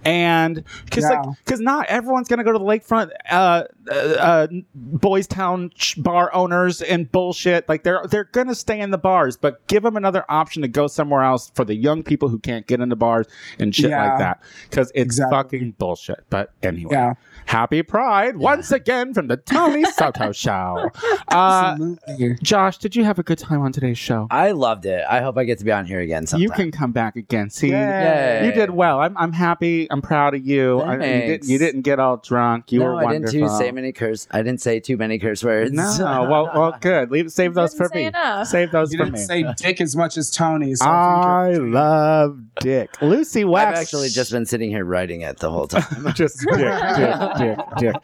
And 0.05 0.65
because 0.85 1.05
Yeah. 1.05 1.21
like, 1.23 1.37
because 1.45 1.61
not 1.61 1.87
everyone's 1.87 2.29
going 2.29 2.39
to 2.39 2.45
go 2.45 2.53
to 2.53 2.59
the 2.59 2.65
lakefront, 2.65 3.11
uh, 3.31 3.65
uh, 3.91 3.95
uh, 3.95 4.47
Boys 4.75 5.27
Town 5.27 5.71
ch- 5.75 6.01
bar 6.03 6.31
owners 6.35 6.83
and 6.83 7.11
bullshit. 7.11 7.69
Like 7.69 7.83
they're, 7.85 8.03
they're 8.09 8.25
going 8.25 8.49
to 8.49 8.55
stay 8.55 8.81
in 8.81 8.91
the 8.91 8.99
bars, 8.99 9.37
but 9.37 9.67
give 9.67 9.83
them 9.83 9.97
another 9.97 10.25
option 10.29 10.63
to 10.63 10.69
go 10.69 10.87
somewhere 10.87 11.23
else 11.23 11.51
for 11.55 11.65
the 11.65 11.75
young 11.75 12.03
people 12.03 12.29
who 12.29 12.39
can't 12.39 12.67
get 12.67 12.81
into 12.81 12.97
bars 12.97 13.27
and 13.59 13.75
shit 13.75 13.91
Yeah. 13.91 14.09
like 14.11 14.19
that. 14.19 14.43
Cause 14.71 14.91
it's 14.95 15.03
Exactly. 15.03 15.37
fucking 15.37 15.71
bullshit. 15.79 16.25
But 16.31 16.53
anyway, 16.63 16.93
Yeah. 16.93 17.15
happy 17.47 17.83
pride 17.83 18.37
once 18.37 18.71
again 18.73 19.15
from 19.15 19.27
the 19.29 19.37
Tony 19.37 19.85
Soto 19.97 20.33
show. 20.33 20.91
Uh, 21.29 21.73
Absolutely. 21.73 22.12
Lucy. 22.19 22.39
Josh, 22.43 22.79
did 22.79 22.97
you 22.97 23.05
have 23.05 23.19
a 23.19 23.23
good 23.23 23.39
time 23.39 23.61
on 23.63 23.73
today's 23.73 23.99
show? 23.99 24.27
I 24.31 24.53
loved 24.53 24.87
it. 24.87 25.05
I 25.09 25.21
hope 25.21 25.37
I 25.37 25.45
get 25.45 25.59
to 25.59 25.65
be 25.65 25.73
on 25.73 25.87
here 25.87 26.01
again 26.01 26.27
sometime. 26.27 26.43
You 26.43 26.51
can 26.51 26.71
come 26.71 26.93
back 26.93 27.17
again. 27.17 27.51
See, 27.51 27.71
Yay. 27.71 28.43
you 28.47 28.53
did 28.53 28.71
well. 28.71 29.01
I'm, 29.01 29.17
I'm 29.17 29.33
happy. 29.33 29.87
I'm 29.91 30.03
proud 30.03 30.35
of 30.35 30.47
you. 30.47 30.81
I, 30.81 30.95
you, 30.95 31.01
didn't, 31.01 31.49
you 31.49 31.59
didn't 31.59 31.83
get 31.83 31.99
all 31.99 32.17
drunk. 32.19 32.73
You 32.73 32.81
no, 32.81 32.87
were 32.87 33.07
I 33.07 33.13
didn't 33.13 33.31
too 33.31 33.49
say 33.49 33.71
many 33.73 33.93
curse. 33.93 34.27
I 34.31 34.39
didn't 34.43 34.61
say 34.61 34.81
too 34.81 34.97
many 34.97 35.19
curse 35.19 35.43
words. 35.45 35.73
No, 35.73 35.83
well, 36.31 36.51
well, 36.55 36.79
good. 36.81 37.11
Leave, 37.11 37.31
save 37.33 37.55
those 37.55 37.75
for 37.75 37.89
me. 37.95 38.05
enough. 38.05 38.47
Save 38.47 38.71
those 38.71 38.93
You 38.93 38.99
for 38.99 39.05
didn't 39.05 39.19
me. 39.19 39.25
say 39.25 39.45
dick 39.57 39.81
as 39.81 39.95
much 39.97 40.17
as 40.17 40.31
Tony. 40.31 40.75
So 40.75 40.85
I 40.87 41.33
I 41.33 41.53
love 41.57 42.39
Dick. 42.61 43.01
Lucy 43.03 43.45
I've 43.45 43.75
actually 43.75 44.09
just 44.09 44.31
been 44.31 44.47
sitting 44.47 44.71
here 44.71 44.85
writing 44.85 45.23
it 45.23 45.39
the 45.39 45.51
whole 45.51 45.67
time. 45.67 46.13
just 46.15 46.39
Dick, 46.41 46.57
Dick, 46.59 47.39
Dick, 47.39 47.59
Dick. 47.79 47.95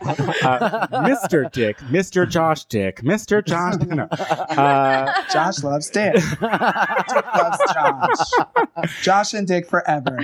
Uh, 0.43 0.87
Mr. 0.89 1.51
Dick, 1.53 1.79
Mr. 1.79 2.29
Josh 2.29 2.65
Dick, 2.65 3.01
Mr. 3.03 3.45
Josh. 3.45 3.75
No. 3.97 4.05
Uh, 4.05 5.13
Josh 5.33 5.63
loves 5.63 5.91
dick. 5.91 6.15
Dick 6.15 6.41
loves 6.41 7.59
Josh. 7.73 8.31
Josh 9.03 9.35
and 9.35 9.47
Dick 9.47 9.67
forever. 9.69 10.19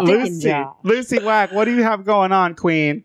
Lucy, 0.00 0.52
Lucy 0.82 1.18
Wack, 1.20 1.52
what 1.52 1.64
do 1.66 1.74
you 1.74 1.82
have 1.82 2.04
going 2.04 2.32
on, 2.32 2.54
Queen? 2.54 3.04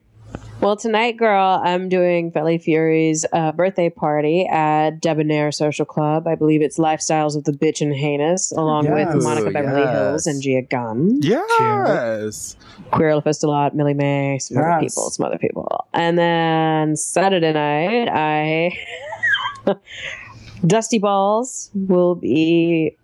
Well, 0.62 0.78
tonight, 0.78 1.18
girl, 1.18 1.62
I'm 1.64 1.90
doing 1.90 2.32
Felly 2.32 2.58
Fury's 2.58 3.26
uh, 3.34 3.52
birthday 3.52 3.90
party 3.90 4.48
at 4.48 5.02
Debonair 5.02 5.52
Social 5.52 5.86
Club. 5.86 6.28
I 6.28 6.36
believe 6.36 6.62
it's 6.62 6.80
Lifestyles 6.80 7.36
of 7.36 7.44
the 7.44 7.52
Bitch 7.52 7.82
and 7.82 7.94
Heinous, 7.94 8.54
along 8.54 8.86
Yes. 8.86 9.14
with 9.14 9.24
Monica 9.24 9.50
Ooh, 9.50 9.54
Beverly 9.54 9.82
yes. 9.82 9.94
Hills 9.98 10.28
and 10.28 10.42
Gia 10.42 10.62
Gunn. 10.62 11.20
Yeah. 11.22 11.44
Yes. 11.60 12.56
Queer 12.92 13.20
Fistalot, 13.22 13.74
Millie 13.74 13.94
May, 13.94 14.40
some 14.40 14.58
other 14.58 14.80
people, 14.80 15.10
some 15.10 15.26
other 15.26 15.38
people. 15.38 15.86
And 15.94 16.18
then 16.18 16.96
Saturday 16.96 17.52
night, 17.52 18.08
I 18.10 18.78
Dusty 20.68 21.00
Balls 21.00 21.70
will 21.74 22.16
be 22.16 22.96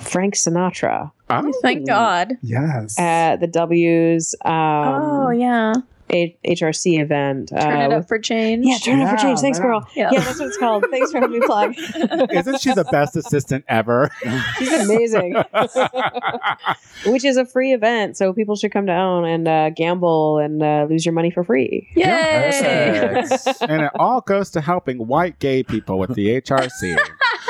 Frank 0.00 0.34
Sinatra 0.34 1.12
Oh, 1.30 1.52
Thank 1.62 1.86
God. 1.86 2.36
Yes. 2.42 2.98
at 2.98 3.36
the 3.36 3.46
W's 3.46 4.34
um, 4.44 4.52
oh 4.52 5.30
yeah. 5.30 5.72
H- 6.12 6.36
HRC 6.46 7.00
event. 7.00 7.48
Turn 7.48 7.80
it 7.80 7.92
uh, 7.92 7.98
up 7.98 8.08
for 8.08 8.18
change. 8.18 8.66
Yeah, 8.66 8.78
turn 8.78 9.00
it 9.00 9.04
up 9.04 9.10
for 9.10 9.22
change. 9.22 9.40
Thanks, 9.40 9.58
girl. 9.58 9.88
Yeah. 9.96 10.10
Yeah. 10.12 10.20
that's 10.20 10.38
what 10.38 10.48
it's 10.48 10.58
called. 10.58 10.84
Thanks 10.90 11.10
for 11.12 11.18
helping 11.18 11.40
me 11.40 11.46
plug. 11.46 11.74
Isn't 12.30 12.60
she 12.60 12.72
the 12.74 12.86
best 12.90 13.16
assistant 13.16 13.64
ever? 13.68 14.10
She's 14.58 14.72
amazing. 14.72 15.36
Which 17.06 17.24
is 17.24 17.36
a 17.36 17.44
free 17.44 17.72
event, 17.72 18.16
so 18.16 18.32
people 18.32 18.56
should 18.56 18.72
come 18.72 18.86
down 18.86 19.24
and 19.24 19.48
uh, 19.48 19.70
gamble 19.70 20.38
and 20.38 20.62
uh, 20.62 20.86
lose 20.88 21.04
your 21.04 21.14
money 21.14 21.30
for 21.30 21.44
free. 21.44 21.88
Yay! 21.96 23.26
And 23.62 23.82
it 23.82 23.92
all 23.94 24.20
goes 24.20 24.50
to 24.50 24.60
helping 24.60 25.06
white 25.06 25.38
gay 25.38 25.62
people 25.62 25.98
with 25.98 26.14
the 26.14 26.40
HRC. 26.40 26.98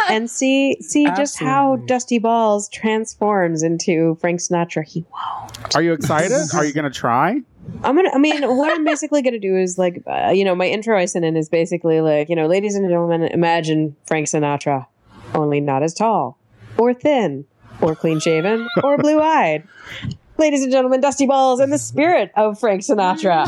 and 0.08 0.30
see 0.30 0.76
see 0.80 1.06
just 1.16 1.38
how 1.38 1.76
Dusty 1.76 2.18
Balls 2.18 2.68
transforms 2.68 3.62
into 3.62 4.16
Frank 4.20 4.40
Sinatra. 4.40 4.84
He 4.84 5.04
won't. 5.10 5.74
Are 5.74 5.82
you 5.82 5.92
excited? 5.92 6.54
Are 6.54 6.64
you 6.64 6.72
going 6.72 6.84
to 6.84 6.90
try? 6.90 7.40
I'm 7.84 7.96
gonna. 7.96 8.10
I 8.12 8.18
mean, 8.18 8.42
what 8.56 8.72
I'm 8.72 8.84
basically 8.84 9.22
gonna 9.22 9.38
do 9.38 9.56
is 9.56 9.78
like, 9.78 10.02
uh, 10.06 10.30
you 10.30 10.44
know, 10.44 10.54
my 10.54 10.66
intro 10.66 10.96
I 10.98 11.04
sent 11.04 11.24
in 11.24 11.36
is 11.36 11.48
basically 11.48 12.00
like, 12.00 12.28
you 12.28 12.36
know, 12.36 12.46
ladies 12.46 12.74
and 12.74 12.88
gentlemen, 12.88 13.22
imagine 13.22 13.96
Frank 14.06 14.26
Sinatra, 14.28 14.86
only 15.34 15.60
not 15.60 15.82
as 15.82 15.94
tall, 15.94 16.38
or 16.78 16.94
thin, 16.94 17.44
or 17.80 17.94
clean 17.94 18.20
shaven, 18.20 18.68
or 18.82 18.98
blue 18.98 19.20
eyed. 19.20 19.66
Ladies 20.42 20.64
and 20.64 20.72
gentlemen, 20.72 21.00
Dusty 21.00 21.24
Balls 21.24 21.60
and 21.60 21.72
the 21.72 21.78
spirit 21.92 22.32
of 22.34 22.58
Frank 22.58 22.82
Sinatra. 22.82 23.46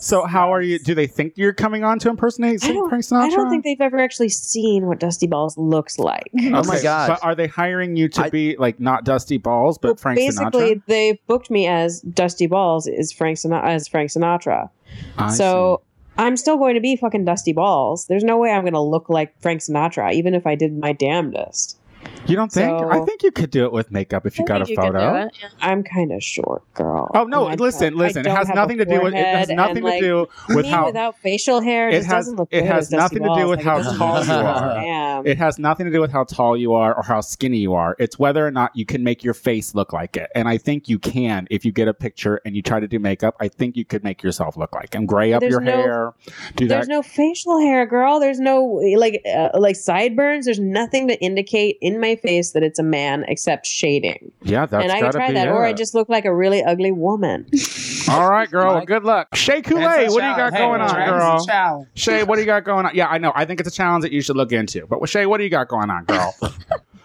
So, 0.00 0.24
how 0.24 0.52
are 0.52 0.62
you? 0.62 0.78
Do 0.78 0.94
they 0.94 1.08
think 1.08 1.32
you're 1.36 1.52
coming 1.52 1.82
on 1.82 1.98
to 1.98 2.08
impersonate 2.08 2.60
Frank 2.60 2.78
Sinatra? 2.78 3.22
I 3.22 3.28
don't 3.30 3.50
think 3.50 3.64
they've 3.64 3.80
ever 3.80 3.98
actually 3.98 4.28
seen 4.28 4.86
what 4.86 5.00
Dusty 5.00 5.26
Balls 5.26 5.58
looks 5.58 5.98
like. 5.98 6.30
Oh 6.40 6.62
my 6.62 6.80
god! 6.80 7.08
But 7.08 7.24
are 7.24 7.34
they 7.34 7.48
hiring 7.48 7.96
you 7.96 8.08
to 8.10 8.26
I- 8.26 8.30
be 8.30 8.56
like 8.56 8.78
not 8.78 9.04
Dusty 9.04 9.36
Balls, 9.36 9.78
but 9.78 9.88
Well, 9.88 9.96
Frank 9.96 10.18
basically, 10.18 10.76
Sinatra? 10.76 10.82
they 10.86 11.20
booked 11.26 11.50
me 11.50 11.66
as 11.66 12.02
Dusty 12.02 12.46
Balls 12.46 12.86
is 12.86 13.10
Frank 13.10 13.38
Sinatra 13.38 13.64
as 13.64 13.88
Frank 13.88 14.10
Sinatra. 14.10 14.70
I 15.18 15.34
so 15.34 15.82
I'm 16.16 16.36
still 16.36 16.56
going 16.56 16.74
to 16.74 16.80
be 16.80 16.94
fucking 16.94 17.24
Dusty 17.24 17.52
Balls. 17.52 18.06
There's 18.06 18.24
no 18.24 18.38
way 18.38 18.50
I'm 18.50 18.62
going 18.62 18.74
to 18.74 18.80
look 18.80 19.08
like 19.08 19.38
Frank 19.42 19.60
Sinatra, 19.60 20.12
even 20.14 20.34
if 20.34 20.46
I 20.46 20.54
did 20.54 20.78
my 20.78 20.92
damnedest. 20.92 21.75
See. 22.06 22.22
you 22.26 22.36
don't 22.36 22.50
think? 22.52 22.78
so- 22.78 22.90
I 22.90 23.00
think 23.04 23.22
you 23.22 23.30
could 23.30 23.50
do 23.50 23.64
it 23.64 23.72
with 23.72 23.90
makeup 23.90 24.26
if 24.26 24.38
you 24.38 24.44
I 24.44 24.48
got 24.48 24.62
a 24.62 24.70
you 24.70 24.76
photo. 24.76 25.28
I'm 25.60 25.82
kind 25.82 26.12
of 26.12 26.22
short, 26.22 26.62
girl. 26.74 27.10
Oh 27.14 27.24
no! 27.24 27.46
And 27.48 27.60
listen, 27.60 27.90
don't- 27.92 27.98
listen. 27.98 28.26
It 28.26 28.30
has 28.32 28.48
nothing 28.48 28.78
to 28.78 28.84
do 28.84 29.02
with. 29.02 29.14
It 29.14 29.24
has 29.26 29.48
nothing 29.48 29.78
and, 29.78 29.86
to 29.86 29.90
like, 29.90 30.00
do 30.00 30.26
with 30.54 30.66
how. 30.66 30.86
without 30.86 31.18
facial 31.18 31.60
hair 31.60 31.88
it 31.88 31.98
just 31.98 32.08
has- 32.10 32.28
look 32.32 32.48
it 32.50 32.62
good 32.62 32.66
has 32.70 32.90
nothing 32.90 33.22
to 33.22 33.34
do 33.34 33.48
with 33.48 33.64
Like, 33.64 33.66
how 33.66 33.82
tall 33.96 34.24
you 34.24 34.32
are. 34.32 35.26
It 35.26 35.38
has 35.38 35.58
nothing 35.58 35.86
to 35.86 35.92
do 35.92 36.00
with 36.00 36.12
how 36.12 36.24
tall 36.24 36.56
you 36.56 36.74
are 36.74 36.94
or 36.96 37.02
how 37.02 37.20
skinny 37.20 37.58
you 37.58 37.74
are. 37.74 37.96
It's 37.98 38.18
whether 38.18 38.46
or 38.46 38.50
not 38.50 38.70
you 38.74 38.84
can 38.86 39.02
make 39.02 39.24
your 39.24 39.34
face 39.34 39.74
look 39.74 39.92
like 39.92 40.16
it. 40.16 40.30
And 40.34 40.48
I 40.48 40.58
think 40.58 40.88
you 40.88 40.98
can 40.98 41.46
if 41.50 41.64
you 41.64 41.72
get 41.72 41.88
a 41.88 41.94
picture 41.94 42.40
and 42.44 42.54
you 42.56 42.62
try 42.62 42.80
to 42.80 42.88
do 42.88 42.98
makeup. 42.98 43.34
I 43.40 43.48
think 43.48 43.76
you 43.76 43.84
could 43.84 44.04
make 44.04 44.22
yourself 44.22 44.56
look 44.56 44.74
like 44.74 44.94
and 44.94 45.06
gray 45.08 45.32
up 45.32 45.40
There's 45.40 45.50
your 45.52 45.60
no- 45.60 45.72
hair. 45.72 46.12
Do 46.56 46.68
There's 46.68 46.86
that. 46.86 46.92
no 46.92 47.02
facial 47.02 47.58
hair, 47.60 47.86
girl. 47.86 48.20
There's 48.20 48.40
no 48.40 48.64
like 48.96 49.22
uh, 49.32 49.50
like 49.58 49.76
sideburns. 49.76 50.44
There's 50.46 50.60
nothing 50.60 51.08
to 51.08 51.14
indicate 51.22 51.78
in 51.80 51.95
my 52.00 52.16
face 52.16 52.52
that 52.52 52.62
it's 52.62 52.78
a 52.78 52.82
man 52.82 53.24
except 53.28 53.66
shading. 53.66 54.32
yeah, 54.42 54.66
that's 54.66 54.82
and 54.82 54.92
I 54.92 55.00
gotta 55.00 55.12
can 55.12 55.20
try 55.20 55.28
be 55.28 55.34
that, 55.34 55.48
or 55.48 55.64
I 55.64 55.72
just 55.72 55.94
look 55.94 56.08
like 56.08 56.24
a 56.24 56.34
really 56.34 56.62
ugly 56.62 56.92
woman. 56.92 57.46
All 58.08 58.30
right, 58.30 58.50
girl. 58.50 58.74
Mike? 58.74 58.88
Good 58.88 59.04
luck. 59.04 59.34
Shea 59.34 59.58
It's 59.58 59.70
a 59.70 59.74
what 59.74 60.20
do 60.20 60.28
you 60.28 60.36
got. 60.36 60.52
Hey, 60.52 60.58
going 60.58 60.80
on, 60.80 60.90
drag 60.90 61.08
is 61.08 61.14
a 61.14 61.46
girl? 61.46 61.86
Shea, 61.94 62.22
what 62.22 62.36
do 62.36 62.40
you 62.42 62.46
got 62.46 62.64
going 62.64 62.86
on? 62.86 62.94
Yeah, 62.94 63.08
I 63.08 63.18
know. 63.18 63.32
I 63.34 63.44
think 63.44 63.60
it's 63.60 63.68
a 63.68 63.72
challenge 63.72 64.02
that 64.02 64.12
you 64.12 64.20
should 64.20 64.36
look 64.36 64.52
into. 64.52 64.86
But 64.86 65.06
Shea, 65.08 65.26
what 65.26 65.38
do 65.38 65.44
you 65.44 65.50
got 65.50 65.68
going 65.68 65.90
on, 65.90 66.04
girl? 66.04 66.34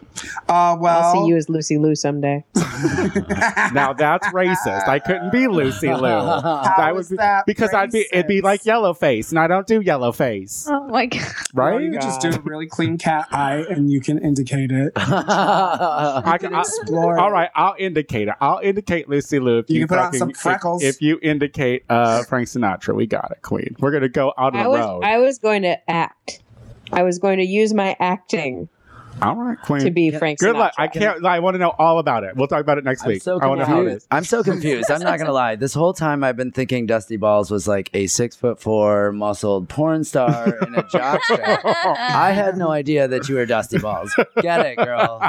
Uh, 0.47 0.75
well, 0.79 1.01
I'll 1.01 1.13
see 1.13 1.27
you 1.29 1.37
as 1.37 1.47
Lucy 1.49 1.77
Liu 1.77 1.95
someday. 1.95 2.43
now 3.73 3.93
that's 3.93 4.27
racist. 4.27 4.87
I 4.87 4.99
couldn't 4.99 5.31
be 5.31 5.47
Lucy 5.47 5.87
Liu. 5.87 5.97
How 6.09 6.73
That 6.77 6.95
would 6.95 7.09
be, 7.09 7.15
that 7.17 7.45
because 7.45 7.73
I'd 7.73 7.91
be 7.91 8.05
it'd 8.11 8.27
be 8.27 8.41
like 8.41 8.65
yellow 8.65 8.93
face, 8.93 9.29
and 9.31 9.39
I 9.39 9.47
don't 9.47 9.65
do 9.67 9.81
yellow 9.81 10.11
face, 10.11 10.67
Oh 10.69 10.87
my 10.87 11.05
god. 11.05 11.21
right? 11.53 11.73
Well, 11.75 11.81
you 11.81 11.91
can 11.91 12.01
just 12.01 12.21
do 12.21 12.29
a 12.29 12.39
really 12.41 12.67
clean 12.67 12.97
cat 12.97 13.27
eye, 13.31 13.65
and 13.69 13.89
you 13.91 14.01
can 14.01 14.17
indicate 14.19 14.71
it. 14.71 14.91
I 14.97 16.33
You 16.33 16.39
can, 16.39 16.49
can 16.49 16.55
I- 16.55 16.59
explore. 16.61 17.17
all 17.19 17.31
right, 17.31 17.49
I'll 17.55 17.75
indicate 17.79 18.27
it. 18.27 18.35
I'll 18.41 18.59
indicate 18.59 19.09
Lucy 19.09 19.39
Liu. 19.39 19.59
If 19.59 19.69
You 19.69 19.75
you, 19.79 19.87
can 19.87 19.87
put 19.87 19.97
on 19.99 20.05
fucking- 20.07 20.19
some 20.19 20.29
if- 20.31 20.37
freckles. 20.37 20.83
If, 20.83 21.01
you 21.01 21.19
indicate 21.21 21.83
uh, 21.89 22.23
Frank 22.23 22.47
Sinatra, 22.47 22.93
we 22.95 23.07
got 23.07 23.31
it, 23.31 23.41
Queen. 23.41 23.75
We're 23.79 23.91
gonna 23.91 24.09
go 24.09 24.29
out 24.37 24.53
on 24.53 24.57
I 24.57 24.63
the 24.63 24.69
was 24.69 24.79
road. 24.79 25.03
I 25.03 25.17
was 25.19 25.39
going 25.39 25.61
to 25.63 25.89
act. 25.89 26.41
I 26.91 27.03
was 27.03 27.19
going 27.19 27.37
to 27.39 27.45
use 27.45 27.73
my 27.73 27.95
acting 27.99 28.67
all 29.21 29.35
right, 29.35 29.59
Queen. 29.61 29.81
to 29.83 29.91
be 29.91 30.11
Frank 30.11 30.39
Good 30.39 30.55
luck. 30.55 30.73
I 30.77 30.87
can't. 30.87 31.25
I 31.25 31.39
want 31.39 31.55
to 31.55 31.59
know 31.59 31.73
all 31.77 31.99
about 31.99 32.23
it. 32.23 32.35
We'll 32.35 32.47
talk 32.47 32.61
about 32.61 32.77
it 32.77 32.83
next 32.83 33.03
I'm 33.03 33.09
week. 33.09 33.21
so 33.21 33.39
I 33.39 33.47
want 33.47 33.61
to 33.61 33.67
know 33.67 33.73
how 33.73 33.81
it 33.81 33.83
confused. 33.83 34.03
is. 34.03 34.07
I'm 34.11 34.23
so 34.23 34.43
confused. 34.43 34.89
I'm 34.91 35.01
not 35.01 35.19
gonna 35.19 35.31
lie. 35.31 35.55
This 35.55 35.73
whole 35.73 35.93
time 35.93 36.23
I've 36.23 36.37
been 36.37 36.51
thinking 36.51 36.85
Dusty 36.85 37.17
Balls 37.17 37.51
was 37.51 37.67
like 37.67 37.89
a 37.93 38.07
six 38.07 38.35
foot 38.35 38.59
four 38.61 39.11
muscled 39.11 39.69
porn 39.69 40.03
star 40.03 40.47
in 40.65 40.75
a 40.75 40.83
jockstrap. 40.83 41.61
I 41.97 42.31
had 42.31 42.57
no 42.57 42.71
idea 42.71 43.07
that 43.07 43.27
you 43.29 43.35
were 43.35 43.45
Dusty 43.45 43.77
Balls. 43.79 44.13
Get 44.41 44.65
it, 44.65 44.77
girl. 44.77 45.21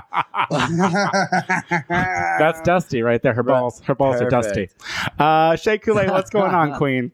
That's 1.89 2.61
Dusty 2.63 3.03
right 3.03 3.23
there. 3.23 3.35
Her 3.35 3.43
balls. 3.43 3.81
Her 3.81 3.95
balls 3.95 4.17
Perfect. 4.21 4.33
are 4.33 4.43
dusty. 4.43 4.71
Uh, 5.19 5.57
Shea 5.57 5.79
Coulee, 5.79 6.09
what's 6.09 6.31
going 6.31 6.55
on, 6.55 6.75
Queen? 6.79 7.13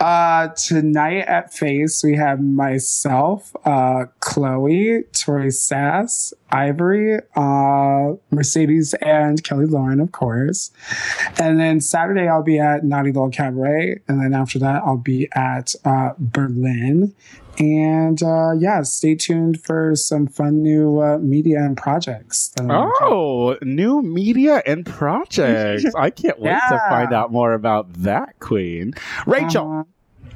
Uh, 0.00 0.48
tonight 0.48 1.18
at 1.26 1.52
Face, 1.52 2.02
we 2.02 2.16
have 2.16 2.40
myself, 2.40 3.54
uh, 3.64 4.06
Chloe, 4.20 5.04
Tori 5.12 5.50
Sass, 5.50 6.32
Ivory, 6.50 7.18
uh, 7.36 8.14
Mercedes, 8.30 8.94
and 8.94 9.42
Kelly 9.44 9.66
Lauren, 9.66 10.00
of 10.00 10.12
course. 10.12 10.70
And 11.38 11.60
then 11.60 11.80
Saturday, 11.80 12.28
I'll 12.28 12.42
be 12.42 12.58
at 12.58 12.84
Naughty 12.84 13.12
Little 13.12 13.30
Cabaret. 13.30 14.00
And 14.08 14.22
then 14.22 14.34
after 14.34 14.58
that, 14.60 14.82
I'll 14.84 14.96
be 14.96 15.28
at 15.32 15.74
uh, 15.84 16.14
Berlin. 16.18 17.14
And 17.58 18.22
uh, 18.22 18.52
yeah, 18.58 18.82
stay 18.82 19.14
tuned 19.14 19.62
for 19.62 19.94
some 19.94 20.26
fun 20.26 20.62
new 20.62 21.00
uh, 21.00 21.18
media 21.18 21.58
and 21.58 21.76
projects. 21.76 22.48
that 22.56 22.62
I'm 22.62 22.68
working 22.68 23.06
on. 23.06 23.12
Oh, 23.12 23.56
new 23.62 24.02
media 24.02 24.62
and 24.64 24.86
projects. 25.00 25.84
I 25.94 26.10
can't 26.10 26.38
wait 26.38 26.58
to 26.68 26.78
find 26.88 27.12
out 27.12 27.32
more 27.32 27.52
about 27.52 27.92
that, 27.94 28.38
Queen. 28.40 28.94
Rachel. 29.26 29.70
Uh-huh. 29.70 29.84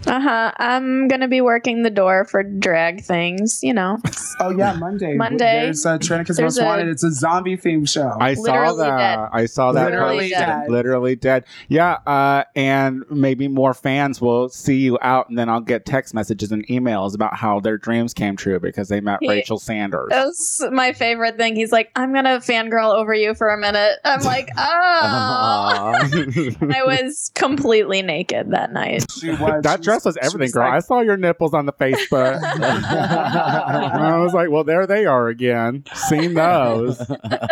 Uh 0.06 0.20
huh. 0.20 0.52
I'm 0.58 1.08
gonna 1.08 1.28
be 1.28 1.40
working 1.40 1.82
the 1.82 1.90
door 1.90 2.24
for 2.24 2.42
drag 2.42 3.02
things. 3.04 3.60
You 3.62 3.72
know. 3.74 3.98
Oh 4.40 4.50
yeah, 4.50 4.74
Monday. 4.74 5.14
Monday. 5.14 5.62
There's 5.64 5.86
uh, 5.86 5.98
Trinica's 5.98 6.36
There's 6.36 6.56
Most 6.56 6.62
a- 6.62 6.64
Wanted. 6.64 6.88
It's 6.88 7.04
a 7.04 7.12
zombie 7.12 7.56
themed 7.56 7.88
show. 7.88 8.12
I 8.20 8.34
saw 8.34 8.74
that. 8.74 8.96
dead. 8.98 9.28
I 9.32 9.46
saw 9.46 9.72
that. 9.72 9.84
Literally 9.86 10.18
post. 10.30 10.30
dead. 10.32 10.70
Literally 10.70 11.16
dead. 11.16 11.44
Yeah, 11.68 11.92
uh, 12.06 12.44
and 12.54 13.04
maybe 13.10 13.48
more 13.48 13.72
fans 13.74 14.20
will 14.20 14.48
see 14.48 14.78
you 14.80 14.98
out, 15.00 15.28
and 15.30 15.38
then 15.38 15.48
I'll 15.48 15.60
get 15.60 15.86
text 15.86 16.12
messages 16.14 16.52
and 16.52 16.66
emails 16.68 17.14
about 17.14 17.36
how 17.36 17.60
their 17.60 17.78
dreams 17.78 18.12
came 18.12 18.36
true 18.36 18.60
because 18.60 18.88
they 18.88 19.00
met 19.00 19.18
Yeah. 19.22 19.30
Rachel 19.32 19.58
Sanders. 19.58 20.08
That 20.10 20.26
was 20.26 20.64
my 20.72 20.92
favorite 20.92 21.36
thing. 21.38 21.56
He's 21.56 21.72
like, 21.72 21.90
I'm 21.96 22.12
gonna 22.12 22.40
fangirl 22.40 22.94
over 22.94 23.14
you 23.14 23.34
for 23.34 23.48
a 23.48 23.58
minute. 23.58 23.98
I'm 24.04 24.20
like, 24.24 24.50
oh. 24.56 24.62
Aw. 24.62 25.92
I 26.74 26.82
was 26.84 27.30
completely 27.34 28.02
naked 28.02 28.50
that 28.50 28.72
night. 28.72 29.10
She 29.10 29.30
was. 29.30 29.62
that 29.62 29.83
She 29.83 29.83
dress 29.84 30.02
dress 30.02 30.04
was 30.04 30.16
everything, 30.18 30.40
was 30.40 30.52
girl. 30.52 30.64
like- 30.64 30.74
I 30.74 30.78
saw 30.80 31.00
your 31.00 31.16
nipples 31.16 31.54
on 31.54 31.66
the 31.66 31.72
Facebook. 31.72 32.34
and 32.42 32.64
I 32.64 34.18
was 34.18 34.32
like, 34.34 34.50
well, 34.50 34.64
there 34.64 34.86
they 34.86 35.06
are 35.06 35.28
again. 35.28 35.84
Seen 35.94 36.34
those. 36.34 37.00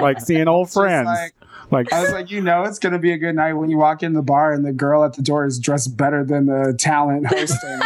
Like 0.00 0.20
seeing 0.20 0.48
old 0.48 0.68
She's 0.68 0.74
friends. 0.74 1.06
like- 1.06 1.34
Like, 1.70 1.90
I 1.90 2.02
was 2.02 2.12
like, 2.12 2.30
you 2.30 2.42
know, 2.42 2.64
it's 2.64 2.78
gonna 2.78 2.98
be 2.98 3.12
a 3.12 3.16
good 3.16 3.34
night 3.34 3.54
when 3.54 3.70
you 3.70 3.78
walk 3.78 4.02
in 4.02 4.12
the 4.12 4.20
bar 4.20 4.52
and 4.52 4.62
the 4.62 4.74
girl 4.74 5.04
at 5.04 5.14
the 5.14 5.22
door 5.22 5.46
is 5.46 5.58
dressed 5.58 5.96
better 5.96 6.22
than 6.22 6.44
the 6.44 6.74
talent 6.78 7.26
hosting. 7.28 7.80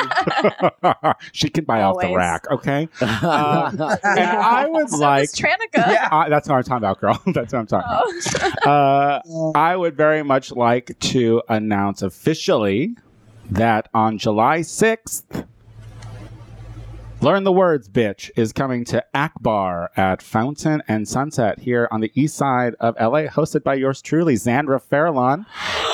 she 1.33 1.49
can 1.49 1.65
buy 1.65 1.83
off 1.83 2.01
the 2.01 2.13
rack, 2.15 2.51
okay? 2.51 2.89
Uh, 3.01 3.97
and 4.03 4.21
I 4.21 4.67
would 4.69 4.89
So 4.91 4.99
like. 4.99 5.31
does 5.31 5.35
Tranica. 5.39 5.77
Yeah. 5.93 6.09
I, 6.11 6.29
that's 6.29 6.49
what 6.49 6.57
I'm 6.57 6.63
talking 6.65 6.79
about, 6.79 7.01
girl. 7.01 7.21
that's 7.27 7.53
what 7.53 7.61
I'm 7.61 7.67
talking 7.67 7.89
Oh. 7.89 8.51
about. 8.63 8.67
Uh, 8.67 9.53
I 9.59 9.77
would 9.77 9.97
very 9.97 10.23
much 10.25 10.51
like 10.53 10.99
to 11.13 11.43
announce 11.49 12.03
officially 12.03 12.97
that 13.51 13.89
on 13.95 14.19
July 14.19 14.61
6th, 14.61 15.47
Learn 17.23 17.45
the 17.45 17.53
Words, 17.53 17.89
bitch, 17.89 18.31
is 18.37 18.53
coming 18.53 18.85
to 18.85 19.03
Akbar 19.15 19.91
at 19.97 20.21
Fountain 20.21 20.83
and 20.87 21.09
Sunset 21.09 21.59
here 21.59 21.89
on 21.91 22.01
the 22.03 22.13
east 22.15 22.37
side 22.37 22.75
of 22.79 22.95
LA, 23.01 23.23
hosted 23.23 23.65
by 23.65 23.75
yours 23.75 24.03
truly, 24.03 24.35
Zandra 24.35 24.81
Fairlawn. 24.81 25.47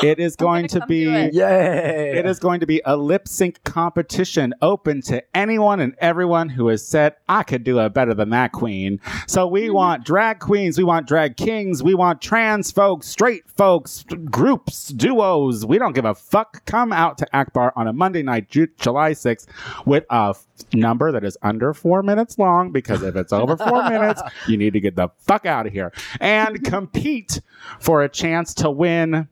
It 0.02 0.18
is 0.18 0.34
going 0.34 0.66
gonna 0.66 0.84
be. 0.86 1.04
do 1.04 1.12
it. 1.14 1.32
Yay! 1.32 2.18
It 2.18 2.26
is 2.26 2.40
going 2.40 2.58
to 2.58 2.66
be 2.66 2.82
a 2.84 2.96
lip 2.96 3.28
sync 3.28 3.62
competition 3.62 4.52
open 4.60 5.00
to 5.02 5.22
anyone 5.34 5.78
and 5.78 5.94
everyone 5.98 6.48
who 6.48 6.66
has 6.66 6.84
said, 6.84 7.14
I 7.28 7.44
could 7.44 7.62
do 7.62 7.78
it 7.78 7.94
better 7.94 8.14
than 8.14 8.30
that 8.30 8.50
queen. 8.50 9.00
So 9.28 9.46
we 9.46 9.70
want 9.70 10.04
drag 10.04 10.40
queens, 10.40 10.76
we 10.76 10.82
want 10.84 11.06
drag 11.06 11.36
kings, 11.36 11.84
we 11.84 11.94
want 11.94 12.20
trans 12.20 12.72
folks, 12.72 13.06
straight 13.06 13.48
folks, 13.48 14.04
groups, 14.24 14.88
duos. 14.88 15.64
We 15.64 15.78
don't 15.78 15.94
give 15.94 16.04
a 16.04 16.16
fuck. 16.16 16.66
Come 16.66 16.92
out 16.92 17.16
to 17.18 17.28
Akbar 17.32 17.72
on 17.76 17.86
a 17.86 17.92
Monday 17.92 18.24
night, 18.24 18.50
Ju- 18.50 18.66
July 18.80 19.12
6th, 19.12 19.46
with 19.86 20.04
a 20.10 20.30
f- 20.34 20.46
number 20.74 21.11
that 21.12 21.24
is 21.24 21.38
under 21.42 21.72
four 21.72 22.02
minutes 22.02 22.38
long 22.38 22.72
because 22.72 23.02
if 23.02 23.16
it's 23.16 23.32
over 23.32 23.56
four 23.56 23.82
minutes, 23.88 24.22
you 24.48 24.56
need 24.56 24.72
to 24.72 24.80
get 24.80 24.96
the 24.96 25.08
fuck 25.18 25.46
out 25.46 25.66
of 25.66 25.72
here 25.72 25.92
and 26.20 26.64
compete 26.64 27.40
for 27.78 28.02
a 28.02 28.08
chance 28.08 28.54
to 28.54 28.70
win 28.70 29.28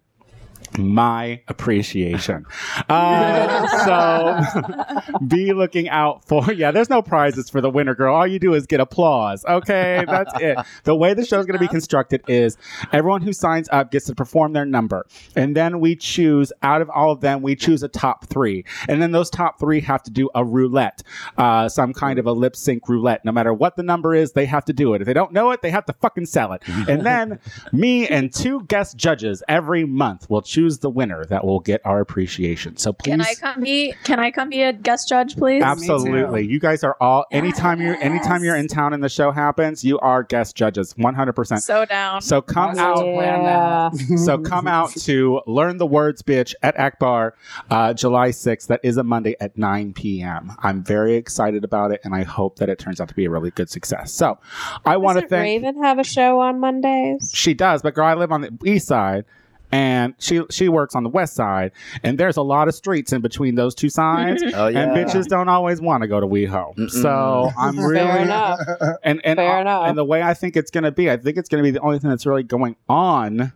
my 0.78 1.40
appreciation. 1.48 2.46
Uh, 2.88 3.66
so 3.84 5.18
be 5.26 5.52
looking 5.52 5.88
out 5.88 6.24
for 6.24 6.52
yeah. 6.52 6.70
There's 6.70 6.90
no 6.90 7.02
prizes 7.02 7.50
for 7.50 7.60
the 7.60 7.70
winner, 7.70 7.94
girl. 7.94 8.14
All 8.14 8.26
you 8.26 8.38
do 8.38 8.54
is 8.54 8.66
get 8.66 8.80
applause. 8.80 9.44
Okay, 9.44 10.04
that's 10.06 10.32
it. 10.40 10.58
The 10.84 10.94
way 10.94 11.14
the 11.14 11.24
show's 11.24 11.46
going 11.46 11.58
to 11.58 11.64
be 11.64 11.68
constructed 11.68 12.22
is 12.28 12.56
everyone 12.92 13.22
who 13.22 13.32
signs 13.32 13.68
up 13.72 13.90
gets 13.90 14.06
to 14.06 14.14
perform 14.14 14.52
their 14.52 14.64
number, 14.64 15.06
and 15.34 15.56
then 15.56 15.80
we 15.80 15.96
choose 15.96 16.52
out 16.62 16.82
of 16.82 16.90
all 16.90 17.10
of 17.10 17.20
them, 17.20 17.42
we 17.42 17.56
choose 17.56 17.82
a 17.82 17.88
top 17.88 18.26
three, 18.26 18.64
and 18.88 19.02
then 19.02 19.12
those 19.12 19.30
top 19.30 19.58
three 19.58 19.80
have 19.80 20.02
to 20.04 20.10
do 20.10 20.28
a 20.34 20.44
roulette, 20.44 21.02
uh, 21.36 21.68
some 21.68 21.92
kind 21.92 22.18
of 22.18 22.26
a 22.26 22.32
lip 22.32 22.54
sync 22.54 22.88
roulette. 22.88 23.24
No 23.24 23.32
matter 23.32 23.52
what 23.52 23.76
the 23.76 23.82
number 23.82 24.14
is, 24.14 24.32
they 24.32 24.46
have 24.46 24.64
to 24.66 24.72
do 24.72 24.94
it. 24.94 25.00
If 25.00 25.06
they 25.06 25.14
don't 25.14 25.32
know 25.32 25.50
it, 25.50 25.62
they 25.62 25.70
have 25.70 25.86
to 25.86 25.92
fucking 25.94 26.26
sell 26.26 26.52
it. 26.52 26.62
And 26.88 27.04
then 27.04 27.38
me 27.72 28.06
and 28.06 28.32
two 28.32 28.62
guest 28.64 28.96
judges 28.96 29.42
every 29.48 29.84
month 29.84 30.28
will 30.30 30.42
choose 30.42 30.59
the 30.68 30.90
winner 30.90 31.24
that 31.26 31.44
will 31.44 31.60
get 31.60 31.80
our 31.84 32.00
appreciation. 32.00 32.76
So 32.76 32.92
please. 32.92 33.10
Can 33.10 33.20
I 33.20 33.34
come 33.34 33.62
be? 33.62 33.94
Can 34.04 34.18
I 34.20 34.30
come 34.30 34.48
be 34.50 34.62
a 34.62 34.72
guest 34.72 35.08
judge, 35.08 35.36
please? 35.36 35.62
Absolutely. 35.62 36.46
You 36.46 36.60
guys 36.60 36.84
are 36.84 36.96
all 37.00 37.24
anytime 37.30 37.80
you 37.80 37.94
anytime 38.00 38.44
you're 38.44 38.56
in 38.56 38.68
town 38.68 38.92
and 38.92 39.02
the 39.02 39.08
show 39.08 39.30
happens, 39.30 39.84
you 39.84 39.98
are 40.00 40.22
guest 40.22 40.56
judges 40.56 40.94
100%. 40.94 41.60
So 41.60 41.84
down. 41.84 42.20
So 42.22 42.40
come 42.42 42.70
Awesome. 42.78 42.84
out 42.84 43.04
Yeah. 43.06 43.90
so 44.16 44.38
come 44.38 44.66
out 44.66 44.90
to 44.90 45.40
learn 45.46 45.78
the 45.78 45.86
words 45.86 46.22
bitch 46.22 46.54
at 46.62 46.78
Akbar 46.78 47.34
uh, 47.70 47.94
July 47.94 48.28
6th. 48.30 48.66
That 48.68 48.80
is 48.82 48.96
a 48.96 49.02
Monday 49.04 49.36
at 49.40 49.56
9 49.56 49.92
p.m. 49.94 50.52
I'm 50.58 50.82
very 50.84 51.14
excited 51.14 51.64
about 51.64 51.92
it 51.92 52.00
and 52.04 52.14
I 52.14 52.22
hope 52.22 52.58
that 52.58 52.68
it 52.68 52.78
turns 52.78 53.00
out 53.00 53.08
to 53.08 53.14
be 53.14 53.24
a 53.24 53.30
really 53.30 53.50
good 53.50 53.70
success. 53.70 54.12
So 54.12 54.38
I 54.84 54.96
want 54.96 55.16
to 55.16 55.22
Doesn't 55.22 55.28
thank 55.30 55.62
Raven 55.64 55.82
have 55.82 55.98
a 55.98 56.04
show 56.04 56.40
on 56.40 56.60
Mondays? 56.60 57.30
she 57.34 57.54
does, 57.54 57.82
but 57.82 57.94
girl, 57.94 58.06
I 58.06 58.14
live 58.14 58.32
on 58.32 58.40
the 58.42 58.56
east 58.64 58.86
side, 58.86 59.24
and 59.72 60.14
she 60.18 60.42
she 60.50 60.68
works 60.68 60.94
on 60.94 61.02
the 61.04 61.08
west 61.10 61.34
side, 61.34 61.72
and 62.02 62.18
there's 62.18 62.36
a 62.36 62.42
lot 62.42 62.68
of 62.68 62.74
streets 62.74 63.12
in 63.12 63.20
between 63.20 63.54
those 63.54 63.74
two 63.74 63.88
sides. 63.88 64.42
oh 64.54 64.66
yeah. 64.68 64.80
And 64.80 64.92
bitches 64.96 65.26
don't 65.26 65.48
always 65.48 65.80
want 65.80 66.02
to 66.02 66.08
go 66.08 66.20
to 66.20 66.26
WeHo. 66.26 66.90
So 66.90 67.50
I'm 67.56 67.78
really 67.84 67.96
Fair 68.06 68.18
enough. 68.22 68.58
and 69.02 69.20
and 69.24 69.38
uh, 69.38 69.82
and 69.86 69.96
the 69.96 70.04
way 70.04 70.22
I 70.22 70.34
think 70.34 70.56
it's 70.56 70.70
going 70.70 70.84
to 70.84 70.90
be, 70.92 71.10
I 71.10 71.16
think 71.16 71.36
it's 71.36 71.48
going 71.48 71.62
to 71.62 71.66
be 71.66 71.70
the 71.72 71.80
only 71.80 71.98
thing 71.98 72.10
that's 72.10 72.26
really 72.26 72.42
going 72.42 72.76
on 72.88 73.52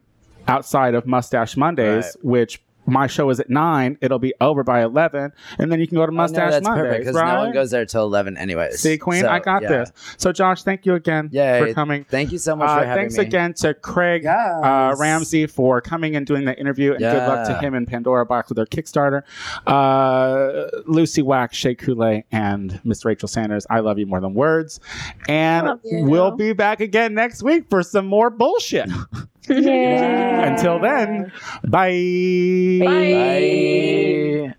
outside 0.47 0.95
of 0.95 1.07
Mustache 1.07 1.57
Mondays, 1.57 2.05
Right. 2.17 2.25
which 2.25 2.63
my 2.87 3.07
show 3.07 3.31
is 3.31 3.41
at 3.41 3.51
nine. 3.51 3.99
It'll 4.01 4.19
be 4.19 4.35
over 4.41 4.63
by 4.65 4.83
eleven, 4.83 5.33
and 5.59 5.71
then 5.73 5.81
you 5.81 5.87
can 5.87 5.97
go 5.97 6.07
to 6.07 6.13
Mustache 6.13 6.35
Oh, 6.35 6.41
no, 6.41 6.45
Mustache 6.45 6.53
that's 6.53 6.65
Mondays, 6.69 6.85
perfect 6.85 7.05
because 7.07 7.17
right? 7.21 7.33
no 7.35 7.39
one 7.41 7.53
goes 7.53 7.71
there 7.71 7.85
till 7.87 8.03
eleven 8.05 8.37
anyways. 8.37 8.81
See, 8.81 8.99
Queen, 8.99 9.23
So, 9.23 9.29
I 9.29 9.39
got 9.41 9.63
yeah. 9.63 9.69
this. 9.69 9.93
So, 10.17 10.33
Josh, 10.33 10.63
thank 10.63 10.85
you 10.87 10.95
again 10.95 11.29
Yay. 11.33 11.61
for 11.69 11.75
coming. 11.75 12.05
Thank 12.05 12.33
you 12.33 12.39
so 12.39 12.55
much 12.57 12.69
Uh, 12.69 12.81
for 12.81 12.85
having 12.87 13.03
thanks 13.03 13.19
me. 13.19 13.25
again 13.25 13.55
to 13.55 13.75
Craig 13.75 14.23
Yes. 14.25 14.37
uh, 14.65 14.95
Ramsay 14.99 15.47
for 15.47 15.81
coming 15.81 16.17
and 16.17 16.27
doing 16.27 16.45
the 16.45 16.59
interview, 16.59 16.93
and 16.93 17.01
good 17.01 17.27
luck 17.29 17.47
to 17.49 17.59
him 17.59 17.75
and 17.75 17.87
Pandora 17.87 18.27
Boxx 18.27 18.49
with 18.49 18.57
their 18.57 18.67
Kickstarter. 18.67 19.23
Uh, 19.67 20.69
Lucy 20.87 21.23
Wax, 21.23 21.57
Shea 21.57 21.75
Coulee, 21.75 22.25
and 22.33 22.81
Miss 22.85 23.05
Rachel 23.05 23.29
Sanders. 23.29 23.67
I 23.71 23.81
love 23.81 23.99
you 23.99 24.07
more 24.07 24.21
than 24.21 24.35
words, 24.35 24.81
and 25.29 25.67
Love 25.67 25.81
you. 25.85 26.05
we'll 26.05 26.31
be 26.33 26.53
back 26.53 26.81
again 26.81 27.15
next 27.15 27.43
week 27.43 27.69
for 27.71 27.83
some 27.83 28.07
more 28.07 28.31
bullshit. 28.31 28.89
Yeah. 29.49 30.53
Until 30.53 30.79
then, 30.79 31.33
bye. 31.69 32.81
Bye. 32.85 34.45
Bye. 34.49 34.55